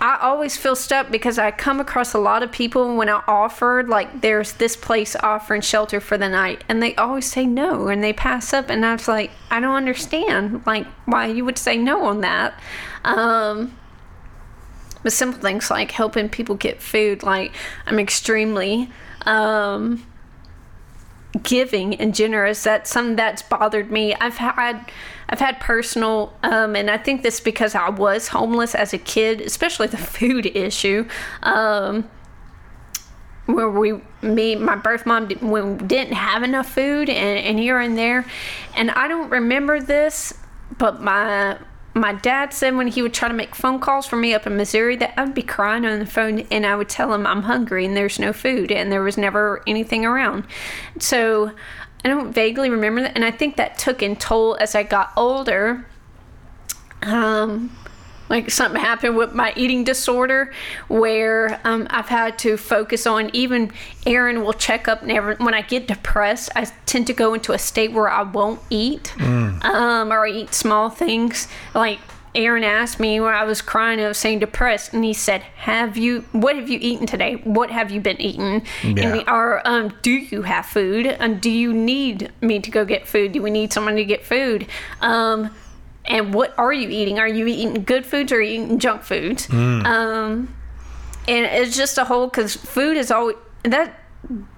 [0.00, 3.88] I always feel stuck because I come across a lot of people when I offered
[3.88, 8.02] like there's this place offering shelter for the night and they always say no and
[8.02, 11.76] they pass up and I was like I don't understand like why you would say
[11.76, 12.58] no on that.
[13.04, 13.76] Um
[15.04, 17.52] but simple things like helping people get food like
[17.86, 18.90] I'm extremely
[19.26, 20.06] um,
[21.42, 22.62] giving and generous.
[22.62, 24.14] That's something that's bothered me.
[24.14, 24.90] I've had
[25.28, 29.40] I've had personal, um, and I think this because I was homeless as a kid,
[29.40, 31.06] especially the food issue.
[31.42, 32.10] Um,
[33.46, 37.98] where we, me, my birth mom didn't, didn't have enough food, and, and here and
[37.98, 38.24] there,
[38.76, 40.34] and I don't remember this,
[40.78, 41.58] but my
[41.94, 44.56] my dad said when he would try to make phone calls for me up in
[44.56, 47.84] Missouri that I'd be crying on the phone and I would tell him I'm hungry
[47.84, 50.44] and there's no food and there was never anything around.
[51.00, 51.52] So
[52.04, 55.12] I don't vaguely remember that and I think that took in toll as I got
[55.16, 55.86] older.
[57.02, 57.76] Um,
[58.30, 60.52] like something happened with my eating disorder
[60.88, 63.72] where um, I've had to focus on even
[64.06, 67.58] Aaron will check up never when I get depressed I tend to go into a
[67.58, 69.62] state where I won't eat mm.
[69.64, 71.98] um, or eat small things like
[72.34, 75.96] Aaron asked me when I was crying, I was saying depressed, and he said, "Have
[75.96, 76.24] you?
[76.30, 77.34] What have you eaten today?
[77.42, 78.62] What have you been eating?
[78.84, 79.14] Yeah.
[79.14, 81.06] And, or um, do you have food?
[81.06, 83.32] And do you need me to go get food?
[83.32, 84.68] Do we need someone to get food?
[85.00, 85.50] Um,
[86.10, 87.18] and what are you eating?
[87.18, 89.46] Are you eating good foods or are you eating junk foods?
[89.46, 89.84] Mm.
[89.86, 90.54] Um,
[91.28, 93.96] and it's just a whole because food is always that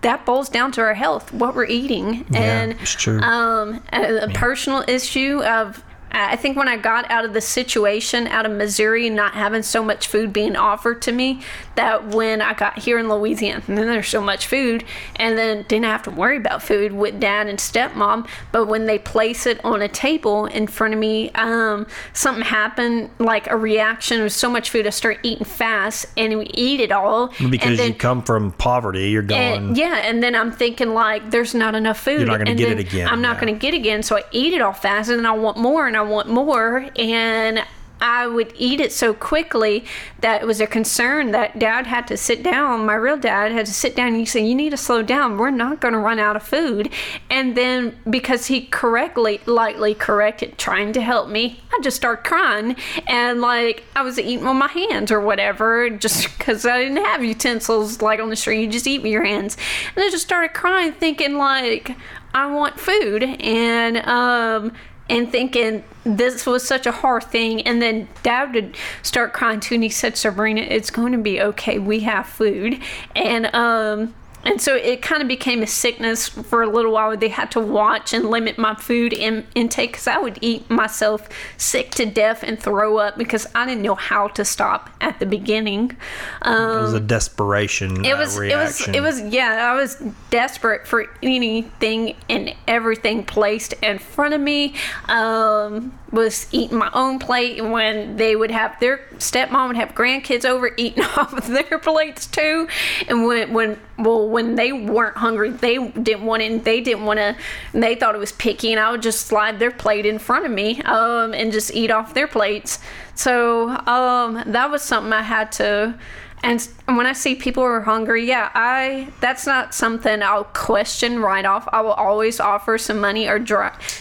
[0.01, 3.21] that boils down to our health, what we're eating, Yeah, and it's true.
[3.21, 5.83] um, a, a personal issue of.
[6.13, 9.83] I think when I got out of the situation out of Missouri, not having so
[9.83, 11.41] much food being offered to me,
[11.75, 14.85] that when I got here in Louisiana, and then there's so much food,
[15.17, 18.29] and then didn't have to worry about food with dad and stepmom.
[18.53, 23.11] But when they place it on a table in front of me, um, something happened,
[23.19, 24.23] like a reaction.
[24.23, 27.29] Was so much food, I start eating fast, and we eat it all.
[27.29, 29.41] Because and then, you come from poverty, you're going.
[29.41, 32.21] and, yeah, and then I'm thinking like, there's not enough food.
[32.21, 33.41] You're not gonna and get it again, I'm not yeah.
[33.41, 35.57] going to get it again, so I eat it all fast, and then I want
[35.57, 37.65] more, and I want more, and
[38.03, 39.85] I would eat it so quickly
[40.21, 42.85] that it was a concern that dad had to sit down.
[42.85, 45.39] My real dad had to sit down and he said, You need to slow down.
[45.39, 46.93] We're not going to run out of food.
[47.31, 52.75] And then because he correctly, lightly corrected, trying to help me, I just started crying.
[53.07, 57.23] And like I was eating with my hands or whatever, just because I didn't have
[57.23, 58.63] utensils like on the street.
[58.63, 59.57] You just eat with your hands.
[59.95, 61.97] And I just started crying, thinking, like,
[62.35, 63.23] I want food.
[63.23, 64.73] And, um,
[65.13, 67.63] and thinking this was such a hard thing.
[67.63, 71.41] And then dad would start crying too, and he said, Sabrina, it's going to be
[71.41, 71.79] okay.
[71.79, 72.81] We have food.
[73.15, 74.15] And, um,
[74.45, 77.17] and so it kind of became a sickness for a little while.
[77.17, 81.29] They had to watch and limit my food in, intake because I would eat myself
[81.57, 85.27] sick to death and throw up because I didn't know how to stop at the
[85.27, 85.97] beginning.
[86.43, 88.95] Um, it was a desperation it uh, was reaction.
[88.95, 94.35] it was it was yeah i was desperate for anything and everything placed in front
[94.35, 94.75] of me
[95.09, 99.95] um was eating my own plate and when they would have their stepmom would have
[99.95, 102.69] grandkids over eating off of their plates too.
[103.09, 107.19] And when when well when they weren't hungry they didn't want it they didn't want
[107.19, 107.37] to
[107.73, 110.51] they thought it was picky and i would just slide their plate in front of
[110.51, 112.79] me um and just eat off their plates.
[113.15, 115.99] So um that was something i had to
[116.43, 121.21] and when I see people who are hungry, yeah, I that's not something I'll question
[121.21, 121.69] right off.
[121.73, 123.39] I will always offer some money or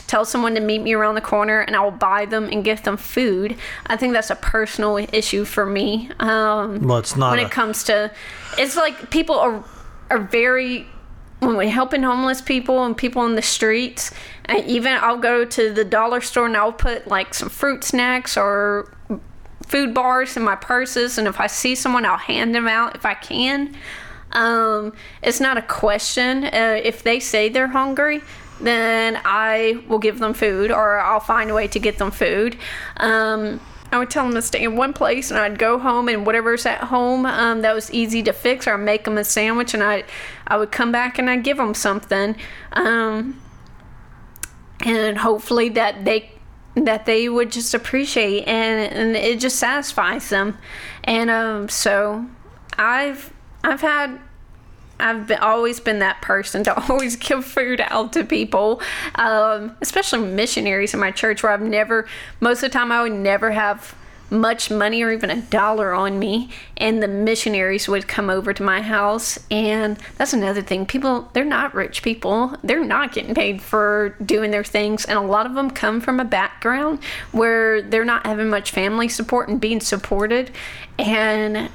[0.08, 2.84] tell someone to meet me around the corner, and I will buy them and get
[2.84, 3.56] them food.
[3.88, 6.10] I think that's a personal issue for me.
[6.20, 8.12] Um, Well, it's not when a- it comes to,
[8.58, 9.64] it's like people are
[10.10, 10.88] are very
[11.40, 14.12] when we're helping homeless people and people in the streets.
[14.46, 18.38] And even I'll go to the dollar store and I'll put like some fruit snacks
[18.38, 18.94] or
[19.72, 23.06] food bars in my purses and if i see someone i'll hand them out if
[23.06, 23.76] i can.
[24.34, 26.46] Um, it's not a question.
[26.46, 28.22] Uh, if they say they're hungry
[28.62, 32.58] then i will give them food or i'll find a way to get them food.
[32.98, 33.60] Um,
[33.92, 36.66] I would tell them to stay in one place, and I'd go home, and whatever's
[36.66, 39.84] at home um, that was easy to fix, or I'd make them a sandwich, and
[39.84, 40.06] I,
[40.48, 42.38] I would come back and I'd give them something,
[42.72, 43.42] um,
[44.80, 46.32] and hopefully that they
[46.76, 50.58] that they would just appreciate and, and it just satisfies them.
[51.04, 52.26] And um so
[52.78, 53.34] i've
[53.64, 54.20] i've had
[55.02, 58.82] I've been, always been that person to always give food out to people,
[59.16, 62.08] um, especially missionaries in my church, where I've never,
[62.40, 63.96] most of the time, I would never have
[64.32, 68.64] much money or even a dollar on me, and the missionaries would come over to
[68.64, 69.38] my house.
[69.52, 74.52] And that's another thing people, they're not rich people, they're not getting paid for doing
[74.52, 77.00] their things, and a lot of them come from a background
[77.32, 80.50] where they're not having much family support and being supported.
[80.98, 81.70] And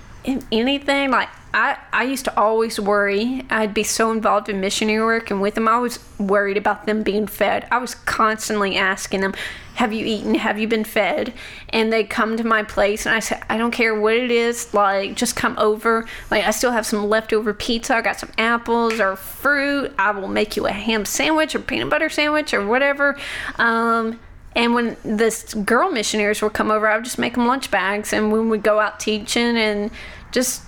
[0.50, 3.42] anything like I, I used to always worry.
[3.48, 5.66] I'd be so involved in missionary work and with them.
[5.68, 7.66] I was worried about them being fed.
[7.70, 9.32] I was constantly asking them
[9.76, 10.34] have you eaten?
[10.34, 11.32] Have you been fed?
[11.70, 14.72] And they come to my place and i said i don't care what it is
[14.72, 16.06] like just come over.
[16.30, 17.96] Like i still have some leftover pizza.
[17.96, 19.94] I got some apples or fruit.
[19.98, 23.18] I will make you a ham sandwich or peanut butter sandwich or whatever.
[23.56, 24.20] Um,
[24.54, 28.14] and when this girl missionaries would come over, I would just make them lunch bags.
[28.14, 29.90] And when we go out teaching and
[30.32, 30.62] just,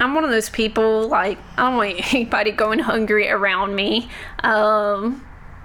[0.00, 4.08] I'm one of those people, like, I don't want anybody going hungry around me.
[4.42, 5.24] Um,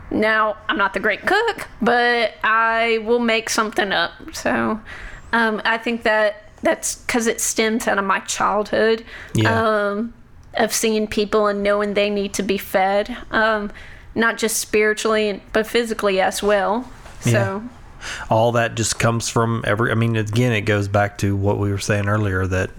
[0.10, 4.12] now, I'm not the great cook, but I will make something up.
[4.34, 4.80] So
[5.34, 9.04] um, I think that that's because it stems out of my childhood
[9.34, 9.90] Yeah.
[9.90, 10.14] um,
[10.56, 13.72] of seeing people and knowing they need to be fed, um,
[14.16, 16.90] not just spiritually, but physically as well.
[17.22, 17.64] So.
[18.30, 21.70] all that just comes from every i mean again it goes back to what we
[21.70, 22.72] were saying earlier that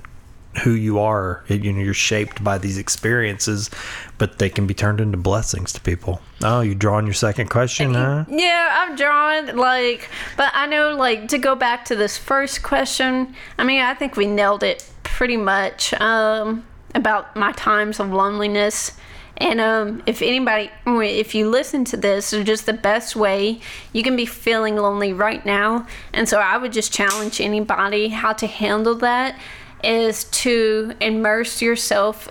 [0.63, 1.43] who you are.
[1.49, 3.71] It- you know, you're shaped by these experiences,
[4.19, 6.21] but they can be turned into blessings to people.
[6.43, 8.25] Oh, you drawing your second question, huh?
[8.29, 13.35] Yeah, I'm drawn like, but I know like to go back to this first question.
[13.59, 16.65] I mean, I think we nailed it pretty much um,
[16.95, 18.93] about my times of loneliness.
[19.39, 23.61] And um, if anybody, if you listen to this, it's just the best way
[23.93, 25.87] you can be feeling lonely right now.
[26.13, 29.37] And so I would just challenge anybody how to handle that
[29.83, 32.29] is to immerse yourself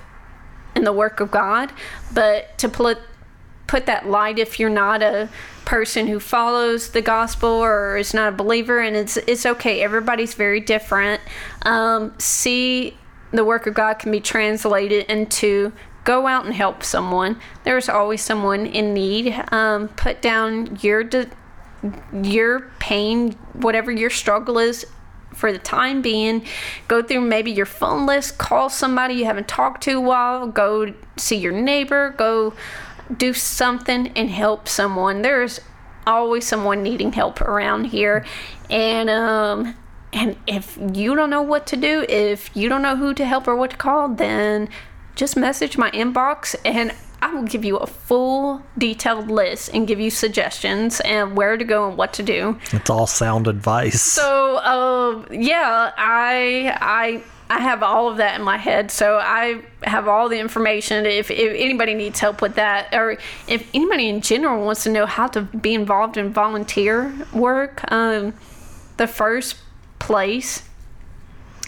[0.75, 1.71] in the work of God,
[2.13, 2.99] but to put
[3.67, 5.29] put that light if you're not a
[5.63, 9.81] person who follows the gospel or is not a believer and it's it's okay.
[9.81, 11.21] Everybody's very different.
[11.61, 12.97] Um, see
[13.31, 15.71] the work of god can be translated into
[16.03, 17.39] go out and help someone.
[17.63, 19.41] There's always someone in need.
[19.51, 21.29] Um, put down your de-
[22.21, 24.85] your pain whatever your struggle is
[25.33, 26.45] for the time being
[26.87, 30.93] go through maybe your phone list call somebody you haven't talked to a while go
[31.17, 32.53] see your neighbor go
[33.17, 35.21] do something and help someone.
[35.21, 35.59] There's
[36.07, 38.25] always someone needing help around here.
[38.69, 39.75] And um
[40.13, 43.47] and if you don't know what to do if you don't know who to help
[43.47, 44.67] or what to call then
[45.15, 49.99] just message my inbox and I will give you a full detailed list and give
[49.99, 52.59] you suggestions and where to go and what to do.
[52.71, 54.01] It's all sound advice.
[54.01, 58.91] So, uh, yeah, I I I have all of that in my head.
[58.91, 61.05] So I have all the information.
[61.05, 63.17] If, if anybody needs help with that, or
[63.47, 68.33] if anybody in general wants to know how to be involved in volunteer work, um,
[68.95, 69.57] the first
[69.99, 70.63] place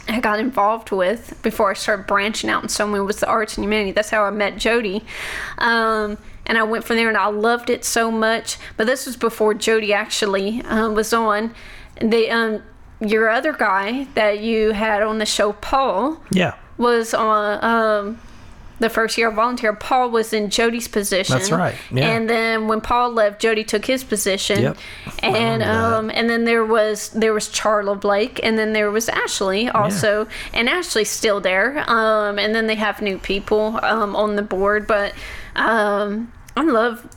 [0.07, 3.57] I got involved with before I started branching out in so many was the arts
[3.57, 3.91] and humanity.
[3.91, 5.03] That's how I met Jody.
[5.57, 8.57] Um, and I went from there and I loved it so much.
[8.75, 11.53] But this was before Jody actually uh, was on.
[12.01, 12.63] They, um,
[12.99, 16.55] your other guy that you had on the show, Paul, yeah.
[16.77, 18.19] was on um,
[18.79, 19.73] the first year of volunteer.
[19.73, 21.37] Paul was in Jody's position.
[21.37, 22.09] That's right, yeah.
[22.09, 24.61] And then when Paul left, Jody took his position.
[24.61, 24.77] Yep.
[25.21, 29.69] And um, and then there was there was Charla Blake, and then there was Ashley
[29.69, 31.89] also, and Ashley's still there.
[31.89, 35.13] Um, and then they have new people um, on the board, but
[35.55, 37.07] um, I love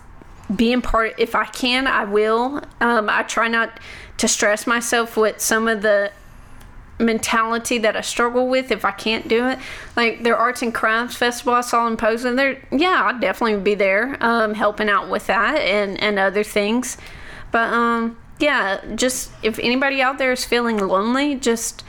[0.54, 3.80] being part if i can i will um, i try not
[4.16, 6.10] to stress myself with some of the
[6.99, 9.58] mentality that i struggle with if i can't do it.
[9.97, 13.75] Like their arts and crafts festival i saw in Posen, there yeah i'd definitely be
[13.75, 16.97] there um, helping out with that and and other things.
[17.52, 21.83] But um yeah just if anybody out there is feeling lonely just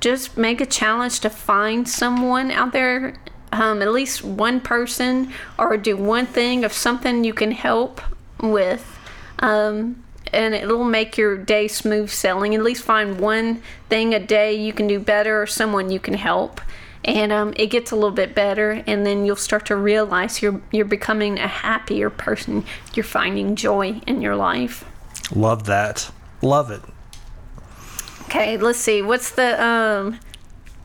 [0.00, 3.14] just make a challenge to find someone out there
[3.54, 8.00] um, at least one person or do one thing of something you can help
[8.40, 8.98] with.
[9.38, 10.03] Um,
[10.34, 14.72] and it'll make your day smooth sailing at least find one thing a day you
[14.72, 16.60] can do better or someone you can help
[17.04, 20.60] and um, it gets a little bit better and then you'll start to realize you're
[20.72, 22.64] you're becoming a happier person
[22.94, 24.84] you're finding joy in your life
[25.32, 26.10] Love that.
[26.42, 26.82] Love it.
[28.24, 29.02] Okay, let's see.
[29.02, 30.20] What's the um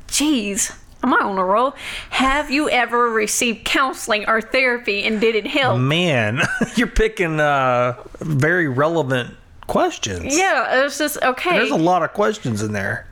[0.08, 0.76] jeez.
[1.02, 1.76] Am I on a roll?
[2.10, 5.80] Have you ever received counseling or therapy and did it help?
[5.80, 6.42] Man,
[6.76, 9.34] you're picking uh, very relevant
[9.70, 10.38] questions.
[10.38, 11.58] Yeah, it was just okay.
[11.58, 13.08] There's a lot of questions in there.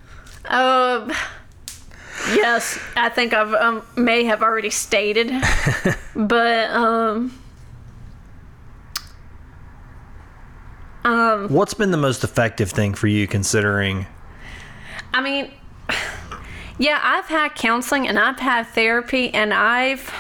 [0.46, 1.12] Um,
[2.34, 5.32] yes, I think I've um, may have already stated,
[6.16, 7.40] but um,
[11.04, 14.08] um, What's been the most effective thing for you considering?
[15.14, 15.52] I mean,
[16.78, 20.12] yeah, I've had counseling and I've had therapy and I've.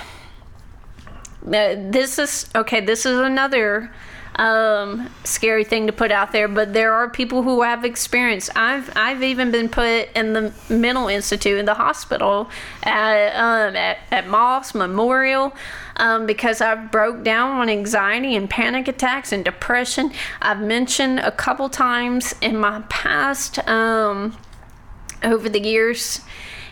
[1.46, 2.82] Uh, this is okay.
[2.82, 3.92] This is another
[4.38, 8.50] um, scary thing to put out there, but there are people who have experience.
[8.56, 12.50] I've I've even been put in the mental institute in the hospital
[12.84, 15.56] at um, at, at Moss Memorial
[15.96, 20.12] um, because I broke down on anxiety and panic attacks and depression.
[20.42, 24.38] I've mentioned a couple times in my past um,
[25.24, 26.22] over the years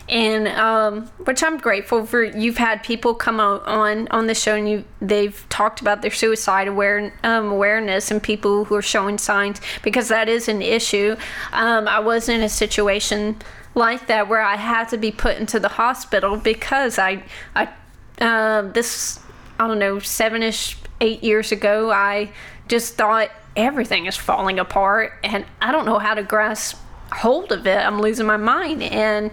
[0.08, 2.24] and um, which I'm grateful for.
[2.24, 6.68] You've had people come on on, the show and you they've talked about their suicide
[6.68, 11.16] aware, um, awareness and people who are showing signs because that is an issue.
[11.54, 13.38] Um, I was in a situation
[13.74, 17.24] like that where I had to be put into the hospital because I
[17.56, 17.70] I
[18.22, 19.20] um, this
[19.60, 22.32] I don't know seven ish eight years ago I
[22.68, 26.78] just thought everything is falling apart and I don't know how to grasp
[27.12, 27.78] hold of it.
[27.78, 29.32] I'm losing my mind and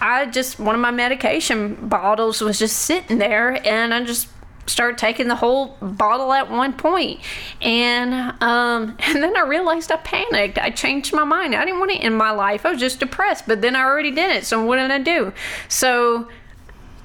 [0.00, 4.28] I just one of my medication bottles was just sitting there and I just
[4.66, 7.20] started taking the whole bottle at one point.
[7.60, 10.58] And um and then i realized i panicked.
[10.58, 11.54] I changed my mind.
[11.54, 12.66] I didn't want it in my life.
[12.66, 14.44] I was just depressed but then i already did it.
[14.44, 15.32] So what did i do?
[15.68, 16.28] So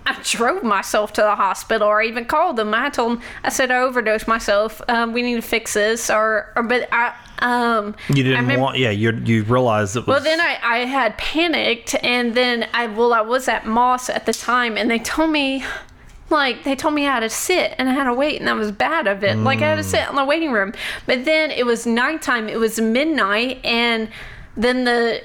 [0.06, 2.74] I drove myself to the hospital, or even called them.
[2.74, 4.82] I told them, I said I overdosed myself.
[4.88, 7.96] Um, we need to fix this, or, or but I um.
[8.10, 8.90] You didn't remember- want, yeah.
[8.92, 10.08] You you realized it was.
[10.08, 14.26] well, then I, I had panicked, and then I well I was at Moss at
[14.26, 15.64] the time, and they told me,
[16.30, 18.56] like they told me I had to sit and I had to wait, and that
[18.56, 19.38] was bad of it.
[19.38, 20.74] Like I had to sit in the waiting room,
[21.06, 22.48] but then it was nighttime.
[22.48, 24.10] It was midnight, and
[24.56, 25.22] then the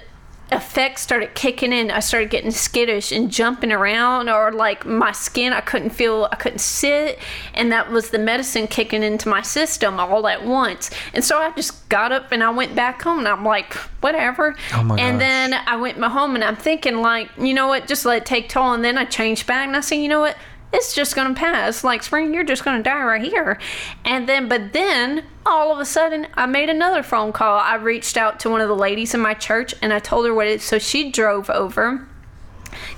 [0.53, 1.91] effects started kicking in.
[1.91, 6.37] I started getting skittish and jumping around, or like my skin, I couldn't feel, I
[6.37, 7.19] couldn't sit,
[7.55, 10.91] and that was the medicine kicking into my system all at once.
[11.13, 14.55] And so I just got up and I went back home, and I'm like, whatever.
[14.73, 15.19] Oh and gosh.
[15.19, 18.27] then I went my home, and I'm thinking like, you know what, just let it
[18.27, 18.73] take toll.
[18.73, 20.37] And then I changed back, and I said, you know what.
[20.77, 21.83] It's just gonna pass.
[21.83, 23.59] Like spring, you're just gonna die right here.
[24.05, 27.59] And then, but then all of a sudden, I made another phone call.
[27.59, 30.35] I reached out to one of the ladies in my church and I told her
[30.35, 30.61] what it.
[30.61, 32.07] So she drove over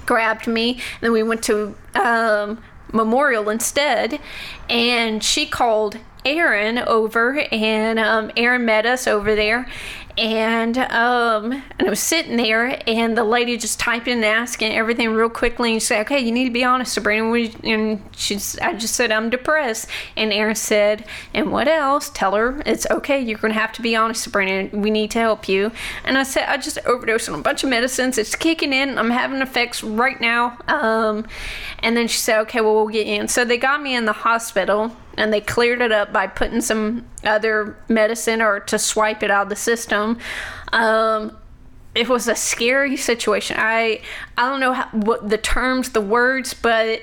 [0.06, 0.72] grabbed me.
[0.72, 4.18] And then we went to um, Memorial instead,
[4.68, 9.68] and she called Aaron over, and um, Aaron met us over there.
[10.18, 15.10] And um, and I was sitting there, and the lady just typing and asking everything
[15.10, 15.72] real quickly.
[15.72, 17.32] And she said, "Okay, you need to be honest, Sabrina."
[17.62, 22.10] And she's, I just said, "I'm depressed." And Aaron said, "And what else?
[22.10, 23.20] Tell her it's okay.
[23.20, 24.68] You're gonna have to be honest, Sabrina.
[24.76, 25.70] We need to help you."
[26.04, 28.18] And I said, "I just overdosed on a bunch of medicines.
[28.18, 28.98] It's kicking in.
[28.98, 31.26] I'm having effects right now." Um,
[31.78, 34.04] and then she said, "Okay, well, we'll get you in." So they got me in
[34.04, 39.22] the hospital and they cleared it up by putting some other medicine or to swipe
[39.22, 40.18] it out of the system.
[40.72, 41.36] Um,
[41.94, 43.56] it was a scary situation.
[43.58, 44.02] I
[44.36, 47.02] I don't know how, what the terms, the words, but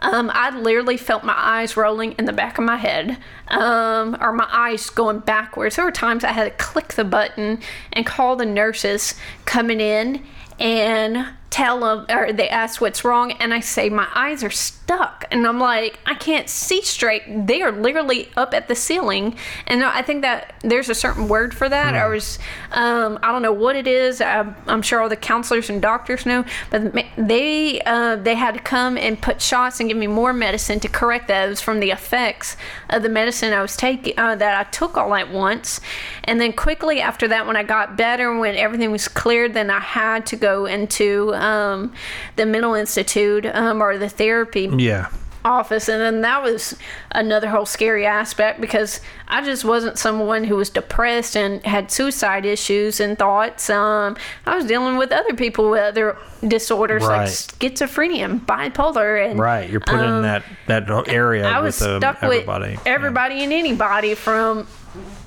[0.00, 4.32] um, I literally felt my eyes rolling in the back of my head, um, or
[4.32, 5.74] my eyes going backwards.
[5.74, 7.58] There were times I had to click the button
[7.92, 9.14] and call the nurses
[9.44, 10.24] coming in
[10.60, 15.24] and tell them, or they ask what's wrong, and I say my eyes are stuck,
[15.30, 17.46] and I'm like, I can't see straight.
[17.46, 19.36] They are literally up at the ceiling,
[19.66, 21.94] and I think that there's a certain word for that.
[21.94, 22.38] I was,
[22.72, 24.20] um, I don't know what it is.
[24.20, 28.60] I, I'm sure all the counselors and doctors know, but they uh, they had to
[28.60, 32.56] come and put shots and give me more medicine to correct was from the effects
[32.90, 35.80] of the medicine I was taking uh, that I took all at once,
[36.24, 39.80] and then quickly after that, when I got better, when everything was cleared, then I
[39.80, 41.92] had to go into um,
[42.36, 45.10] the mental institute um, or the therapy yeah.
[45.44, 46.76] office and then that was
[47.12, 52.44] another whole scary aspect because i just wasn't someone who was depressed and had suicide
[52.44, 58.24] issues and thoughts um, i was dealing with other people with other disorders like schizophrenia
[58.24, 59.70] and bipolar and Right.
[59.70, 62.72] You're put in um, that that area I was with um, stuck everybody.
[62.72, 64.66] with everybody and anybody from,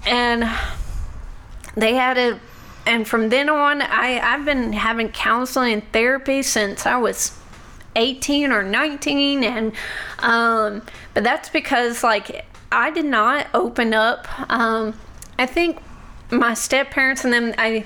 [0.06, 0.44] and
[1.76, 2.40] they had a,
[2.86, 7.38] and from then on, I I've been having counseling and therapy since I was.
[7.98, 9.74] 18 or 19 and
[10.20, 10.82] um
[11.14, 14.98] but that's because like I did not open up um
[15.38, 15.78] I think
[16.32, 17.84] my step parents and them I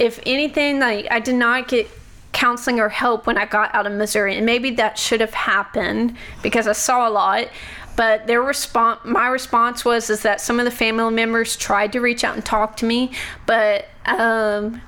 [0.00, 1.88] if anything like I did not get
[2.32, 6.16] counseling or help when I got out of Missouri and maybe that should have happened
[6.42, 7.48] because I saw a lot
[7.96, 12.00] but their response my response was is that some of the family members tried to
[12.00, 13.12] reach out and talk to me
[13.46, 14.80] but um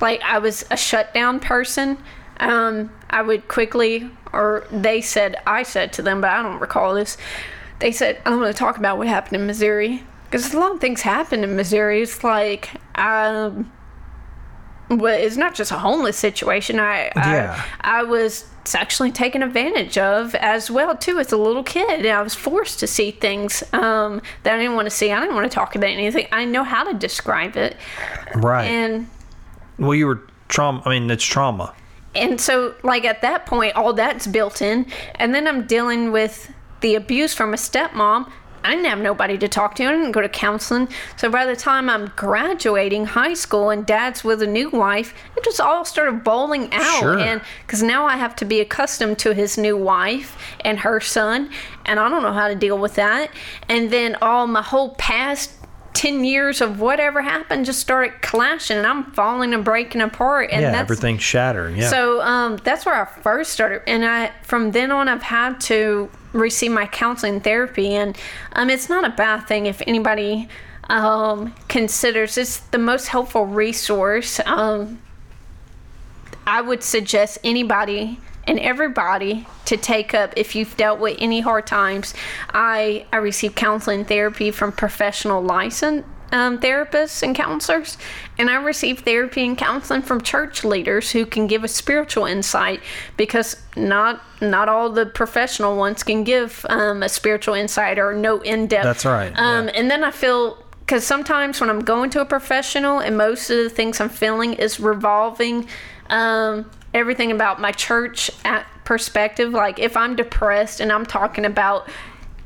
[0.00, 1.98] like I was a shutdown person.
[2.40, 6.94] Um I would quickly or they said I said to them but I don't recall
[6.94, 7.16] this.
[7.80, 10.02] They said I don't want to talk about what happened in Missouri.
[10.24, 12.02] Because a lot of things happened in Missouri.
[12.02, 13.72] It's like um
[14.90, 16.78] well, it's not just a homeless situation.
[16.78, 17.62] I, Yeah.
[17.80, 22.06] I I was sexually taken advantage of as well too as a little kid.
[22.06, 25.10] I was forced to see things um, that I didn't want to see.
[25.10, 26.26] I didn't want to talk about anything.
[26.30, 27.76] I didn't know how to describe it,
[28.34, 28.66] right.
[28.66, 29.08] and
[29.78, 30.82] well, you were trauma.
[30.84, 31.74] I mean, it's trauma.
[32.14, 34.86] and so like at that point, all that's built in,
[35.16, 38.30] and then I'm dealing with the abuse from a stepmom.
[38.64, 39.84] I didn't have nobody to talk to.
[39.84, 40.88] I didn't go to counseling.
[41.16, 45.44] So by the time I'm graduating high school and dad's with a new wife, it
[45.44, 47.00] just all started bowling out.
[47.00, 47.18] Sure.
[47.18, 51.50] And because now I have to be accustomed to his new wife and her son,
[51.86, 53.30] and I don't know how to deal with that.
[53.68, 55.57] And then all my whole past
[55.98, 60.50] 10 years of whatever happened just started clashing, and I'm falling and breaking apart.
[60.52, 61.76] And yeah, that's everything's shattering.
[61.76, 61.88] Yeah.
[61.88, 66.08] so um, that's where I first started, and I from then on I've had to
[66.32, 68.16] receive my counseling therapy, and
[68.52, 70.48] um, it's not a bad thing if anybody
[70.88, 74.38] um, considers it's the most helpful resource.
[74.46, 75.02] Um,
[76.46, 81.66] I would suggest anybody and everybody to take up if you've dealt with any hard
[81.66, 82.14] times.
[82.50, 87.96] I I receive counseling therapy from professional license um, therapists and counselors,
[88.36, 92.80] and I receive therapy and counseling from church leaders who can give a spiritual insight
[93.16, 98.40] because not not all the professional ones can give um, a spiritual insight or no
[98.40, 98.84] in depth.
[98.84, 99.72] That's right, Um, yeah.
[99.74, 103.56] And then I feel because sometimes when I'm going to a professional and most of
[103.58, 105.68] the things I'm feeling is revolving
[106.08, 109.52] um, everything about my church at perspective.
[109.52, 111.88] Like if I'm depressed and I'm talking about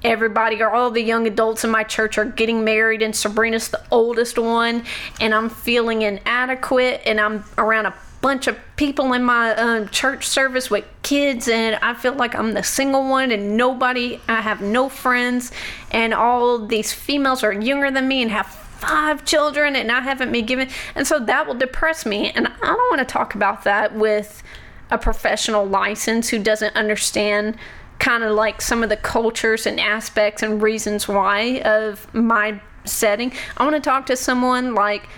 [0.04, 3.80] everybody or all the young adults in my church are getting married and Sabrina's the
[3.90, 4.84] oldest one
[5.20, 10.26] and I'm feeling inadequate and I'm around a bunch of people in my um, church
[10.26, 14.60] service with kids and I feel like I'm the single one and nobody I have
[14.60, 15.52] no friends
[15.90, 18.46] and all these females are younger than me and have
[18.82, 22.50] five children and I haven't been given and so that will depress me and I
[22.66, 24.42] don't want to talk about that with
[24.90, 27.56] a professional license who doesn't understand
[27.98, 33.32] kind of like some of the cultures and aspects and reasons why of my setting.
[33.56, 35.08] I want to talk to someone like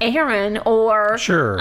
[0.00, 1.56] Aaron or Sure.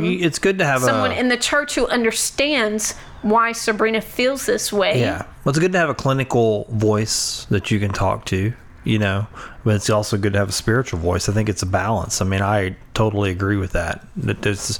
[0.00, 4.00] We- it's good to have Um, someone a in the church who understands why Sabrina
[4.00, 5.00] feels this way.
[5.00, 5.22] yeah.
[5.44, 8.52] Well, it's good to have a clinical voice that you can talk to.
[8.84, 9.26] You know,
[9.64, 11.28] but it's also good to have a spiritual voice.
[11.28, 12.20] I think it's a balance.
[12.20, 14.06] I mean, I totally agree with that.
[14.16, 14.78] That there's,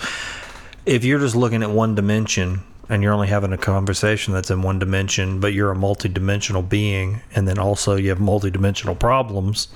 [0.87, 4.63] if you're just looking at one dimension and you're only having a conversation that's in
[4.63, 9.69] one dimension, but you're a multi-dimensional being, and then also you have multi-dimensional problems,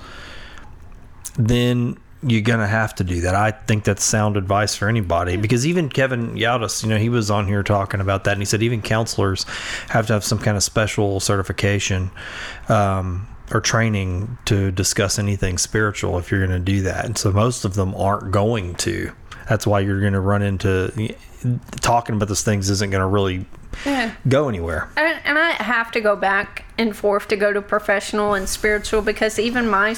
[1.35, 3.33] then you're gonna have to do that.
[3.33, 7.31] I think that's sound advice for anybody because even Kevin Yaldis, you know, he was
[7.31, 9.45] on here talking about that, and he said even counselors
[9.87, 12.11] have to have some kind of special certification
[12.67, 17.05] um, or training to discuss anything spiritual if you're going to do that.
[17.05, 19.11] And so most of them aren't going to.
[19.47, 21.15] That's why you're going to run into
[21.81, 23.45] talking about those things isn't going to really
[23.85, 24.13] Yeah.
[24.27, 24.89] go anywhere.
[24.97, 29.01] And, and I have to go back and forth to go to professional and spiritual
[29.01, 29.95] because even my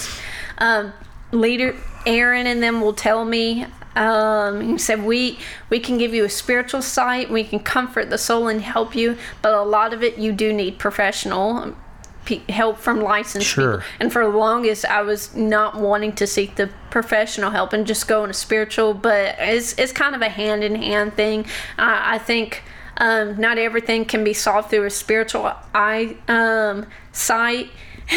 [0.59, 0.93] um,
[1.31, 3.65] leader, Aaron, and them will tell me.
[3.93, 5.37] Um, he said we
[5.69, 9.17] we can give you a spiritual sight, we can comfort the soul and help you,
[9.41, 11.75] but a lot of it you do need professional
[12.25, 13.77] pe- help from licensed Sure.
[13.77, 13.85] people.
[13.99, 18.07] And for the longest, I was not wanting to seek the professional help and just
[18.07, 18.93] go into spiritual.
[18.93, 21.45] But it's it's kind of a hand in hand thing.
[21.77, 22.63] I I think
[22.97, 27.69] um, not everything can be solved through a spiritual eye um, sight.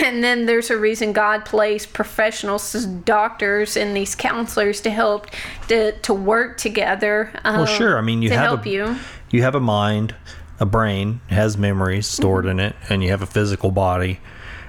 [0.03, 2.73] And then there's a reason God placed professionals
[3.05, 5.29] doctors and these counselors to help
[5.69, 7.31] to, to work together.
[7.45, 7.97] Um, Well, sure.
[7.97, 8.97] I mean, you to have help a, you.
[9.31, 10.17] you have a mind,
[10.61, 14.21] a brain has memories stored in it, and you have a physical body.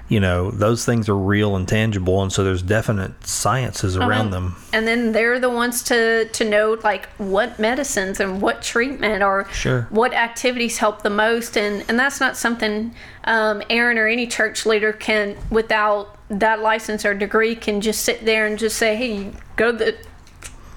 [0.07, 4.55] You know, those things are real and tangible, and so there's definite sciences around them.
[4.71, 9.47] and then they're the ones to to know like what medicines and what treatment or
[9.51, 9.87] Sure.
[9.89, 14.63] what activities help the most and and that's not something um, aaron or any church
[14.67, 19.31] leader can without that license or degree can just sit there and just say hey
[19.55, 19.95] go to the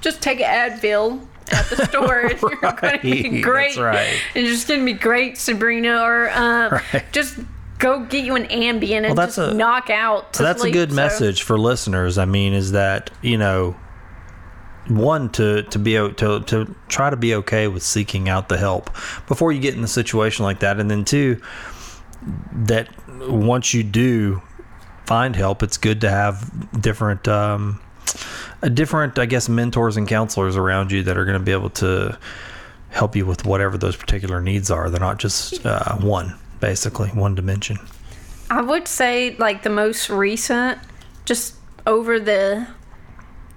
[0.00, 1.20] just take an advil
[1.52, 4.20] at the store and you're going to Right, be that's great right.
[4.34, 7.04] and you're just going to be great sabrina or um, Right.
[7.12, 7.38] just
[7.78, 10.90] go get you an ambien and Well, that's just a- knock out that's a good
[10.90, 12.18] So- message for listeners.
[12.18, 13.76] I mean, is that you know,
[14.88, 18.90] one to to be to to try to be okay with seeking out the help
[19.26, 21.40] before you get in a situation like that, and then two,
[22.52, 22.88] that
[23.28, 24.40] once you do
[25.06, 27.28] find help, it's good to have different.
[27.28, 27.80] Um,
[28.62, 31.70] a different, I guess, mentors and counselors around you that are going to be able
[31.70, 32.18] to
[32.90, 34.90] help you with whatever those particular needs are.
[34.90, 37.78] They're not just uh, one, basically, one dimension.
[38.50, 40.78] I would say like the most recent,
[41.24, 41.54] just
[41.86, 42.66] over the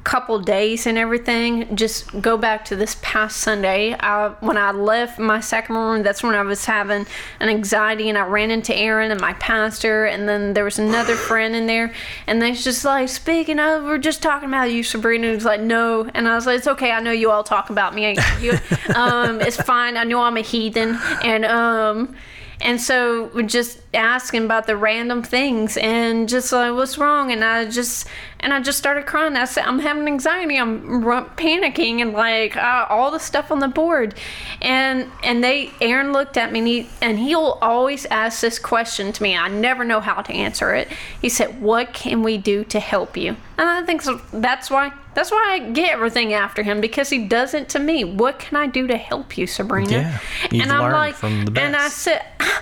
[0.04, 3.96] couple days and everything, just go back to this past Sunday.
[4.00, 7.06] I, when I left my second room, that's when I was having
[7.40, 11.16] an anxiety and I ran into Aaron and my pastor and then there was another
[11.16, 11.94] friend in there
[12.26, 15.28] and they was just like, speaking of, we're just talking about you, Sabrina.
[15.28, 16.10] And was like, no.
[16.14, 16.92] And I was like, it's okay.
[16.92, 18.18] I know you all talk about me.
[18.40, 18.54] You,
[18.96, 19.98] um, it's fine.
[19.98, 20.98] I know I'm a heathen.
[21.24, 22.16] And, um,
[22.64, 27.66] and so just asking about the random things and just like what's wrong and I
[27.66, 28.08] just
[28.42, 29.36] and I just started crying.
[29.36, 30.58] I said I'm having anxiety.
[30.58, 34.16] I'm ru- panicking and like uh, all the stuff on the board.
[34.62, 39.14] And and they Aaron looked at me and, he, and he'll always ask this question
[39.14, 39.38] to me.
[39.38, 40.88] I never know how to answer it.
[41.22, 44.92] He said, "What can we do to help you?" And I think so, that's why
[45.14, 48.04] that's why I get everything after him because he does it to me.
[48.04, 49.92] What can I do to help you, Sabrina?
[49.92, 50.20] Yeah,
[50.64, 52.62] and I'm like, from the and I said, I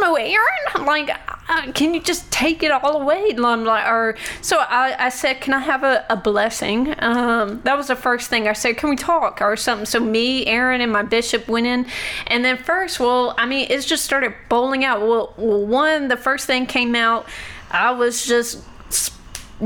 [0.00, 0.46] know, Aaron.
[0.74, 1.10] I'm like,
[1.50, 3.30] uh, can you just take it all away?
[3.30, 6.94] And I'm like, or so I, I said, can I have a, a blessing?
[7.00, 8.76] Um, that was the first thing I said.
[8.76, 9.84] Can we talk or something?
[9.84, 11.86] So me, Aaron, and my bishop went in,
[12.28, 15.00] and then first, well, I mean, it just started bowling out.
[15.00, 17.26] Well, well one, the first thing came out,
[17.70, 18.62] I was just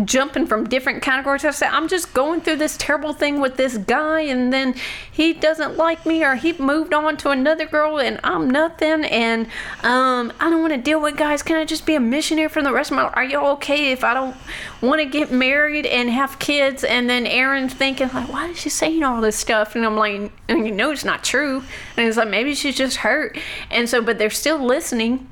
[0.05, 1.45] jumping from different categories.
[1.45, 4.75] I said, I'm just going through this terrible thing with this guy, and then
[5.11, 9.47] he doesn't like me, or he moved on to another girl, and I'm nothing, and
[9.83, 11.43] um, I don't want to deal with guys.
[11.43, 13.13] Can I just be a missionary for the rest of my life?
[13.17, 14.37] Are you okay if I don't
[14.81, 16.85] want to get married and have kids?
[16.85, 19.77] And then Aaron's thinking, like, why is she saying all this stuff?
[19.77, 21.63] And I'm like, and you know it's not true.
[21.97, 23.39] And he's like, maybe she's just hurt.
[23.71, 25.29] And so, but they're still listening.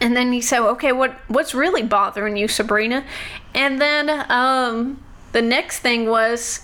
[0.00, 3.04] And then he said, "Okay, what what's really bothering you, Sabrina?"
[3.54, 6.60] And then um, the next thing was,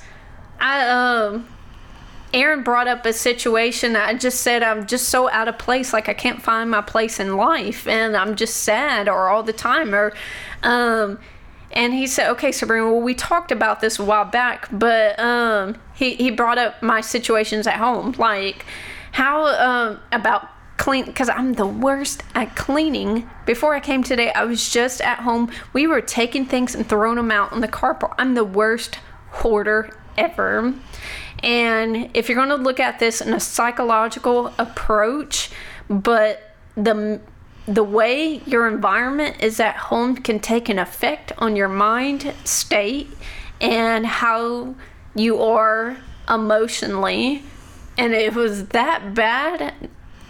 [0.58, 1.46] I um,
[2.32, 3.94] Aaron brought up a situation.
[3.94, 7.20] I just said I'm just so out of place, like I can't find my place
[7.20, 10.14] in life, and I'm just sad or all the time, or
[10.62, 11.18] um,
[11.72, 15.76] and he said, "Okay, Sabrina, well, we talked about this a while back, but um,
[15.94, 18.64] he he brought up my situations at home, like
[19.12, 23.28] how um about clean because I'm the worst at cleaning.
[23.44, 25.50] Before I came today, I was just at home.
[25.72, 28.10] We were taking things and throwing them out on the carpet.
[28.18, 28.98] I'm the worst
[29.30, 30.74] hoarder ever.
[31.42, 35.50] And if you're going to look at this in a psychological approach,
[35.88, 36.42] but
[36.76, 37.20] the
[37.66, 43.08] the way your environment is at home can take an effect on your mind state
[43.60, 44.72] and how
[45.16, 45.96] you are
[46.28, 47.42] emotionally
[47.98, 49.74] and it was that bad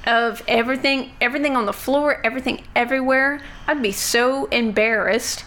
[0.07, 3.41] of everything, everything on the floor, everything everywhere.
[3.67, 5.45] I'd be so embarrassed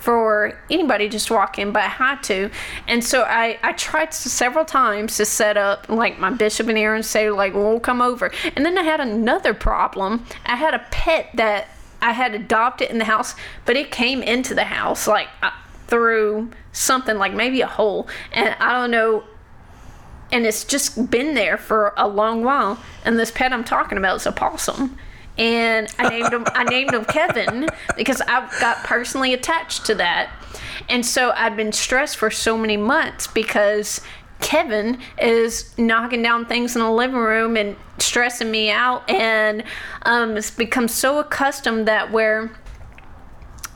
[0.00, 2.50] for anybody just walk in, but I had to.
[2.88, 7.04] And so I, I tried several times to set up, like my bishop and Aaron
[7.04, 8.32] say, like, we'll come over.
[8.56, 10.26] And then I had another problem.
[10.44, 11.68] I had a pet that
[12.00, 15.52] I had adopted in the house, but it came into the house, like, uh,
[15.86, 18.08] through something like maybe a hole.
[18.32, 19.22] And I don't know
[20.32, 22.80] and it's just been there for a long while.
[23.04, 24.98] And this pet I'm talking about is a possum.
[25.38, 30.30] And I named him I named him Kevin because I got personally attached to that.
[30.88, 34.00] And so I'd been stressed for so many months because
[34.40, 39.62] Kevin is knocking down things in the living room and stressing me out and
[40.02, 42.50] um, it's become so accustomed that where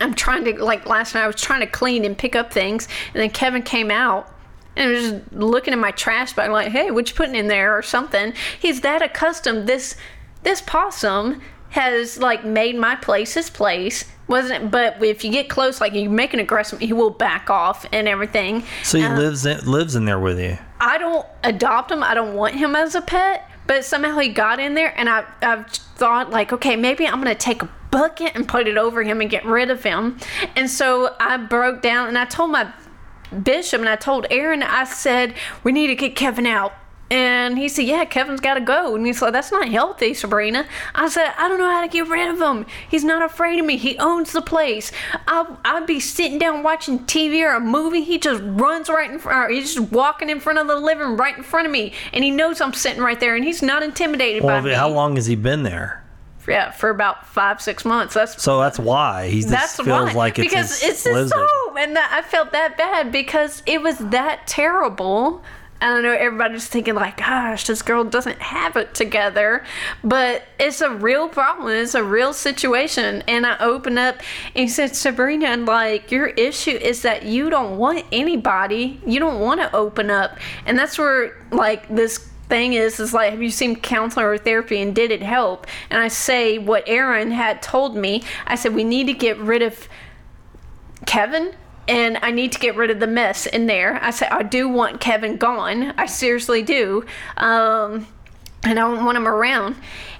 [0.01, 2.89] I'm trying to like last night I was trying to clean and pick up things
[3.15, 4.36] and then Kevin came out
[4.77, 7.77] and was just looking in my trash bag like, hey, what you putting in there
[7.77, 8.33] or something.
[8.61, 9.67] He's that accustomed.
[9.67, 9.97] This
[10.43, 11.41] this possum
[11.71, 14.05] has like made my place his place.
[14.29, 14.71] Wasn't it?
[14.71, 18.09] But if you get close, like you make an aggressive, he will back off and
[18.09, 18.65] everything.
[18.83, 20.59] So he uh, lives in, lives in there with you.
[20.81, 22.03] I don't adopt him.
[22.03, 23.49] I don't want him as a pet.
[23.69, 27.35] But somehow he got in there, and I I've thought like, okay, maybe I'm gonna
[27.35, 30.19] take a bucket and put it over him and get rid of him.
[30.55, 32.73] And so I broke down and I told my
[33.43, 36.73] Bishop and I told Aaron, I said, we need to get Kevin out.
[37.09, 38.97] And he said, Yeah, Kevin's got to go.
[38.97, 40.67] And he said, That's not healthy, Sabrina.
[40.95, 42.67] I said, I don't know how to get rid of him.
[42.89, 43.77] He's not afraid of me.
[43.77, 44.91] He owns the place.
[45.29, 48.03] I'll, I'd be sitting down watching TV or a movie.
[48.03, 51.17] He just runs right in front, he's just walking in front of the living room
[51.17, 51.93] right in front of me.
[52.13, 54.75] And he knows I'm sitting right there and he's not intimidated well, by me.
[54.75, 56.03] How long has he been there?
[56.49, 58.15] Yeah, for about five six months.
[58.15, 60.13] That's so that's why he just feels why.
[60.13, 63.83] like it's because his, it's his home, and that, I felt that bad because it
[63.83, 65.43] was that terrible.
[65.79, 69.63] I know, everybody's thinking like, gosh, this girl doesn't have it together.
[70.03, 71.69] But it's a real problem.
[71.69, 73.23] It's a real situation.
[73.29, 74.17] And I opened up
[74.55, 79.01] and he said, Sabrina, like, your issue is that you don't want anybody.
[79.07, 80.39] You don't want to open up.
[80.65, 84.81] And that's where, like, this thing is is like have you seen counselor or therapy
[84.81, 85.67] and did it help?
[85.91, 88.23] And i say what aaron had told me.
[88.47, 89.89] I said we need to get rid of
[91.07, 91.55] kevin
[91.89, 94.03] and i need to get rid of the mess in there.
[94.03, 95.93] I said i do want kevin gone.
[95.97, 97.05] I seriously do.
[97.37, 98.07] Um,
[98.65, 99.77] and i don't want him around.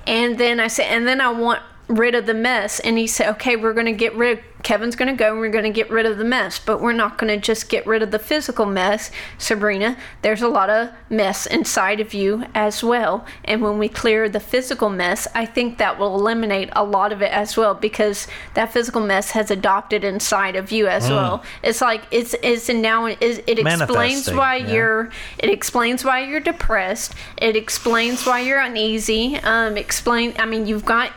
[0.07, 3.29] And then i said and then i want rid of the mess and he said
[3.29, 5.71] okay we're going to get rid of Kevin's going to go and we're going to
[5.71, 8.19] get rid of the mess, but we're not going to just get rid of the
[8.19, 9.97] physical mess, Sabrina.
[10.23, 13.25] There's a lot of mess inside of you as well.
[13.45, 17.23] And when we clear the physical mess, I think that will eliminate a lot of
[17.23, 21.11] it as well because that physical mess has adopted inside of you as mm.
[21.11, 21.45] well.
[21.63, 24.73] It's like it's it's and now it, it explains why yeah.
[24.73, 27.15] you're it explains why you're depressed.
[27.37, 29.37] It explains why you're uneasy.
[29.37, 31.13] Um explain I mean you've got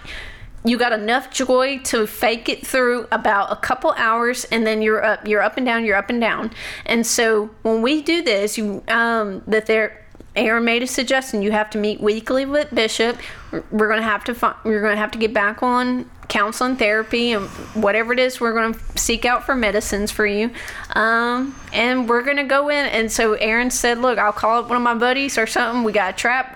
[0.66, 5.04] you got enough joy to fake it through about a couple hours and then you're
[5.04, 6.52] up you're up and down you're up and down
[6.86, 10.06] and so when we do this you um that there
[10.36, 11.42] Aaron made a suggestion.
[11.42, 13.18] You have to meet weekly with Bishop.
[13.52, 14.56] We're- We're gonna have to find.
[14.64, 18.40] We're gonna have to get back on counseling therapy and whatever it is.
[18.40, 20.52] We're gonna seek out for medicines for you,
[20.96, 22.86] um, and we're gonna go in.
[22.86, 25.84] And so Aaron said, "Look, I'll call up one of my buddies or something.
[25.84, 26.56] We got a trap.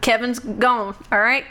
[0.00, 0.94] Kevin's gone.
[1.10, 1.44] All right."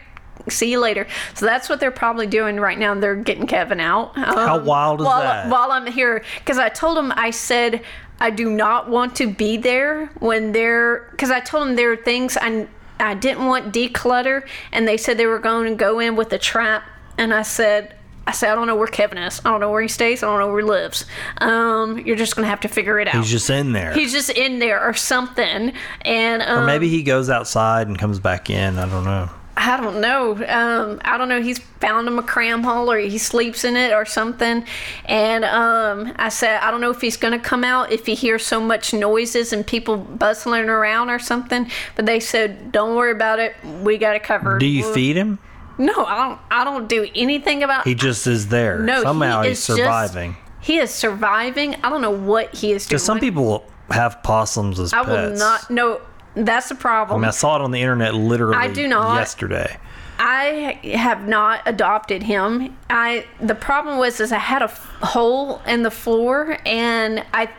[0.50, 1.08] See you later.
[1.34, 2.93] So that's what they're probably doing right now.
[2.95, 4.16] They're getting Kevin out.
[4.16, 5.50] How Um, wild is while, that?
[5.50, 7.84] While I'm here, because I told him, I said,
[8.19, 11.98] I do not want to be there when they're, because I told them there are
[11.98, 12.67] things I,
[13.00, 16.40] I didn't want declutter, and they said they were going to go in with a
[16.40, 16.84] trap,
[17.17, 17.93] and I said,
[18.26, 19.40] I said, I don't know where Kevin is.
[19.45, 20.22] I don't know where he stays.
[20.22, 21.06] I don't know where he lives.
[21.38, 23.16] Um, you're just gonna have to figure it out.
[23.16, 23.93] He's just in there.
[23.93, 28.19] He's just in there or something, and um, or maybe he goes outside and comes
[28.19, 28.77] back in.
[28.80, 29.30] I don't know.
[29.59, 30.33] I don't know.
[30.47, 31.41] Um, I don't know.
[31.41, 34.63] He's found him a cram hole or he sleeps in it or something.
[35.05, 38.13] And um, I said, I don't know if he's going to come out if he
[38.13, 41.71] hears so much noises and people bustling around or something.
[41.95, 43.55] But they said, don't worry about it.
[43.81, 44.59] We got it covered.
[44.59, 45.39] Do you We'll- feed him?
[45.79, 46.39] No, I don't.
[46.49, 47.85] I don't do anything about.
[47.87, 48.79] He just is there.
[48.79, 50.35] no, Somehow he he's is just- surviving.
[50.59, 51.75] he is surviving.
[51.83, 52.89] I don't know what he is doing.
[52.89, 55.09] Because some people have possums as I pets.
[55.09, 55.69] will not.
[55.69, 56.01] No,
[56.45, 57.22] that's the I problem.
[57.22, 59.16] mean, I saw it on the internet literally I do not.
[59.16, 59.77] yesterday.
[60.19, 62.75] I have not adopted him.
[62.90, 67.49] I the problem was is I had a f- hole in the floor and I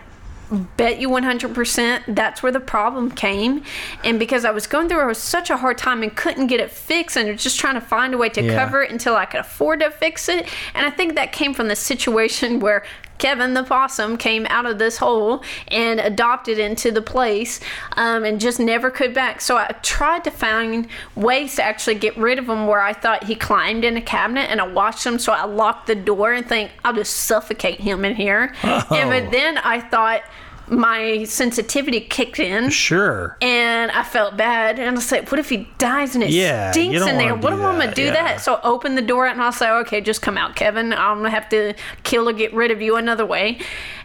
[0.78, 3.62] bet you 100% that's where the problem came
[4.02, 7.18] and because I was going through such a hard time and couldn't get it fixed
[7.18, 8.64] and was just trying to find a way to Yeah.
[8.64, 11.68] cover it until I could afford to fix it and I think that came from
[11.68, 12.82] the situation where
[13.18, 17.60] Kevin the possum came out of this hole and adopted into the place
[17.92, 19.40] um, and just never could back.
[19.40, 23.24] So I tried to find ways to actually get rid of him where I thought
[23.24, 25.18] he climbed in a cabinet and I watched him.
[25.18, 28.54] So I locked the door and think I'll just suffocate him in here.
[28.90, 30.22] And but then I thought
[30.70, 32.70] my sensitivity kicked in.
[32.70, 33.36] Sure.
[33.40, 36.70] And I felt bad, and I was like, "What if he dies and it Yeah,
[36.72, 37.34] stinks in there?
[37.34, 38.12] What do am I gonna do yeah.
[38.12, 40.92] that?" So I opened the door and I'll say, "Okay, just come out, Kevin.
[40.92, 43.58] I'm gonna have to kill or get rid of you another way."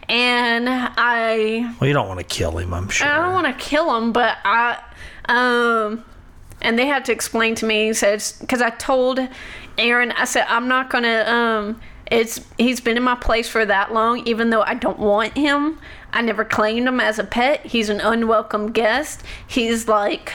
[0.08, 3.08] And I, Well, you don't want to kill him, I'm sure.
[3.08, 4.78] I don't want to kill him, but I,
[5.30, 6.04] um,
[6.60, 7.86] and they had to explain to me.
[7.86, 9.18] He said, because I told
[9.78, 13.94] Aaron, I said, I'm not gonna, um, it's he's been in my place for that
[13.94, 15.78] long, even though I don't want him.
[16.14, 17.66] I never claimed him as a pet.
[17.66, 19.22] He's an unwelcome guest.
[19.46, 20.32] He's like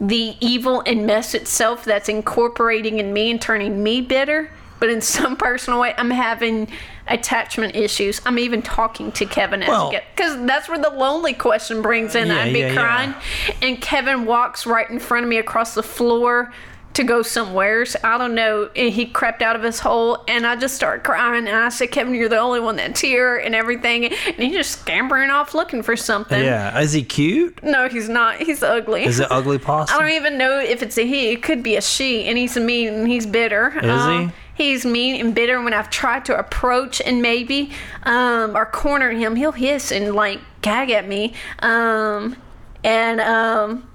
[0.00, 4.50] the evil and mess itself that's incorporating in me and turning me bitter.
[4.80, 6.68] But in some personal way, I'm having
[7.08, 8.20] attachment issues.
[8.24, 12.28] I'm even talking to Kevin as Well- because that's where the lonely question brings in.
[12.28, 12.74] Yeah, I'd be yeah, yeah.
[12.74, 13.14] crying,
[13.60, 16.52] and Kevin walks right in front of me across the floor
[16.98, 17.96] to go somewheres.
[18.04, 18.68] I don't know.
[18.76, 21.48] and He crept out of his hole, and I just started crying.
[21.48, 24.04] And I said, "Kevin, you're the only one that's here," and everything.
[24.06, 26.42] And he's just scampering off looking for something.
[26.44, 26.78] Yeah.
[26.78, 27.62] Is he cute?
[27.62, 28.36] No, he's not.
[28.42, 29.04] He's ugly.
[29.04, 29.98] Is it ugly possible?
[30.00, 31.30] I don't even know if it's a he.
[31.30, 33.68] It could be a she, and he's mean and he's bitter.
[33.78, 33.88] Is he?
[33.88, 35.62] Um, He's mean and bitter.
[35.62, 37.70] When I've tried to approach and maybe
[38.02, 41.32] um, or corner him, he'll hiss and like gag at me.
[41.60, 42.34] Um,
[42.82, 43.88] and um,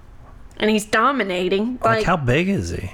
[0.57, 1.73] and he's dominating.
[1.75, 2.91] like, Like, how big is he?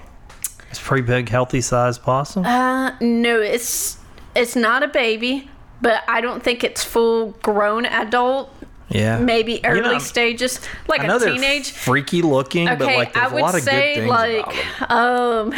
[0.69, 2.45] It's pretty big, healthy sized possum.
[2.45, 3.97] uh, no, it's
[4.35, 5.49] it's not a baby,
[5.81, 8.53] but I don't think it's full grown adult.
[8.89, 9.17] yeah.
[9.19, 11.71] Maybe early know, stages, like a teenage.
[11.71, 14.91] freaky looking, but Okay, like there's I a would lot of good say things like
[14.91, 15.53] um,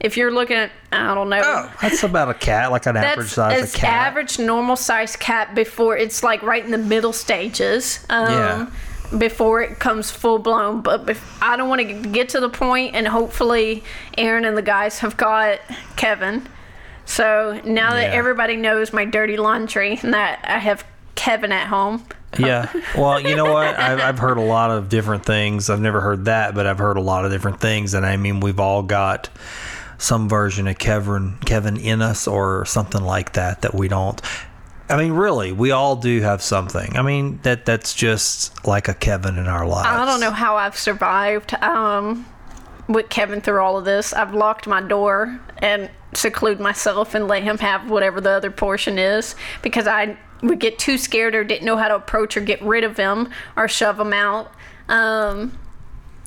[0.00, 1.40] if you're looking at I don't know.
[1.44, 4.06] Oh, that's about a cat, like an average size of cat.
[4.08, 8.06] average normal size cat before it's like right in the middle stages.
[8.08, 8.66] Um, Yeah.
[9.16, 12.94] Before it comes full blown, but bef- I don't want to get to the point,
[12.94, 13.82] and hopefully,
[14.18, 15.60] Aaron and the guys have got
[15.96, 16.46] Kevin.
[17.06, 18.18] So now that Yeah.
[18.18, 22.04] everybody knows my dirty laundry and that I have Kevin at home,
[22.36, 22.68] Yeah.
[22.94, 23.78] Well, you know what?
[23.78, 25.70] I've, I've heard a lot of different things.
[25.70, 27.94] I've never heard that, but I've heard a lot of different things.
[27.94, 29.30] And I mean, we've all got
[29.96, 34.20] some version of Kevin, Kevin in us or something like that that we don't.
[34.90, 36.96] I mean, really, we all do have something.
[36.96, 39.88] I mean, that that's just like a Kevin in our lives.
[39.88, 42.26] I don't know how I've survived um,
[42.88, 44.12] with Kevin through all of this.
[44.14, 48.98] I've locked my door and seclude myself and let him have whatever the other portion
[48.98, 52.62] is because I would get too scared or didn't know how to approach or get
[52.62, 54.52] rid of him or shove him out.
[54.88, 55.58] Um,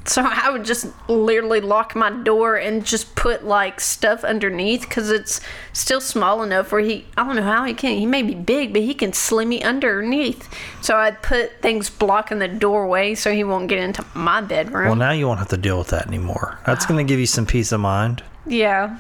[0.06, 5.12] so I would just literally lock my door and just put like stuff underneath because
[5.12, 5.42] it's
[5.74, 8.74] still small enough where he, I don't know how he can, he may be big,
[8.74, 10.50] but he can slim me underneath.
[10.82, 14.88] So I'd put things blocking the doorway so he won't get into my bedroom.
[14.88, 16.60] Well, now you won't have to deal with that anymore.
[16.66, 18.24] That's going to give you some peace of mind.
[18.46, 18.98] yeah.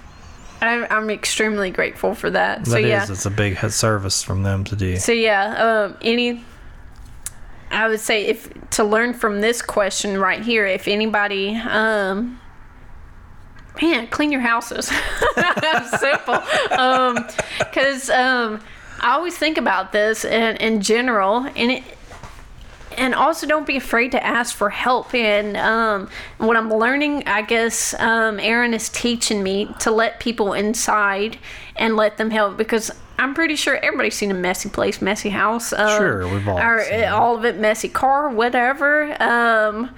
[0.63, 2.65] I, I'm extremely grateful for that.
[2.65, 3.07] That so is, yeah.
[3.09, 4.97] it's a big service from them to do.
[4.97, 6.43] So yeah, um, any
[7.71, 12.39] I would say if to learn from this question right here, if anybody, um,
[13.81, 14.87] man, clean your houses.
[15.99, 16.41] Simple.
[16.77, 17.25] Um,
[17.59, 18.61] because um,
[18.99, 21.83] I always think about this in, in general, and it.
[22.97, 25.15] And also, don't be afraid to ask for help.
[25.15, 26.09] And um,
[26.39, 31.37] what I'm learning, I guess, um, Aaron is teaching me to let people inside
[31.77, 32.91] and let them help because
[33.21, 35.71] I'm pretty sure everybody's seen a messy place, messy house.
[35.73, 39.15] Um, Sure, we've all or, seen all of it messy car, whatever.
[39.21, 39.91] Um,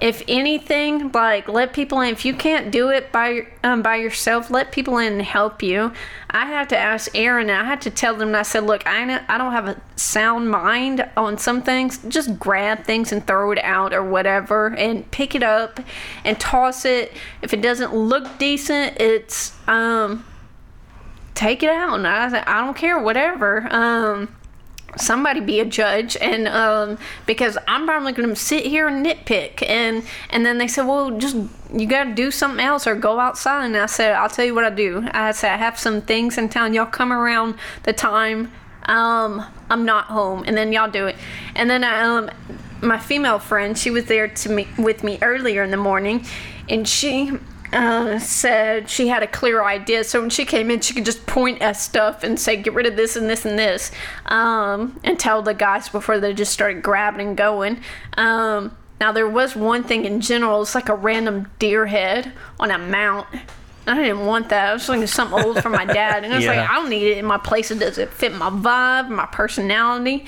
[0.00, 2.10] if anything, like let people in.
[2.10, 5.92] If you can't do it by um, by yourself, let people in and help you.
[6.30, 7.48] I had to ask Aaron.
[7.48, 8.34] And I had to tell them.
[8.34, 11.98] I said, "Look, I know, I don't have a sound mind on some things.
[12.08, 15.80] Just grab things and throw it out or whatever, and pick it up
[16.24, 17.12] and toss it.
[17.40, 20.24] If it doesn't look decent, it's um."
[21.38, 23.72] Take it out, and I said, I don't care, whatever.
[23.72, 24.34] Um,
[24.96, 26.16] somebody be a judge.
[26.16, 29.62] And um because i'm probably going to sit here and nitpick.
[29.68, 31.36] And and then they said well just
[31.72, 33.66] you got to do something else or go outside.
[33.66, 35.08] And i said i'll tell you what i do.
[35.12, 36.74] I said i have some things in town.
[36.74, 38.50] Y'all come around the time
[38.86, 40.42] um i'm not home.
[40.44, 41.14] And then y'all do it.
[41.54, 42.30] And then um
[42.82, 46.26] my female friend she was there to me with me earlier in the morning.
[46.68, 47.30] And she
[47.72, 50.04] uh, said she had a clear idea.
[50.04, 52.86] So when she came in, she could just point at stuff and say, "Get rid
[52.86, 53.90] of this and this and this,"
[54.26, 57.80] um, and tell the guys before they just started grabbing and going.
[58.16, 60.62] Um, now there was one thing in general.
[60.62, 63.26] It's like a random deer head on a mount.
[63.86, 64.70] I didn't want that.
[64.70, 67.06] I was thinking something old for my dad, and I was like, I don't need
[67.06, 67.70] it in my place.
[67.70, 70.26] It doesn't fit my vibe, my personality.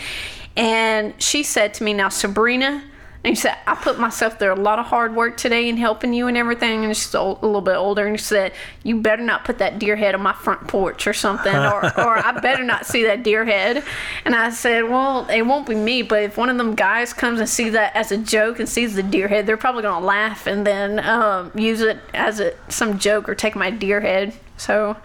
[0.56, 2.84] And she said to me, "Now, Sabrina."
[3.22, 6.14] And she said, I put myself through a lot of hard work today in helping
[6.14, 6.84] you and everything.
[6.86, 8.06] And she's a little bit older.
[8.06, 11.12] And she said, You better not put that deer head on my front porch or
[11.12, 11.54] something.
[11.54, 13.84] Or, or I better not see that deer head.
[14.24, 16.00] And I said, Well, it won't be me.
[16.00, 18.94] But if one of them guys comes and sees that as a joke and sees
[18.94, 22.54] the deer head, they're probably going to laugh and then um, use it as a,
[22.68, 24.32] some joke or take my deer head.
[24.56, 24.96] So,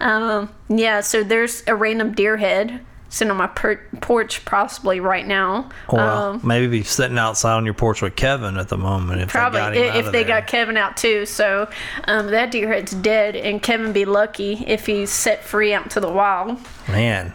[0.00, 5.26] um, yeah, so there's a random deer head sitting on my per- porch possibly right
[5.26, 5.68] now.
[5.90, 9.20] Well, Um, maybe be sitting outside on your porch with Kevin at the moment.
[9.20, 10.40] If Probably they got him i- out if they there.
[10.40, 11.26] got Kevin out too.
[11.26, 11.68] So
[12.06, 16.00] um, that deer head's dead, and Kevin be lucky if he's set free out to
[16.00, 16.56] the wild.
[16.88, 17.32] Man,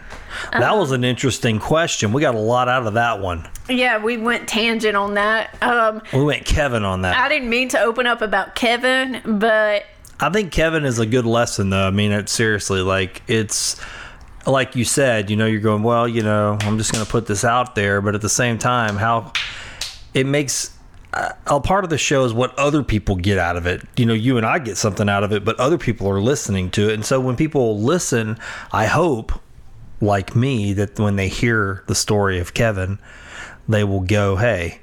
[0.52, 2.12] that was an interesting question.
[2.12, 3.46] We got a lot out of that one.
[3.68, 5.56] Yeah, we went tangent on that.
[5.62, 7.16] Um, We went Kevin on that.
[7.16, 9.84] I didn't mean to open up about Kevin, but
[10.20, 11.86] I think Kevin is a good lesson, though.
[11.86, 13.78] I mean, it seriously, like it's
[14.46, 15.30] like you said.
[15.30, 16.08] You know, you're going well.
[16.08, 18.96] You know, I'm just going to put this out there, but at the same time,
[18.96, 19.32] how
[20.14, 20.76] it makes
[21.46, 23.82] a part of the show is what other people get out of it.
[23.96, 26.70] You know, you and I get something out of it, but other people are listening
[26.72, 28.38] to it, and so when people listen,
[28.72, 29.32] I hope,
[30.00, 32.98] like me, that when they hear the story of Kevin,
[33.68, 34.80] they will go, "Hey,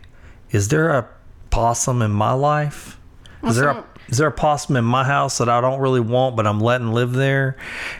[0.51, 1.08] is there a
[1.50, 2.98] possum in my life?
[3.43, 6.36] Is there a is there a possum in my house that I don't really want,
[6.36, 7.58] but I'm letting live there?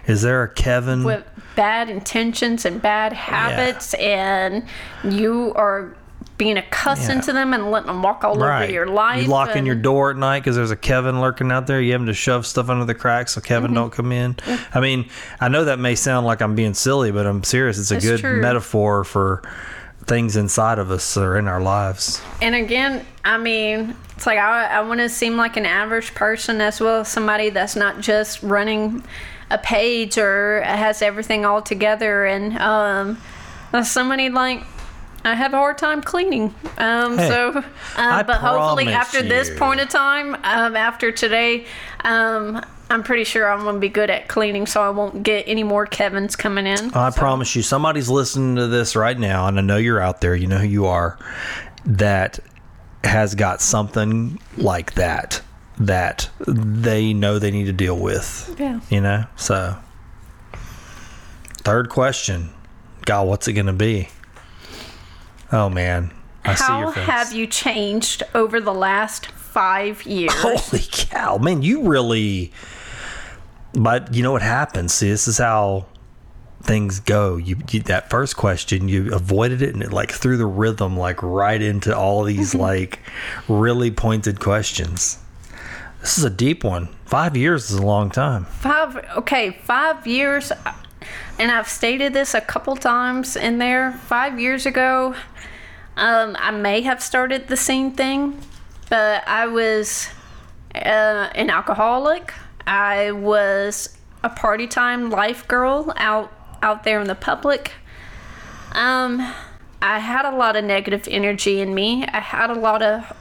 [0.08, 1.04] Is there a Kevin?
[1.04, 1.24] with
[1.56, 4.66] bad intentions and bad habits, and
[5.04, 5.96] you are
[6.38, 7.22] being accustomed Yeah.
[7.22, 8.64] to them and letting them walk all right.
[8.64, 9.22] over your life.
[9.22, 11.80] You locking and- your door at night because there's a Kevin lurking out there.
[11.80, 13.76] You having to shove stuff under the cracks so Kevin Mm-hmm.
[13.76, 14.36] don't come in.
[14.74, 15.10] I mean,
[15.40, 17.78] I know that may sound like I'm being silly, but I'm serious.
[17.78, 18.42] It's a It's good true.
[18.42, 19.44] metaphor for
[20.06, 22.22] things inside of us or in our lives.
[22.42, 26.62] And again, I mean, it's like I, I want to seem like an average person
[26.62, 29.04] as well as somebody that's not just running
[29.50, 32.26] a page or has everything all together.
[32.26, 33.18] And um,
[33.84, 34.64] somebody like,
[35.26, 36.54] I have a hard time cleaning.
[36.78, 37.64] Um, Hey, so, uh,
[37.98, 41.66] I but hopefully after this point of time, um, after today,
[42.04, 42.62] um,
[42.94, 45.64] I'm pretty sure I'm going to be good at cleaning, so I won't get any
[45.64, 46.94] more Kevin's coming in.
[46.94, 50.36] I promise you, somebody's listening to this right now, and I know you're out there.
[50.36, 51.18] You know who you are.
[51.86, 52.40] That
[53.04, 55.42] has got something like that
[55.80, 58.56] that they know they need to deal with.
[58.60, 58.80] Yeah.
[58.92, 59.26] You know.
[59.38, 59.76] So,
[61.64, 62.52] third question,
[63.06, 64.10] God, what's it going to be?
[65.52, 66.12] Oh man,
[66.46, 67.06] I see How your face.
[67.06, 70.32] have you changed over the last five years?
[70.36, 71.64] Holy cow, man!
[71.64, 72.52] You really.
[73.74, 74.94] But you know what happens?
[74.94, 75.88] See, this is how
[76.64, 77.38] things go.
[77.38, 81.22] You, you that first question, you avoided it, and it like threw the rhythm like
[81.22, 83.00] right into all these like
[83.48, 85.20] really pointed questions.
[86.02, 86.90] This is a deep one.
[87.06, 88.46] Five years is a long time.
[88.46, 90.52] Five, okay, five years,
[91.40, 93.94] and I've stated this a couple times in there.
[94.08, 95.16] Five years ago,
[95.96, 98.40] um, I may have started the same thing,
[98.90, 100.08] but I was
[100.76, 102.34] uh, an alcoholic.
[102.66, 107.74] I was a party time life girl out out there in the public.
[108.72, 109.20] Um,
[109.82, 112.06] I had a lot of negative energy in me.
[112.06, 113.12] I had a lot of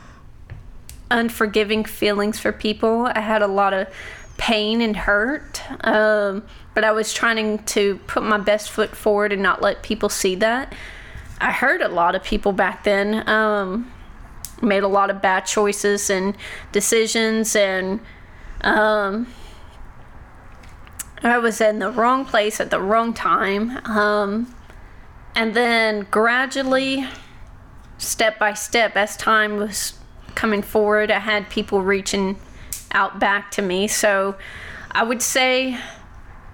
[1.11, 3.11] unforgiving feelings for people.
[3.13, 3.89] I had a lot of
[4.39, 5.61] pain and hurt.
[5.85, 10.09] Um, but I was trying to put my best foot forward and not let people
[10.09, 10.73] see that.
[11.41, 13.29] I hurt a lot of people back then.
[13.29, 13.93] Um,
[14.63, 16.37] made a lot of bad choices and
[16.71, 18.01] decisions, and
[18.63, 19.27] um,
[21.23, 23.79] I was in the wrong place at the wrong time.
[23.87, 24.55] Um,
[25.35, 27.07] and then gradually,
[27.99, 29.95] step by step, as time was
[30.35, 32.39] coming forward, I had people reaching
[32.93, 33.89] out back to me.
[33.89, 34.37] So
[34.91, 35.79] I would say,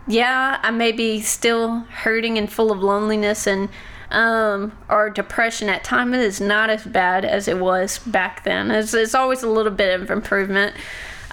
[0.07, 3.69] yeah, I may be still hurting and full of loneliness and
[4.11, 6.15] um, or depression at times.
[6.15, 8.71] It is not as bad as it was back then.
[8.71, 10.75] It's, it's always a little bit of improvement.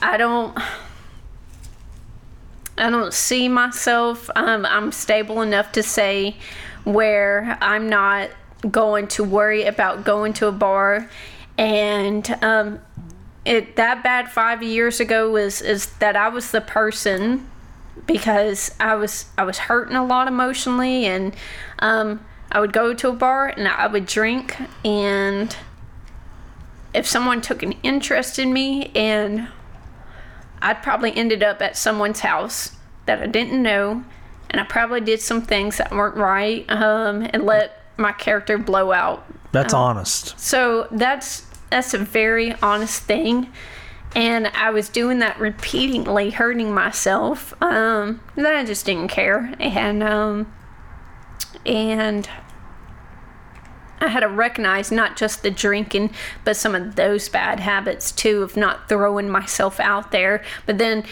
[0.06, 0.56] I don't.
[2.78, 4.30] I don't see myself.
[4.36, 6.36] Um, I'm stable enough to say
[6.84, 8.30] where I'm not
[8.70, 11.10] going to worry about going to a bar
[11.58, 12.80] and um,
[13.46, 17.50] it that bad five years ago was is that I was the person
[18.06, 21.36] because I was I was hurting a lot emotionally and
[21.80, 25.56] um, I would go to a bar and I would drink and
[26.94, 29.48] if someone took an interest in me and
[30.66, 32.72] I'd probably ended up at someone's house
[33.06, 34.04] that I didn't know
[34.50, 38.92] and I probably did some things that weren't right um, and let my character blow
[38.92, 39.26] out.
[39.52, 40.40] That's um, honest.
[40.40, 43.52] So that's that's a very honest thing
[44.16, 47.54] and I was doing that repeatedly, hurting myself.
[47.62, 50.54] Um, then I just didn't care, and um,
[51.66, 52.28] and
[54.00, 58.44] I had to recognize not just the drinking, but some of those bad habits too
[58.44, 60.44] of not throwing myself out there.
[60.66, 61.04] But then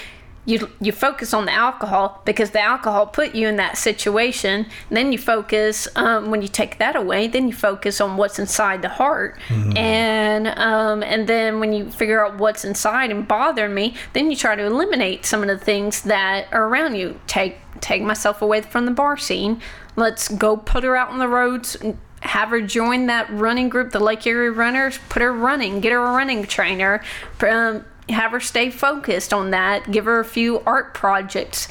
[0.46, 4.66] you you focus on the alcohol because the alcohol put you in that situation.
[4.90, 7.28] then you focus um, when you take that away.
[7.28, 9.78] Then you focus on what's inside the heart, mm-hmm.
[9.78, 14.36] and um, and then when you figure out what's inside and bothering me, then you
[14.36, 17.20] try to eliminate some of the things that are around you.
[17.28, 19.62] Take take myself away from the bar scene.
[19.96, 21.78] Let's go put her out on the roads.
[22.24, 25.00] Have her join that running group, the Lake Area Runners.
[25.10, 25.80] Put her running.
[25.82, 27.04] Get her a running trainer.
[27.48, 31.68] Um, have her stay focused on that, give her a few art projects,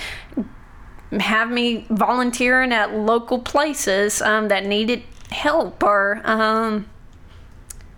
[1.21, 6.89] have me volunteering at local places um, that needed help or um,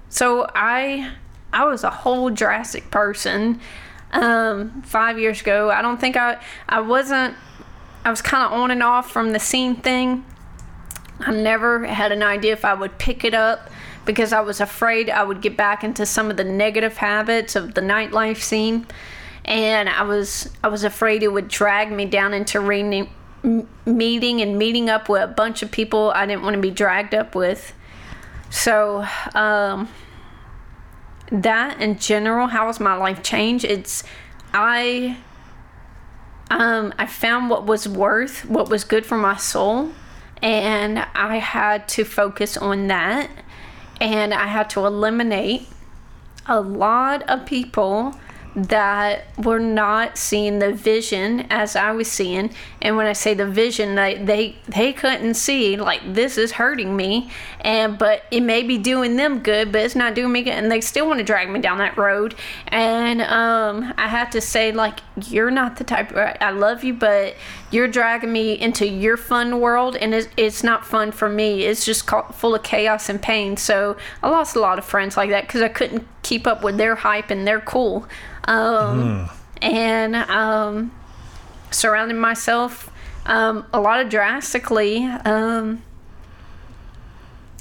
[0.09, 1.13] so I
[1.53, 3.61] I was a whole drastic person
[4.13, 5.71] um, five years ago.
[5.71, 7.37] I don't think I I wasn't
[8.05, 10.25] I was kind of on and off from the scene thing.
[11.21, 13.71] I never had an idea if I would pick it up
[14.05, 17.75] because I was afraid I would get back into some of the negative habits of
[17.75, 18.87] the nightlife scene
[19.45, 23.09] and I was I was afraid it would drag me down into re-
[23.85, 27.15] meeting and meeting up with a bunch of people I didn't want to be dragged
[27.15, 27.75] up with.
[28.49, 29.89] So um,
[31.31, 33.65] that in general, how has my life changed?
[33.65, 34.03] It's
[34.55, 35.19] I
[36.51, 39.91] um, I found what was worth, what was good for my soul,
[40.45, 43.31] and I had to focus on that
[43.99, 45.67] and I had to eliminate
[46.47, 48.15] a lot of people
[48.55, 52.51] that were not seeing the vision as I was seeing.
[52.83, 56.95] And when I say the vision, they they, they couldn't see like this is hurting
[56.95, 57.31] me,
[57.65, 60.71] and but it may be doing them good, but it's not doing me good, and
[60.71, 62.35] they still want to drag me down that road.
[62.69, 66.13] And um, I have to say like you're not the type.
[66.15, 67.35] I love you, but
[67.71, 71.63] you're dragging me into your fun world, and it's, it's not fun for me.
[71.65, 73.57] It's just full of chaos and pain.
[73.57, 76.77] So I lost a lot of friends like that because I couldn't keep up with
[76.77, 78.07] their hype and their cool.
[78.45, 79.31] Um, mm.
[79.63, 80.93] And um,
[81.71, 82.91] surrounding myself
[83.25, 85.07] um, a lot of drastically.
[85.07, 85.83] Um,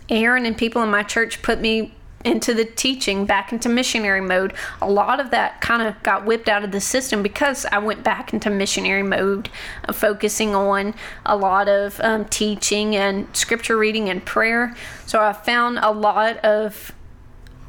[0.09, 4.53] Aaron and people in my church put me into the teaching, back into missionary mode.
[4.81, 8.03] A lot of that kind of got whipped out of the system because I went
[8.03, 9.49] back into missionary mode,
[9.87, 10.93] uh, focusing on
[11.25, 14.75] a lot of um, teaching and scripture reading and prayer.
[15.05, 16.93] So I found a lot of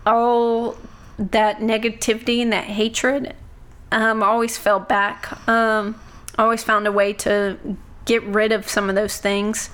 [0.06, 0.76] all
[1.18, 3.34] that negativity and that hatred.
[3.90, 5.32] Um, I always fell back.
[5.48, 6.00] Um,
[6.38, 9.70] I always found a way to get rid of some of those things.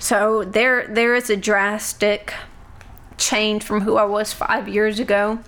[0.00, 2.32] So there, there is a drastic
[3.18, 5.38] change from who I was five years ago.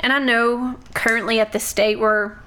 [0.00, 2.40] And I know currently at the state where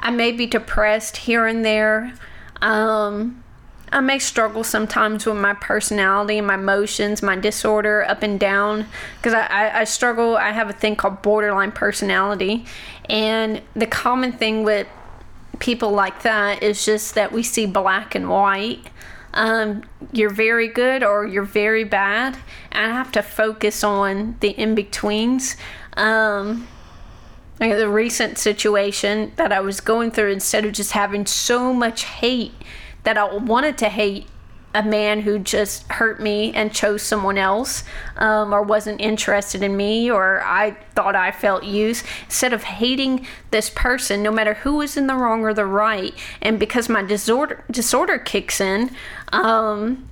[0.00, 2.12] I may be depressed here and there.
[2.60, 3.42] Um,
[3.90, 8.86] I may struggle sometimes with my personality and my emotions, my disorder up and down,
[9.16, 10.36] because I, I, I, struggle.
[10.36, 12.66] I have a thing called borderline personality.
[13.08, 14.86] And the common thing with
[15.58, 18.82] people like that is just that we see black and white.
[19.36, 22.36] Um, you're very good or you're very bad.
[22.72, 25.56] And I have to focus on the in betweens.
[25.96, 26.66] Um,
[27.60, 32.04] like the recent situation that I was going through, instead of just having so much
[32.04, 32.52] hate
[33.04, 34.26] that I wanted to hate
[34.74, 37.82] a man who just hurt me and chose someone else
[38.18, 42.04] um, or wasn't interested in me or I thought I felt used.
[42.24, 46.14] Instead of hating this person, no matter who was in the wrong or the right,
[46.42, 48.90] and because my disorder disorder kicks in,
[49.32, 50.06] um,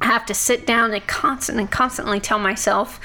[0.00, 3.00] I have to sit down and constantly, constantly tell myself,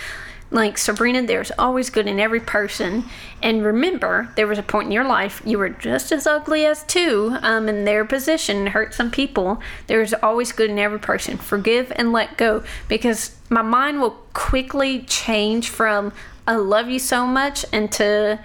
[0.49, 3.03] like Sabrina, there's always good in every person.
[3.43, 6.83] And remember, there was a point in your life you were just as ugly as
[6.83, 9.61] two um, in their position, hurt some people.
[9.87, 11.37] There's always good in every person.
[11.37, 16.13] Forgive and let go because my mind will quickly change from
[16.47, 18.39] I love you so much into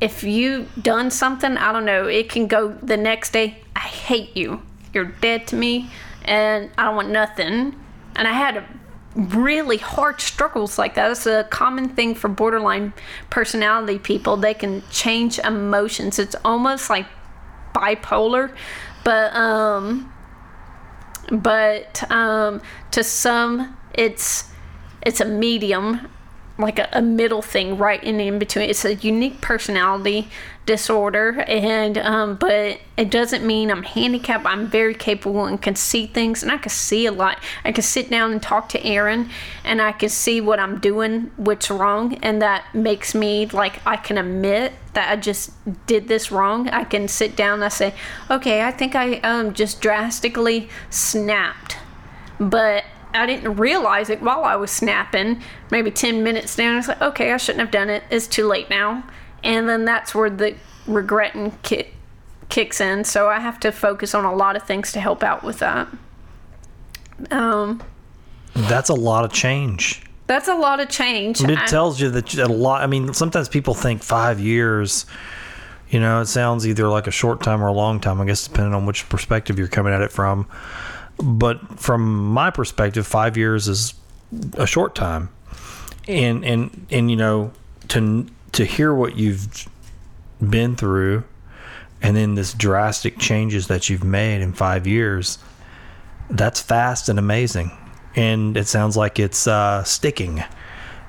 [0.00, 4.34] if you done something, I don't know, it can go the next day, I hate
[4.34, 4.62] you.
[4.94, 5.90] You're dead to me
[6.24, 7.74] and I don't want nothing.
[8.16, 8.66] And I had a
[9.18, 11.10] really hard struggles like that.
[11.10, 12.92] It's a common thing for borderline
[13.30, 14.36] personality people.
[14.36, 16.18] They can change emotions.
[16.20, 17.06] It's almost like
[17.74, 18.54] bipolar,
[19.04, 20.12] but um,
[21.32, 24.44] but um, to some, it's
[25.02, 26.08] it's a medium
[26.58, 28.68] like a, a, middle thing right in in between.
[28.68, 30.28] It's a unique personality
[30.66, 34.44] disorder, and um, but it doesn't mean I'm handicapped.
[34.44, 37.38] I'm very capable and can see things, and I can see a lot.
[37.64, 39.30] I can sit down and talk to Aaron,
[39.64, 43.96] and I can see what I'm doing, what's wrong, and that makes me like I
[43.96, 45.52] can admit that I just
[45.86, 46.68] did this wrong.
[46.70, 47.94] I can sit down and I say,
[48.28, 51.76] okay, I think I um just drastically snapped,
[52.40, 55.42] but I didn't realize it while I was snapping.
[55.70, 58.02] Maybe 10 minutes down, I was like, okay, I shouldn't have done it.
[58.10, 59.04] It's too late now.
[59.42, 60.56] And then that's where the
[60.86, 61.88] regretting ki-
[62.48, 63.04] kicks in.
[63.04, 65.88] So I have to focus on a lot of things to help out with that.
[67.30, 67.82] Um,
[68.54, 70.02] that's a lot of change.
[70.26, 71.42] That's a lot of change.
[71.42, 72.82] it I, tells you that a lot.
[72.82, 75.06] I mean, sometimes people think five years.
[75.88, 78.20] You know, it sounds either like a short time or a long time.
[78.20, 80.46] I guess depending on which perspective you're coming at it from.
[81.22, 83.94] But from my perspective, five years is
[84.54, 85.30] a short time,
[86.06, 87.52] and and and you know
[87.88, 89.68] to to hear what you've
[90.48, 91.24] been through,
[92.00, 95.38] and then this drastic changes that you've made in five years,
[96.30, 97.72] that's fast and amazing,
[98.14, 100.44] and it sounds like it's uh, sticking.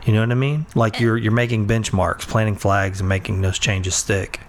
[0.05, 0.65] You know what I mean?
[0.75, 4.39] Like you're you're making benchmarks, planting flags, and making those changes stick.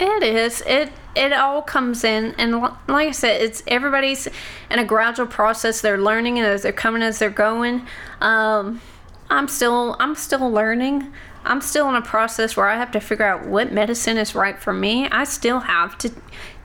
[0.00, 0.62] It is.
[0.66, 4.28] It it all comes in, and like I said, it's everybody's
[4.70, 5.80] in a gradual process.
[5.80, 7.86] They're learning, and as they're coming, as they're going.
[8.20, 8.80] Um,
[9.28, 11.12] I'm still I'm still learning.
[11.44, 14.58] I'm still in a process where I have to figure out what medicine is right
[14.58, 15.08] for me.
[15.08, 16.12] I still have to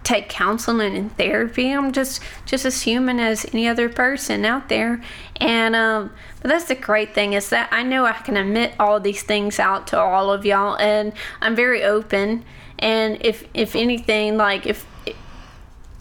[0.03, 1.71] take counseling and therapy.
[1.71, 5.01] I'm just just as human as any other person out there.
[5.37, 8.99] And um, but that's the great thing is that I know I can admit all
[8.99, 12.43] these things out to all of y'all, and I'm very open
[12.81, 14.85] and if if anything like if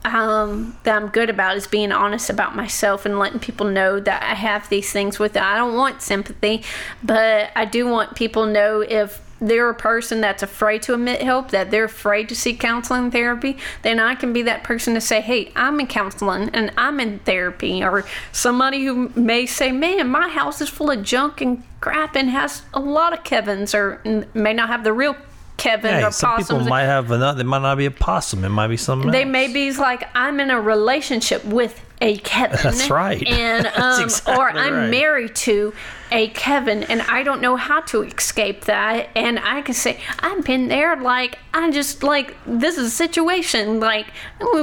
[0.05, 4.23] um, that I'm good about is being honest about myself and letting people know that
[4.23, 5.43] I have these things with it.
[5.43, 6.63] I don't want sympathy,
[7.03, 11.51] but I do want people know if they're a person that's afraid to admit help,
[11.51, 15.21] that they're afraid to seek counseling therapy, then I can be that person to say,
[15.21, 17.83] hey, I'm in counseling and I'm in therapy.
[17.83, 22.29] Or somebody who may say, man, my house is full of junk and crap and
[22.31, 24.03] has a lot of Kevins, or
[24.35, 25.17] may not have the real
[25.61, 26.49] Kevin hey, or some possums.
[26.49, 27.39] people might have another.
[27.39, 28.45] They might not be a possum.
[28.45, 29.11] It might be something.
[29.11, 29.31] They else.
[29.31, 32.59] may be like I'm in a relationship with a Kevin.
[32.63, 33.27] That's right.
[33.27, 34.91] And um, exactly or I'm right.
[34.91, 35.73] married to
[36.13, 39.11] a Kevin and I don't know how to escape that.
[39.15, 40.97] And I can say, I've been there.
[40.97, 43.81] Like, I just, like, this is a situation.
[43.81, 44.07] Like,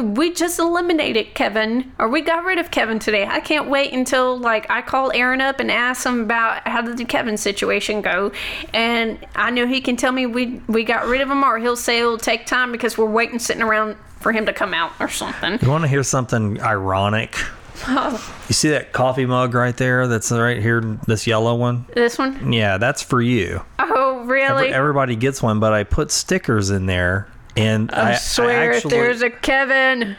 [0.01, 3.25] we just eliminated Kevin or we got rid of Kevin today.
[3.25, 6.97] I can't wait until, like, I call Aaron up and ask him about how did
[6.97, 8.31] the Kevin situation go.
[8.73, 11.75] And I know he can tell me we, we got rid of him or he'll
[11.75, 15.09] say it'll take time because we're waiting sitting around for him to come out or
[15.09, 15.59] something.
[15.61, 17.35] You want to hear something ironic?
[17.87, 18.35] Oh.
[18.47, 20.07] You see that coffee mug right there?
[20.07, 21.85] That's right here, this yellow one.
[21.93, 22.51] This one?
[22.51, 23.61] Yeah, that's for you.
[23.77, 24.67] Oh, really?
[24.67, 28.75] Every, everybody gets one, but I put stickers in there, and I, I swear, I
[28.75, 30.15] actually, if there's a Kevin.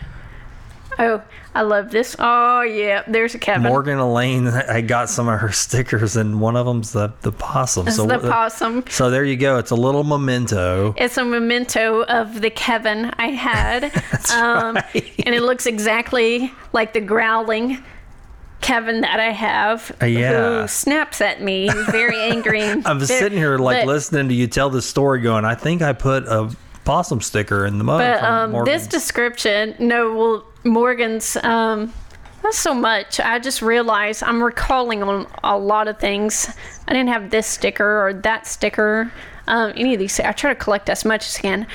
[1.01, 1.23] Oh,
[1.55, 2.15] I love this.
[2.19, 3.63] Oh yeah, there's a Kevin.
[3.63, 7.89] Morgan Elaine, I got some of her stickers, and one of them's the the possum.
[7.89, 8.85] It's so the possum.
[8.89, 9.59] So there you go.
[9.59, 10.95] It's a little memento.
[10.97, 13.85] It's a memento of the Kevin I had,
[14.35, 15.15] um, right.
[15.25, 17.83] and it looks exactly like the growling
[18.61, 20.61] Kevin that I have, uh, yeah.
[20.63, 22.63] who snaps at me, very angry.
[22.85, 25.93] I'm sitting here like but, listening to you tell this story, going, I think I
[25.93, 26.55] put a
[26.89, 28.01] possum sticker in the mug.
[28.01, 31.93] But um, this description, no, well, Morgan's um,
[32.43, 33.21] Not so much.
[33.21, 36.49] I just realized I'm recalling on a lot of things.
[36.87, 39.13] I didn't have this sticker or that sticker.
[39.49, 40.21] Um, any of these.
[40.21, 41.67] I try to collect as much as I can.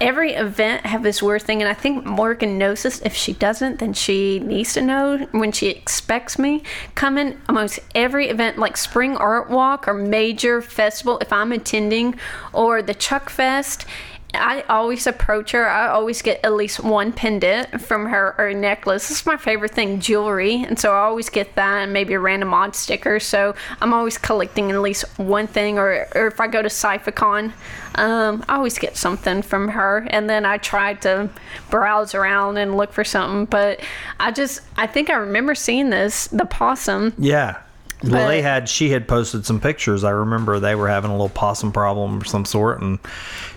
[0.00, 3.00] Every event have this weird thing, and I think Morgan knows this.
[3.02, 6.64] If she doesn't, then she needs to know when she expects me
[6.96, 7.40] coming.
[7.48, 12.16] Almost every event, like Spring Art Walk or major festival, if I'm attending,
[12.52, 13.86] or the Chuck Fest,
[14.34, 15.68] I always approach her.
[15.68, 19.08] I always get at least one pendant from her or necklace.
[19.08, 20.62] This is my favorite thing, jewelry.
[20.62, 23.20] And so I always get that and maybe a random odd sticker.
[23.20, 25.78] So I'm always collecting at least one thing.
[25.78, 27.52] Or, or if I go to Cyphicon,
[27.96, 30.06] um, I always get something from her.
[30.10, 31.30] And then I try to
[31.70, 33.46] browse around and look for something.
[33.46, 33.80] But
[34.20, 37.14] I just, I think I remember seeing this, the possum.
[37.18, 37.58] Yeah.
[38.12, 38.68] Well, they had.
[38.68, 40.04] She had posted some pictures.
[40.04, 42.98] I remember they were having a little possum problem of some sort, and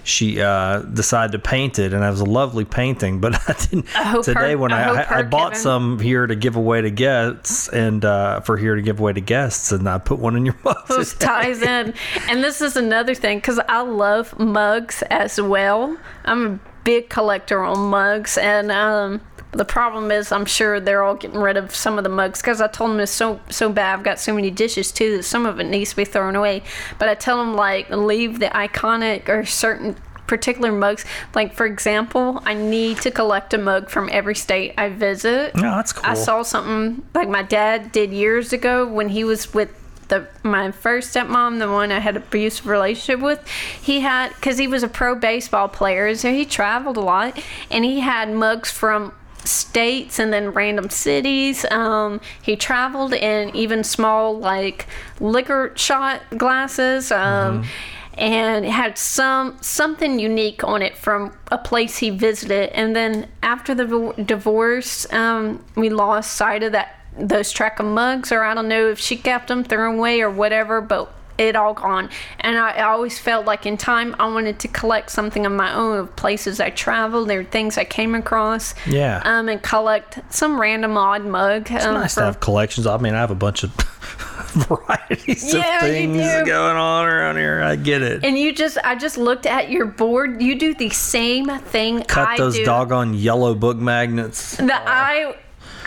[0.03, 3.19] she uh, decided to paint it, and it was a lovely painting.
[3.19, 3.88] But I didn't.
[3.90, 6.82] hope today her- when I I, I, I bought Kevin- some here to give away
[6.82, 10.35] to guests, and uh, for here to give away to guests, and I put one
[10.35, 10.88] in your mug.
[10.88, 11.93] Those ties in.
[12.30, 15.98] And this is another thing because I love mugs as well.
[16.26, 19.22] I'm a big collector on mugs, and um,
[19.58, 22.61] the problem is I'm sure they're all getting rid of some of the mugs because
[22.61, 24.00] I told them it's so so bad.
[24.00, 26.64] I've got so many dishes too that some of it needs to be thrown away.
[27.00, 32.42] But I tell them like leave the iconic or certain particular mugs like for example
[32.45, 36.03] i need to collect a mug from every state i visit Oh, that's cool.
[36.06, 39.74] I saw something like my dad did years ago when he was with
[40.10, 43.45] the my first stepmom, the one I had an abusive relationship with.
[43.82, 47.38] He had because he was a pro baseball player, so he traveled a lot,
[47.69, 49.14] and he had mugs from
[49.48, 51.66] states and then random cities.
[51.72, 54.88] Um, he traveled in even small like
[55.19, 57.11] liquor shot glasses.
[57.11, 57.66] Um,
[58.17, 62.72] and it had some something unique on it from a place he visited.
[62.72, 68.32] And then after the divorce, um, we lost sight of that those track of mugs,
[68.32, 70.82] or I don't know if she kept them, threw 'em away, or whatever.
[70.82, 72.09] But it all gone.
[72.40, 75.74] And I, I always felt like in time I wanted to collect something of my
[75.74, 78.74] own of places I traveled, there were things I came across.
[78.85, 79.22] Yeah.
[79.24, 81.72] Um, and collect some random odd mug.
[81.72, 82.88] It's um, nice for- to have collections.
[82.88, 83.72] I mean, I have a bunch of
[84.57, 86.17] varieties Yeah, of things
[86.48, 87.61] going on around here.
[87.61, 88.24] I get it.
[88.24, 90.41] and you just, I just looked at your board.
[90.41, 92.66] You do the same thing Cut I those do.
[92.66, 94.56] doggone yellow book magnets.
[94.57, 95.35] that I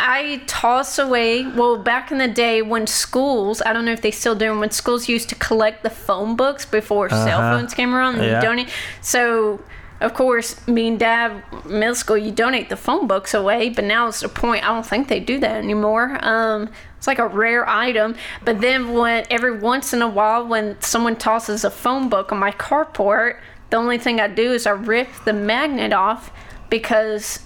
[0.03, 1.47] I toss away.
[1.47, 4.71] Well, back in the day when schools, I don't know if they still do when
[4.71, 7.59] schools used to collect the phone books before cell Uh-huh.
[7.59, 8.41] phones came around and Yeah.
[8.41, 8.71] donate.
[9.03, 9.61] So,
[10.01, 14.09] of course, me and dad, middle school, you donate the phone books away, but now
[14.09, 16.19] it's a point, I don't think they do that anymore.
[16.23, 18.15] Um, it's like a rare item.
[18.45, 22.39] But then when every once in a while, when someone tosses a phone book on
[22.39, 23.37] my carport,
[23.69, 26.31] the only thing I do is I rip the magnet off
[26.71, 27.41] because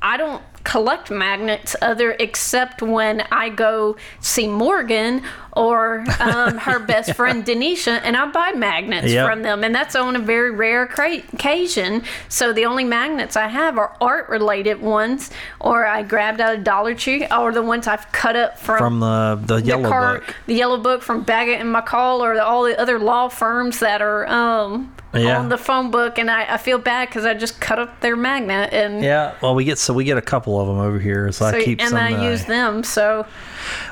[0.00, 5.22] I don't collect magnets other except when I go see Morgan
[5.56, 9.26] or um, her best friend Denisha and I buy magnets Yep.
[9.26, 13.48] from them and that's on a very rare cra- occasion so the only magnets I
[13.48, 17.86] have are art related ones or I grabbed out of Dollar Tree or the ones
[17.86, 20.34] I've cut up from, From the the the yellow car- book.
[20.46, 24.02] the yellow book from Baggett and McCall or the, all the other law firms that
[24.02, 25.38] are um, Yeah.
[25.38, 28.16] on the phone book and I, I feel bad because I just cut up their
[28.16, 31.32] magnet and Yeah, well, we get so we get a couple of them over here,
[31.32, 31.98] so, I so- keep and some.
[31.98, 32.84] I use them.
[32.84, 33.24] So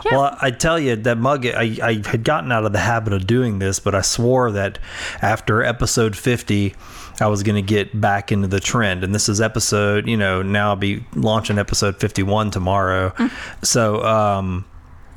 [0.05, 0.13] yeah.
[0.13, 1.47] Well, I tell you that mug.
[1.47, 4.79] I, I had gotten out of the habit of doing this, but I swore that
[5.23, 6.75] after episode fifty,
[7.21, 9.05] I was going to get back into the trend.
[9.05, 13.11] And this is episode, you know, now I'll be launching episode fifty-one tomorrow.
[13.11, 13.31] Mm.
[13.65, 14.65] So, um,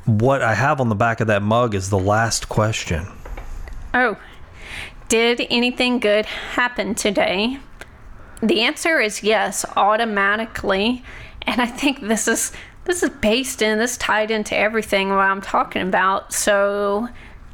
[0.04, 3.06] what I have on the back of that mug is the last question.
[3.94, 4.16] oh,
[5.08, 7.58] did anything good happen today?
[8.42, 11.02] The answer is yes, automatically.
[11.42, 12.52] And I think this is
[12.88, 16.32] this is based in this tied into everything what I'm talking about.
[16.32, 17.08] So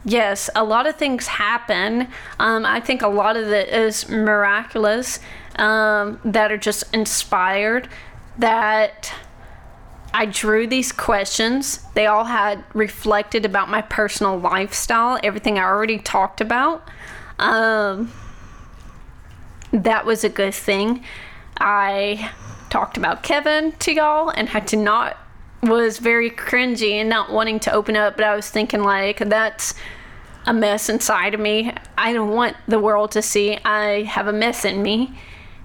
[0.05, 2.09] yes, a lot of things happen.
[2.39, 5.19] Um, I think a lot of it is miraculous
[5.57, 7.89] um, that are just inspired.
[8.39, 9.13] That
[10.13, 11.81] I drew these questions.
[11.95, 16.89] They all had reflected about my personal lifestyle, everything I already talked about.
[17.41, 18.13] Um,
[19.73, 21.05] that was a good thing.
[21.59, 22.31] I
[22.71, 25.17] talked about Kevin to y'all, and I did not
[25.69, 29.75] was very cringy and not wanting to open up, but I was thinking like that's
[30.47, 31.73] a mess inside of me.
[31.97, 35.17] I don't want the world to see I have a mess in me.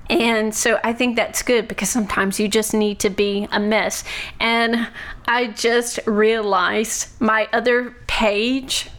[0.09, 4.03] And so I think that's good because sometimes you just need to be a mess.
[4.39, 4.87] And
[5.27, 8.89] I just realized my other page,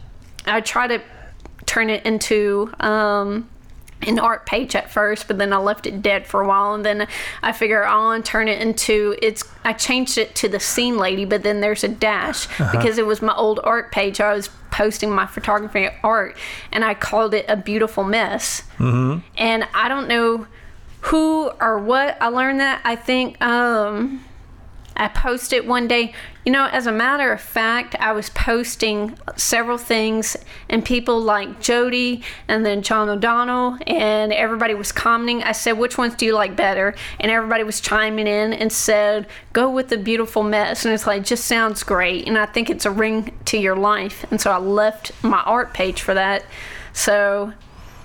[0.45, 1.01] I try to
[1.65, 3.49] turn it into um,
[4.07, 6.85] an art page at first, but then I left it dead for a while, and
[6.85, 7.07] then
[7.41, 9.43] I figure I'll turn it into it's.
[9.63, 13.21] I changed it to the scene lady, but then there's a dash because it was
[13.21, 14.19] my old art page.
[14.19, 16.37] I was posting my photography art,
[16.71, 18.63] and I called it a beautiful mess.
[18.77, 19.19] Mm-hmm.
[19.37, 20.47] And I don't know
[21.01, 22.81] who or what I learned that.
[22.83, 24.23] I think um,
[24.95, 26.13] I posted one day.
[26.43, 30.35] You know, as a matter of fact, I was posting several things,
[30.69, 35.43] and people like Jody and then John O'Donnell, and everybody was commenting.
[35.43, 36.95] I said, Which ones do you like better?
[37.19, 40.83] And everybody was chiming in and said, Go with the beautiful mess.
[40.83, 42.27] And it's like, just sounds great.
[42.27, 44.25] And I think it's a ring to your life.
[44.31, 46.43] And so I left my art page for that.
[46.91, 47.53] So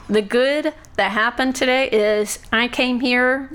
[0.09, 3.51] the good that happened today is I came here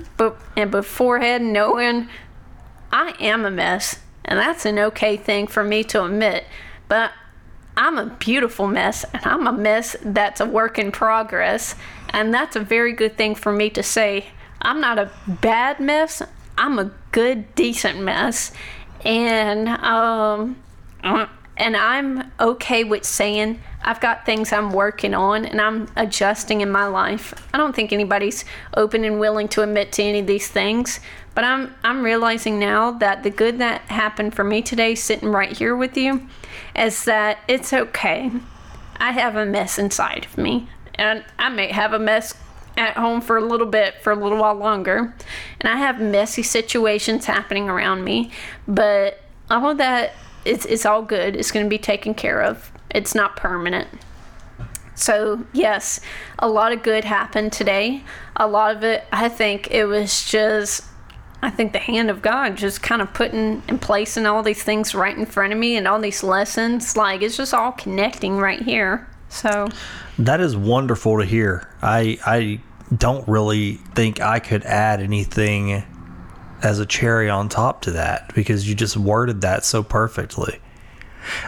[0.56, 2.08] and beforehand knowing
[2.92, 6.44] I am a mess, and that's an okay thing for me to admit.
[6.88, 7.12] But
[7.76, 11.74] I'm a beautiful mess, and I'm a mess that's a work in progress,
[12.10, 14.26] and that's a very good thing for me to say.
[14.60, 16.22] I'm not a bad mess.
[16.58, 18.52] I'm a good, decent mess,
[19.04, 20.56] and um,
[21.02, 26.70] and I'm okay with saying I've got things I'm working on and I'm adjusting in
[26.70, 27.34] my life.
[27.52, 28.44] I don't think anybody's
[28.74, 31.00] open and willing to admit to any of these things,
[31.34, 35.56] but I'm I'm realizing now that the good that happened for me today sitting right
[35.56, 36.28] here with you
[36.76, 38.30] is that it's okay.
[38.96, 42.34] I have a mess inside of me and I may have a mess
[42.76, 45.14] at home for a little bit for a little while longer
[45.60, 48.30] and I have messy situations happening around me,
[48.66, 49.20] but
[49.50, 50.12] all of that
[50.44, 51.36] it's, it's all good.
[51.36, 52.71] It's going to be taken care of.
[52.92, 53.88] It's not permanent.
[54.94, 56.00] So, yes,
[56.38, 58.04] a lot of good happened today.
[58.36, 60.84] A lot of it, I think it was just,
[61.40, 64.94] I think the hand of God just kind of putting and placing all these things
[64.94, 66.96] right in front of me and all these lessons.
[66.96, 69.08] Like, it's just all connecting right here.
[69.28, 69.68] So,
[70.18, 71.68] That is wonderful to hear.
[71.80, 72.60] I I
[72.94, 75.82] don't really think I could add anything
[76.62, 80.60] as a cherry on top to that because you just worded that so perfectly.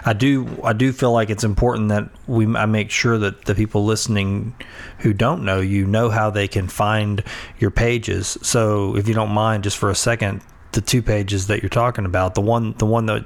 [0.05, 3.55] I do I do feel like it's important that we I make sure that the
[3.55, 4.55] people listening
[4.99, 7.23] who don't know you know how they can find
[7.59, 8.39] your pages.
[8.43, 12.05] So if you don't mind just for a second the two pages that you're talking
[12.05, 13.25] about, the one the one that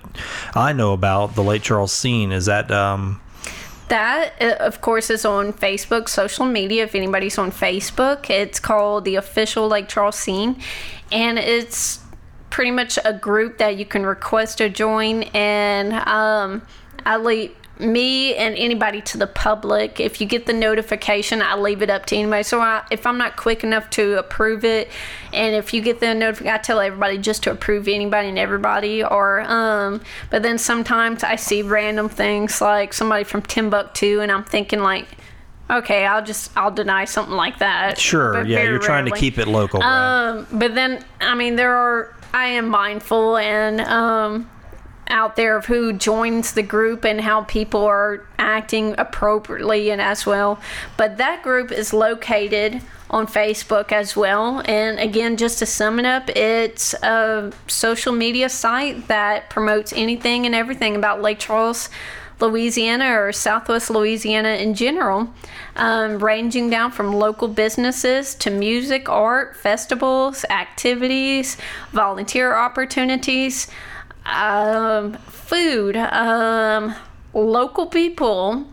[0.54, 3.20] I know about, the Lake Charles scene is that um
[3.88, 6.84] That, uh, of course, is on Facebook, social media.
[6.84, 10.56] If anybody's on Facebook, it's called the official Lake Charles Scene,
[11.10, 12.00] and it's
[12.58, 15.22] pretty much a group that you can request to join.
[15.32, 16.60] And um,
[17.06, 20.00] I leave me and anybody to the public.
[20.00, 22.42] If you get the notification, I leave it up to anybody.
[22.42, 24.90] So I, if I'm not quick enough to approve it,
[25.32, 29.04] and if you get the notification, I tell everybody just to approve anybody and everybody.
[29.04, 34.42] Or um, but then sometimes I see random things like somebody from Timbuktu, and I'm
[34.42, 35.06] thinking like.
[35.70, 37.98] Okay, I'll just I'll deny something like that.
[37.98, 40.28] sure, yeah, you're trying to keep it local, right?
[40.30, 44.50] Um, but then I mean there are I am mindful and um
[45.08, 50.26] out there of who joins the group and how people are acting appropriately and as
[50.26, 50.60] well.
[50.96, 54.62] But that group is located on Facebook as well.
[54.66, 60.44] And again, just to sum it up, it's a social media site that promotes anything
[60.44, 61.88] and everything about Lake Charles.
[62.40, 65.32] Louisiana or Southwest Louisiana in general,
[65.76, 71.56] um, ranging down from local businesses to music, art, festivals, activities,
[71.92, 73.68] volunteer opportunities,
[74.24, 76.94] um, food, um,
[77.34, 78.66] local people,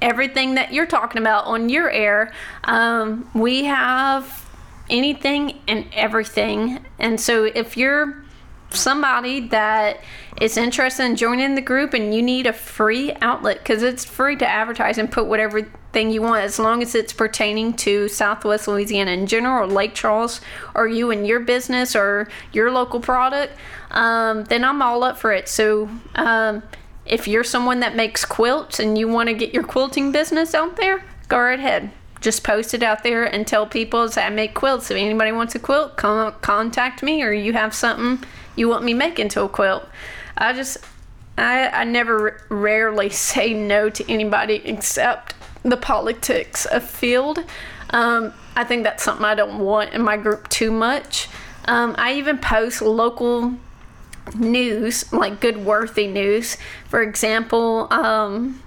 [0.00, 2.32] everything that you're talking about on your air.
[2.64, 4.48] Um, we have
[4.90, 6.84] anything and everything.
[6.98, 8.24] And so if you're
[8.70, 10.00] somebody that
[10.40, 14.36] is interested in joining the group and you need a free outlet because it's free
[14.36, 18.66] to advertise and put whatever thing you want as long as it's pertaining to southwest
[18.66, 20.40] louisiana in general or lake charles
[20.74, 23.52] or you and your business or your local product
[23.92, 26.62] um, then i'm all up for it so um,
[27.06, 30.74] if you're someone that makes quilts and you want to get your quilting business out
[30.76, 34.54] there go right ahead just post it out there and tell people say I make
[34.54, 34.90] quilts.
[34.90, 39.18] If anybody wants a quilt, contact me, or you have something you want me make
[39.18, 39.86] into a quilt.
[40.36, 40.78] I just
[41.38, 47.38] I I never rarely say no to anybody except the politics of field.
[47.90, 51.28] Um, I think that's something I don't want in my group too much.
[51.66, 53.54] Um, I even post local
[54.34, 56.56] news, like good worthy news.
[56.88, 58.62] For example, um,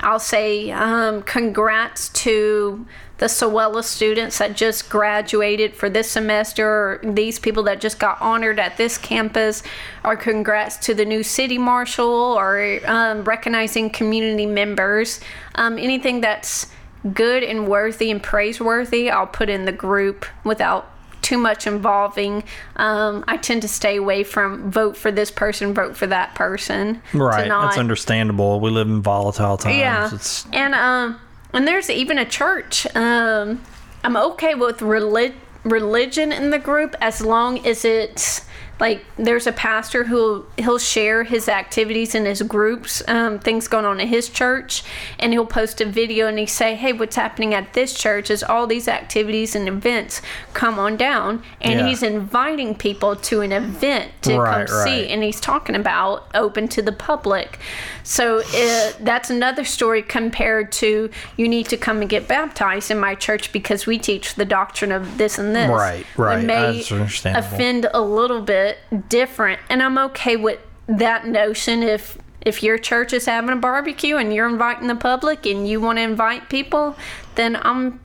[0.00, 2.86] I'll say um, congrats to
[3.24, 8.20] the SOWELA students that just graduated for this semester, or these people that just got
[8.20, 9.62] honored at this campus,
[10.04, 15.20] or congrats to the new city marshal, or um, recognizing community members.
[15.54, 16.66] Um, anything that's
[17.14, 20.90] good and worthy and praiseworthy, I'll put in the group without
[21.22, 22.44] too much involving.
[22.76, 27.00] Um, I tend to stay away from vote for this person, vote for that person.
[27.14, 27.48] Right.
[27.48, 28.60] not- That's understandable.
[28.60, 29.76] We live in volatile times.
[29.78, 31.18] yeah, It's and um,
[31.54, 32.86] and there's even a church.
[32.94, 33.62] Um,
[34.02, 35.34] I'm okay with relig-
[35.64, 38.42] religion in the group as long as it's
[38.80, 43.84] like there's a pastor who he'll share his activities in his groups, um, things going
[43.84, 44.82] on in his church,
[45.18, 48.42] and he'll post a video and he say, "Hey, what's happening at this church is
[48.42, 50.20] all these activities and events.
[50.54, 51.86] Come on down." And Yeah.
[51.86, 56.66] he's inviting people to an event to Right, come see, and he's talking about open
[56.68, 57.60] to the public.
[58.02, 62.98] So uh, that's another story compared to you need to come and get baptized in
[62.98, 65.70] my church because we teach the doctrine of this and this.
[65.70, 66.40] Right, right.
[66.40, 66.84] It may
[67.24, 68.63] offend a little bit
[69.08, 72.18] different, and I'm okay with that notion if.
[72.46, 75.96] If your church is having a barbecue and you're inviting the public and you want
[75.96, 76.94] to invite people,
[77.36, 78.00] then I'm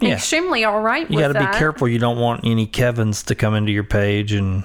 [0.00, 0.14] Yeah.
[0.14, 1.86] extremely all right you got to be careful.
[1.86, 4.64] You don't want any Kevins to come into your page, and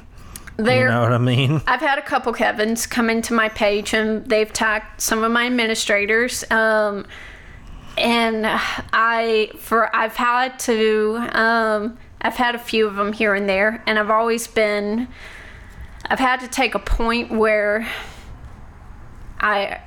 [0.57, 1.61] There, you know what I mean.
[1.67, 5.45] I've had a couple Kevins come into my page and they've tagged some of my
[5.45, 6.43] administrators.
[6.49, 7.05] Um,
[7.95, 8.47] and
[8.91, 13.83] I, for I've had to, um, I've had a few of them here and there,
[13.87, 15.07] and I've always been,
[16.05, 17.87] I've had to take a point where
[19.39, 19.79] I,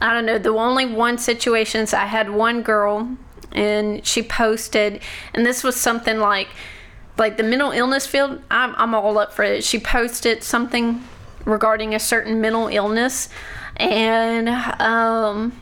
[0.00, 0.38] I don't know.
[0.38, 3.16] The only one situations I had one girl,
[3.52, 5.02] and she posted,
[5.34, 6.48] and this was something like,
[7.18, 8.40] like the mental illness field.
[8.50, 9.64] I'm I'm all up for it.
[9.64, 11.04] She posted something
[11.44, 13.28] regarding a certain mental illness,
[13.76, 15.60] and um.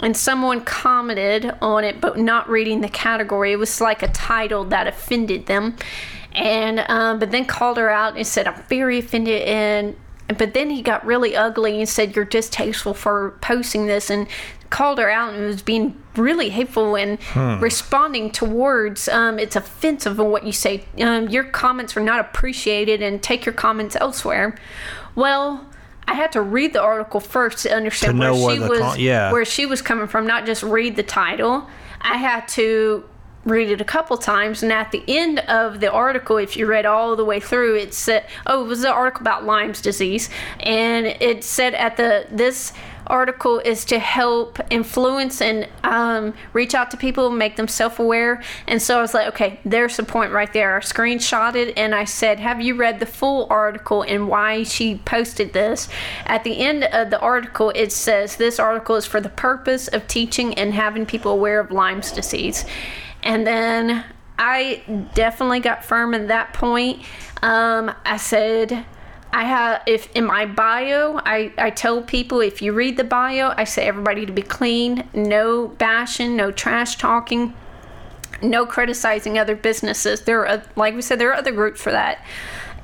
[0.00, 3.50] And someone commented on it, but not reading the category.
[3.52, 5.74] It was like a title that offended them,
[6.32, 9.96] and um, but then called her out and said, "I'm very offended." And
[10.36, 14.28] but then he got really ugly and said, "You're distasteful for posting this," and
[14.70, 17.18] called her out and was being really hateful and
[17.60, 20.84] responding towards um, it's offensive in what you say.
[21.00, 24.56] Um, your comments are not appreciated, and take your comments elsewhere.
[25.16, 25.66] Well.
[26.08, 29.30] I had to read the article first to understand To where she was, con- yeah.
[29.30, 31.66] where she was coming from, not just read the title.
[32.00, 33.04] I had to
[33.48, 36.86] read it a couple times, and at the end of the article, if you read
[36.86, 41.06] all the way through, it said, "Oh, it was an article about Lyme's disease," and
[41.06, 42.72] it said at the this
[43.08, 48.42] article is to help influence and um, reach out to people, make them self-aware.
[48.66, 50.76] And so I was like, okay, there's the point right there.
[50.76, 55.52] I screenshotted and I said, have you read the full article and why she posted
[55.52, 55.88] this?
[56.26, 60.06] At the end of the article, it says this article is for the purpose of
[60.06, 62.64] teaching and having people aware of Lyme's disease.
[63.22, 64.04] And then
[64.38, 64.82] I
[65.14, 67.02] definitely got firm at that point.
[67.42, 68.86] Um, I said,
[69.32, 73.52] I have if in my bio, I, I tell people if you read the bio,
[73.56, 77.54] I say everybody to be clean, no bashing, no trash talking,
[78.40, 80.22] no criticizing other businesses.
[80.22, 82.24] There are like we said, there are other groups for that.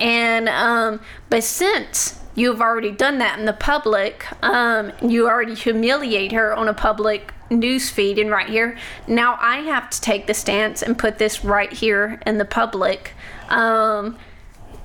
[0.00, 6.32] And um, but since you've already done that in the public, um, you already humiliate
[6.32, 8.76] her on a public news feed and right here.
[9.06, 13.12] Now I have to take the stance and put this right here in the public.
[13.48, 14.18] Um,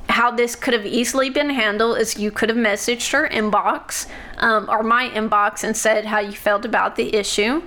[0.10, 4.68] how this could have easily been handled is you could have messaged her inbox um,
[4.70, 7.62] or my inbox and said how you felt about the issue.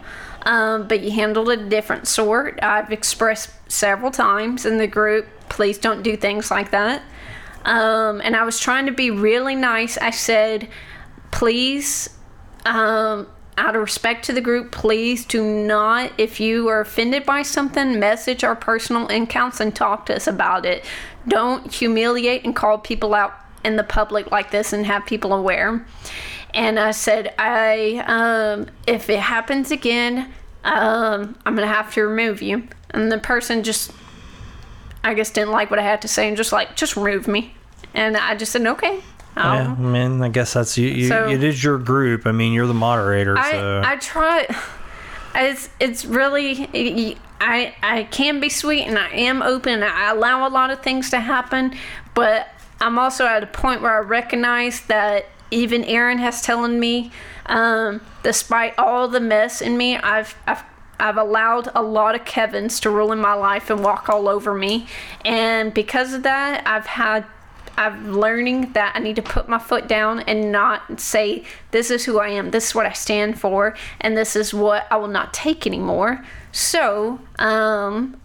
[0.45, 2.59] Um, but you handled it a different sort.
[2.61, 7.03] I've expressed several times in the group, please don't do things like that.
[7.65, 9.97] Um, and I was trying to be really nice.
[9.99, 10.69] I said,
[11.31, 12.11] please,
[12.65, 17.43] um, out of respect to the group, please do not, if you are offended by
[17.43, 20.85] something, message our personal accounts and talk to us about it.
[21.29, 23.35] Don't humiliate and call people out
[23.65, 25.87] in the public like this and have people aware.
[26.55, 30.33] And I said, I, um, if it happens again,
[30.65, 32.69] um, I'm gonna have to remove you.
[32.91, 33.93] And the person just,
[35.05, 37.55] I guess, didn't like what I had to say and just like, just remove me.
[37.95, 39.01] And I just said, okay.
[39.37, 40.89] I'll, Yeah, I mean, I guess that's you.
[40.89, 42.27] you So- it is your group.
[42.27, 44.47] I mean, you're the moderator, I, so I try.
[45.35, 49.73] It's it's really I I can be sweet and I am open.
[49.73, 51.75] And I allow a lot of things to happen,
[52.15, 52.49] but
[52.83, 57.13] I'm also at a point where I recognize that even Aaron has telling me,
[57.47, 60.63] um, despite all the mess in me, I've I've
[61.03, 64.55] I've allowed a lot of Kevins to rule in my life and walk all over
[64.55, 64.87] me,
[65.25, 67.27] and because of that, I've had
[67.77, 72.05] I'm learning that I need to put my foot down and not say, this is
[72.05, 75.09] who I am, this is what I stand for, and this is what I will
[75.09, 76.25] not take anymore.
[76.53, 78.21] So, um,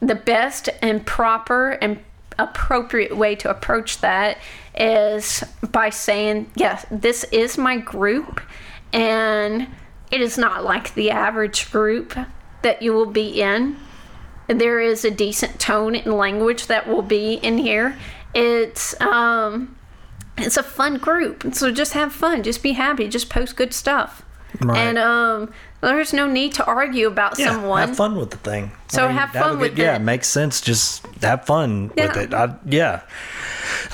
[0.00, 2.00] the best and proper and
[2.38, 4.38] appropriate way to approach that
[4.74, 8.40] is by saying, yes, this is my group,
[8.92, 9.68] and
[10.12, 12.14] it is not like the average group
[12.62, 13.76] that you will be in.
[14.46, 17.96] There is a decent tone and language that will be in here.
[18.34, 19.76] It's um
[20.38, 21.54] it's a fun group.
[21.54, 22.42] So just have fun.
[22.42, 23.08] Just be happy.
[23.08, 24.22] Just post good stuff.
[24.60, 24.76] Right.
[24.78, 27.88] And um there's no need to argue about Yeah, someone.
[27.88, 28.70] have fun with the thing.
[28.88, 29.78] So have fun with it.
[29.82, 30.00] Yeah, it.
[30.00, 30.60] makes sense.
[30.60, 32.18] Just have fun with Yeah.
[32.20, 32.34] it.
[32.34, 33.02] I, yeah,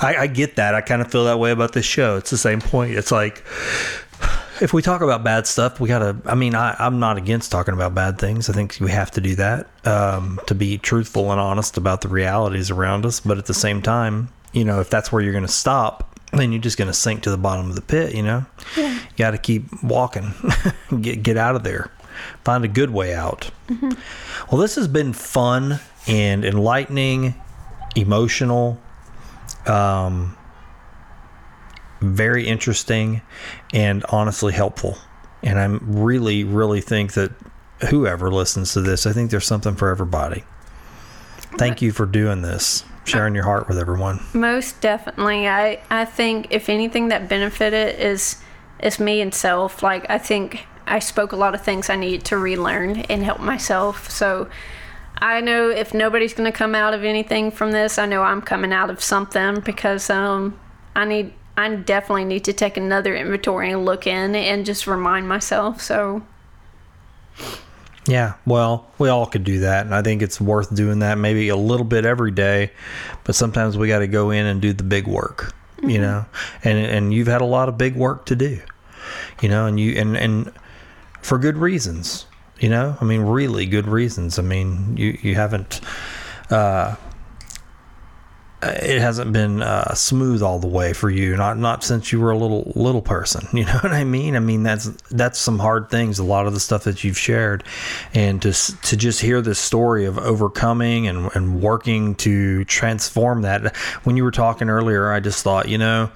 [0.02, 0.74] I, I get that.
[0.74, 2.16] I kind of feel that way about this show.
[2.16, 2.92] It's the same point.
[2.94, 3.42] It's like
[4.60, 6.16] if we talk about bad stuff, we gotta.
[6.24, 8.48] I mean, I, I'm not against talking about bad things.
[8.48, 12.08] I think we have to do that um, to be truthful and honest about the
[12.08, 13.20] realities around us.
[13.20, 16.52] But at the same time, you know, if that's where you're going to stop, then
[16.52, 18.14] you're just going to sink to the bottom of the pit.
[18.14, 18.46] You know,
[18.76, 20.32] you got to keep walking,
[21.00, 21.90] get get out of there,
[22.44, 23.50] find a good way out.
[24.50, 27.34] Well, this has been fun and enlightening,
[27.94, 28.80] emotional,
[29.66, 30.38] um,
[32.01, 33.23] very interesting,
[33.73, 34.99] and honestly helpful.
[35.43, 37.33] And I'm really, really think that
[37.91, 40.44] whoever listens to this, I think there's something for everybody.
[41.57, 44.20] Thank you for doing this, sharing your heart with everyone.
[44.35, 45.49] Most definitely.
[45.49, 48.43] I I think if anything that benefited is
[48.83, 49.83] is me and self.
[49.83, 53.41] Like I think I spoke a lot of things I needed to relearn and help
[53.41, 54.10] myself.
[54.10, 54.49] So
[55.18, 58.41] I know if nobody's going to come out of anything from this, I know I'm
[58.41, 60.59] coming out of something because um
[60.94, 65.28] I need I definitely need to take another inventory and look in and just remind
[65.28, 65.82] myself.
[65.82, 66.22] So
[68.06, 71.48] Yeah, well, we all could do that, and I think it's worth doing that maybe
[71.48, 72.70] a little bit every day,
[73.24, 76.26] but sometimes we got to go in and do the big work, you know.
[76.62, 78.60] And and you've had a lot of big work to do,
[79.42, 80.52] you know, and you and and
[81.22, 82.26] for good reasons,
[82.60, 82.96] you know.
[83.00, 84.38] I mean, really good reasons.
[84.38, 85.80] I mean, you you haven't.
[86.50, 86.94] Uh,
[88.60, 91.36] it hasn't been uh, smooth all the way for you.
[91.36, 93.46] Not not since you were a little little person.
[93.58, 94.36] You know what I mean?
[94.36, 96.20] I mean that's that's some hard things.
[96.20, 97.64] A lot of the stuff that you've shared,
[98.14, 103.76] and to to just hear this story of overcoming and and working to transform that.
[104.04, 106.10] When you were talking earlier, I just thought, you know,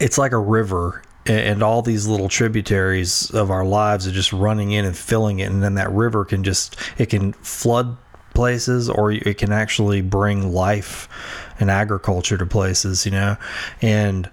[0.00, 4.72] it's like a river and all these little tributaries of our lives are just running
[4.72, 7.96] in and filling it and then that river can just it can flood
[8.34, 11.08] places or it can actually bring life
[11.60, 13.36] and agriculture to places you know
[13.80, 14.28] and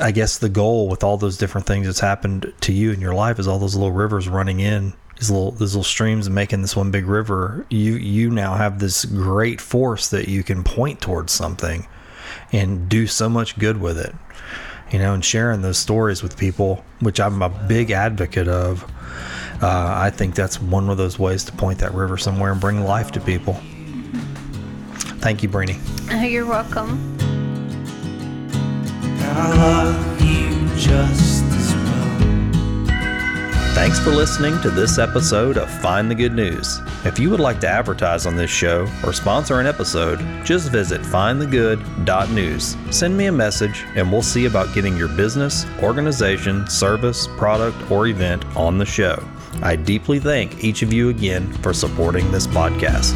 [0.00, 3.14] i guess the goal with all those different things that's happened to you in your
[3.14, 6.62] life is all those little rivers running in these little these little streams and making
[6.62, 11.00] this one big river you you now have this great force that you can point
[11.00, 11.86] towards something
[12.52, 14.14] and do so much good with it
[14.94, 18.88] you know, and sharing those stories with people, which I'm a big advocate of.
[19.64, 22.84] Uh, I think that's one of those ways to point that river somewhere and bring
[22.84, 23.54] life to people.
[25.22, 25.80] Thank you, Breeny.
[26.12, 27.16] uh, you're welcome.
[29.22, 32.94] I love you just as well.
[33.74, 36.80] Thanks for listening to this episode of Find the Good News.
[37.06, 41.00] If you would like to advertise on this show or sponsor an episode, just visit
[41.00, 42.76] findthegood.news.
[42.90, 48.08] Send me a message and we'll see about getting your business, organization, service, product, or
[48.08, 49.26] event on the show.
[49.62, 53.12] I deeply thank each of you again for supporting this podcast.